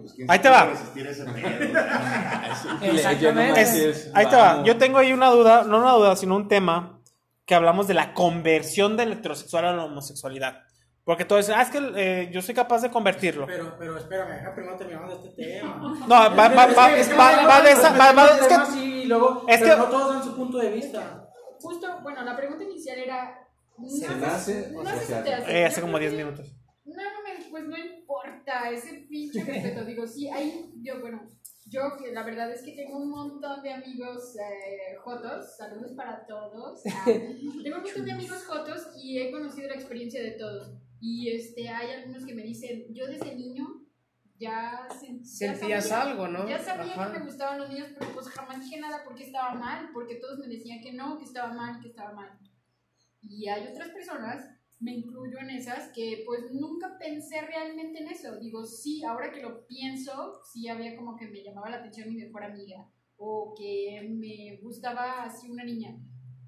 pues, 0.00 0.12
¿quién 0.14 0.30
Ahí 0.30 0.38
te 0.40 0.48
va. 0.48 0.72
Es- 2.82 3.06
Es- 3.74 4.10
ahí 4.14 4.26
te 4.26 4.36
va. 4.36 4.62
Yo 4.64 4.76
tengo 4.76 4.98
ahí 4.98 5.12
una 5.12 5.30
duda, 5.30 5.64
no 5.64 5.78
una 5.78 5.92
duda, 5.92 6.16
sino 6.16 6.36
un 6.36 6.48
tema 6.48 7.00
que 7.44 7.54
hablamos 7.54 7.86
de 7.86 7.94
la 7.94 8.14
conversión 8.14 8.96
del 8.96 9.12
heterosexual 9.12 9.66
a 9.66 9.72
la 9.72 9.84
homosexualidad. 9.84 10.62
Porque 11.10 11.24
todo 11.24 11.38
dicen, 11.40 11.56
ah, 11.58 11.62
es 11.62 11.70
que 11.70 11.78
eh, 11.96 12.30
yo 12.30 12.40
soy 12.40 12.54
capaz 12.54 12.82
de 12.82 12.88
convertirlo. 12.88 13.44
Pero, 13.44 13.74
pero 13.76 13.98
espérame, 13.98 14.28
deja 14.32 14.54
primero 14.54 14.76
terminamos 14.76 15.08
de 15.24 15.28
este 15.28 15.42
tema. 15.42 15.76
No, 15.76 16.08
va, 16.08 16.28
va, 16.28 16.48
va, 16.50 16.64
Es 16.66 16.78
va, 16.78 16.86
que- 16.88 17.00
es 17.00 17.08
que 17.08 17.16
va- 17.16 17.46
va 17.48 17.60
de 17.62 17.72
esa. 17.72 17.90
va- 17.98 18.12
va- 18.12 18.26
es 18.38 18.46
que- 18.46 18.72
Sí, 18.72 18.92
y 19.02 19.04
luego, 19.06 19.44
es 19.48 19.58
pero 19.60 19.74
que- 19.74 19.80
no 19.80 19.86
todos 19.88 20.14
dan 20.14 20.22
su 20.22 20.36
punto 20.36 20.58
de 20.58 20.70
vista. 20.70 21.28
Justo, 21.60 21.98
bueno, 22.04 22.22
la 22.22 22.36
pregunta 22.36 22.62
inicial 22.62 22.96
era. 23.00 23.44
no 23.76 23.88
¿Se 23.88 24.06
o 24.06 24.10
no 24.14 24.20
sé 24.20 25.04
si 25.04 25.12
hace? 25.12 25.22
te 25.24 25.34
hace. 25.34 25.58
eh, 25.60 25.66
hace 25.66 25.80
como 25.80 25.94
creo 25.94 26.10
10 26.10 26.12
que- 26.12 26.24
minutos. 26.24 26.54
No, 26.84 26.94
no 26.94 27.22
me, 27.24 27.50
pues 27.50 27.64
no 27.66 27.76
importa, 27.76 28.70
ese 28.70 29.06
pinche 29.08 29.42
respeto. 29.42 29.84
Digo, 29.84 30.06
sí, 30.06 30.28
hay, 30.28 30.70
yo, 30.80 31.00
bueno, 31.00 31.28
yo 31.66 31.96
que 31.98 32.12
la 32.12 32.22
verdad 32.22 32.52
es 32.52 32.62
que 32.62 32.72
tengo 32.76 32.98
un 32.98 33.10
montón 33.10 33.62
de 33.64 33.72
amigos 33.72 34.36
eh, 34.36 34.94
jotos, 35.02 35.56
saludos 35.56 35.90
para 35.96 36.24
todos. 36.26 36.82
Ah, 36.86 37.02
tengo 37.04 37.78
un 37.78 37.82
montón 37.82 38.04
de 38.04 38.12
amigos 38.12 38.44
jotos 38.46 38.88
y 38.96 39.18
he 39.18 39.32
conocido 39.32 39.68
la 39.68 39.74
experiencia 39.74 40.22
de 40.22 40.32
todos. 40.32 40.72
Y 41.00 41.30
este, 41.30 41.68
hay 41.68 41.90
algunos 41.92 42.24
que 42.26 42.34
me 42.34 42.42
dicen, 42.42 42.84
yo 42.94 43.06
desde 43.06 43.34
niño 43.34 43.66
ya, 44.38 44.86
sen- 45.00 45.20
ya 45.20 45.54
Sentías 45.54 45.88
sabía- 45.88 46.10
algo, 46.12 46.28
¿no? 46.28 46.48
Ya 46.48 46.58
sabía 46.58 46.92
Ajá. 46.94 47.12
que 47.12 47.18
me 47.18 47.24
gustaban 47.26 47.58
los 47.58 47.68
niños, 47.70 47.88
pero 47.98 48.12
pues 48.12 48.28
jamás 48.28 48.60
dije 48.60 48.78
nada 48.80 49.02
porque 49.04 49.24
estaba 49.24 49.54
mal, 49.54 49.90
porque 49.92 50.16
todos 50.16 50.38
me 50.38 50.46
decían 50.48 50.80
que 50.80 50.92
no, 50.92 51.18
que 51.18 51.24
estaba 51.24 51.52
mal, 51.52 51.80
que 51.80 51.88
estaba 51.88 52.12
mal. 52.12 52.38
Y 53.22 53.48
hay 53.48 53.66
otras 53.68 53.90
personas, 53.90 54.46
me 54.78 54.94
incluyo 54.94 55.38
en 55.40 55.50
esas, 55.50 55.92
que 55.92 56.22
pues 56.26 56.52
nunca 56.52 56.96
pensé 56.98 57.40
realmente 57.42 58.00
en 58.00 58.08
eso. 58.08 58.38
Digo, 58.38 58.64
sí, 58.64 59.04
ahora 59.04 59.30
que 59.30 59.42
lo 59.42 59.66
pienso, 59.66 60.40
sí 60.50 60.68
había 60.68 60.96
como 60.96 61.16
que 61.16 61.28
me 61.28 61.42
llamaba 61.42 61.68
la 61.70 61.76
atención 61.78 62.08
mi 62.08 62.16
mejor 62.16 62.44
amiga 62.44 62.88
o 63.18 63.54
que 63.56 64.06
me 64.10 64.58
gustaba 64.62 65.24
así 65.24 65.50
una 65.50 65.64
niña. 65.64 65.98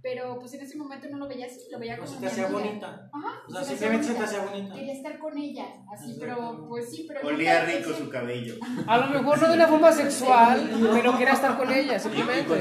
Pero 0.03 0.37
pues 0.41 0.53
en 0.55 0.63
ese 0.63 0.77
momento 0.77 1.07
no 1.09 1.19
lo 1.19 1.29
veía 1.29 1.47
así, 1.47 1.61
lo 1.71 1.79
veía 1.79 1.97
como 1.97 2.09
se 2.09 2.19
te 2.19 2.27
hacía 2.27 2.49
bonita. 2.49 3.09
Ajá, 3.13 3.43
O 3.49 3.53
sea, 3.53 3.63
se 3.63 3.69
simplemente 3.71 4.07
se 4.09 4.15
te 4.15 4.21
hacía 4.21 4.45
bonita. 4.45 4.75
Quería 4.75 4.93
estar 4.95 5.19
con 5.19 5.39
ella, 5.39 5.67
así, 5.93 6.17
pero 6.19 6.67
pues 6.69 6.91
sí, 6.91 7.05
pero 7.07 7.21
Olía 7.29 7.65
rico 7.65 7.91
pensé- 7.91 7.99
su 7.99 8.09
cabello. 8.11 8.55
A 8.89 8.99
lo 8.99 9.07
mejor 9.09 9.41
no 9.41 9.49
de 9.49 9.55
una 9.55 9.69
forma 9.69 9.93
sexual, 9.93 10.71
pero 10.93 11.13
quería 11.17 11.35
estar 11.35 11.57
con 11.57 11.71
ella, 11.71 11.99
simplemente. 12.01 12.53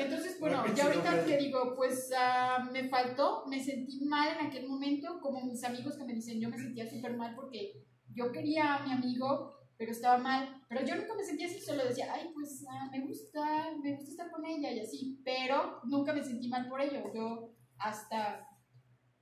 Entonces, 0.00 0.38
bueno, 0.40 0.64
ya 0.74 0.84
ahorita 0.86 1.24
te 1.24 1.36
digo, 1.38 1.74
pues 1.76 2.12
ah, 2.16 2.68
me 2.72 2.88
faltó, 2.88 3.44
me 3.48 3.62
sentí 3.62 4.04
mal 4.04 4.28
en 4.38 4.46
aquel 4.46 4.68
momento, 4.68 5.18
como 5.20 5.44
mis 5.44 5.62
amigos 5.64 5.96
que 5.96 6.04
me 6.04 6.14
dicen, 6.14 6.40
yo 6.40 6.48
me 6.48 6.58
sentía 6.58 6.88
súper 6.88 7.16
mal 7.16 7.34
porque 7.34 7.84
yo 8.14 8.30
quería 8.32 8.76
a 8.76 8.86
mi 8.86 8.92
amigo, 8.92 9.54
pero 9.78 9.92
estaba 9.92 10.18
mal. 10.18 10.62
Pero 10.68 10.84
yo 10.84 10.96
nunca 10.96 11.14
me 11.14 11.24
sentía 11.24 11.46
así, 11.46 11.60
solo 11.60 11.84
decía, 11.84 12.12
ay, 12.12 12.30
pues 12.34 12.64
ah, 12.70 12.88
me 12.90 13.00
gusta, 13.00 13.70
me 13.82 13.94
gusta 13.94 14.10
estar 14.10 14.30
con 14.30 14.44
ella 14.44 14.70
y 14.72 14.80
así, 14.80 15.20
pero 15.24 15.80
nunca 15.84 16.12
me 16.12 16.22
sentí 16.22 16.48
mal 16.48 16.68
por 16.68 16.80
ello. 16.80 17.12
Yo 17.14 17.52
hasta 17.78 18.48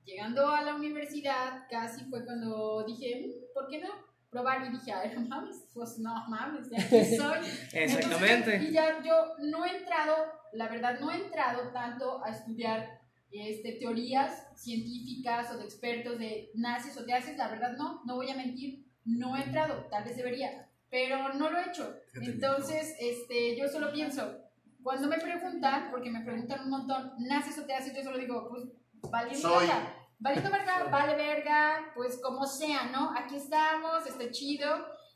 llegando 0.04 0.48
a 0.48 0.62
la 0.62 0.74
universidad, 0.74 1.66
casi 1.70 2.04
fue 2.04 2.24
cuando 2.24 2.84
dije, 2.86 3.26
"Mm, 3.26 3.54
¿por 3.54 3.68
qué 3.68 3.80
no? 3.80 3.88
Probar 4.30 4.66
y 4.66 4.70
dije, 4.70 4.92
ay, 4.92 5.12
no 5.14 5.20
mames, 5.28 5.68
pues 5.72 5.98
no 5.98 6.28
mames, 6.28 6.68
de 6.70 6.76
aquí 6.76 7.16
soy. 7.16 7.38
Exactamente. 7.72 8.34
Entonces, 8.56 8.62
y 8.70 8.72
ya 8.72 9.02
yo 9.02 9.14
no 9.40 9.64
he 9.64 9.78
entrado, 9.78 10.14
la 10.52 10.68
verdad, 10.68 10.98
no 11.00 11.10
he 11.10 11.16
entrado 11.16 11.72
tanto 11.72 12.24
a 12.24 12.30
estudiar 12.30 13.00
este, 13.30 13.72
teorías 13.72 14.46
científicas 14.56 15.50
o 15.52 15.58
de 15.58 15.64
expertos 15.64 16.18
de 16.18 16.50
naces 16.54 16.96
o 16.96 17.04
te 17.04 17.12
haces, 17.12 17.36
la 17.36 17.48
verdad 17.48 17.76
no, 17.76 18.02
no 18.04 18.14
voy 18.16 18.30
a 18.30 18.36
mentir, 18.36 18.83
no 19.04 19.36
he 19.36 19.42
entrado, 19.42 19.86
tal 19.90 20.04
vez 20.04 20.16
debería, 20.16 20.68
pero 20.90 21.32
no 21.34 21.50
lo 21.50 21.58
he 21.58 21.68
hecho. 21.68 21.96
Entonces, 22.14 22.96
este, 22.98 23.56
yo 23.56 23.68
solo 23.68 23.92
pienso, 23.92 24.40
cuando 24.82 25.08
me 25.08 25.18
preguntan, 25.18 25.90
porque 25.90 26.10
me 26.10 26.20
preguntan 26.20 26.64
un 26.64 26.70
montón, 26.70 27.12
naces 27.18 27.58
o 27.58 27.66
te 27.66 27.74
haces, 27.74 27.94
yo 27.94 28.02
solo 28.02 28.18
digo, 28.18 28.48
pues, 28.48 28.64
valiendo 29.10 29.48
Soy. 29.48 29.66
verga, 29.66 29.94
valiendo 30.18 30.50
verga, 30.50 30.84
vale 30.84 31.14
verga, 31.16 31.92
pues 31.94 32.20
como 32.22 32.46
sea, 32.46 32.90
¿no? 32.92 33.12
Aquí 33.16 33.36
estamos, 33.36 34.06
está 34.06 34.30
chido. 34.30 34.68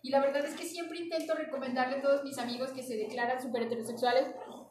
Y 0.03 0.11
la 0.11 0.21
verdad 0.21 0.45
es 0.45 0.55
que 0.55 0.65
siempre 0.65 0.99
intento 1.01 1.35
recomendarle 1.35 1.97
a 1.97 2.03
todos 2.03 2.25
mis 2.25 2.39
amigos 2.39 2.71
que 2.71 2.83
se 2.83 2.97
declaran 2.97 3.43
súper 3.43 3.63
heterosexuales, 3.63 4.29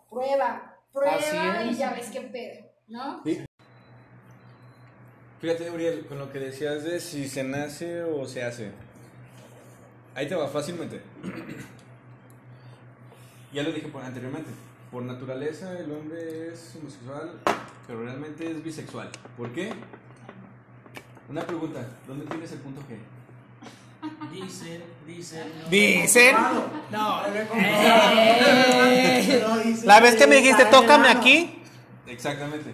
prueba, 0.10 0.78
prueba 0.92 1.64
y 1.64 1.76
ya 1.76 1.94
ves 1.94 2.10
qué 2.12 2.22
pedo, 2.22 2.66
¿no? 2.88 3.22
Fíjate, 5.40 5.70
Uriel, 5.70 6.08
con 6.08 6.18
lo 6.18 6.32
que 6.32 6.40
decías 6.40 6.84
de 6.84 7.00
si 7.00 7.28
se 7.28 7.44
nace 7.44 8.02
o 8.04 8.26
se 8.26 8.44
hace. 8.44 8.72
Ahí 10.18 10.28
te 10.28 10.34
va 10.34 10.48
fácilmente. 10.48 11.00
ya 13.54 13.62
lo 13.62 13.72
dije 13.72 13.88
por- 13.90 14.04
anteriormente. 14.04 14.50
Por 14.92 15.04
naturaleza 15.04 15.78
el 15.78 15.92
hombre 15.92 16.52
es 16.52 16.76
homosexual, 16.76 17.40
pero 17.86 18.04
realmente 18.04 18.50
es 18.50 18.64
bisexual. 18.64 19.10
¿Por 19.38 19.52
qué? 19.52 19.72
Una 21.30 21.46
pregunta, 21.46 21.86
¿dónde 22.08 22.26
tienes 22.26 22.52
el 22.54 22.60
punto 22.62 22.82
G? 22.82 22.98
Dicen, 24.32 24.82
dicen. 25.06 25.52
no 25.62 25.70
Dicen. 25.70 26.36
No. 26.92 27.22
dicen 29.64 29.88
La 29.88 30.00
vez 30.00 30.16
que 30.16 30.26
me 30.26 30.38
dijiste, 30.38 30.66
tócame 30.66 31.10
aquí, 31.10 31.62
Exactamente. 32.08 32.74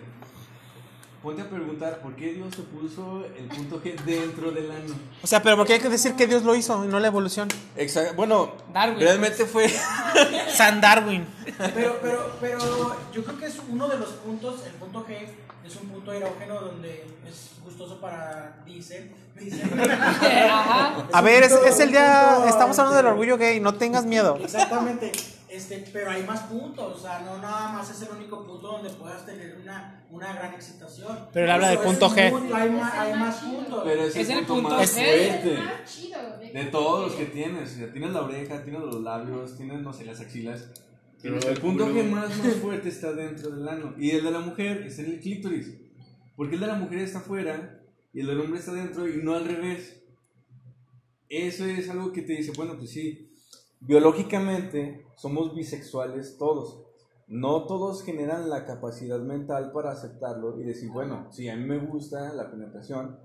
Ponte 1.23 1.41
a 1.41 1.49
preguntar 1.49 1.99
por 2.01 2.17
qué 2.17 2.33
Dios 2.33 2.53
se 2.53 2.63
puso 2.63 3.25
el 3.37 3.45
punto 3.45 3.81
G 3.81 3.95
dentro 4.03 4.51
del 4.51 4.69
ano. 4.69 4.93
o 5.21 5.25
sea, 5.25 5.41
pero 5.41 5.55
porque 5.55 5.71
hay 5.71 5.79
que 5.79 5.87
decir 5.87 6.15
que 6.15 6.27
Dios 6.27 6.43
lo 6.43 6.53
hizo 6.53 6.83
y 6.83 6.89
no 6.89 6.99
la 6.99 7.07
evolución. 7.07 7.47
Exacto. 7.77 8.13
Bueno, 8.15 8.51
Darwin. 8.73 8.99
realmente 8.99 9.45
fue. 9.45 9.69
San 10.53 10.81
Darwin. 10.81 11.25
Pero, 11.73 11.97
pero, 12.01 12.37
pero 12.41 12.95
yo 13.13 13.23
creo 13.23 13.39
que 13.39 13.45
es 13.45 13.57
uno 13.69 13.87
de 13.87 13.99
los 13.99 14.09
puntos, 14.09 14.65
el 14.65 14.73
punto 14.73 15.05
G, 15.07 15.15
es 15.65 15.75
un 15.77 15.87
punto 15.87 16.11
erógeno 16.11 16.59
donde 16.59 17.05
es 17.25 17.51
gustoso 17.63 18.01
para. 18.01 18.59
Ajá. 20.49 21.07
A 21.11 21.21
ver, 21.21 21.43
es, 21.43 21.53
es 21.53 21.79
el 21.79 21.91
día, 21.91 22.37
estamos 22.47 22.77
hablando 22.79 22.97
del 22.97 23.05
orgullo 23.07 23.37
gay, 23.37 23.59
no 23.59 23.75
tengas 23.75 24.05
miedo. 24.05 24.37
Exactamente, 24.41 25.11
este, 25.53 25.85
pero 25.93 26.09
hay 26.09 26.23
más 26.23 26.41
puntos, 26.43 26.97
o 26.97 26.99
sea, 26.99 27.19
no 27.19 27.37
nada 27.37 27.71
más 27.71 27.89
es 27.91 28.01
el 28.01 28.15
único 28.15 28.43
punto 28.43 28.69
donde 28.69 28.89
puedas 28.89 29.23
tener 29.23 29.55
una, 29.61 30.03
una 30.09 30.33
gran 30.33 30.53
excitación. 30.55 31.27
Pero 31.31 31.45
él 31.45 31.51
habla 31.51 31.69
del 31.69 31.79
punto 31.79 32.09
G. 32.09 32.31
mucho, 32.31 32.55
Hay 32.55 32.69
más, 32.71 32.93
hay 32.95 33.13
más 33.13 33.35
puntos. 33.37 33.81
Pero 33.83 34.03
es, 34.03 34.15
Es 34.15 34.29
el 34.29 34.37
punto, 34.39 34.53
punto 34.55 34.69
más 34.69 34.97
G. 34.97 35.03
fuerte. 35.03 35.57
Chido, 35.85 36.19
De 36.39 36.65
todos 36.71 37.07
los 37.07 37.15
que 37.15 37.25
tienes. 37.25 37.71
O 37.71 37.75
sea, 37.75 37.91
tienes 37.91 38.11
la 38.11 38.21
oreja, 38.23 38.63
tienes 38.63 38.81
los 38.81 39.01
labios, 39.01 39.55
tienes, 39.55 39.81
no 39.81 39.93
sé, 39.93 40.05
las 40.05 40.19
axilas. 40.19 40.69
Pero 41.21 41.37
el 41.37 41.59
punto. 41.59 41.87
G 41.87 42.03
más, 42.03 42.35
más 42.35 42.55
fuerte 42.55 42.89
está 42.89 43.13
dentro 43.13 43.51
del 43.51 43.67
ano. 43.67 43.93
Y 43.97 44.09
el 44.09 44.23
de 44.23 44.31
la 44.31 44.39
mujer 44.39 44.81
es 44.87 44.97
en 44.97 45.05
el 45.05 45.19
clítoris. 45.19 45.71
Porque 46.35 46.55
el 46.55 46.61
de 46.61 46.67
la 46.67 46.75
mujer 46.75 46.97
está 46.97 47.19
afuera 47.19 47.79
y 48.11 48.21
el 48.21 48.27
del 48.27 48.39
hombre 48.39 48.59
está 48.59 48.73
dentro 48.73 49.07
y 49.07 49.17
no 49.17 49.35
al 49.35 49.45
revés. 49.45 50.03
eso 51.29 51.65
es 51.65 51.89
algo 51.89 52.11
que 52.11 52.23
te 52.23 52.33
dice, 52.33 52.53
bueno, 52.55 52.75
pues 52.77 52.89
sí, 52.89 53.31
biológicamente 53.79 55.02
somos 55.15 55.53
bisexuales 55.55 56.37
todos. 56.37 56.79
No 57.27 57.63
todos 57.63 58.03
generan 58.03 58.49
la 58.49 58.65
capacidad 58.65 59.19
mental 59.19 59.71
para 59.71 59.91
aceptarlo 59.91 60.59
y 60.59 60.63
decir, 60.63 60.89
bueno, 60.91 61.27
sí, 61.31 61.47
a 61.49 61.55
mí 61.55 61.65
me 61.65 61.79
gusta 61.79 62.33
la 62.33 62.51
penetración, 62.51 63.17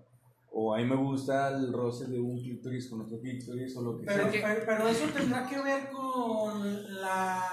o 0.52 0.74
a 0.74 0.78
mí 0.78 0.84
me 0.84 0.96
gusta 0.96 1.48
el 1.48 1.72
roce 1.72 2.06
de 2.06 2.20
un 2.20 2.38
clítoris 2.38 2.88
con 2.88 3.00
otro 3.02 3.18
clítoris, 3.20 3.76
o 3.76 3.82
lo 3.82 3.98
que 3.98 4.06
Pero, 4.06 4.30
sea. 4.30 4.42
pero, 4.54 4.62
pero 4.66 4.88
eso 4.88 5.04
tendrá 5.12 5.46
que 5.46 5.60
ver 5.60 5.90
con 5.90 7.00
la, 7.00 7.44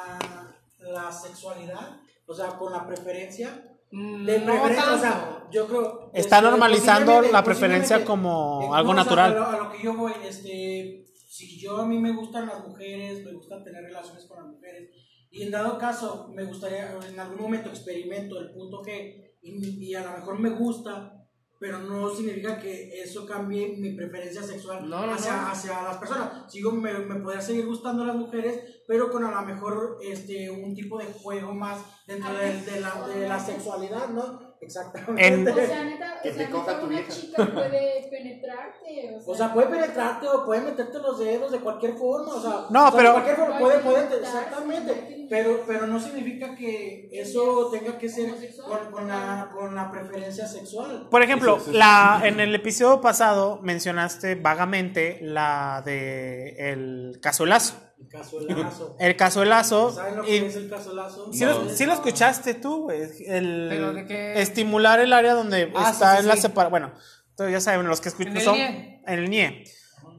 la 0.80 1.12
sexualidad, 1.12 1.98
o 2.28 2.34
sea, 2.34 2.50
con 2.58 2.72
la 2.72 2.86
preferencia. 2.88 3.72
Mm, 3.92 4.26
De 4.26 4.40
no 4.40 4.46
preferencia, 4.46 4.94
o 4.94 4.98
sea, 4.98 5.48
yo 5.52 5.68
creo. 5.68 6.10
Está 6.14 6.38
este, 6.38 6.50
normalizando 6.50 7.22
la 7.24 7.44
preferencia 7.44 8.06
como 8.06 8.62
eh, 8.64 8.78
algo 8.78 8.94
no, 8.94 9.02
o 9.02 9.04
sea, 9.04 9.16
natural. 9.16 9.32
a, 9.32 9.36
lo, 9.40 9.46
a 9.46 9.64
lo 9.66 9.72
que 9.72 9.84
yo 9.84 9.96
voy, 9.96 10.14
este, 10.24 11.06
si 11.36 11.60
yo 11.60 11.78
a 11.78 11.86
mí 11.86 12.00
me 12.00 12.14
gustan 12.14 12.48
las 12.48 12.66
mujeres, 12.66 13.26
me 13.26 13.34
gusta 13.34 13.62
tener 13.62 13.84
relaciones 13.84 14.26
con 14.26 14.38
las 14.38 14.48
mujeres, 14.48 14.90
y 15.30 15.44
en 15.44 15.52
dado 15.52 15.78
caso 15.78 16.30
me 16.34 16.46
gustaría, 16.46 16.98
en 17.10 17.20
algún 17.20 17.42
momento 17.42 17.70
experimento 17.70 18.40
el 18.40 18.52
punto 18.52 18.82
G, 18.82 19.34
y, 19.42 19.86
y 19.86 19.96
a 19.96 20.04
lo 20.06 20.12
mejor 20.18 20.40
me 20.40 20.52
gusta, 20.52 21.28
pero 21.60 21.80
no 21.80 22.10
significa 22.10 22.58
que 22.58 23.02
eso 23.02 23.26
cambie 23.26 23.76
mi 23.78 23.92
preferencia 23.92 24.44
sexual 24.44 24.90
No, 24.90 25.06
no, 25.06 25.14
hacia, 25.14 25.42
no. 25.42 25.48
hacia 25.48 25.82
las 25.84 25.98
personas. 25.98 26.50
Sigo, 26.50 26.72
me, 26.72 26.94
me 27.00 27.20
podría 27.20 27.42
seguir 27.42 27.66
gustando 27.66 28.06
las 28.06 28.16
mujeres, 28.16 28.84
pero 28.88 29.12
con 29.12 29.26
a 29.26 29.32
lo 29.32 29.42
mejor 29.46 29.98
este, 30.02 30.50
un 30.50 30.74
tipo 30.74 30.98
de 30.98 31.06
juego 31.06 31.54
más 31.54 31.84
dentro 32.08 32.34
de, 32.34 32.62
de 32.62 32.80
la, 32.80 33.08
de 33.08 33.28
la 33.28 33.40
sexualidad, 33.40 34.08
¿no? 34.10 34.45
Exactamente. 34.66 35.28
En- 35.28 35.48
O 35.48 35.54
sea, 35.56 35.84
neta, 35.84 36.20
Que 36.24 36.30
o 36.30 36.36
te 36.36 36.50
coja 36.50 36.66
neta, 36.68 36.80
tu 36.80 36.86
una 36.88 36.96
vieja. 36.96 37.12
chica 37.14 37.46
puede 37.46 38.08
penetrarte. 38.10 39.16
O 39.16 39.22
sea, 39.22 39.34
O 39.34 39.36
sea, 39.36 39.54
puede 39.54 39.68
penetrarte 39.68 40.28
o 40.28 40.46
puede 40.46 40.62
meterte 40.62 41.00
los 41.00 41.20
dedos 41.20 41.52
de 41.52 41.60
cualquier 41.60 41.94
forma, 41.94 42.34
o 42.34 42.42
sea, 42.42 42.66
No, 42.70 42.88
o 42.88 42.92
sea, 42.92 42.98
pero- 42.98 43.10
de 43.10 43.14
cualquier 43.14 43.36
forma 43.38 43.60
puede, 43.60 43.80
puede, 43.80 44.06
Puede 44.08 44.22
exactamente, 44.22 45.28
pero, 45.30 45.64
pero 45.68 45.88
no 45.88 46.00
significa 46.00 46.56
que 46.56 47.10
eso 47.12 47.70
tenga 47.72 47.98
que 47.98 48.10
ser 48.10 48.34
con, 48.68 48.92
con 48.92 49.08
la, 49.08 49.50
con 49.54 49.76
la 49.76 49.92
preferencia 49.92 50.48
sexual. 50.48 51.08
Por 51.10 51.22
ejemplo, 51.22 51.60
la, 51.72 52.22
en 52.24 52.40
el 52.40 52.54
episodio 52.56 53.02
pasado 53.02 53.60
mencionaste 53.62 54.36
vagamente 54.36 55.20
la 55.22 55.82
de 55.86 56.56
el 56.72 57.20
cazuelazo. 57.22 57.76
El 58.00 58.08
cazuelazo. 58.10 58.96
El 59.00 59.16
cazuelazo. 59.16 59.92
¿Saben 59.94 60.16
lo 60.18 60.24
y- 60.24 60.28
que 60.40 60.46
es 60.48 60.56
el 60.56 60.70
cazuelazo? 60.70 61.32
Sí, 61.34 61.46
lo, 61.46 61.70
sí 61.70 61.86
lo 61.86 61.94
escuchaste 61.94 62.54
tú, 62.56 62.84
güey. 62.84 63.02
El 63.26 63.68
¿Pero 63.70 63.94
de 63.94 64.06
qué? 64.06 64.42
estimular 64.42 65.00
el 65.00 65.14
área 65.14 65.34
donde 65.34 65.72
Ah, 65.76 65.90
está 65.92 66.12
sí, 66.12 66.18
sí, 66.18 66.22
en 66.24 66.28
la 66.28 66.36
separación. 66.38 66.72
Bueno, 66.72 66.94
entonces 67.30 67.54
ya 67.54 67.62
saben, 67.62 67.88
los 67.88 68.02
que 68.02 68.10
escuchan 68.10 68.32
En 68.34 68.38
el 68.38 68.44
son 68.44 68.56
NIE. 68.56 69.02
en 69.08 69.20
el 69.20 69.30
NIE. 69.30 69.64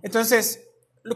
Entonces, 0.02 0.62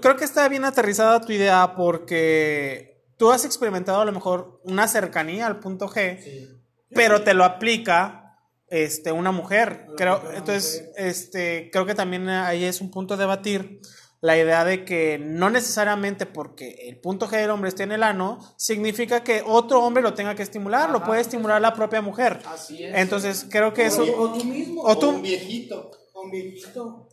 creo 0.01 0.17
que 0.17 0.25
está 0.25 0.49
bien 0.49 0.65
aterrizada 0.65 1.21
tu 1.21 1.33
idea 1.33 1.75
porque 1.77 3.03
tú 3.17 3.31
has 3.31 3.45
experimentado 3.45 4.01
a 4.01 4.05
lo 4.05 4.13
mejor 4.13 4.61
una 4.65 4.89
cercanía 4.89 5.47
al 5.47 5.61
punto 5.61 5.89
G, 5.89 6.59
pero 6.95 7.23
te 7.23 7.35
lo 7.35 7.45
aplica 7.45 8.37
este, 8.69 9.13
una 9.13 9.33
mujer. 9.33 9.87
Creo, 9.97 10.23
entonces, 10.35 10.85
mujer. 10.89 11.07
este, 11.07 11.71
creo 11.73 11.87
que 11.87 11.95
también 11.95 12.29
ahí 12.29 12.65
es 12.65 12.81
un 12.81 12.91
punto 12.91 13.15
a 13.15 13.17
debatir 13.17 13.81
la 14.23 14.37
idea 14.37 14.65
de 14.65 14.85
que 14.85 15.19
no 15.19 15.49
necesariamente 15.49 16.27
porque 16.27 16.89
el 16.89 17.01
punto 17.01 17.27
G 17.27 17.39
del 17.41 17.51
hombre 17.51 17.69
esté 17.71 17.85
en 17.85 17.93
el 17.93 18.03
ano, 18.03 18.39
significa 18.57 19.25
que 19.25 19.43
otro 19.47 19.83
hombre 19.83 20.03
lo 20.03 20.13
tenga 20.15 20.35
que 20.35 20.43
estimular, 20.43 20.91
lo 20.91 21.03
puede 21.05 21.21
estimular 21.23 21.61
la 21.61 21.73
propia 21.75 22.03
mujer. 22.03 22.41
Así 22.47 22.85
es. 22.85 22.95
Entonces, 22.97 23.47
creo 23.51 23.73
que 23.73 23.87
eso... 23.87 24.03
O, 24.19 24.33
tú 24.33 24.45
mismo. 24.45 24.83
O 24.83 24.99
tú- 24.99 25.09
un 25.11 25.23
viejito. 25.23 25.91
Un 26.15 26.31
viejito. 26.31 27.09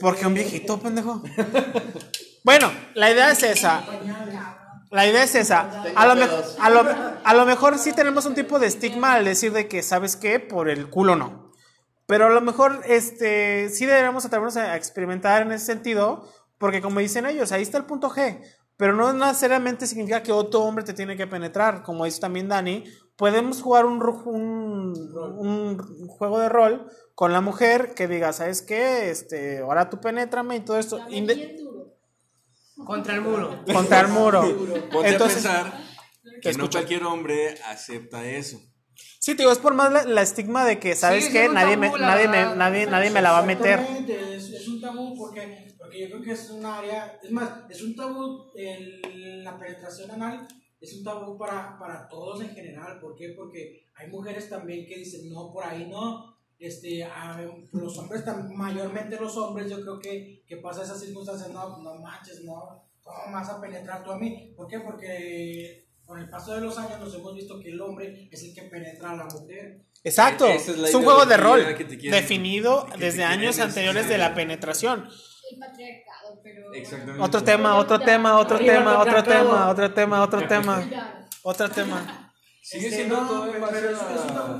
¿Por 0.00 0.16
qué 0.16 0.26
un 0.26 0.34
viejito, 0.34 0.78
pendejo? 0.78 1.22
Bueno, 2.44 2.70
la 2.94 3.10
idea 3.10 3.30
es 3.30 3.42
esa. 3.42 3.82
La 4.90 5.06
idea 5.06 5.22
es 5.22 5.34
esa. 5.34 5.82
A 5.94 6.06
lo, 6.06 6.14
mejor, 6.16 6.44
a, 6.60 6.70
lo, 6.70 6.84
a 7.24 7.34
lo 7.34 7.46
mejor 7.46 7.78
sí 7.78 7.92
tenemos 7.92 8.26
un 8.26 8.34
tipo 8.34 8.58
de 8.58 8.66
estigma 8.66 9.14
al 9.14 9.24
decir 9.24 9.52
de 9.52 9.68
que, 9.68 9.82
¿sabes 9.82 10.16
qué? 10.16 10.40
Por 10.40 10.68
el 10.68 10.88
culo 10.90 11.14
no. 11.16 11.47
Pero 12.08 12.24
a 12.24 12.30
lo 12.30 12.40
mejor 12.40 12.80
este, 12.86 13.68
sí 13.68 13.84
deberíamos 13.84 14.24
atrevernos 14.24 14.56
a 14.56 14.76
experimentar 14.76 15.42
en 15.42 15.52
ese 15.52 15.66
sentido, 15.66 16.26
porque 16.56 16.80
como 16.80 17.00
dicen 17.00 17.26
ellos, 17.26 17.52
ahí 17.52 17.60
está 17.60 17.76
el 17.76 17.84
punto 17.84 18.08
G. 18.08 18.42
Pero 18.78 18.94
no 18.94 19.12
necesariamente 19.12 19.86
significa 19.86 20.22
que 20.22 20.32
otro 20.32 20.60
hombre 20.60 20.84
te 20.84 20.94
tiene 20.94 21.18
que 21.18 21.26
penetrar. 21.26 21.82
Como 21.82 22.06
dice 22.06 22.18
también 22.18 22.48
Dani, 22.48 22.84
podemos 23.14 23.60
jugar 23.60 23.84
un, 23.84 24.02
un, 24.24 25.78
un 26.00 26.08
juego 26.08 26.40
de 26.40 26.48
rol 26.48 26.90
con 27.14 27.34
la 27.34 27.42
mujer 27.42 27.92
que 27.94 28.08
diga, 28.08 28.32
¿sabes 28.32 28.62
qué? 28.62 29.10
Este, 29.10 29.58
ahora 29.58 29.90
tú 29.90 30.00
penétrame 30.00 30.56
y 30.56 30.60
todo 30.60 30.78
esto. 30.78 31.00
Contra 32.86 33.14
el 33.16 33.20
muro. 33.20 33.64
contra 33.70 34.00
el 34.00 34.08
muro. 34.08 34.40
Ponte 34.90 35.10
Entonces, 35.10 35.44
a 35.44 35.64
pensar 35.64 35.80
que 36.40 36.54
no 36.54 36.70
cualquier 36.70 37.04
hombre 37.04 37.56
acepta 37.66 38.24
eso. 38.24 38.58
Sí, 39.18 39.32
te 39.34 39.42
digo, 39.42 39.52
es 39.52 39.58
por 39.58 39.74
más 39.74 39.92
la, 39.92 40.04
la 40.04 40.22
estigma 40.22 40.64
de 40.64 40.78
que, 40.78 40.94
¿sabes 40.94 41.26
Sí, 41.26 41.32
qué? 41.32 41.48
Nadie, 41.48 41.76
tabú, 41.76 41.92
me, 41.92 41.98
la 41.98 42.06
nadie, 42.06 42.28
me, 42.28 42.56
nadie, 42.56 42.86
nadie 42.86 43.10
me 43.10 43.22
la 43.22 43.32
va 43.32 43.38
a 43.38 43.42
meter. 43.42 43.80
Es, 44.08 44.50
es 44.50 44.68
un 44.68 44.80
tabú 44.80 45.16
porque, 45.16 45.74
porque 45.78 46.00
yo 46.00 46.08
creo 46.10 46.22
que 46.22 46.32
es 46.32 46.50
un 46.50 46.64
área, 46.64 47.18
es 47.22 47.30
más, 47.30 47.50
es 47.70 47.82
un 47.82 47.94
tabú 47.96 48.50
el- 48.56 49.44
la 49.44 49.58
penetración 49.58 50.10
anal, 50.10 50.46
es 50.80 50.94
un 50.96 51.04
tabú 51.04 51.36
para, 51.36 51.78
para 51.78 52.08
todos 52.08 52.40
en 52.42 52.50
general. 52.50 53.00
¿Por 53.00 53.16
qué? 53.16 53.30
Porque 53.36 53.84
hay 53.94 54.08
mujeres 54.08 54.48
también 54.48 54.86
que 54.86 54.98
dicen, 54.98 55.28
no, 55.30 55.52
por 55.52 55.64
ahí 55.64 55.86
no. 55.86 56.36
Este, 56.58 57.04
a- 57.04 57.40
los 57.72 57.98
hombres, 57.98 58.24
mayormente 58.54 59.16
los 59.20 59.36
hombres, 59.36 59.70
yo 59.70 59.80
creo 59.80 59.98
que, 60.00 60.42
que 60.46 60.56
pasa 60.56 60.82
esas 60.82 61.00
circunstancias, 61.00 61.50
no, 61.50 61.78
no 61.78 61.94
manches, 61.96 62.42
no, 62.44 62.82
¿cómo 63.02 63.32
vas 63.32 63.48
a 63.48 63.60
penetrar 63.60 64.02
tú 64.02 64.10
a 64.10 64.18
mí? 64.18 64.52
¿Por 64.56 64.66
qué? 64.66 64.80
Porque 64.80 65.87
con 66.08 66.18
el 66.18 66.30
paso 66.30 66.54
de 66.54 66.62
los 66.62 66.76
años 66.78 66.98
nos 67.00 67.14
hemos 67.14 67.34
visto 67.34 67.60
que 67.60 67.68
el 67.68 67.78
hombre 67.82 68.30
es 68.32 68.42
el 68.42 68.54
que 68.54 68.62
penetra 68.62 69.10
a 69.10 69.16
la 69.16 69.24
mujer. 69.26 69.82
Exacto. 70.02 70.46
Esa 70.46 70.72
es 70.72 70.78
Es 70.78 70.94
un 70.94 71.04
juego 71.04 71.26
de 71.26 71.36
rol 71.36 71.62
definido 72.10 72.86
desde 72.98 73.18
quieren 73.18 73.40
años 73.40 73.58
anteriores 73.58 74.08
de 74.08 74.16
la 74.16 74.34
penetración. 74.34 75.06
El 75.52 75.58
patriarcado, 75.58 76.40
pero. 76.42 76.72
Exactamente. 76.72 77.22
Otro 77.22 77.44
tema, 77.44 77.76
otro 77.76 78.00
tema, 78.00 78.38
otro 78.38 78.58
tema, 78.58 78.98
otro 79.00 79.22
tema, 79.22 79.68
otro 79.68 79.92
tema, 79.92 80.22
otro 80.22 80.48
tema, 80.48 81.26
otro 81.42 81.68
tema. 81.70 82.32
Sigue 82.62 82.84
Este, 82.86 82.96
siendo 82.96 83.20
no, 83.22 83.28
todo 83.28 83.50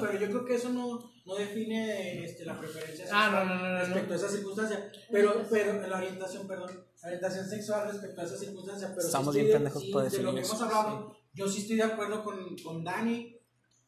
pero, 0.01 0.19
yo 0.19 0.27
creo 0.29 0.45
que 0.47 0.55
eso 0.55 0.71
no, 0.71 0.99
no 1.27 1.35
define 1.35 2.25
este, 2.25 2.45
la 2.47 2.59
preferencia 2.59 3.05
Ah, 3.13 3.25
sexual 3.27 3.49
no, 3.49 3.55
no, 3.55 3.63
no, 3.63 3.69
no, 3.71 3.79
respecto 3.81 4.09
no. 4.09 4.13
a 4.15 4.17
esa 4.17 4.29
circunstancia. 4.29 4.93
Pero, 5.13 5.47
pero 5.51 5.87
la 5.87 5.97
orientación, 5.99 6.47
perdón, 6.49 6.71
la 7.03 7.07
orientación 7.09 7.47
sexual 7.49 7.89
respecto 7.93 8.21
a 8.21 8.25
esa 8.25 8.37
circunstancia. 8.39 8.89
Pero 8.95 9.07
Estamos 9.07 9.35
bien 9.35 9.47
de- 9.49 9.53
pendejos 9.53 9.85
por 9.93 10.11
De 10.11 10.23
lo 10.23 10.35
que 10.35 10.41
hemos 10.41 10.63
hablado, 10.63 11.17
yo 11.39 11.49
sí 11.49 11.61
estoy 11.61 11.77
de 11.77 11.85
acuerdo 11.85 12.25
con, 12.25 12.57
con 12.59 12.85
Dani. 12.85 13.37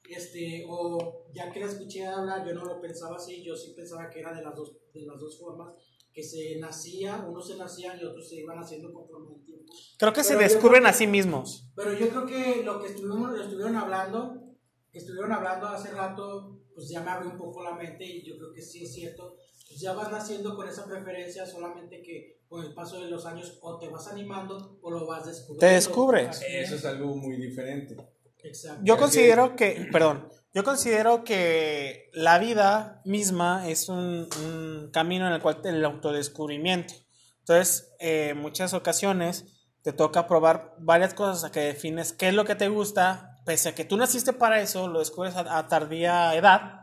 Este, 0.08 0.64
o 0.68 1.26
ya 1.32 1.52
que 1.52 1.60
la 1.60 1.66
escuché 1.66 2.04
hablar, 2.06 2.44
yo 2.46 2.52
no 2.54 2.64
lo 2.64 2.80
pensaba 2.80 3.16
así, 3.16 3.44
yo 3.44 3.54
sí 3.54 3.74
pensaba 3.76 4.10
que 4.10 4.20
era 4.20 4.32
de 4.32 4.42
las 4.42 4.56
dos, 4.56 4.76
de 4.92 5.02
las 5.02 5.20
dos 5.20 5.38
formas, 5.38 5.72
que 6.12 6.22
se 6.22 6.58
nacía, 6.58 7.24
unos 7.28 7.46
se 7.46 7.56
nacían 7.56 7.98
y 8.00 8.04
otros 8.04 8.28
se 8.28 8.40
iban 8.40 8.58
haciendo 8.58 8.92
conforme 8.92 9.36
el 9.36 9.44
tiempo. 9.44 9.72
Creo 9.98 10.12
que 10.12 10.24
se 10.24 10.34
Pero 10.34 10.48
descubren 10.48 10.80
creo 10.80 10.90
a 10.90 10.94
sí 10.94 11.06
mismos. 11.06 11.68
Pero 11.76 11.92
yo 11.92 12.08
creo 12.08 12.26
que 12.26 12.62
lo 12.64 12.80
que 12.80 12.88
estuvimos, 12.88 13.30
lo 13.30 13.42
estuvieron 13.42 13.76
hablando, 13.76 14.56
que 14.90 14.98
estuvieron 14.98 15.32
hablando 15.32 15.68
hace 15.68 15.92
rato, 15.92 16.58
pues 16.74 16.88
ya 16.88 17.02
me 17.02 17.10
abrió 17.10 17.30
un 17.30 17.38
poco 17.38 17.62
la 17.62 17.76
mente 17.76 18.04
y 18.04 18.24
yo 18.24 18.36
creo 18.36 18.52
que 18.52 18.62
sí 18.62 18.84
es 18.84 18.92
cierto. 18.92 19.36
Ya 19.76 19.92
vas 19.92 20.10
naciendo 20.10 20.56
con 20.56 20.68
esa 20.68 20.84
preferencia, 20.84 21.46
solamente 21.46 22.02
que 22.02 22.40
con 22.48 22.64
el 22.64 22.74
paso 22.74 23.00
de 23.00 23.08
los 23.08 23.24
años 23.26 23.58
o 23.62 23.78
te 23.78 23.88
vas 23.88 24.08
animando 24.08 24.78
o 24.82 24.90
lo 24.90 25.06
vas 25.06 25.26
descubriendo. 25.26 25.60
Te 25.60 25.74
descubres. 25.74 26.42
Eso 26.46 26.74
es 26.74 26.84
algo 26.84 27.14
muy 27.14 27.36
diferente. 27.36 27.96
Exacto. 28.42 28.80
Yo 28.84 28.96
considero 28.96 29.54
que, 29.54 29.88
perdón, 29.92 30.28
yo 30.52 30.64
considero 30.64 31.22
que 31.22 32.10
la 32.12 32.38
vida 32.38 33.02
misma 33.04 33.68
es 33.68 33.88
un, 33.88 34.28
un 34.44 34.90
camino 34.92 35.28
en 35.28 35.34
el 35.34 35.40
cual 35.40 35.60
el 35.64 35.84
autodescubrimiento. 35.84 36.94
Entonces, 37.40 37.92
eh, 38.00 38.34
muchas 38.34 38.74
ocasiones 38.74 39.44
te 39.82 39.92
toca 39.92 40.26
probar 40.26 40.74
varias 40.78 41.14
cosas 41.14 41.44
a 41.44 41.52
que 41.52 41.60
defines 41.60 42.12
qué 42.12 42.28
es 42.28 42.34
lo 42.34 42.44
que 42.44 42.54
te 42.54 42.68
gusta, 42.68 43.38
pese 43.46 43.70
a 43.70 43.74
que 43.74 43.84
tú 43.84 43.96
naciste 43.96 44.32
para 44.32 44.60
eso, 44.60 44.88
lo 44.88 44.98
descubres 44.98 45.36
a, 45.36 45.58
a 45.58 45.68
tardía 45.68 46.34
edad, 46.34 46.79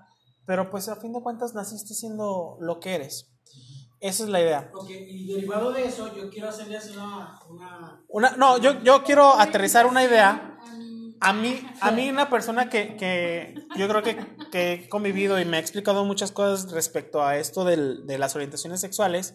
pero 0.48 0.72
pues 0.72 0.90
a 0.90 0.96
fin 0.96 1.14
de 1.14 1.22
cuentas 1.22 1.54
naciste 1.54 1.94
siendo 1.94 2.58
lo 2.60 2.80
que 2.80 2.96
eres. 2.96 3.30
Esa 4.00 4.24
es 4.24 4.30
la 4.30 4.42
idea. 4.42 4.72
Ok, 4.74 4.90
y 4.90 5.28
derivado 5.34 5.72
de 5.72 5.86
eso, 5.86 6.16
yo 6.16 6.30
quiero 6.32 6.50
hacerles 6.50 6.90
una. 6.96 7.40
una 7.50 8.04
Una, 8.08 8.32
no, 8.38 8.58
yo, 8.58 8.82
yo 8.84 9.04
quiero 9.04 9.34
aterrizar 9.40 9.86
una 9.86 10.04
idea. 10.04 10.58
A 10.64 10.74
mí- 10.78 11.18
A 11.20 11.34
mí, 11.34 11.60
a 11.82 11.92
mí 11.92 12.10
una 12.12 12.30
persona 12.30 12.70
que, 12.70 12.96
que 12.96 13.56
yo 13.76 13.88
creo 13.88 14.04
que, 14.04 14.18
que 14.52 14.74
he 14.74 14.90
convivido 14.90 15.40
y 15.40 15.46
me 15.46 15.58
ha 15.58 15.60
explicado 15.60 16.06
muchas 16.06 16.32
cosas 16.32 16.72
respecto 16.72 17.24
a 17.24 17.38
esto 17.38 17.66
del- 17.66 18.06
de 18.06 18.20
las 18.20 18.36
orientaciones 18.36 18.80
sexuales 18.82 19.34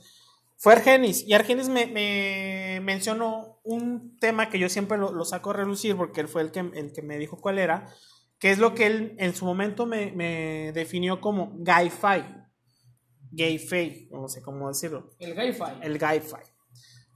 fue 0.59 0.75
Argenis. 0.75 1.25
Y 1.27 1.35
Argenis 1.35 1.69
me, 1.69 1.87
me 1.89 2.79
mencionó 2.85 3.59
un 3.65 4.17
tema 4.21 4.49
que 4.49 4.61
yo 4.61 4.69
siempre 4.69 4.97
lo, 4.97 5.11
lo 5.13 5.25
saco 5.25 5.51
a 5.51 5.55
relucir 5.55 5.97
porque 5.97 6.21
él 6.21 6.29
fue 6.29 6.43
el 6.43 6.53
que, 6.53 6.61
el 6.61 6.93
que 6.93 7.03
me 7.03 7.19
dijo 7.19 7.41
cuál 7.41 7.59
era, 7.59 7.93
que 8.43 8.51
es 8.51 8.59
lo 8.59 8.75
que 8.75 8.87
él 8.87 9.15
en 9.21 9.37
su 9.37 9.45
momento 9.45 9.87
me, 9.87 10.11
me 10.11 10.73
definió 10.73 11.21
como 11.21 11.53
gay-fi. 11.59 12.25
Gay-fi, 13.31 14.09
no 14.11 14.27
sé 14.27 14.43
cómo 14.43 14.67
decirlo. 14.67 15.15
El 15.21 15.37
gay 15.37 15.53
fi. 15.53 15.63
El 15.81 15.97
gay-fi. 15.97 16.43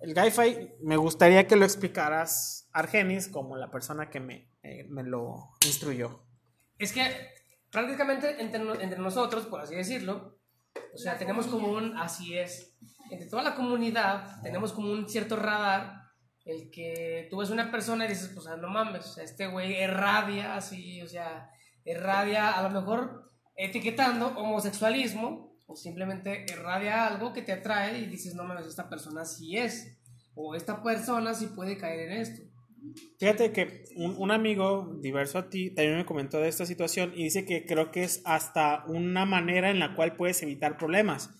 el 0.02 0.16
Wi-Fi 0.16 0.74
me 0.82 0.96
gustaría 0.96 1.48
que 1.48 1.56
lo 1.56 1.64
explicaras, 1.64 2.68
Argenis, 2.72 3.26
como 3.26 3.56
la 3.56 3.72
persona 3.72 4.08
que 4.08 4.20
me, 4.20 4.52
eh, 4.62 4.86
me 4.88 5.02
lo 5.02 5.56
instruyó. 5.66 6.22
Es 6.78 6.92
que 6.92 7.02
prácticamente 7.72 8.40
entre, 8.40 8.62
entre 8.84 9.00
nosotros, 9.00 9.46
por 9.46 9.60
así 9.60 9.74
decirlo, 9.74 10.38
o 10.94 10.96
sea, 10.96 11.18
tenemos 11.18 11.48
como 11.48 11.72
un, 11.72 11.96
así 11.96 12.38
es, 12.38 12.76
entre 13.10 13.28
toda 13.28 13.42
la 13.42 13.56
comunidad 13.56 14.40
tenemos 14.42 14.72
como 14.72 14.92
un 14.92 15.08
cierto 15.08 15.34
radar, 15.34 16.05
el 16.46 16.70
que 16.70 17.26
tú 17.28 17.38
ves 17.38 17.50
una 17.50 17.70
persona 17.70 18.06
y 18.06 18.08
dices, 18.08 18.30
pues 18.32 18.46
ah, 18.46 18.56
no 18.56 18.68
mames, 18.68 19.18
este 19.18 19.48
güey 19.48 19.82
irradia 19.82 20.56
así, 20.56 21.02
o 21.02 21.08
sea, 21.08 21.50
irradia 21.84 22.52
a 22.52 22.62
lo 22.62 22.70
mejor 22.70 23.32
etiquetando 23.56 24.28
homosexualismo 24.28 25.60
o 25.66 25.74
simplemente 25.74 26.46
irradia 26.48 27.08
algo 27.08 27.32
que 27.32 27.42
te 27.42 27.52
atrae 27.52 27.98
y 27.98 28.06
dices, 28.06 28.34
no 28.34 28.44
mames, 28.44 28.66
esta 28.66 28.88
persona 28.88 29.24
sí 29.24 29.56
es, 29.56 29.98
o 30.36 30.54
esta 30.54 30.82
persona 30.82 31.34
sí 31.34 31.48
puede 31.48 31.76
caer 31.76 32.10
en 32.10 32.20
esto. 32.20 32.42
Fíjate 33.18 33.50
que 33.50 33.84
un, 33.96 34.14
un 34.16 34.30
amigo 34.30 34.96
diverso 35.00 35.38
a 35.38 35.48
ti 35.50 35.70
también 35.70 35.96
me 35.96 36.06
comentó 36.06 36.38
de 36.38 36.48
esta 36.48 36.64
situación 36.64 37.12
y 37.16 37.24
dice 37.24 37.44
que 37.44 37.66
creo 37.66 37.90
que 37.90 38.04
es 38.04 38.22
hasta 38.24 38.84
una 38.86 39.24
manera 39.24 39.70
en 39.70 39.80
la 39.80 39.96
cual 39.96 40.14
puedes 40.14 40.40
evitar 40.42 40.76
problemas. 40.76 41.30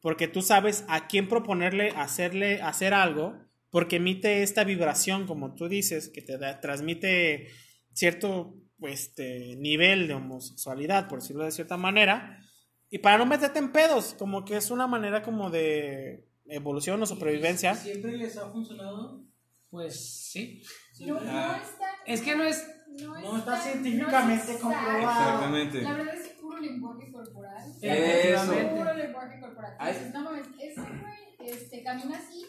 Porque 0.00 0.26
tú 0.26 0.42
sabes 0.42 0.84
a 0.88 1.06
quién 1.06 1.28
proponerle 1.28 1.90
hacerle 1.90 2.60
hacer 2.62 2.94
algo, 2.94 3.38
porque 3.76 3.96
emite 3.96 4.42
esta 4.42 4.64
vibración, 4.64 5.26
como 5.26 5.54
tú 5.54 5.68
dices, 5.68 6.08
que 6.08 6.22
te 6.22 6.38
da- 6.38 6.60
transmite 6.62 7.48
cierto 7.92 8.54
este, 8.80 9.54
nivel 9.56 10.08
de 10.08 10.14
homosexualidad, 10.14 11.08
por 11.08 11.20
decirlo 11.20 11.44
de 11.44 11.50
cierta 11.50 11.76
manera, 11.76 12.40
y 12.88 13.00
para 13.00 13.18
no 13.18 13.26
meterte 13.26 13.58
en 13.58 13.72
pedos, 13.72 14.14
como 14.18 14.46
que 14.46 14.56
es 14.56 14.70
una 14.70 14.86
manera 14.86 15.22
como 15.22 15.50
de 15.50 16.24
evolución 16.46 17.02
o 17.02 17.04
supervivencia. 17.04 17.74
¿Siempre 17.74 18.16
les 18.16 18.34
ha 18.38 18.48
funcionado? 18.50 19.22
Pues 19.68 19.92
sí. 20.30 20.62
No, 21.00 21.20
no 21.20 21.30
Ah. 21.30 21.60
está. 21.62 21.84
Es 22.06 22.22
que 22.22 22.34
no 22.34 22.44
es 22.44 22.66
No 22.98 23.36
está 23.36 23.60
científicamente 23.60 24.54
no 24.54 24.58
comprobado. 24.60 24.98
Exactamente. 25.00 25.82
La 25.82 25.92
verdad 25.98 26.14
es 26.14 26.28
puro 26.40 26.58
lenguaje 26.60 27.12
corporal. 27.12 27.74
Eso. 27.82 28.52
Puro 28.70 28.94
lenguaje 28.94 29.38
corporal. 29.38 29.76
Dices, 29.86 30.14
no 30.14 30.22
mames, 30.22 30.46
ese 30.62 30.80
güey 30.80 31.26
este, 31.52 31.82
camina 31.82 32.16
así, 32.16 32.42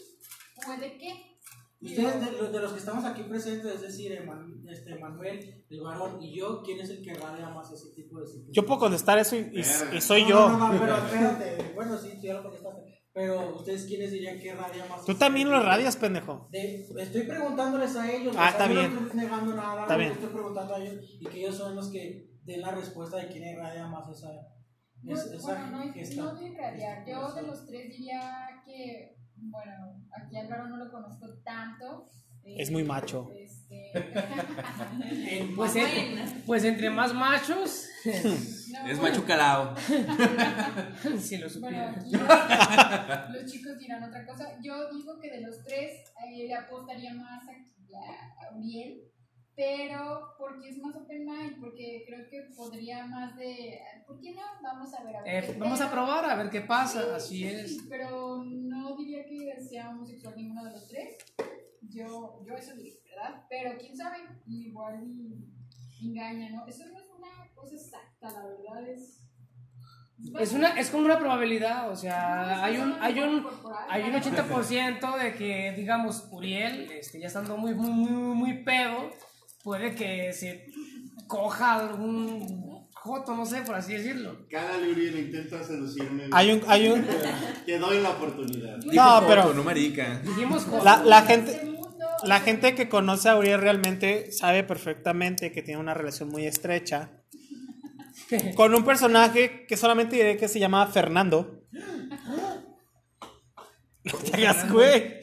¿puede 0.66 0.98
qué? 0.98 1.38
Ustedes, 1.80 2.26
de, 2.26 2.32
los- 2.32 2.52
de 2.52 2.60
los 2.60 2.74
que 2.74 2.80
estamos 2.80 3.06
aquí 3.06 3.22
presentes, 3.24 3.76
es 3.76 3.82
decir, 3.82 4.12
Eman- 4.14 4.68
este, 4.68 4.96
Manuel, 4.96 5.66
el 5.70 5.82
varón 5.82 6.20
y 6.22 6.36
yo, 6.36 6.64
¿quién 6.64 6.80
es 6.80 6.90
el 6.90 7.04
que 7.04 7.14
radia 7.14 7.50
más 7.50 7.72
ese 7.72 7.92
tipo 7.94 8.20
de 8.20 8.26
circunstancias? 8.26 8.56
Yo 8.56 8.66
puedo 8.66 8.80
contestar 8.80 9.20
eso 9.20 9.36
y, 9.36 9.52
y- 9.54 9.96
y 9.98 10.02
soy 10.02 10.24
No, 10.24 10.30
yo. 10.30 10.50
No, 10.50 10.74
no, 10.74 10.80
pero 10.80 10.98
espérate. 10.98 11.72
Bueno, 11.76 11.98
sí, 11.98 12.20
ya 12.22 12.34
lo 12.34 12.44
contestaste. 12.44 12.82
Pero 13.14 13.56
ustedes, 13.56 13.86
¿quiénes 13.86 14.12
dirían 14.12 14.40
que 14.40 14.54
radia 14.56 14.86
más? 14.86 15.06
Tú 15.06 15.14
también 15.16 15.50
lo 15.50 15.60
radias, 15.62 15.96
pendejo. 15.98 16.48
De- 16.52 16.86
estoy 17.00 17.24
preguntándoles 17.24 17.96
a 17.96 18.12
ellos. 18.12 18.36
Ah, 18.38 18.50
está 18.50 18.68
yo 18.68 18.74
bien. 18.74 18.94
No 18.96 19.02
estoy 19.02 19.20
negando 19.20 19.56
nada. 19.56 19.82
Está 19.84 19.98
bien. 19.98 20.12
Estoy 20.14 20.30
preguntando 20.30 20.76
a 20.76 20.80
ellos 20.84 20.96
y 21.20 21.26
que 21.28 21.40
ellos 21.40 21.56
son 21.58 21.76
los 21.76 21.90
que 21.92 22.30
den 22.44 22.62
la 22.62 22.72
respuesta 22.72 23.18
de 23.18 23.28
quién 23.28 23.44
irradia 23.44 23.86
más 23.88 24.10
esa. 24.10 24.30
No, 25.04 25.16
es- 25.16 25.26
esa 25.28 25.42
bueno, 25.42 25.68
no, 25.86 25.94
gesta- 25.94 26.16
no 26.24 26.36
de 26.36 26.50
radiar. 26.58 27.00
Yo 27.00 27.06
de 27.06 27.14
gesticulación. 27.14 27.48
los 27.48 27.66
tres 27.68 27.90
diría 27.90 28.48
que, 28.66 29.17
bueno, 29.40 30.02
aquí 30.16 30.38
Álvaro 30.38 30.68
no 30.68 30.78
lo 30.78 30.92
conozco 30.92 31.28
tanto. 31.44 32.10
eh, 32.44 32.56
Es 32.60 32.72
muy 32.72 32.84
macho. 32.84 33.32
Este, 33.36 33.92
Pues, 35.56 35.76
eh, 35.76 36.16
pues 36.46 36.64
entre 36.64 36.90
más 36.90 37.14
machos, 37.14 37.88
no, 38.06 38.88
Es 38.90 39.02
macho 39.02 39.26
calao. 39.26 39.76
si 41.20 41.38
lo 41.38 41.48
Bueno, 41.60 41.94
los 43.32 43.52
chicos 43.52 43.78
dirán 43.78 44.04
otra 44.04 44.26
cosa. 44.26 44.58
Yo 44.62 44.90
digo 44.92 45.20
que 45.20 45.30
de 45.32 45.42
los 45.42 45.64
tres 45.64 46.04
eh, 46.26 46.48
le 46.48 46.54
apostaría 46.54 47.14
más 47.14 47.44
a, 47.48 47.52
a 48.48 48.56
Uriel, 48.58 49.02
pero 49.58 50.36
porque 50.38 50.70
es 50.70 50.78
más 50.78 50.96
open 50.96 51.26
mind, 51.26 51.60
porque 51.60 52.04
creo 52.06 52.30
que 52.30 52.42
podría 52.56 53.08
más 53.08 53.36
de... 53.36 53.80
¿Por 54.06 54.20
qué 54.20 54.36
no? 54.36 54.42
Vamos 54.62 54.94
a 54.94 55.04
ver. 55.04 55.16
A 55.16 55.24
ver 55.24 55.44
Eh, 55.46 55.56
vamos 55.58 55.82
a 55.82 55.92
probar 55.92 56.26
a 56.26 56.36
ver 56.36 56.52
qué 56.52 56.62
pasa, 56.62 57.02
Sí, 57.02 57.16
así 57.16 57.38
sí, 57.38 57.46
es. 57.48 57.78
pero 57.90 58.44
no 58.46 58.96
diría 58.96 59.26
que 59.26 59.60
sea 59.60 59.90
homosexual 59.90 60.36
ninguno 60.38 60.64
de 60.64 60.72
los 60.74 60.88
tres. 60.88 61.18
Yo, 61.82 62.40
yo 62.46 62.54
eso 62.56 62.76
diría, 62.76 62.94
¿verdad? 63.10 63.46
Pero 63.50 63.78
quién 63.80 63.98
sabe, 63.98 64.18
igual 64.46 65.04
engaña, 66.04 66.52
¿no? 66.52 66.68
Eso 66.68 66.86
no 66.86 67.00
es 67.00 67.10
una 67.10 67.52
cosa 67.56 67.74
exacta, 67.74 68.32
la 68.32 68.46
verdad 68.46 68.88
es... 68.88 69.24
Es 70.40 70.54
una 70.54 70.70
es 70.80 70.90
como 70.90 71.06
una 71.06 71.20
probabilidad, 71.20 71.92
o 71.92 71.96
sea, 71.96 72.64
hay 72.64 72.78
un 72.78 72.92
hay 73.00 73.20
un 73.20 73.46
hay 73.88 74.02
un 74.02 74.14
80% 74.16 75.16
de 75.16 75.34
que 75.36 75.74
digamos 75.74 76.28
Uriel, 76.32 76.90
este 76.92 77.20
ya 77.20 77.28
estando 77.28 77.56
muy 77.56 77.76
muy 77.76 77.92
muy, 77.92 78.36
muy 78.36 78.64
pedo, 78.64 79.12
puede 79.68 79.94
que 79.96 80.32
se 80.32 80.66
coja 81.28 81.74
algún 81.74 82.88
joto, 82.94 83.36
no 83.36 83.46
sé, 83.46 83.64
por 83.64 83.76
así 83.76 83.96
decirlo. 83.96 84.48
Cada 84.50 84.78
Uriel 84.78 85.20
intenta 85.20 85.62
seducirme. 85.62 86.30
Hay 86.32 86.52
un, 86.52 86.62
hay 86.68 86.88
un, 86.88 87.06
Te 87.66 87.78
doy 87.78 88.02
la 88.02 88.12
oportunidad. 88.12 88.78
no, 88.78 89.24
pero 89.28 89.54
No 89.54 89.66
marica. 89.66 90.22
La, 90.86 91.04
la 91.04 91.22
gente, 91.24 91.80
la 92.24 92.40
gente 92.40 92.76
que 92.76 92.88
conoce 92.88 93.28
a 93.28 93.36
Uriel 93.36 93.60
realmente 93.60 94.32
sabe 94.32 94.64
perfectamente 94.64 95.52
que 95.52 95.62
tiene 95.62 95.82
una 95.82 95.94
relación 95.94 96.30
muy 96.30 96.46
estrecha 96.46 97.24
con 98.56 98.74
un 98.74 98.86
personaje 98.86 99.66
que 99.68 99.76
solamente 99.76 100.16
diré 100.16 100.38
que 100.38 100.48
se 100.48 100.60
llama 100.60 100.88
Fernando. 100.88 101.66
No 104.06 104.18
te 104.20 104.38
hagas, 104.38 104.72
güey. 104.72 105.20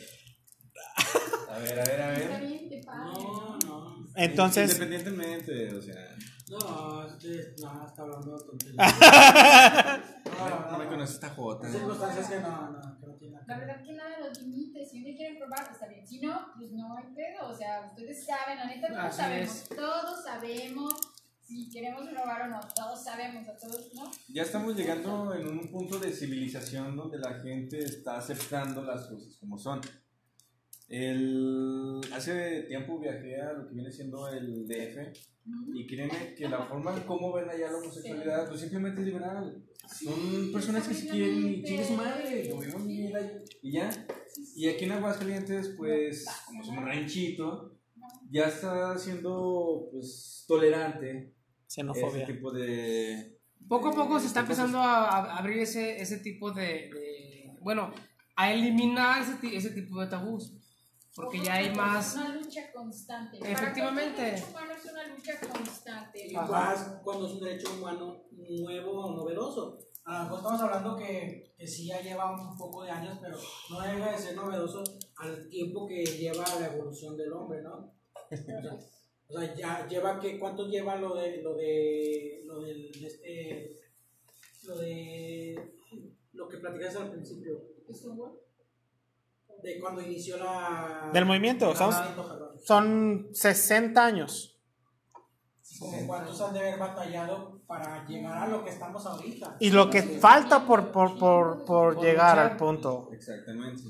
A 1.49 1.59
ver, 1.59 1.81
a 1.81 1.85
ver, 1.85 2.03
a 2.03 2.09
ver. 2.09 2.41
bien, 2.43 2.69
te 2.69 2.83
paga. 2.85 3.05
No, 3.05 3.59
no. 3.65 4.04
Entonces, 4.17 4.73
Independientemente, 4.73 5.75
o 5.75 5.83
sea. 5.83 6.17
No, 6.49 7.07
este, 7.07 7.55
no, 7.61 7.87
está 7.87 8.03
hablando 8.03 8.37
de 8.37 8.45
tonterías. 8.45 8.95
No, 10.25 10.71
no, 10.73 10.79
me 10.79 10.85
no. 10.85 10.91
conoces 10.91 11.15
esta 11.15 11.31
jota. 11.31 11.71
Circunstancias 11.71 12.29
que 12.29 12.41
no, 12.41 12.71
no, 12.71 12.99
que 12.99 13.07
no 13.07 13.15
tienen 13.15 13.41
La 13.47 13.59
verdad 13.59 13.83
que 13.83 13.93
nada 13.93 14.19
los 14.19 14.43
limite, 14.43 14.85
si 14.85 15.03
uno 15.03 15.17
quiere 15.17 15.39
probar, 15.39 15.69
está 15.71 15.87
bien. 15.87 16.07
Si 16.07 16.21
no, 16.21 16.49
pues 16.57 16.73
no 16.73 16.97
hay 16.97 17.05
pedo. 17.15 17.49
O 17.49 17.55
sea, 17.55 17.87
ustedes 17.87 18.27
saben, 18.27 18.59
la 18.59 18.67
neta, 18.67 18.89
todos 18.89 19.15
sabemos. 19.15 19.65
Todos 19.69 20.25
sabemos 20.25 20.95
si 21.41 21.71
queremos 21.71 22.09
probar 22.09 22.43
o 22.43 22.49
no. 22.49 22.61
Todos 22.75 23.05
sabemos, 23.05 23.47
a 23.49 23.57
todos, 23.57 23.95
¿no? 23.95 24.11
Ya 24.29 24.43
estamos 24.43 24.77
llegando 24.77 25.35
en 25.35 25.47
un 25.47 25.71
punto 25.71 25.99
de 25.99 26.13
civilización 26.13 26.97
donde 26.97 27.19
la 27.19 27.35
gente 27.41 27.79
está 27.79 28.19
aceptando 28.19 28.83
las 28.83 29.07
cosas 29.07 29.37
como 29.39 29.57
son. 29.57 29.81
El, 30.89 32.01
hace 32.13 32.63
tiempo 32.63 32.99
viajé 33.01 33.41
a 33.41 33.53
lo 33.53 33.67
que 33.67 33.75
viene 33.75 33.91
siendo 33.91 34.29
el 34.29 34.67
DF 34.67 34.99
y 35.73 35.87
créeme 35.87 36.35
que 36.35 36.49
la 36.49 36.67
forma 36.67 36.95
en 36.97 37.03
cómo 37.05 37.33
ven 37.33 37.49
allá 37.49 37.71
la 37.71 37.79
homosexualidad 37.79 38.49
pues 38.49 38.61
simplemente 38.61 39.01
es 39.01 39.07
liberal. 39.07 39.65
Son 39.89 40.53
personas 40.53 40.87
que 40.87 40.95
se 40.95 41.09
quieren 41.09 41.47
y 41.47 41.63
chingue 41.63 41.85
su 41.85 41.95
madre, 41.95 42.49
lo 42.49 42.61
y 43.63 43.73
ya. 43.73 43.91
Y 44.57 44.69
aquí 44.69 44.85
en 44.85 44.93
Aguascalientes 44.93 45.75
pues 45.77 46.27
como 46.47 46.65
somos 46.65 46.85
ranchito 46.85 47.77
ya 48.31 48.45
está 48.49 48.97
siendo 48.99 49.89
pues 49.93 50.45
tolerante 50.47 51.33
ese 51.67 51.81
xenofobia. 51.81 52.27
tipo 52.27 52.53
de 52.53 53.39
Poco 53.69 53.89
a 53.89 53.93
poco 53.93 54.21
se 54.21 54.27
está 54.27 54.41
empezando 54.41 54.79
a, 54.79 55.39
abrir 55.39 55.59
ese, 55.59 56.01
ese 56.01 56.19
tipo 56.19 56.53
de, 56.53 56.63
de- 56.63 57.51
bueno, 57.61 57.93
a 58.37 58.53
eliminar 58.53 59.23
ese, 59.23 59.57
ese 59.57 59.71
tipo 59.71 60.01
de 60.01 60.09
tabús, 60.09 60.53
porque 61.15 61.41
ya 61.41 61.55
hay 61.55 61.75
más 61.75 62.15
Es 62.15 62.21
una 62.21 62.35
lucha 62.35 62.73
constante. 62.73 63.39
Efectivamente. 63.39 64.15
Para 64.17 64.31
derecho 64.31 64.51
humano 64.51 64.73
es 64.75 64.93
una 64.93 65.07
lucha 65.07 65.41
constante. 65.41 66.27
Y 66.27 66.35
más 66.35 67.01
cuando 67.05 67.27
es 67.27 67.33
un 67.35 67.41
derecho 67.41 67.73
humano 67.73 68.25
nuevo 68.33 69.05
o 69.05 69.17
novedoso. 69.17 69.79
A 70.05 70.19
lo 70.19 70.25
mejor 70.25 70.39
estamos 70.39 70.61
hablando 70.61 70.97
que, 70.97 71.55
que 71.57 71.67
sí 71.67 71.87
ya 71.87 72.01
lleva 72.03 72.31
un 72.33 72.59
poco 72.59 72.83
de 72.83 72.91
años, 72.91 73.19
pero 73.23 73.39
no 73.71 73.81
deja 73.81 74.13
de 74.13 74.19
ser 74.19 74.37
novedoso 74.37 74.85
al 75.17 75.49
tiempo 75.49 75.87
que 75.87 76.05
lleva 76.05 76.45
la 76.61 76.67
evolución 76.75 77.17
del 77.17 77.33
hombre, 77.33 77.63
¿no? 77.63 77.95
O 79.27 79.39
sea, 79.39 79.55
ya 79.55 79.87
lleva 79.89 80.21
que 80.21 80.39
cuánto 80.39 80.69
lleva 80.69 80.97
lo 80.97 81.15
de 81.15 81.41
lo 81.43 81.55
de 81.55 82.43
lo 82.45 82.61
del 82.61 82.93
de 82.93 83.07
este 83.07 83.81
lo 84.65 84.77
de 84.77 85.75
lo 86.33 86.49
que 86.49 86.59
platicaste 86.59 86.99
al 86.99 87.11
principio 87.11 87.63
de 89.63 89.81
cuando 89.81 90.03
inició 90.03 90.37
la 90.39 91.11
Del 91.13 91.25
movimiento, 91.25 91.73
perdón. 91.73 92.61
Son 92.65 93.29
60 93.33 94.05
años. 94.05 94.59
como 95.79 96.07
cuántos 96.07 96.41
han 96.41 96.53
de 96.55 96.61
haber 96.61 96.79
batallado 96.79 97.61
para 97.67 98.07
llegar 98.07 98.39
a 98.39 98.47
lo 98.47 98.65
que 98.65 98.71
estamos 98.71 99.05
ahorita. 99.05 99.57
Y 99.61 99.71
lo 99.71 99.91
que 99.91 100.03
falta 100.03 100.65
por, 100.67 100.93
por, 100.93 101.19
por, 101.19 101.65
por 101.65 102.01
llegar 102.01 102.39
al 102.39 102.57
punto. 102.57 103.09
Exactamente. 103.13 103.83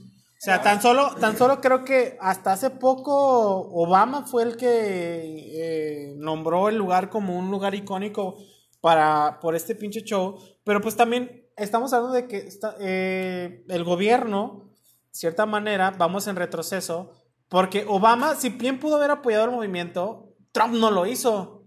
O 0.44 0.44
sea, 0.44 0.60
tan 0.60 0.82
solo, 0.82 1.14
tan 1.14 1.38
solo 1.38 1.62
creo 1.62 1.84
que 1.84 2.18
hasta 2.20 2.52
hace 2.52 2.68
poco 2.68 3.60
Obama 3.70 4.26
fue 4.26 4.42
el 4.42 4.58
que 4.58 4.68
eh, 4.68 6.14
nombró 6.18 6.68
el 6.68 6.76
lugar 6.76 7.08
como 7.08 7.38
un 7.38 7.50
lugar 7.50 7.74
icónico 7.74 8.36
para, 8.82 9.38
por 9.40 9.54
este 9.54 9.74
pinche 9.74 10.02
show. 10.02 10.36
Pero 10.62 10.82
pues 10.82 10.96
también 10.96 11.48
estamos 11.56 11.94
hablando 11.94 12.14
de 12.14 12.28
que 12.28 12.36
está, 12.36 12.76
eh, 12.78 13.64
el 13.68 13.84
gobierno 13.84 14.73
cierta 15.14 15.46
manera, 15.46 15.92
vamos 15.92 16.26
en 16.26 16.36
retroceso, 16.36 17.12
porque 17.48 17.84
Obama, 17.88 18.34
si 18.34 18.48
bien 18.50 18.80
pudo 18.80 18.96
haber 18.96 19.12
apoyado 19.12 19.44
el 19.44 19.52
movimiento, 19.52 20.34
Trump 20.52 20.74
no 20.74 20.90
lo 20.90 21.06
hizo. 21.06 21.62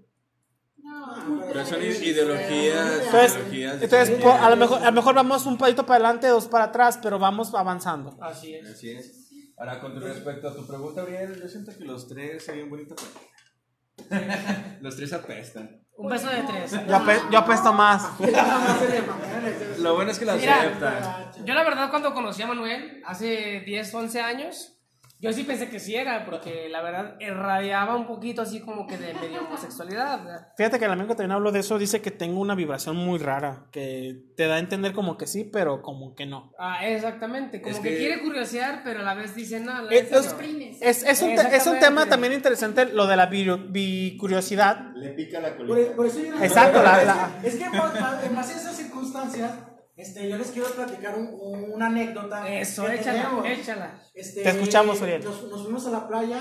Pero 1.47 1.65
son 1.65 1.81
ideologías. 1.81 3.03
Entonces, 3.05 3.33
ideologías 3.33 3.81
entonces 3.81 4.25
a, 4.25 4.49
lo 4.49 4.55
mejor, 4.57 4.81
a 4.81 4.85
lo 4.85 4.91
mejor 4.91 5.15
vamos 5.15 5.45
un 5.45 5.57
pasito 5.57 5.85
para 5.85 6.05
adelante, 6.05 6.27
dos 6.27 6.47
para 6.47 6.65
atrás, 6.65 6.99
pero 7.01 7.17
vamos 7.19 7.53
avanzando. 7.53 8.17
Así 8.21 8.53
es. 8.53 8.69
Así 8.69 8.91
es. 8.91 9.29
Ahora, 9.57 9.79
con 9.79 9.99
respecto 9.99 10.49
a 10.49 10.55
tu 10.55 10.67
pregunta, 10.67 11.01
Ariel, 11.01 11.41
yo 11.41 11.47
siento 11.47 11.71
que 11.75 11.85
los 11.85 12.07
tres 12.07 12.43
serían 12.43 12.69
bonitos. 12.69 12.97
los 14.81 14.95
tres 14.95 15.13
apestan. 15.13 15.86
Un 15.97 16.09
beso 16.09 16.29
de 16.29 16.43
tres. 16.43 16.71
Yo, 16.87 16.95
ape- 16.95 17.21
yo 17.31 17.39
apesto 17.39 17.73
más. 17.73 18.07
Lo 19.79 19.95
bueno 19.95 20.11
es 20.11 20.19
que 20.19 20.25
la 20.25 20.33
aceptan. 20.33 21.31
Yo 21.43 21.53
la 21.53 21.63
verdad 21.63 21.89
cuando 21.89 22.13
conocí 22.13 22.41
a 22.43 22.47
Manuel, 22.47 23.01
hace 23.05 23.61
10, 23.65 23.93
11 23.93 24.21
años, 24.21 24.76
yo 25.19 25.33
sí 25.33 25.43
pensé 25.43 25.69
que 25.69 25.79
sí 25.79 25.95
era, 25.95 26.25
porque 26.25 26.69
la 26.69 26.81
verdad 26.81 27.15
irradiaba 27.19 27.95
un 27.95 28.05
poquito 28.05 28.41
así 28.43 28.59
como 28.61 28.85
que 28.85 28.97
de 28.97 29.13
medio 29.15 29.41
homosexualidad. 29.45 30.23
¿verdad? 30.23 30.47
Fíjate 30.55 30.77
que 30.79 30.85
el 30.85 30.91
amigo 30.91 31.07
que 31.09 31.15
también 31.15 31.31
habló 31.31 31.51
de 31.51 31.59
eso 31.59 31.77
dice 31.79 32.01
que 32.01 32.11
tengo 32.11 32.39
una 32.39 32.53
vibración 32.55 32.95
muy 32.95 33.17
rara, 33.19 33.65
que 33.71 34.15
te 34.35 34.45
da 34.47 34.55
a 34.55 34.59
entender 34.59 34.93
como 34.93 35.17
que 35.17 35.25
sí, 35.27 35.43
pero 35.43 35.81
como 35.81 36.13
que 36.15 36.25
no. 36.25 36.53
Ah, 36.59 36.85
exactamente, 36.87 37.61
como 37.61 37.73
Es 37.75 37.81
que, 37.81 37.89
que- 37.89 37.97
quiere 37.97 38.21
curiosear, 38.21 38.81
pero 38.83 38.99
a 38.99 39.03
la 39.03 39.13
vez 39.15 39.33
dice, 39.35 39.59
no, 39.59 39.81
la 39.81 39.91
Es, 39.91 40.11
es- 40.11 40.33
no". 40.33 40.39
es- 40.81 41.03
es 41.03 41.21
un, 41.21 41.35
te- 41.35 41.55
es 41.55 41.65
un 41.67 41.79
tema 41.79 42.05
también 42.05 42.33
interesante 42.33 42.85
lo 42.85 43.07
de 43.07 43.15
la 43.15 43.25
bicuriosidad. 43.27 44.93
Le 44.95 45.09
pica 45.09 45.39
la 45.39 45.55
Por, 45.55 45.67
colita. 45.67 45.95
por 45.95 46.05
eso 46.05 46.19
yo 46.19 46.31
les- 46.33 46.41
Exacto, 46.43 46.81
la- 46.83 47.03
la- 47.03 47.31
Es 47.43 47.55
que 47.55 47.63
en 47.65 48.35
base 48.35 48.53
a 48.53 48.57
esas 48.57 48.75
circunstancias, 48.75 49.51
este, 49.97 50.29
yo 50.29 50.37
les 50.37 50.51
quiero 50.51 50.69
platicar 50.69 51.17
un- 51.17 51.33
un- 51.39 51.73
una 51.73 51.87
anécdota. 51.87 52.47
Eso, 52.49 52.85
que 52.85 52.95
échala, 52.95 53.23
tenemos. 53.23 53.45
échala. 53.45 54.01
Este, 54.13 54.43
Te 54.43 54.49
escuchamos, 54.49 55.01
Uriel. 55.01 55.23
Nos, 55.23 55.43
nos 55.43 55.63
fuimos 55.63 55.85
a 55.87 55.91
la 55.91 56.07
playa 56.07 56.39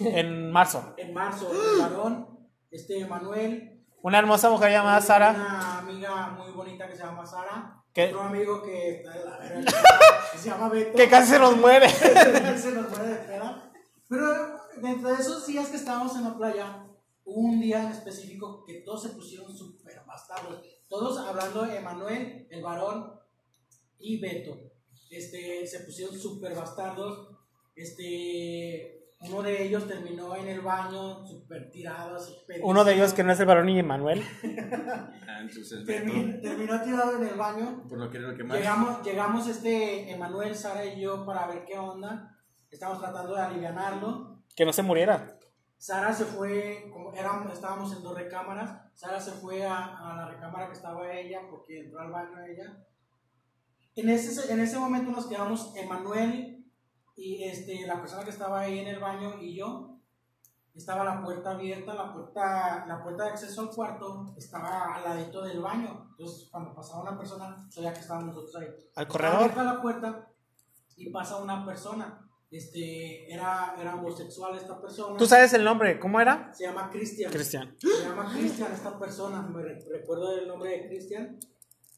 En 0.00 0.50
marzo. 0.52 0.94
en 0.98 1.12
marzo, 1.14 1.50
el 1.50 1.80
varón, 1.80 2.38
este, 2.70 3.04
Manuel, 3.06 3.82
Una 4.02 4.18
hermosa 4.20 4.48
mujer 4.50 4.70
llamada 4.70 5.00
Sara. 5.00 5.30
una 5.30 5.78
amiga 5.78 6.28
muy 6.38 6.52
bonita 6.52 6.86
que 6.86 6.94
se 6.96 7.02
llama 7.02 7.26
Sara, 7.26 7.82
¿Qué? 7.92 8.06
otro 8.08 8.22
amigo 8.22 8.62
que 8.62 8.96
está 8.98 9.10
de 9.18 9.24
la 9.24 9.38
verga, 9.38 9.72
que 10.32 10.38
se 10.38 10.48
llama 10.50 10.68
Beto. 10.68 10.96
Que 10.96 11.08
casi 11.08 11.32
se 11.32 11.38
nos 11.40 11.56
muere. 11.56 11.88
se 12.58 12.70
nos 12.72 12.88
muere 12.90 13.08
de 13.08 13.16
peda. 13.16 13.72
Pero 14.08 14.26
dentro 14.80 15.08
de 15.08 15.20
esos 15.20 15.46
días 15.46 15.68
que 15.68 15.76
estábamos 15.76 16.14
en 16.16 16.24
la 16.24 16.36
playa, 16.36 16.84
hubo 17.24 17.40
un 17.48 17.60
día 17.60 17.82
en 17.82 17.88
específico 17.88 18.64
que 18.64 18.82
todos 18.84 19.02
se 19.02 19.08
pusieron 19.10 19.52
súper 19.54 20.00
bastardos. 20.06 20.62
Todos 20.88 21.18
hablando 21.18 21.62
de 21.66 21.76
Emanuel, 21.78 22.46
el 22.50 22.62
varón 22.62 23.12
y 23.98 24.20
Beto. 24.20 24.56
Este, 25.10 25.66
se 25.66 25.80
pusieron 25.80 26.18
súper 26.18 26.54
bastardos. 26.54 27.30
Este, 27.74 29.06
uno 29.20 29.42
de 29.42 29.64
ellos 29.64 29.86
terminó 29.86 30.34
en 30.36 30.48
el 30.48 30.60
baño 30.60 31.26
súper 31.26 31.70
tirado. 31.70 32.16
así, 32.16 32.36
Uno 32.62 32.84
de 32.84 32.94
ellos 32.94 33.12
que 33.14 33.22
no 33.24 33.32
es 33.32 33.40
el 33.40 33.46
varón 33.46 33.68
y 33.68 33.78
Emanuel. 33.78 34.22
Ah, 35.30 35.42
entonces, 35.42 35.84
Beto, 35.84 36.12
Termi- 36.12 36.40
terminó 36.42 36.82
tirado 36.82 37.16
en 37.16 37.28
el 37.28 37.34
baño. 37.36 37.84
por 37.88 37.98
lo 37.98 38.10
que 38.10 38.16
era 38.18 38.28
lo 38.28 38.36
que 38.36 38.42
más. 38.42 38.58
Llegamos, 38.58 39.02
llegamos 39.04 39.46
este, 39.46 40.10
Emanuel, 40.10 40.56
Sara 40.56 40.84
y 40.84 41.00
yo 41.00 41.24
para 41.24 41.46
ver 41.46 41.64
qué 41.64 41.78
onda. 41.78 42.36
Estamos 42.70 42.98
tratando 42.98 43.34
de 43.34 43.40
alivianarlo. 43.42 44.42
Que 44.56 44.64
no 44.64 44.72
se 44.72 44.82
muriera. 44.82 45.37
Sara 45.78 46.12
se 46.12 46.24
fue, 46.24 46.90
como 46.92 47.12
éramos, 47.12 47.52
estábamos 47.52 47.92
en 47.92 48.02
dos 48.02 48.14
recámaras, 48.14 48.82
Sara 48.94 49.20
se 49.20 49.32
fue 49.32 49.64
a, 49.64 49.96
a 49.96 50.16
la 50.16 50.28
recámara 50.28 50.66
que 50.66 50.72
estaba 50.72 51.10
ella 51.12 51.42
porque 51.48 51.80
entró 51.80 52.00
al 52.00 52.10
baño 52.10 52.44
ella. 52.44 52.84
En 53.94 54.08
ese, 54.08 54.52
en 54.52 54.60
ese 54.60 54.78
momento 54.78 55.10
nos 55.10 55.26
quedamos 55.26 55.72
Emanuel 55.76 56.58
y 57.16 57.42
este, 57.44 57.84
la 57.86 58.00
persona 58.00 58.22
que 58.22 58.30
estaba 58.30 58.60
ahí 58.60 58.78
en 58.78 58.88
el 58.88 59.00
baño 59.00 59.40
y 59.40 59.56
yo. 59.56 59.96
Estaba 60.74 61.02
la 61.02 61.20
puerta 61.20 61.50
abierta, 61.50 61.92
la 61.92 62.12
puerta, 62.12 62.86
la 62.86 63.02
puerta 63.02 63.24
de 63.24 63.30
acceso 63.30 63.62
al 63.62 63.70
cuarto 63.70 64.32
estaba 64.36 64.94
al 64.94 65.02
ladito 65.02 65.42
del 65.42 65.60
baño. 65.60 66.06
Entonces, 66.10 66.48
cuando 66.48 66.72
pasaba 66.72 67.02
una 67.02 67.18
persona, 67.18 67.66
sabía 67.68 67.92
que 67.92 67.98
estábamos 67.98 68.36
nosotros 68.36 68.62
ahí. 68.62 68.68
Al 68.94 69.08
corredor. 69.08 69.36
abierta 69.36 69.64
la 69.64 69.82
puerta 69.82 70.28
y 70.96 71.10
pasa 71.10 71.38
una 71.38 71.66
persona. 71.66 72.27
Este, 72.50 73.30
era, 73.32 73.74
era 73.78 73.94
homosexual 73.94 74.56
esta 74.56 74.80
persona. 74.80 75.16
¿Tú 75.18 75.26
sabes 75.26 75.52
el 75.52 75.64
nombre? 75.64 75.98
¿Cómo 76.00 76.18
era? 76.20 76.52
Se 76.54 76.64
llama 76.64 76.88
Cristian. 76.90 77.30
Cristian. 77.30 77.74
Se 77.78 78.08
llama 78.08 78.32
Cristian 78.32 78.72
esta 78.72 78.98
persona, 78.98 79.42
me 79.42 79.62
re- 79.62 79.84
recuerdo 79.92 80.38
el 80.38 80.48
nombre 80.48 80.70
de 80.70 80.88
Cristian. 80.88 81.38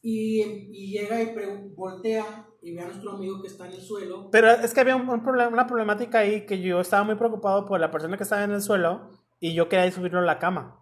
Y, 0.03 0.41
y 0.43 0.93
llega 0.93 1.21
y 1.23 1.35
voltea 1.77 2.49
y 2.63 2.75
ve 2.75 2.81
a 2.83 2.87
nuestro 2.87 3.13
amigo 3.13 3.41
que 3.43 3.49
está 3.49 3.67
en 3.67 3.73
el 3.75 3.81
suelo. 3.83 4.29
Pero 4.33 4.51
es 4.51 4.75
que 4.75 4.81
había 4.81 4.97
un, 4.97 5.09
un 5.09 5.23
problema, 5.23 5.51
una 5.51 5.67
problemática 5.67 6.19
ahí 6.21 6.47
que 6.47 6.61
yo 6.61 6.81
estaba 6.81 7.05
muy 7.05 7.15
preocupado 7.17 7.67
por 7.67 7.79
la 7.79 7.91
persona 7.91 8.17
que 8.17 8.23
estaba 8.25 8.43
en 8.43 8.51
el 8.53 8.63
suelo 8.63 9.11
y 9.39 9.55
yo 9.55 9.69
quería 9.69 9.91
subirlo 9.93 10.19
a 10.19 10.23
la 10.23 10.39
cama. 10.39 10.81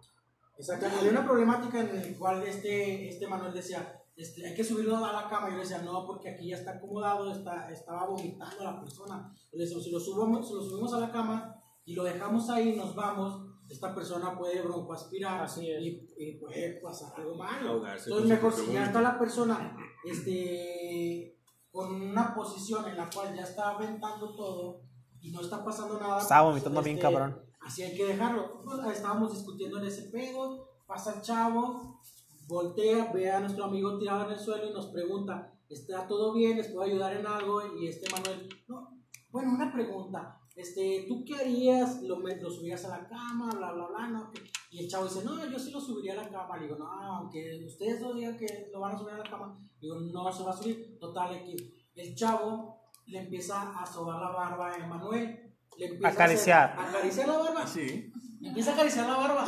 Exacto, 0.57 0.87
había 0.97 1.11
una 1.11 1.25
problemática 1.25 1.79
en 1.81 1.95
la 1.95 2.17
cual 2.17 2.43
este, 2.43 3.07
este 3.09 3.27
Manuel 3.27 3.53
decía, 3.53 3.98
este, 4.19 4.45
hay 4.45 4.53
que 4.53 4.65
subirlo 4.65 4.97
a 4.97 5.13
la 5.13 5.29
cama. 5.29 5.47
Y 5.47 5.51
yo 5.51 5.57
le 5.57 5.63
decía, 5.63 5.81
no, 5.81 6.05
porque 6.05 6.29
aquí 6.29 6.49
ya 6.49 6.57
está 6.57 6.71
acomodado, 6.71 7.31
está, 7.31 7.71
estaba 7.71 8.05
vomitando 8.05 8.65
la 8.65 8.77
persona. 8.81 9.33
Y 9.49 9.57
le 9.57 9.63
decía, 9.63 9.81
si 9.81 9.91
lo, 9.91 9.99
subamos, 9.99 10.45
si 10.45 10.53
lo 10.53 10.61
subimos 10.61 10.93
a 10.93 10.99
la 10.99 11.09
cama 11.09 11.55
y 11.85 11.93
lo 11.93 12.03
dejamos 12.03 12.49
ahí, 12.49 12.75
nos 12.75 12.93
vamos, 12.93 13.47
esta 13.69 13.95
persona 13.95 14.37
puede 14.37 14.61
broncoaspirar 14.61 15.43
Así 15.43 15.71
es. 15.71 15.81
y, 15.81 16.07
y 16.17 16.37
puede 16.37 16.81
pasar 16.81 17.13
algo 17.15 17.35
malo. 17.35 17.69
Ahogarse 17.69 18.09
Entonces, 18.09 18.29
mejor 18.29 18.53
si 18.53 18.73
ya 18.73 18.85
está 18.87 19.01
la 19.01 19.17
persona 19.17 19.77
este, 20.03 21.39
con 21.71 21.93
una 21.93 22.35
posición 22.35 22.89
en 22.89 22.97
la 22.97 23.09
cual 23.09 23.33
ya 23.33 23.43
está 23.43 23.69
aventando 23.69 24.35
todo 24.35 24.81
y 25.21 25.31
no 25.31 25.39
está 25.39 25.63
pasando 25.63 25.97
nada. 25.97 26.19
Estaba 26.21 26.51
pues, 26.51 26.55
vomitando 26.55 26.81
bien 26.81 26.97
este, 26.97 27.09
cabrón. 27.09 27.41
Así 27.61 27.83
hay 27.83 27.95
que 27.95 28.05
dejarlo. 28.05 28.63
Pues, 28.65 28.97
estábamos 28.97 29.31
discutiendo 29.31 29.77
en 29.77 29.85
ese 29.85 30.09
pedo, 30.09 30.67
pasa 30.85 31.15
el 31.15 31.21
chavo, 31.21 32.01
voltea, 32.49 33.11
ve 33.13 33.31
a 33.31 33.39
nuestro 33.39 33.65
amigo 33.65 33.97
tirado 33.99 34.25
en 34.25 34.31
el 34.31 34.39
suelo 34.39 34.69
y 34.69 34.73
nos 34.73 34.87
pregunta, 34.87 35.53
¿está 35.69 36.07
todo 36.07 36.33
bien? 36.33 36.57
¿Les 36.57 36.67
puedo 36.67 36.81
ayudar 36.81 37.15
en 37.15 37.25
algo? 37.27 37.61
Y 37.77 37.87
este 37.87 38.11
Manuel, 38.11 38.49
no, 38.67 38.97
bueno, 39.29 39.51
una 39.53 39.71
pregunta. 39.71 40.35
Este, 40.55 41.05
¿tú 41.07 41.23
qué 41.23 41.35
harías? 41.35 42.01
¿Lo, 42.01 42.17
me- 42.17 42.35
lo 42.35 42.49
subirías 42.51 42.83
a 42.85 42.89
la 42.89 43.07
cama? 43.07 43.49
Bla, 43.55 43.71
bla, 43.71 43.87
bla, 43.87 44.07
¿no? 44.07 44.31
Y 44.71 44.79
el 44.83 44.89
chavo 44.89 45.05
dice, 45.05 45.23
no, 45.23 45.45
yo 45.49 45.57
sí 45.59 45.71
lo 45.71 45.79
subiría 45.79 46.13
a 46.13 46.23
la 46.23 46.29
cama. 46.29 46.57
Le 46.57 46.63
digo, 46.63 46.75
no, 46.77 46.85
aunque 46.91 47.63
ustedes 47.65 48.01
no 48.01 48.13
digan 48.13 48.35
que 48.37 48.69
lo 48.73 48.79
van 48.81 48.95
a 48.95 48.99
subir 48.99 49.13
a 49.13 49.17
la 49.19 49.23
cama. 49.29 49.57
Digo, 49.79 49.95
no 49.99 50.31
se 50.33 50.43
va 50.43 50.49
a 50.51 50.57
subir. 50.57 50.97
Total, 50.99 51.33
aquí. 51.33 51.55
El 51.95 52.13
chavo 52.15 52.81
le 53.05 53.19
empieza 53.19 53.79
a 53.79 53.85
sobar 53.85 54.19
la 54.19 54.31
barba 54.31 54.71
a 54.73 54.75
Emanuel. 54.83 55.53
Le 55.77 55.85
empieza 55.85 56.09
Acariciar. 56.09 56.71
A 56.77 56.83
hacer- 56.83 56.95
acariciar 56.97 57.27
la 57.29 57.37
barba. 57.37 57.67
Sí. 57.67 58.11
Empieza 58.41 58.71
a 58.71 58.73
acariciar 58.73 59.07
la 59.07 59.15
barba. 59.17 59.45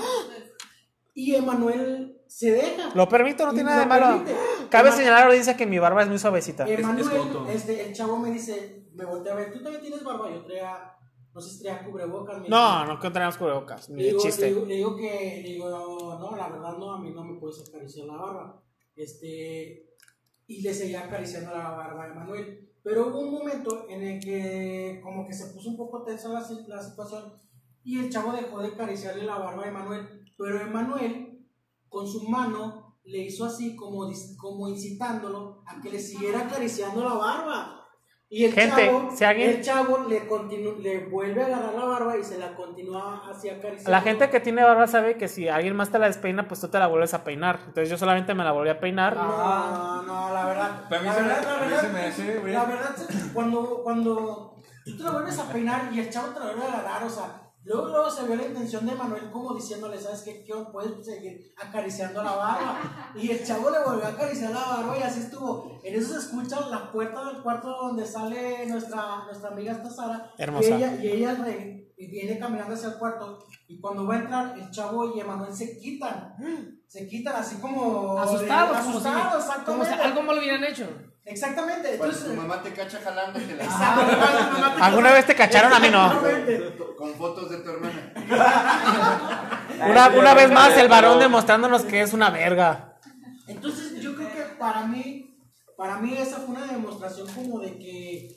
Y 1.14 1.36
Emanuel 1.36 2.11
se 2.32 2.52
deja. 2.52 2.92
Lo 2.96 3.08
permito, 3.10 3.46
no 3.46 3.52
Y 3.52 3.56
tiene 3.56 3.70
nada 3.72 3.82
de 3.82 3.86
lo 3.86 3.90
malo. 3.90 4.24
permite. 4.24 4.68
Cabe 4.70 4.90
Ema- 4.90 4.96
señalar 4.98 5.18
a 5.18 5.22
la 5.22 5.28
audiencia 5.28 5.58
que 5.58 5.66
mi 5.66 5.80
barba 5.80 6.04
es 6.04 6.08
muy 6.10 6.18
suavecita. 6.18 6.66
Emanuel, 6.68 7.06
joto. 7.08 7.48
este, 7.50 7.88
el 7.88 7.94
chavo 7.94 8.18
me 8.18 8.32
dice, 8.32 8.88
me 8.94 9.06
voltea 9.06 9.34
a 9.34 9.36
ver, 9.36 9.52
¿tú 9.52 9.62
también 9.62 9.82
tienes 9.82 10.04
barba? 10.04 10.32
Yo 10.32 10.44
traía, 10.46 10.94
no 11.34 11.42
sé 11.42 11.50
si 11.58 11.64
traía 11.64 11.84
cubrebocas. 11.86 12.48
No, 12.48 12.86
no 12.86 13.00
que 13.00 13.10
tenemos 13.10 13.38
cubrebocas, 13.38 13.90
ni 13.90 13.98
Le 13.98 14.04
de 14.04 14.10
digo, 14.10 14.24
le, 14.24 14.30
chiste. 14.30 14.46
digo, 14.48 14.66
le 14.66 14.76
digo 14.76 14.96
que, 14.96 15.42
le 15.44 15.50
digo, 15.50 15.70
no, 15.70 16.36
la 16.38 16.48
verdad 16.50 16.78
no, 16.78 16.94
a 16.94 17.00
mí 17.02 17.12
no 17.12 17.24
me 17.26 17.40
puedes 17.40 17.68
acariciar 17.68 18.08
la 18.08 18.16
barba. 18.18 18.64
Este, 18.96 19.88
y 20.48 20.62
le 20.62 20.74
seguía 20.74 21.02
acariciando 21.06 21.52
la 21.52 21.70
barba 21.72 22.04
a 22.04 22.08
Emanuel. 22.08 22.70
Pero 22.84 23.08
hubo 23.08 23.20
un 23.20 23.32
momento 23.32 23.86
en 23.90 24.02
el 24.04 24.20
que 24.20 25.00
como 25.04 25.28
que 25.28 25.34
se 25.34 25.54
puso 25.54 25.70
un 25.70 25.78
poco 25.78 26.04
tensa 26.04 26.30
la, 26.30 26.42
la 26.68 26.82
situación 26.82 27.34
y 27.84 28.00
el 28.00 28.10
chavo 28.10 28.32
dejó 28.34 28.60
de 28.60 28.70
acariciarle 28.70 29.24
la 29.26 29.38
barba 29.38 29.64
a 29.66 29.68
Emanuel. 29.68 30.08
Pero 30.38 30.62
Emanuel, 30.62 31.31
con 31.92 32.08
su 32.08 32.24
mano, 32.30 32.96
le 33.04 33.18
hizo 33.18 33.44
así 33.46 33.76
como, 33.76 34.06
dis- 34.08 34.38
como 34.38 34.70
incitándolo 34.70 35.62
a 35.68 35.82
que 35.82 35.92
le 35.92 36.00
siguiera 36.00 36.40
acariciando 36.40 37.04
la 37.04 37.16
barba. 37.16 37.78
Y 38.30 38.46
el 38.46 38.54
Gente, 38.54 38.86
chavo, 38.88 39.10
si 39.14 39.26
alguien- 39.26 39.50
el 39.50 39.62
chavo 39.62 39.98
le, 40.08 40.26
continu- 40.30 40.78
le 40.78 41.10
vuelve 41.10 41.42
a 41.44 41.48
agarrar 41.48 41.74
la 41.74 41.84
barba 41.84 42.18
y 42.18 42.24
se 42.24 42.38
la 42.38 42.56
continúa 42.56 43.30
así 43.30 43.50
acariciando. 43.50 43.92
La 43.92 44.00
gente 44.00 44.30
que 44.30 44.40
tiene 44.40 44.64
barba 44.64 44.88
sabe 44.88 45.18
que 45.18 45.28
si 45.28 45.50
alguien 45.50 45.76
más 45.76 45.92
te 45.92 46.00
la 46.00 46.06
despeina, 46.08 46.48
pues 46.48 46.62
tú 46.62 46.70
te 46.70 46.80
la 46.80 46.88
vuelves 46.88 47.14
a 47.14 47.26
peinar. 47.26 47.58
Entonces 47.60 47.90
yo 47.90 47.98
solamente 47.98 48.34
me 48.34 48.46
la 48.46 48.54
volví 48.54 48.70
a 48.70 48.80
peinar. 48.80 49.18
No, 49.18 50.02
no, 50.04 50.34
la 50.34 50.46
verdad. 50.46 50.90
Para 50.90 51.02
mí 51.02 51.08
la 51.10 51.16
verdad, 51.16 51.44
la 51.44 51.56
verdad, 51.66 51.92
me 51.92 52.00
hace. 52.06 52.42
La 52.54 52.64
verdad, 52.64 52.96
cuando, 53.34 53.82
cuando 53.84 54.56
tú 54.86 54.96
te 54.96 55.04
la 55.04 55.12
vuelves 55.12 55.38
a 55.38 55.52
peinar 55.52 55.90
y 55.94 56.00
el 56.00 56.10
chavo 56.10 56.30
te 56.30 56.40
la 56.40 56.46
vuelve 56.46 56.64
a 56.64 56.68
agarrar, 56.80 57.04
o 57.04 57.10
sea, 57.10 57.51
luego, 57.64 57.88
luego 57.88 58.10
se 58.10 58.24
vio 58.26 58.36
la 58.36 58.46
intención 58.46 58.86
de 58.86 58.96
Manuel 58.96 59.30
como 59.32 59.54
diciéndole, 59.54 60.00
¿sabes 60.00 60.22
qué? 60.24 60.44
¿Qué 60.44 60.54
puedes 60.72 61.06
seguir 61.06 61.54
acariciando 61.62 62.24
la 62.24 62.32
barba? 62.32 63.12
Y 63.16 63.30
el 63.32 63.46
chavo 63.46 63.70
le 63.70 63.80
volvió 63.84 64.06
a 64.06 64.10
acariciar 64.10 64.52
la 64.52 64.60
barba 64.62 64.98
y 64.98 65.04
así 65.04 65.20
estuvo. 65.22 65.80
En 65.84 65.96
eso 65.96 66.14
se 66.14 66.20
escucha 66.20 66.60
la 66.68 66.92
puerta 66.92 67.24
del 67.26 67.42
cuarto 67.44 67.70
donde 67.70 68.06
sale 68.06 68.66
nuestra, 68.68 69.24
nuestra 69.26 69.50
amiga 69.50 69.74
esta 69.74 69.90
Sara. 69.90 70.32
Hermosa. 70.38 70.70
Y 70.70 70.74
ella, 70.74 70.96
y 71.02 71.08
ella 71.08 71.34
re- 71.36 71.78
y 71.98 72.08
viene 72.08 72.40
caminando 72.40 72.74
hacia 72.74 72.90
el 72.90 72.98
cuarto. 72.98 73.46
Y 73.68 73.80
cuando 73.80 74.08
va 74.08 74.16
a 74.16 74.20
entrar, 74.20 74.58
el 74.58 74.72
chavo 74.72 75.16
y 75.16 75.20
Emanuel 75.20 75.54
se 75.54 75.78
quitan. 75.78 76.36
Se 76.88 77.08
quitan 77.08 77.36
así 77.36 77.58
como. 77.58 78.18
Asustados, 78.18 78.78
como 78.80 79.00
si, 79.00 79.08
Asustados, 79.08 79.44
como 79.66 79.84
si 79.86 79.92
exactamente. 79.92 80.20
algo 80.20 80.40
hubieran 80.42 80.64
hecho. 80.64 80.88
Exactamente. 81.24 81.98
Cuando 81.98 82.06
Entonces, 82.16 82.26
tu 82.36 82.42
mamá 82.42 82.64
te 82.64 82.74
cacha 82.74 83.00
jalando, 83.04 83.40
te 83.40 83.56
la 83.56 83.64
Exacto, 83.64 84.02
cuando 84.18 84.40
tu 84.40 84.52
mamá 84.60 84.76
te- 84.76 84.82
¿Alguna 84.82 85.14
vez 85.14 85.26
te 85.28 85.36
cacharon? 85.36 85.72
A 85.72 85.80
mí 85.80 85.90
no. 85.90 86.12
Con 87.02 87.14
fotos 87.16 87.50
de 87.50 87.58
tu 87.58 87.70
hermana. 87.72 88.14
Una, 89.90 90.10
una 90.10 90.34
vez 90.36 90.52
más, 90.52 90.78
el 90.78 90.88
varón 90.88 91.18
demostrándonos 91.20 91.82
que 91.84 92.02
es 92.02 92.14
una 92.14 92.30
verga. 92.30 93.00
Entonces, 93.48 94.00
yo 94.00 94.14
creo 94.16 94.30
que 94.32 94.44
para 94.60 94.86
mí, 94.86 95.36
para 95.76 95.98
mí 95.98 96.16
esa 96.16 96.38
fue 96.42 96.54
una 96.56 96.68
demostración 96.72 97.28
como 97.34 97.60
de 97.60 97.80
que, 97.80 98.28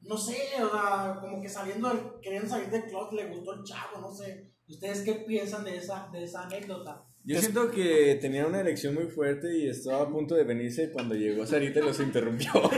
no 0.00 0.16
sé, 0.16 0.38
o 0.62 0.70
sea, 0.70 1.18
como 1.20 1.42
que 1.42 1.48
saliendo, 1.50 1.90
del- 1.90 2.00
queriendo 2.22 2.48
salir 2.48 2.70
del 2.70 2.84
closet, 2.84 3.12
le 3.12 3.26
gustó 3.26 3.52
el 3.52 3.62
chavo, 3.64 4.00
no 4.00 4.10
sé. 4.10 4.52
¿Ustedes 4.66 5.02
qué 5.02 5.12
piensan 5.26 5.62
de 5.62 5.76
esa, 5.76 6.08
de 6.10 6.24
esa 6.24 6.44
anécdota? 6.44 7.04
Yo 7.24 7.38
siento 7.38 7.70
que 7.70 8.18
tenía 8.22 8.46
una 8.46 8.60
erección 8.60 8.94
muy 8.94 9.08
fuerte 9.08 9.54
y 9.58 9.68
estaba 9.68 10.04
a 10.04 10.08
punto 10.08 10.34
de 10.34 10.44
venirse 10.44 10.90
cuando 10.92 11.14
llegó 11.14 11.46
Sarita 11.46 11.80
y 11.80 11.82
los 11.82 12.00
interrumpió. 12.00 12.50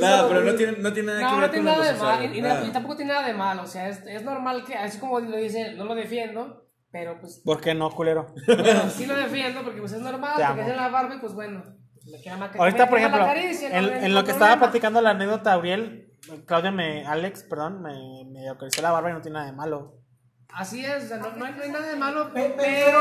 Nada, 0.00 0.28
pero 0.28 0.40
no 0.42 0.54
tiene, 0.54 0.72
no 0.78 0.92
tiene 0.92 1.12
nada 1.12 1.18
que 1.20 1.24
No, 1.24 1.40
ver 1.40 1.40
no 1.46 1.50
tiene 1.50 1.70
con 1.70 1.78
nada 1.80 1.92
de 1.92 1.98
malo. 2.00 2.22
Y, 2.34 2.38
y- 2.38 2.42
nada. 2.42 2.64
y 2.66 2.70
tampoco 2.70 2.96
tiene 2.96 3.12
nada 3.12 3.26
de 3.26 3.34
malo. 3.34 3.62
O 3.62 3.66
sea, 3.66 3.88
es, 3.88 4.02
es 4.06 4.22
normal 4.22 4.64
que, 4.64 4.74
así 4.74 4.98
como 4.98 5.20
lo 5.20 5.36
dice, 5.36 5.74
no 5.74 5.84
lo 5.84 5.94
defiendo, 5.94 6.66
pero 6.90 7.20
pues. 7.20 7.40
¿Por 7.44 7.60
qué 7.60 7.74
no, 7.74 7.90
culero? 7.90 8.26
bueno, 8.46 8.90
sí 8.90 9.06
lo 9.06 9.16
defiendo 9.16 9.62
porque 9.62 9.80
pues 9.80 9.92
es 9.92 10.00
normal. 10.00 10.32
Porque 10.46 10.62
es 10.62 10.68
en 10.68 10.76
la 10.76 10.88
barba 10.88 11.14
y 11.14 11.18
pues 11.18 11.32
bueno. 11.34 11.62
me 12.10 12.20
queda 12.20 12.36
ma- 12.36 12.50
Ahorita, 12.58 12.84
me 12.84 12.90
por 12.90 12.98
ejemplo, 12.98 13.20
la 13.20 13.26
caricia, 13.26 13.68
no 13.80 13.88
en, 13.88 14.14
lo 14.14 14.24
que 14.24 14.30
estaba 14.32 14.58
platicando 14.58 15.00
la 15.00 15.10
anécdota, 15.10 15.52
Auriel, 15.54 16.10
Claudia 16.46 16.70
me, 16.70 17.06
Alex, 17.06 17.44
perdón, 17.44 17.82
me, 17.82 18.24
me 18.30 18.48
acarició 18.48 18.82
la 18.82 18.90
barba 18.92 19.10
y 19.10 19.12
no 19.14 19.20
tiene 19.20 19.34
nada 19.34 19.46
de 19.46 19.52
malo. 19.56 20.00
Así 20.56 20.84
es, 20.84 21.10
no, 21.18 21.32
no 21.32 21.44
hay, 21.46 21.52
no 21.54 21.62
hay 21.64 21.70
nada 21.70 21.88
de 21.88 21.96
malo, 21.96 22.32
Pe- 22.32 22.54
pero. 22.56 23.00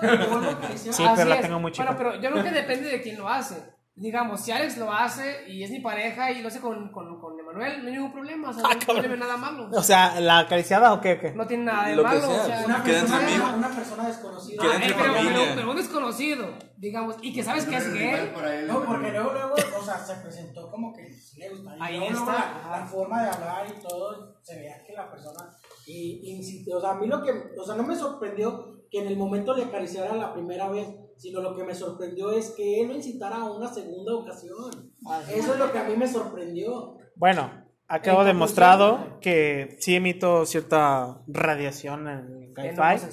Pero 0.00 0.50
acariciar. 0.50 0.94
Sí, 0.94 1.04
pero 1.16 1.28
la 1.28 1.40
tengo 1.40 1.58
muy 1.58 1.72
chica. 1.72 1.84
Bueno, 1.92 1.98
pero 1.98 2.22
yo 2.22 2.30
creo 2.30 2.44
que 2.44 2.50
depende 2.52 2.88
de 2.90 3.02
quién 3.02 3.18
lo 3.18 3.28
hace. 3.28 3.56
Digamos, 4.00 4.40
si 4.40 4.52
Alex 4.52 4.76
lo 4.78 4.92
hace 4.92 5.50
y 5.50 5.64
es 5.64 5.70
mi 5.70 5.80
pareja 5.80 6.30
y 6.30 6.40
lo 6.40 6.46
hace 6.48 6.60
con, 6.60 6.92
con, 6.92 7.18
con 7.20 7.38
Emanuel, 7.38 7.82
no 7.82 7.88
hay 7.88 7.94
ningún 7.94 8.12
problema. 8.12 8.50
O 8.50 8.52
sea, 8.52 8.62
no, 8.88 8.94
no 8.94 9.00
tiene 9.00 9.16
nada 9.16 9.36
malo. 9.36 9.68
O 9.72 9.82
sea, 9.82 10.20
¿la 10.20 10.38
acariciada 10.40 10.92
o 10.92 11.00
qué? 11.00 11.18
qué? 11.18 11.32
No 11.32 11.46
tiene 11.46 11.64
nada 11.64 11.88
de 11.88 11.96
Lo 11.96 12.02
que 12.04 12.08
malo. 12.08 12.20
sea, 12.20 12.30
o 12.42 12.46
sea, 12.46 12.62
Una 12.64 12.84
persona, 12.84 13.16
amigos. 13.18 13.50
una 13.56 13.68
persona 13.70 14.06
desconocida. 14.06 14.62
Queda 14.62 14.72
Ah, 14.72 14.76
entre 14.76 14.90
eh, 14.90 14.94
pero, 14.98 15.14
pero- 15.14 15.54
pero 15.56 15.70
un 15.70 15.76
desconocido, 15.76 16.54
digamos, 16.76 17.16
y 17.22 17.32
que 17.34 17.42
sabes 17.42 17.64
que 17.66 17.76
es 17.76 17.92
gay. 17.92 18.32
No, 18.68 18.84
porque 18.84 19.10
luego, 19.10 19.32
luego, 19.32 19.54
o 19.54 19.84
sea, 19.84 19.98
se 19.98 20.14
presentó 20.16 20.70
como 20.70 20.92
que 20.94 21.12
sí 21.12 21.40
le 21.40 21.48
gusta. 21.50 21.74
Ahí 21.80 21.98
luego, 21.98 22.12
está. 22.18 22.62
La, 22.70 22.78
la 22.80 22.86
forma 22.86 23.22
de 23.24 23.30
hablar 23.30 23.66
y 23.68 23.82
todo, 23.82 24.36
se 24.42 24.56
veía 24.58 24.84
que 24.86 24.92
la 24.92 25.10
persona. 25.10 25.50
Y, 25.88 26.40
o 26.72 26.80
sea, 26.80 26.90
a 26.90 26.94
mí 26.94 27.08
lo 27.08 27.20
que. 27.22 27.32
O 27.58 27.64
sea, 27.64 27.74
no 27.74 27.82
me 27.82 27.96
sorprendió 27.96 28.77
que 28.90 29.00
en 29.00 29.06
el 29.06 29.16
momento 29.16 29.54
le 29.54 29.64
acariciara 29.64 30.14
la 30.14 30.32
primera 30.32 30.68
vez, 30.68 30.88
sino 31.16 31.40
lo 31.40 31.56
que 31.56 31.64
me 31.64 31.74
sorprendió 31.74 32.30
es 32.30 32.50
que 32.50 32.80
él 32.80 32.88
lo 32.88 32.94
incitara 32.94 33.36
a 33.36 33.50
una 33.50 33.72
segunda 33.72 34.14
ocasión. 34.14 34.92
Eso 35.32 35.52
es 35.52 35.58
lo 35.58 35.72
que 35.72 35.78
a 35.78 35.84
mí 35.84 35.96
me 35.96 36.08
sorprendió. 36.08 36.96
Bueno, 37.16 37.50
ha 37.88 38.02
quedado 38.02 38.24
demostrado 38.24 39.18
que 39.20 39.76
sí 39.80 39.94
emito 39.94 40.46
cierta 40.46 41.22
radiación 41.26 42.08
en 42.08 42.54
Wi-Fi. 42.56 43.06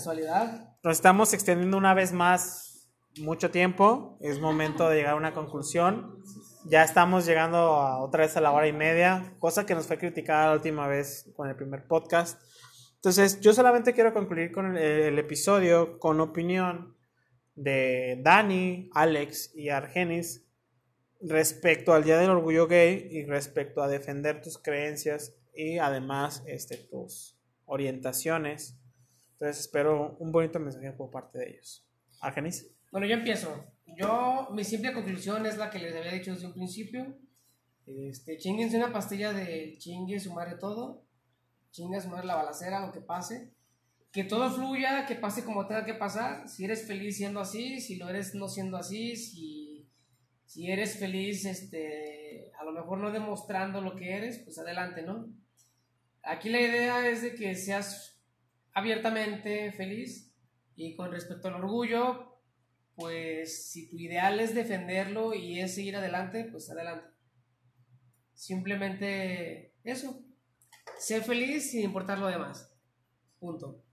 Nos 0.84 0.97
estamos 0.97 1.34
extendiendo 1.34 1.77
una 1.77 1.93
vez 1.93 2.11
más 2.11 2.91
mucho 3.22 3.52
tiempo. 3.52 4.18
Es 4.19 4.39
momento 4.39 4.89
de 4.89 4.97
llegar 4.97 5.14
a 5.14 5.18
una 5.18 5.34
conclusión. 5.34 6.19
Ya 6.68 6.84
estamos 6.84 7.26
llegando 7.26 7.57
a, 7.57 8.03
otra 8.03 8.22
vez 8.26 8.35
a 8.38 8.41
la 8.41 8.52
hora 8.52 8.68
y 8.68 8.73
media, 8.73 9.35
cosa 9.39 9.65
que 9.65 9.76
nos 9.76 9.88
fue 9.88 9.97
criticada 9.97 10.47
la 10.47 10.53
última 10.53 10.88
vez 10.88 11.31
con 11.35 11.47
el 11.47 11.56
primer 11.56 11.88
podcast. 11.88 12.41
Entonces, 12.95 13.39
yo 13.39 13.53
solamente 13.53 13.93
quiero 13.93 14.13
concluir 14.13 14.51
con 14.51 14.76
el, 14.76 14.77
el 14.77 15.19
episodio 15.19 15.99
con 15.99 16.19
opinión 16.19 16.95
de 17.55 18.19
Dani, 18.22 18.89
Alex 18.93 19.55
y 19.55 19.69
Argenis 19.69 20.45
respecto 21.22 21.93
al 21.93 22.03
Día 22.03 22.17
del 22.17 22.30
Orgullo 22.30 22.67
Gay 22.67 23.07
y 23.09 23.26
respecto 23.26 23.81
a 23.81 23.88
defender 23.88 24.41
tus 24.41 24.57
creencias 24.57 25.35
y 25.55 25.77
además 25.77 26.43
este, 26.47 26.77
tus 26.77 27.38
orientaciones. 27.65 28.77
Entonces 29.34 29.61
espero 29.61 30.15
un 30.19 30.31
bonito 30.31 30.59
mensaje 30.59 30.91
por 30.91 31.09
parte 31.09 31.39
de 31.39 31.49
ellos. 31.51 31.85
Argenis. 32.22 32.69
Bueno, 32.91 33.07
yo 33.07 33.15
empiezo. 33.15 33.65
Yo, 33.97 34.49
mi 34.51 34.63
simple 34.63 34.93
conclusión 34.93 35.45
es 35.45 35.57
la 35.57 35.69
que 35.69 35.80
les 35.80 35.95
había 35.95 36.13
dicho 36.13 36.34
desde 36.34 36.47
un 36.47 36.53
principio. 36.53 37.17
Este, 37.85 38.38
chinguense 38.38 38.77
una 38.77 38.91
pastilla 38.91 39.31
de 39.31 39.76
chingue 39.77 40.19
su 40.19 40.34
madre 40.34 40.55
todo. 40.59 41.05
Chinga 41.76 41.99
su 41.99 42.07
madre 42.07 42.26
la 42.26 42.35
balacera, 42.35 42.85
lo 42.85 42.93
que 42.93 43.02
pase. 43.02 43.52
Que 44.10 44.23
todo 44.23 44.49
fluya, 44.49 45.06
que 45.06 45.15
pase 45.15 45.43
como 45.43 45.68
tenga 45.68 45.84
que 45.84 45.93
pasar. 45.93 46.47
Si 46.47 46.64
eres 46.64 46.88
feliz 46.88 47.18
siendo 47.18 47.41
así, 47.41 47.81
si 47.81 47.97
lo 47.97 48.07
eres 48.07 48.34
no 48.34 48.47
siendo 48.47 48.77
así, 48.77 49.18
si, 49.18 49.85
si 50.45 50.72
eres 50.72 50.97
feliz, 50.97 51.43
este, 51.43 52.49
a 52.57 52.64
lo 52.64 52.72
mejor 52.72 52.99
no 52.99 53.11
demostrando 53.11 53.81
lo 53.81 53.97
que 53.97 54.15
eres, 54.15 54.39
pues 54.39 54.57
adelante, 54.57 55.02
¿no? 55.02 55.27
Aquí 56.23 56.47
la 56.47 56.61
idea 56.61 57.10
es 57.10 57.22
de 57.23 57.35
que 57.35 57.53
seas 57.56 58.22
abiertamente 58.72 59.73
feliz 59.73 60.34
y 60.77 60.95
con 60.95 61.11
respecto 61.11 61.49
al 61.49 61.56
orgullo, 61.56 62.39
pues 62.95 63.69
si 63.69 63.89
tu 63.89 63.97
ideal 63.97 64.39
es 64.39 64.56
defenderlo 64.56 65.34
y 65.34 65.60
es 65.60 65.76
seguir 65.76 65.97
adelante, 65.97 66.45
pues 66.45 66.69
adelante. 66.69 67.10
Simplemente 68.34 69.73
eso. 69.84 70.26
Sé 70.98 71.22
feliz 71.22 71.72
sin 71.72 71.82
importar 71.82 72.20
lo 72.20 72.28
demás. 72.28 72.72
Punto. 73.40 73.84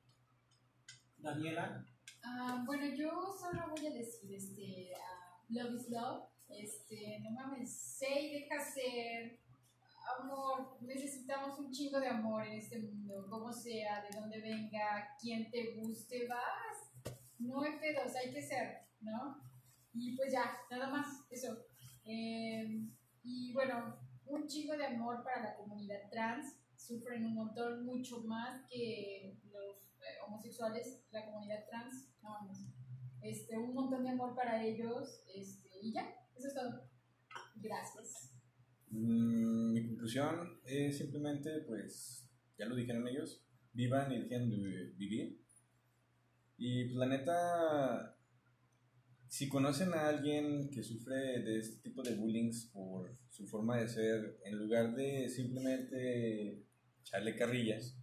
Daniela. 1.19 1.87
Ah, 2.23 2.63
bueno, 2.67 2.87
yo 2.95 3.11
solo 3.39 3.71
voy 3.71 3.87
a 3.87 3.91
decir, 3.91 4.33
este, 4.35 4.93
ah, 4.95 5.43
love 5.49 5.75
is 5.75 5.91
love, 5.91 6.25
este, 6.49 7.21
no 7.21 7.31
mames, 7.31 7.77
sé 7.77 8.21
y 8.21 8.41
deja 8.41 8.61
ser, 8.61 9.41
amor, 10.21 10.79
necesitamos 10.81 11.59
un 11.59 11.71
chingo 11.71 12.01
de 12.01 12.09
amor 12.09 12.47
en 12.47 12.55
este 12.55 12.79
mundo, 12.79 13.27
como 13.29 13.53
sea, 13.53 14.03
de 14.03 14.19
donde 14.19 14.41
venga, 14.41 15.17
quien 15.21 15.51
te 15.51 15.75
guste, 15.75 16.29
vas, 16.29 17.17
no 17.39 17.63
hay 17.63 17.79
pedos, 17.79 18.15
hay 18.15 18.33
que 18.33 18.43
ser, 18.43 18.87
¿no? 19.01 19.41
Y 19.95 20.17
pues 20.17 20.33
ya, 20.33 20.59
nada 20.71 20.89
más, 20.89 21.25
eso. 21.31 21.67
Eh, 22.05 22.89
y 23.23 23.53
bueno, 23.53 23.99
un 24.27 24.47
chingo 24.47 24.77
de 24.77 24.87
amor 24.87 25.23
para 25.23 25.43
la 25.43 25.57
comunidad 25.57 26.09
trans, 26.11 26.57
sufren 26.87 27.25
un 27.25 27.35
montón, 27.35 27.85
mucho 27.85 28.23
más 28.23 28.63
que 28.71 29.39
los 29.51 29.93
eh, 30.01 30.19
homosexuales, 30.27 31.05
la 31.11 31.27
comunidad 31.27 31.65
trans, 31.69 32.09
no 32.23 32.31
vamos. 32.31 32.59
Este, 33.23 33.57
un 33.57 33.75
montón 33.75 34.03
de 34.03 34.11
amor 34.11 34.35
para 34.35 34.65
ellos, 34.65 35.23
este, 35.33 35.69
y 35.81 35.93
ya, 35.93 36.13
eso 36.37 36.49
es 36.49 36.55
todo. 36.55 36.89
Gracias. 37.57 38.35
Mm, 38.91 39.73
mi 39.73 39.87
conclusión 39.87 40.61
es 40.65 40.99
simplemente, 40.99 41.61
pues, 41.67 42.29
ya 42.59 42.67
lo 42.67 42.75
dijeron 42.75 43.07
ellos, 43.07 43.45
vivan 43.73 44.13
y 44.13 44.23
dejen 44.23 44.51
de 44.51 44.93
vivir. 44.97 45.41
Y 46.59 46.85
pues 46.85 46.97
la 46.97 47.07
neta, 47.07 48.17
si 49.29 49.49
conocen 49.49 49.95
a 49.95 50.09
alguien 50.09 50.71
que 50.71 50.83
sufre 50.83 51.43
de 51.43 51.59
este 51.59 51.77
tipo 51.83 52.03
de 52.03 52.15
bullying 52.15 52.53
por 52.73 53.17
su 53.31 53.47
forma 53.47 53.79
de 53.79 53.89
ser, 53.89 54.39
en 54.45 54.59
lugar 54.59 54.95
de 54.95 55.29
simplemente 55.29 56.67
echarle 57.03 57.37
carrillas, 57.37 57.97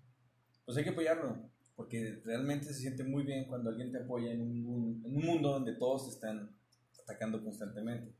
pues 0.65 0.77
hay 0.77 0.84
que 0.84 0.91
apoyarlo, 0.91 1.49
porque 1.76 2.21
realmente 2.23 2.65
se 2.65 2.73
siente 2.76 3.03
muy 3.03 3.23
bien 3.23 3.47
cuando 3.47 3.69
alguien 3.69 3.91
te 3.91 3.99
apoya 3.99 4.31
en 4.31 4.41
un, 4.41 5.01
mundo 5.01 5.51
donde 5.51 5.73
todos 5.73 6.05
te 6.05 6.11
están 6.11 6.55
atacando 7.03 7.43
constantemente. 7.43 8.15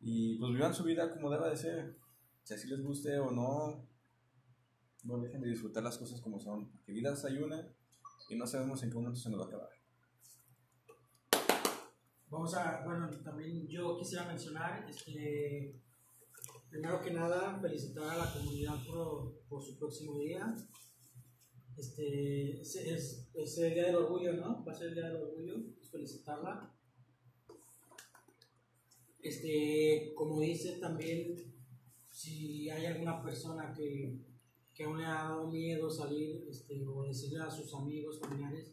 Y 0.00 0.38
pues 0.38 0.52
vivan 0.52 0.74
su 0.74 0.84
vida 0.84 1.12
como 1.12 1.30
deba 1.30 1.48
de 1.50 1.56
ser. 1.56 1.96
Si 2.42 2.54
así 2.54 2.68
les 2.68 2.82
guste 2.82 3.18
o 3.18 3.30
no, 3.30 3.88
no 5.04 5.18
dejen 5.20 5.40
de 5.40 5.50
disfrutar 5.50 5.82
las 5.82 5.98
cosas 5.98 6.20
como 6.20 6.40
son. 6.40 6.70
Porque 6.70 6.92
vidas 6.92 7.24
hay 7.24 7.38
una 7.38 7.68
y 8.28 8.36
no 8.36 8.46
sabemos 8.46 8.82
en 8.82 8.90
qué 8.90 8.96
momento 8.96 9.20
se 9.20 9.30
nos 9.30 9.40
va 9.40 9.44
a 9.44 9.48
acabar. 9.48 9.70
Vamos 12.30 12.54
a, 12.54 12.84
bueno, 12.84 13.08
también 13.22 13.66
yo 13.68 13.96
quisiera 13.96 14.26
mencionar, 14.26 14.86
este, 14.88 15.80
primero 16.70 17.00
que 17.02 17.10
nada, 17.10 17.58
felicitar 17.60 18.10
a 18.10 18.24
la 18.24 18.32
comunidad 18.32 18.84
por, 18.86 19.40
por 19.48 19.62
su 19.62 19.78
próximo 19.78 20.18
día. 20.18 20.54
Este, 21.76 22.60
es, 22.60 23.30
es, 23.34 23.58
el 23.58 23.74
Día 23.74 23.86
del 23.86 23.96
Orgullo, 23.96 24.32
¿no? 24.32 24.64
Va 24.64 24.72
a 24.72 24.74
ser 24.74 24.88
el 24.88 24.94
Día 24.94 25.10
del 25.10 25.22
Orgullo, 25.22 25.54
es 25.80 25.90
felicitarla. 25.90 26.74
Este, 29.20 30.12
como 30.14 30.40
dice 30.40 30.78
también, 30.78 31.36
si 32.10 32.68
hay 32.68 32.86
alguna 32.86 33.22
persona 33.22 33.72
que, 33.72 34.18
que 34.74 34.84
aún 34.84 34.98
le 34.98 35.06
ha 35.06 35.14
dado 35.14 35.46
miedo 35.48 35.90
salir 35.90 36.46
este, 36.48 36.84
o 36.86 37.04
decirle 37.04 37.40
a 37.40 37.50
sus 37.50 37.72
amigos, 37.74 38.20
familiares, 38.20 38.72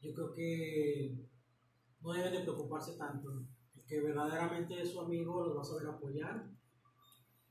yo 0.00 0.14
creo 0.14 0.32
que 0.32 1.26
no 2.00 2.12
deben 2.12 2.32
de 2.32 2.40
preocuparse 2.40 2.96
tanto. 2.96 3.46
Que 3.86 4.00
verdaderamente 4.00 4.80
es 4.80 4.90
su 4.90 5.00
amigo 5.00 5.44
los 5.44 5.56
va 5.56 5.62
a 5.62 5.64
saber 5.64 5.88
apoyar. 5.88 6.55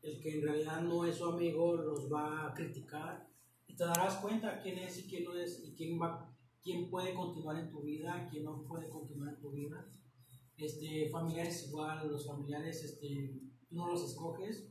El 0.06 0.22
que 0.22 0.36
en 0.36 0.44
realidad 0.44 0.82
no 0.82 1.04
es 1.04 1.16
su 1.16 1.26
amigo 1.26 1.76
los 1.76 2.12
va 2.14 2.46
a 2.46 2.54
criticar. 2.54 3.28
Y 3.68 3.76
te 3.76 3.84
darás 3.84 4.18
cuenta 4.18 4.60
quién 4.62 4.78
es 4.78 5.00
y 5.00 5.08
quién 5.10 5.24
no 5.24 5.36
es 5.36 5.64
y 5.66 5.74
quién, 5.74 6.00
va, 6.00 6.32
quién 6.62 6.92
puede 6.92 7.16
continuar 7.16 7.58
en 7.58 7.72
tu 7.72 7.82
vida, 7.82 8.28
quién 8.30 8.44
no 8.46 8.62
puede 8.64 8.88
continuar 8.88 9.34
en 9.34 9.42
tu 9.42 9.50
vida. 9.50 9.84
este, 10.58 11.10
familiares 11.10 11.68
igual, 11.68 12.08
los 12.08 12.28
familiares 12.28 12.84
este, 12.84 13.34
no 13.72 13.88
los 13.88 14.04
escoges, 14.04 14.68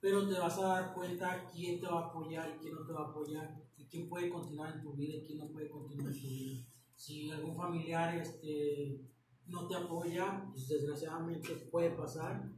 pero 0.00 0.28
te 0.28 0.38
vas 0.38 0.58
a 0.58 0.66
dar 0.66 0.94
cuenta 0.94 1.50
quién 1.50 1.80
te 1.80 1.86
va 1.86 2.00
a 2.02 2.06
apoyar 2.08 2.54
y 2.54 2.58
quién 2.58 2.74
no 2.74 2.86
te 2.86 2.92
va 2.92 3.06
a 3.06 3.08
apoyar, 3.08 3.64
y 3.78 3.84
quién 3.86 4.06
puede 4.06 4.28
continuar 4.28 4.74
en 4.74 4.82
tu 4.82 4.92
vida 4.92 5.16
y 5.16 5.24
quién 5.26 5.38
no 5.38 5.48
puede 5.48 5.70
continuar 5.70 6.12
en 6.12 6.20
tu 6.20 6.28
vida. 6.28 6.66
Si 6.94 7.30
algún 7.30 7.56
familiar 7.56 8.14
este, 8.16 9.00
no 9.46 9.66
te 9.66 9.74
apoya, 9.74 10.46
pues 10.52 10.68
desgraciadamente 10.68 11.54
puede 11.70 11.90
pasar, 11.90 12.48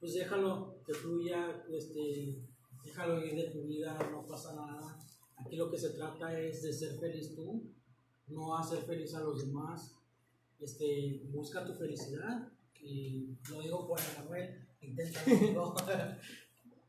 pues 0.00 0.14
déjalo 0.14 0.82
que 0.84 0.94
fluya, 0.94 1.64
este, 1.70 2.38
déjalo 2.84 3.24
ir 3.24 3.34
de 3.34 3.50
tu 3.50 3.62
vida, 3.62 3.98
no 4.10 4.26
pasa 4.26 4.54
nada. 4.54 4.98
Aquí 5.36 5.56
lo 5.56 5.70
que 5.70 5.78
se 5.78 5.90
trata 5.90 6.38
es 6.38 6.62
de 6.62 6.72
ser 6.72 6.98
feliz 6.98 7.34
tú, 7.34 7.62
no 8.28 8.56
hacer 8.56 8.82
feliz 8.82 9.14
a 9.14 9.20
los 9.20 9.46
demás. 9.46 9.94
Este, 10.60 11.22
busca 11.30 11.64
tu 11.64 11.74
felicidad 11.74 12.50
y 12.80 13.36
lo 13.50 13.60
digo 13.60 13.86
por 13.86 14.00
Manuel, 14.18 14.66
intenta 14.80 15.20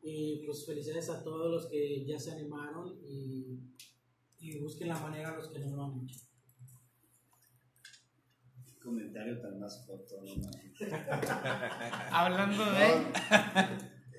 y 0.01 0.45
pues 0.45 0.65
felicidades 0.65 1.09
a 1.09 1.23
todos 1.23 1.51
los 1.51 1.65
que 1.67 2.05
ya 2.05 2.17
se 2.17 2.31
animaron 2.31 2.97
y, 3.03 3.59
y 4.39 4.59
busquen 4.59 4.87
la 4.87 4.99
manera 4.99 5.33
a 5.33 5.37
los 5.37 5.49
que 5.49 5.59
no 5.59 5.75
lo 5.75 5.83
han 5.83 6.01
hecho. 6.03 6.19
Comentario 8.87 9.39
tan 9.41 9.59
más 9.59 9.85
foto, 9.85 10.15
¿no? 10.23 10.49
Hablando 12.11 12.63
de. 12.71 12.87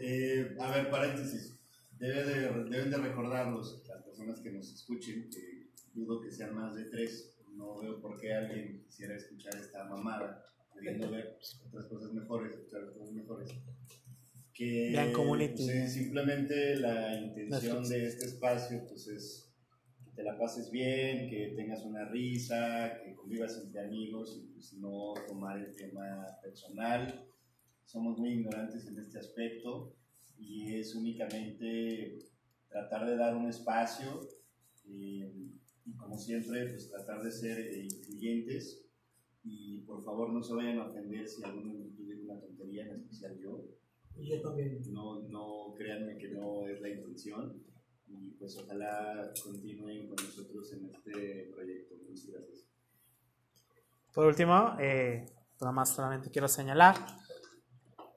Eh, 0.00 0.56
a 0.60 0.70
ver, 0.70 0.90
paréntesis. 0.90 1.54
Debe 1.98 2.22
de- 2.24 2.64
deben 2.70 2.90
de 2.90 2.98
recordarlos, 2.98 3.82
las 3.88 4.02
personas 4.04 4.40
que 4.40 4.52
nos 4.52 4.72
escuchen, 4.72 5.28
que 5.30 5.70
dudo 5.94 6.20
que 6.20 6.30
sean 6.30 6.54
más 6.54 6.74
de 6.76 6.84
tres. 6.84 7.34
No 7.56 7.78
veo 7.80 8.00
por 8.00 8.20
qué 8.20 8.32
alguien 8.34 8.84
quisiera 8.84 9.16
escuchar 9.16 9.56
esta 9.56 9.84
mamada, 9.84 10.44
queriendo 10.72 11.10
ver 11.10 11.34
pues, 11.36 11.60
otras 11.66 11.86
cosas 11.86 12.12
mejores, 12.12 12.52
escuchar 12.52 12.82
otras 12.82 12.96
cosas 12.98 13.14
mejores. 13.14 13.50
Que 14.54 14.90
pues, 15.56 15.92
simplemente 15.92 16.76
la 16.76 17.14
intención 17.18 17.88
de 17.88 18.06
este 18.06 18.26
espacio 18.26 18.84
pues 18.86 19.08
es 19.08 19.47
te 20.18 20.24
la 20.24 20.36
pases 20.36 20.72
bien, 20.72 21.30
que 21.30 21.54
tengas 21.54 21.84
una 21.84 22.04
risa, 22.06 22.98
que 23.04 23.14
convivas 23.14 23.56
entre 23.64 23.82
amigos 23.82 24.36
y 24.36 24.52
pues 24.52 24.72
no 24.72 25.14
tomar 25.28 25.60
el 25.60 25.76
tema 25.76 26.26
personal. 26.42 27.24
Somos 27.84 28.18
muy 28.18 28.30
ignorantes 28.30 28.88
en 28.88 28.98
este 28.98 29.20
aspecto 29.20 29.94
y 30.36 30.74
es 30.74 30.96
únicamente 30.96 32.18
tratar 32.68 33.06
de 33.06 33.16
dar 33.16 33.36
un 33.36 33.48
espacio 33.48 34.20
eh, 34.88 35.52
y 35.84 35.96
como 35.96 36.18
siempre 36.18 36.66
pues 36.66 36.90
tratar 36.90 37.22
de 37.22 37.30
ser 37.30 37.60
eh, 37.60 37.84
incluyentes 37.84 38.84
y 39.44 39.82
por 39.82 40.02
favor 40.02 40.32
no 40.32 40.42
se 40.42 40.52
vayan 40.52 40.80
a 40.80 40.88
ofender 40.88 41.28
si 41.28 41.44
alguno 41.44 41.74
de 41.74 41.82
ustedes 41.90 42.08
dice 42.08 42.24
una 42.24 42.40
tontería, 42.40 42.86
en 42.86 42.96
especial 42.96 43.38
yo. 43.38 43.64
Y 44.16 44.30
yo 44.30 44.42
también. 44.42 44.80
No, 44.90 45.22
no 45.28 45.74
créanme 45.76 46.18
que 46.18 46.30
no 46.30 46.66
es 46.66 46.80
la 46.80 46.88
intención 46.88 47.68
y 48.08 48.30
pues 48.38 48.56
ojalá 48.56 49.32
continúen 49.42 50.08
con 50.08 50.16
nosotros 50.24 50.72
en 50.72 50.86
este 50.86 51.50
proyecto. 51.54 51.98
Por 54.18 54.26
último, 54.26 54.74
eh, 54.80 55.26
nada 55.60 55.72
más 55.72 55.94
solamente 55.94 56.30
quiero 56.30 56.48
señalar 56.48 56.96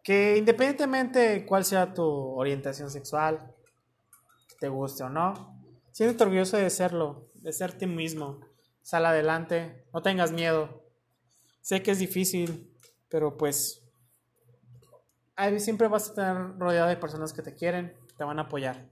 que 0.03 0.35
independientemente 0.35 1.45
cuál 1.45 1.63
sea 1.63 1.93
tu 1.93 2.03
orientación 2.03 2.89
sexual, 2.89 3.53
te 4.59 4.67
guste 4.67 5.03
o 5.03 5.09
no, 5.09 5.61
siéntete 5.91 6.23
orgulloso 6.23 6.57
de 6.57 6.69
serlo, 6.69 7.29
de 7.35 7.53
ser 7.53 7.73
ti 7.73 7.85
mismo. 7.85 8.39
Sal 8.81 9.05
adelante, 9.05 9.85
no 9.93 10.01
tengas 10.01 10.31
miedo. 10.31 10.83
Sé 11.61 11.83
que 11.83 11.91
es 11.91 11.99
difícil, 11.99 12.75
pero 13.07 13.37
pues 13.37 13.83
siempre 15.59 15.87
vas 15.87 16.05
a 16.05 16.09
estar 16.09 16.57
rodeado 16.57 16.89
de 16.89 16.97
personas 16.97 17.31
que 17.31 17.43
te 17.43 17.53
quieren, 17.53 17.95
te 18.17 18.23
van 18.23 18.39
a 18.39 18.43
apoyar. 18.43 18.89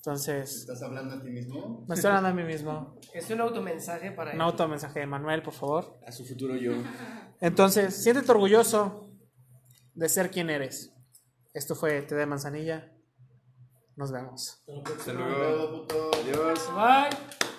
Entonces, 0.00 0.60
¿Estás 0.60 0.82
hablando 0.82 1.14
a 1.16 1.20
ti 1.20 1.28
mismo? 1.28 1.84
me 1.86 1.94
estoy 1.94 2.08
hablando 2.08 2.30
a 2.30 2.32
mí 2.32 2.42
mismo. 2.42 2.98
Es 3.12 3.28
un 3.30 3.40
automensaje 3.42 4.12
para 4.12 4.32
Un 4.34 4.40
automensaje 4.40 5.00
de 5.00 5.06
Manuel, 5.06 5.42
por 5.42 5.52
favor. 5.52 5.98
A 6.06 6.10
su 6.10 6.24
futuro 6.24 6.56
yo. 6.56 6.72
Entonces, 7.40 7.94
siéntete 8.02 8.30
orgulloso 8.32 9.10
de 9.94 10.08
ser 10.08 10.30
quien 10.30 10.48
eres. 10.48 10.94
Esto 11.52 11.74
fue 11.74 12.00
Te 12.02 12.14
de 12.14 12.24
Manzanilla. 12.24 12.90
Nos 13.96 14.10
vemos. 14.10 14.62
Hasta 14.96 15.12
Luego, 15.12 15.36
luego. 15.38 15.82
puto. 15.86 16.10
Adiós. 16.22 16.70
Bye. 16.74 17.49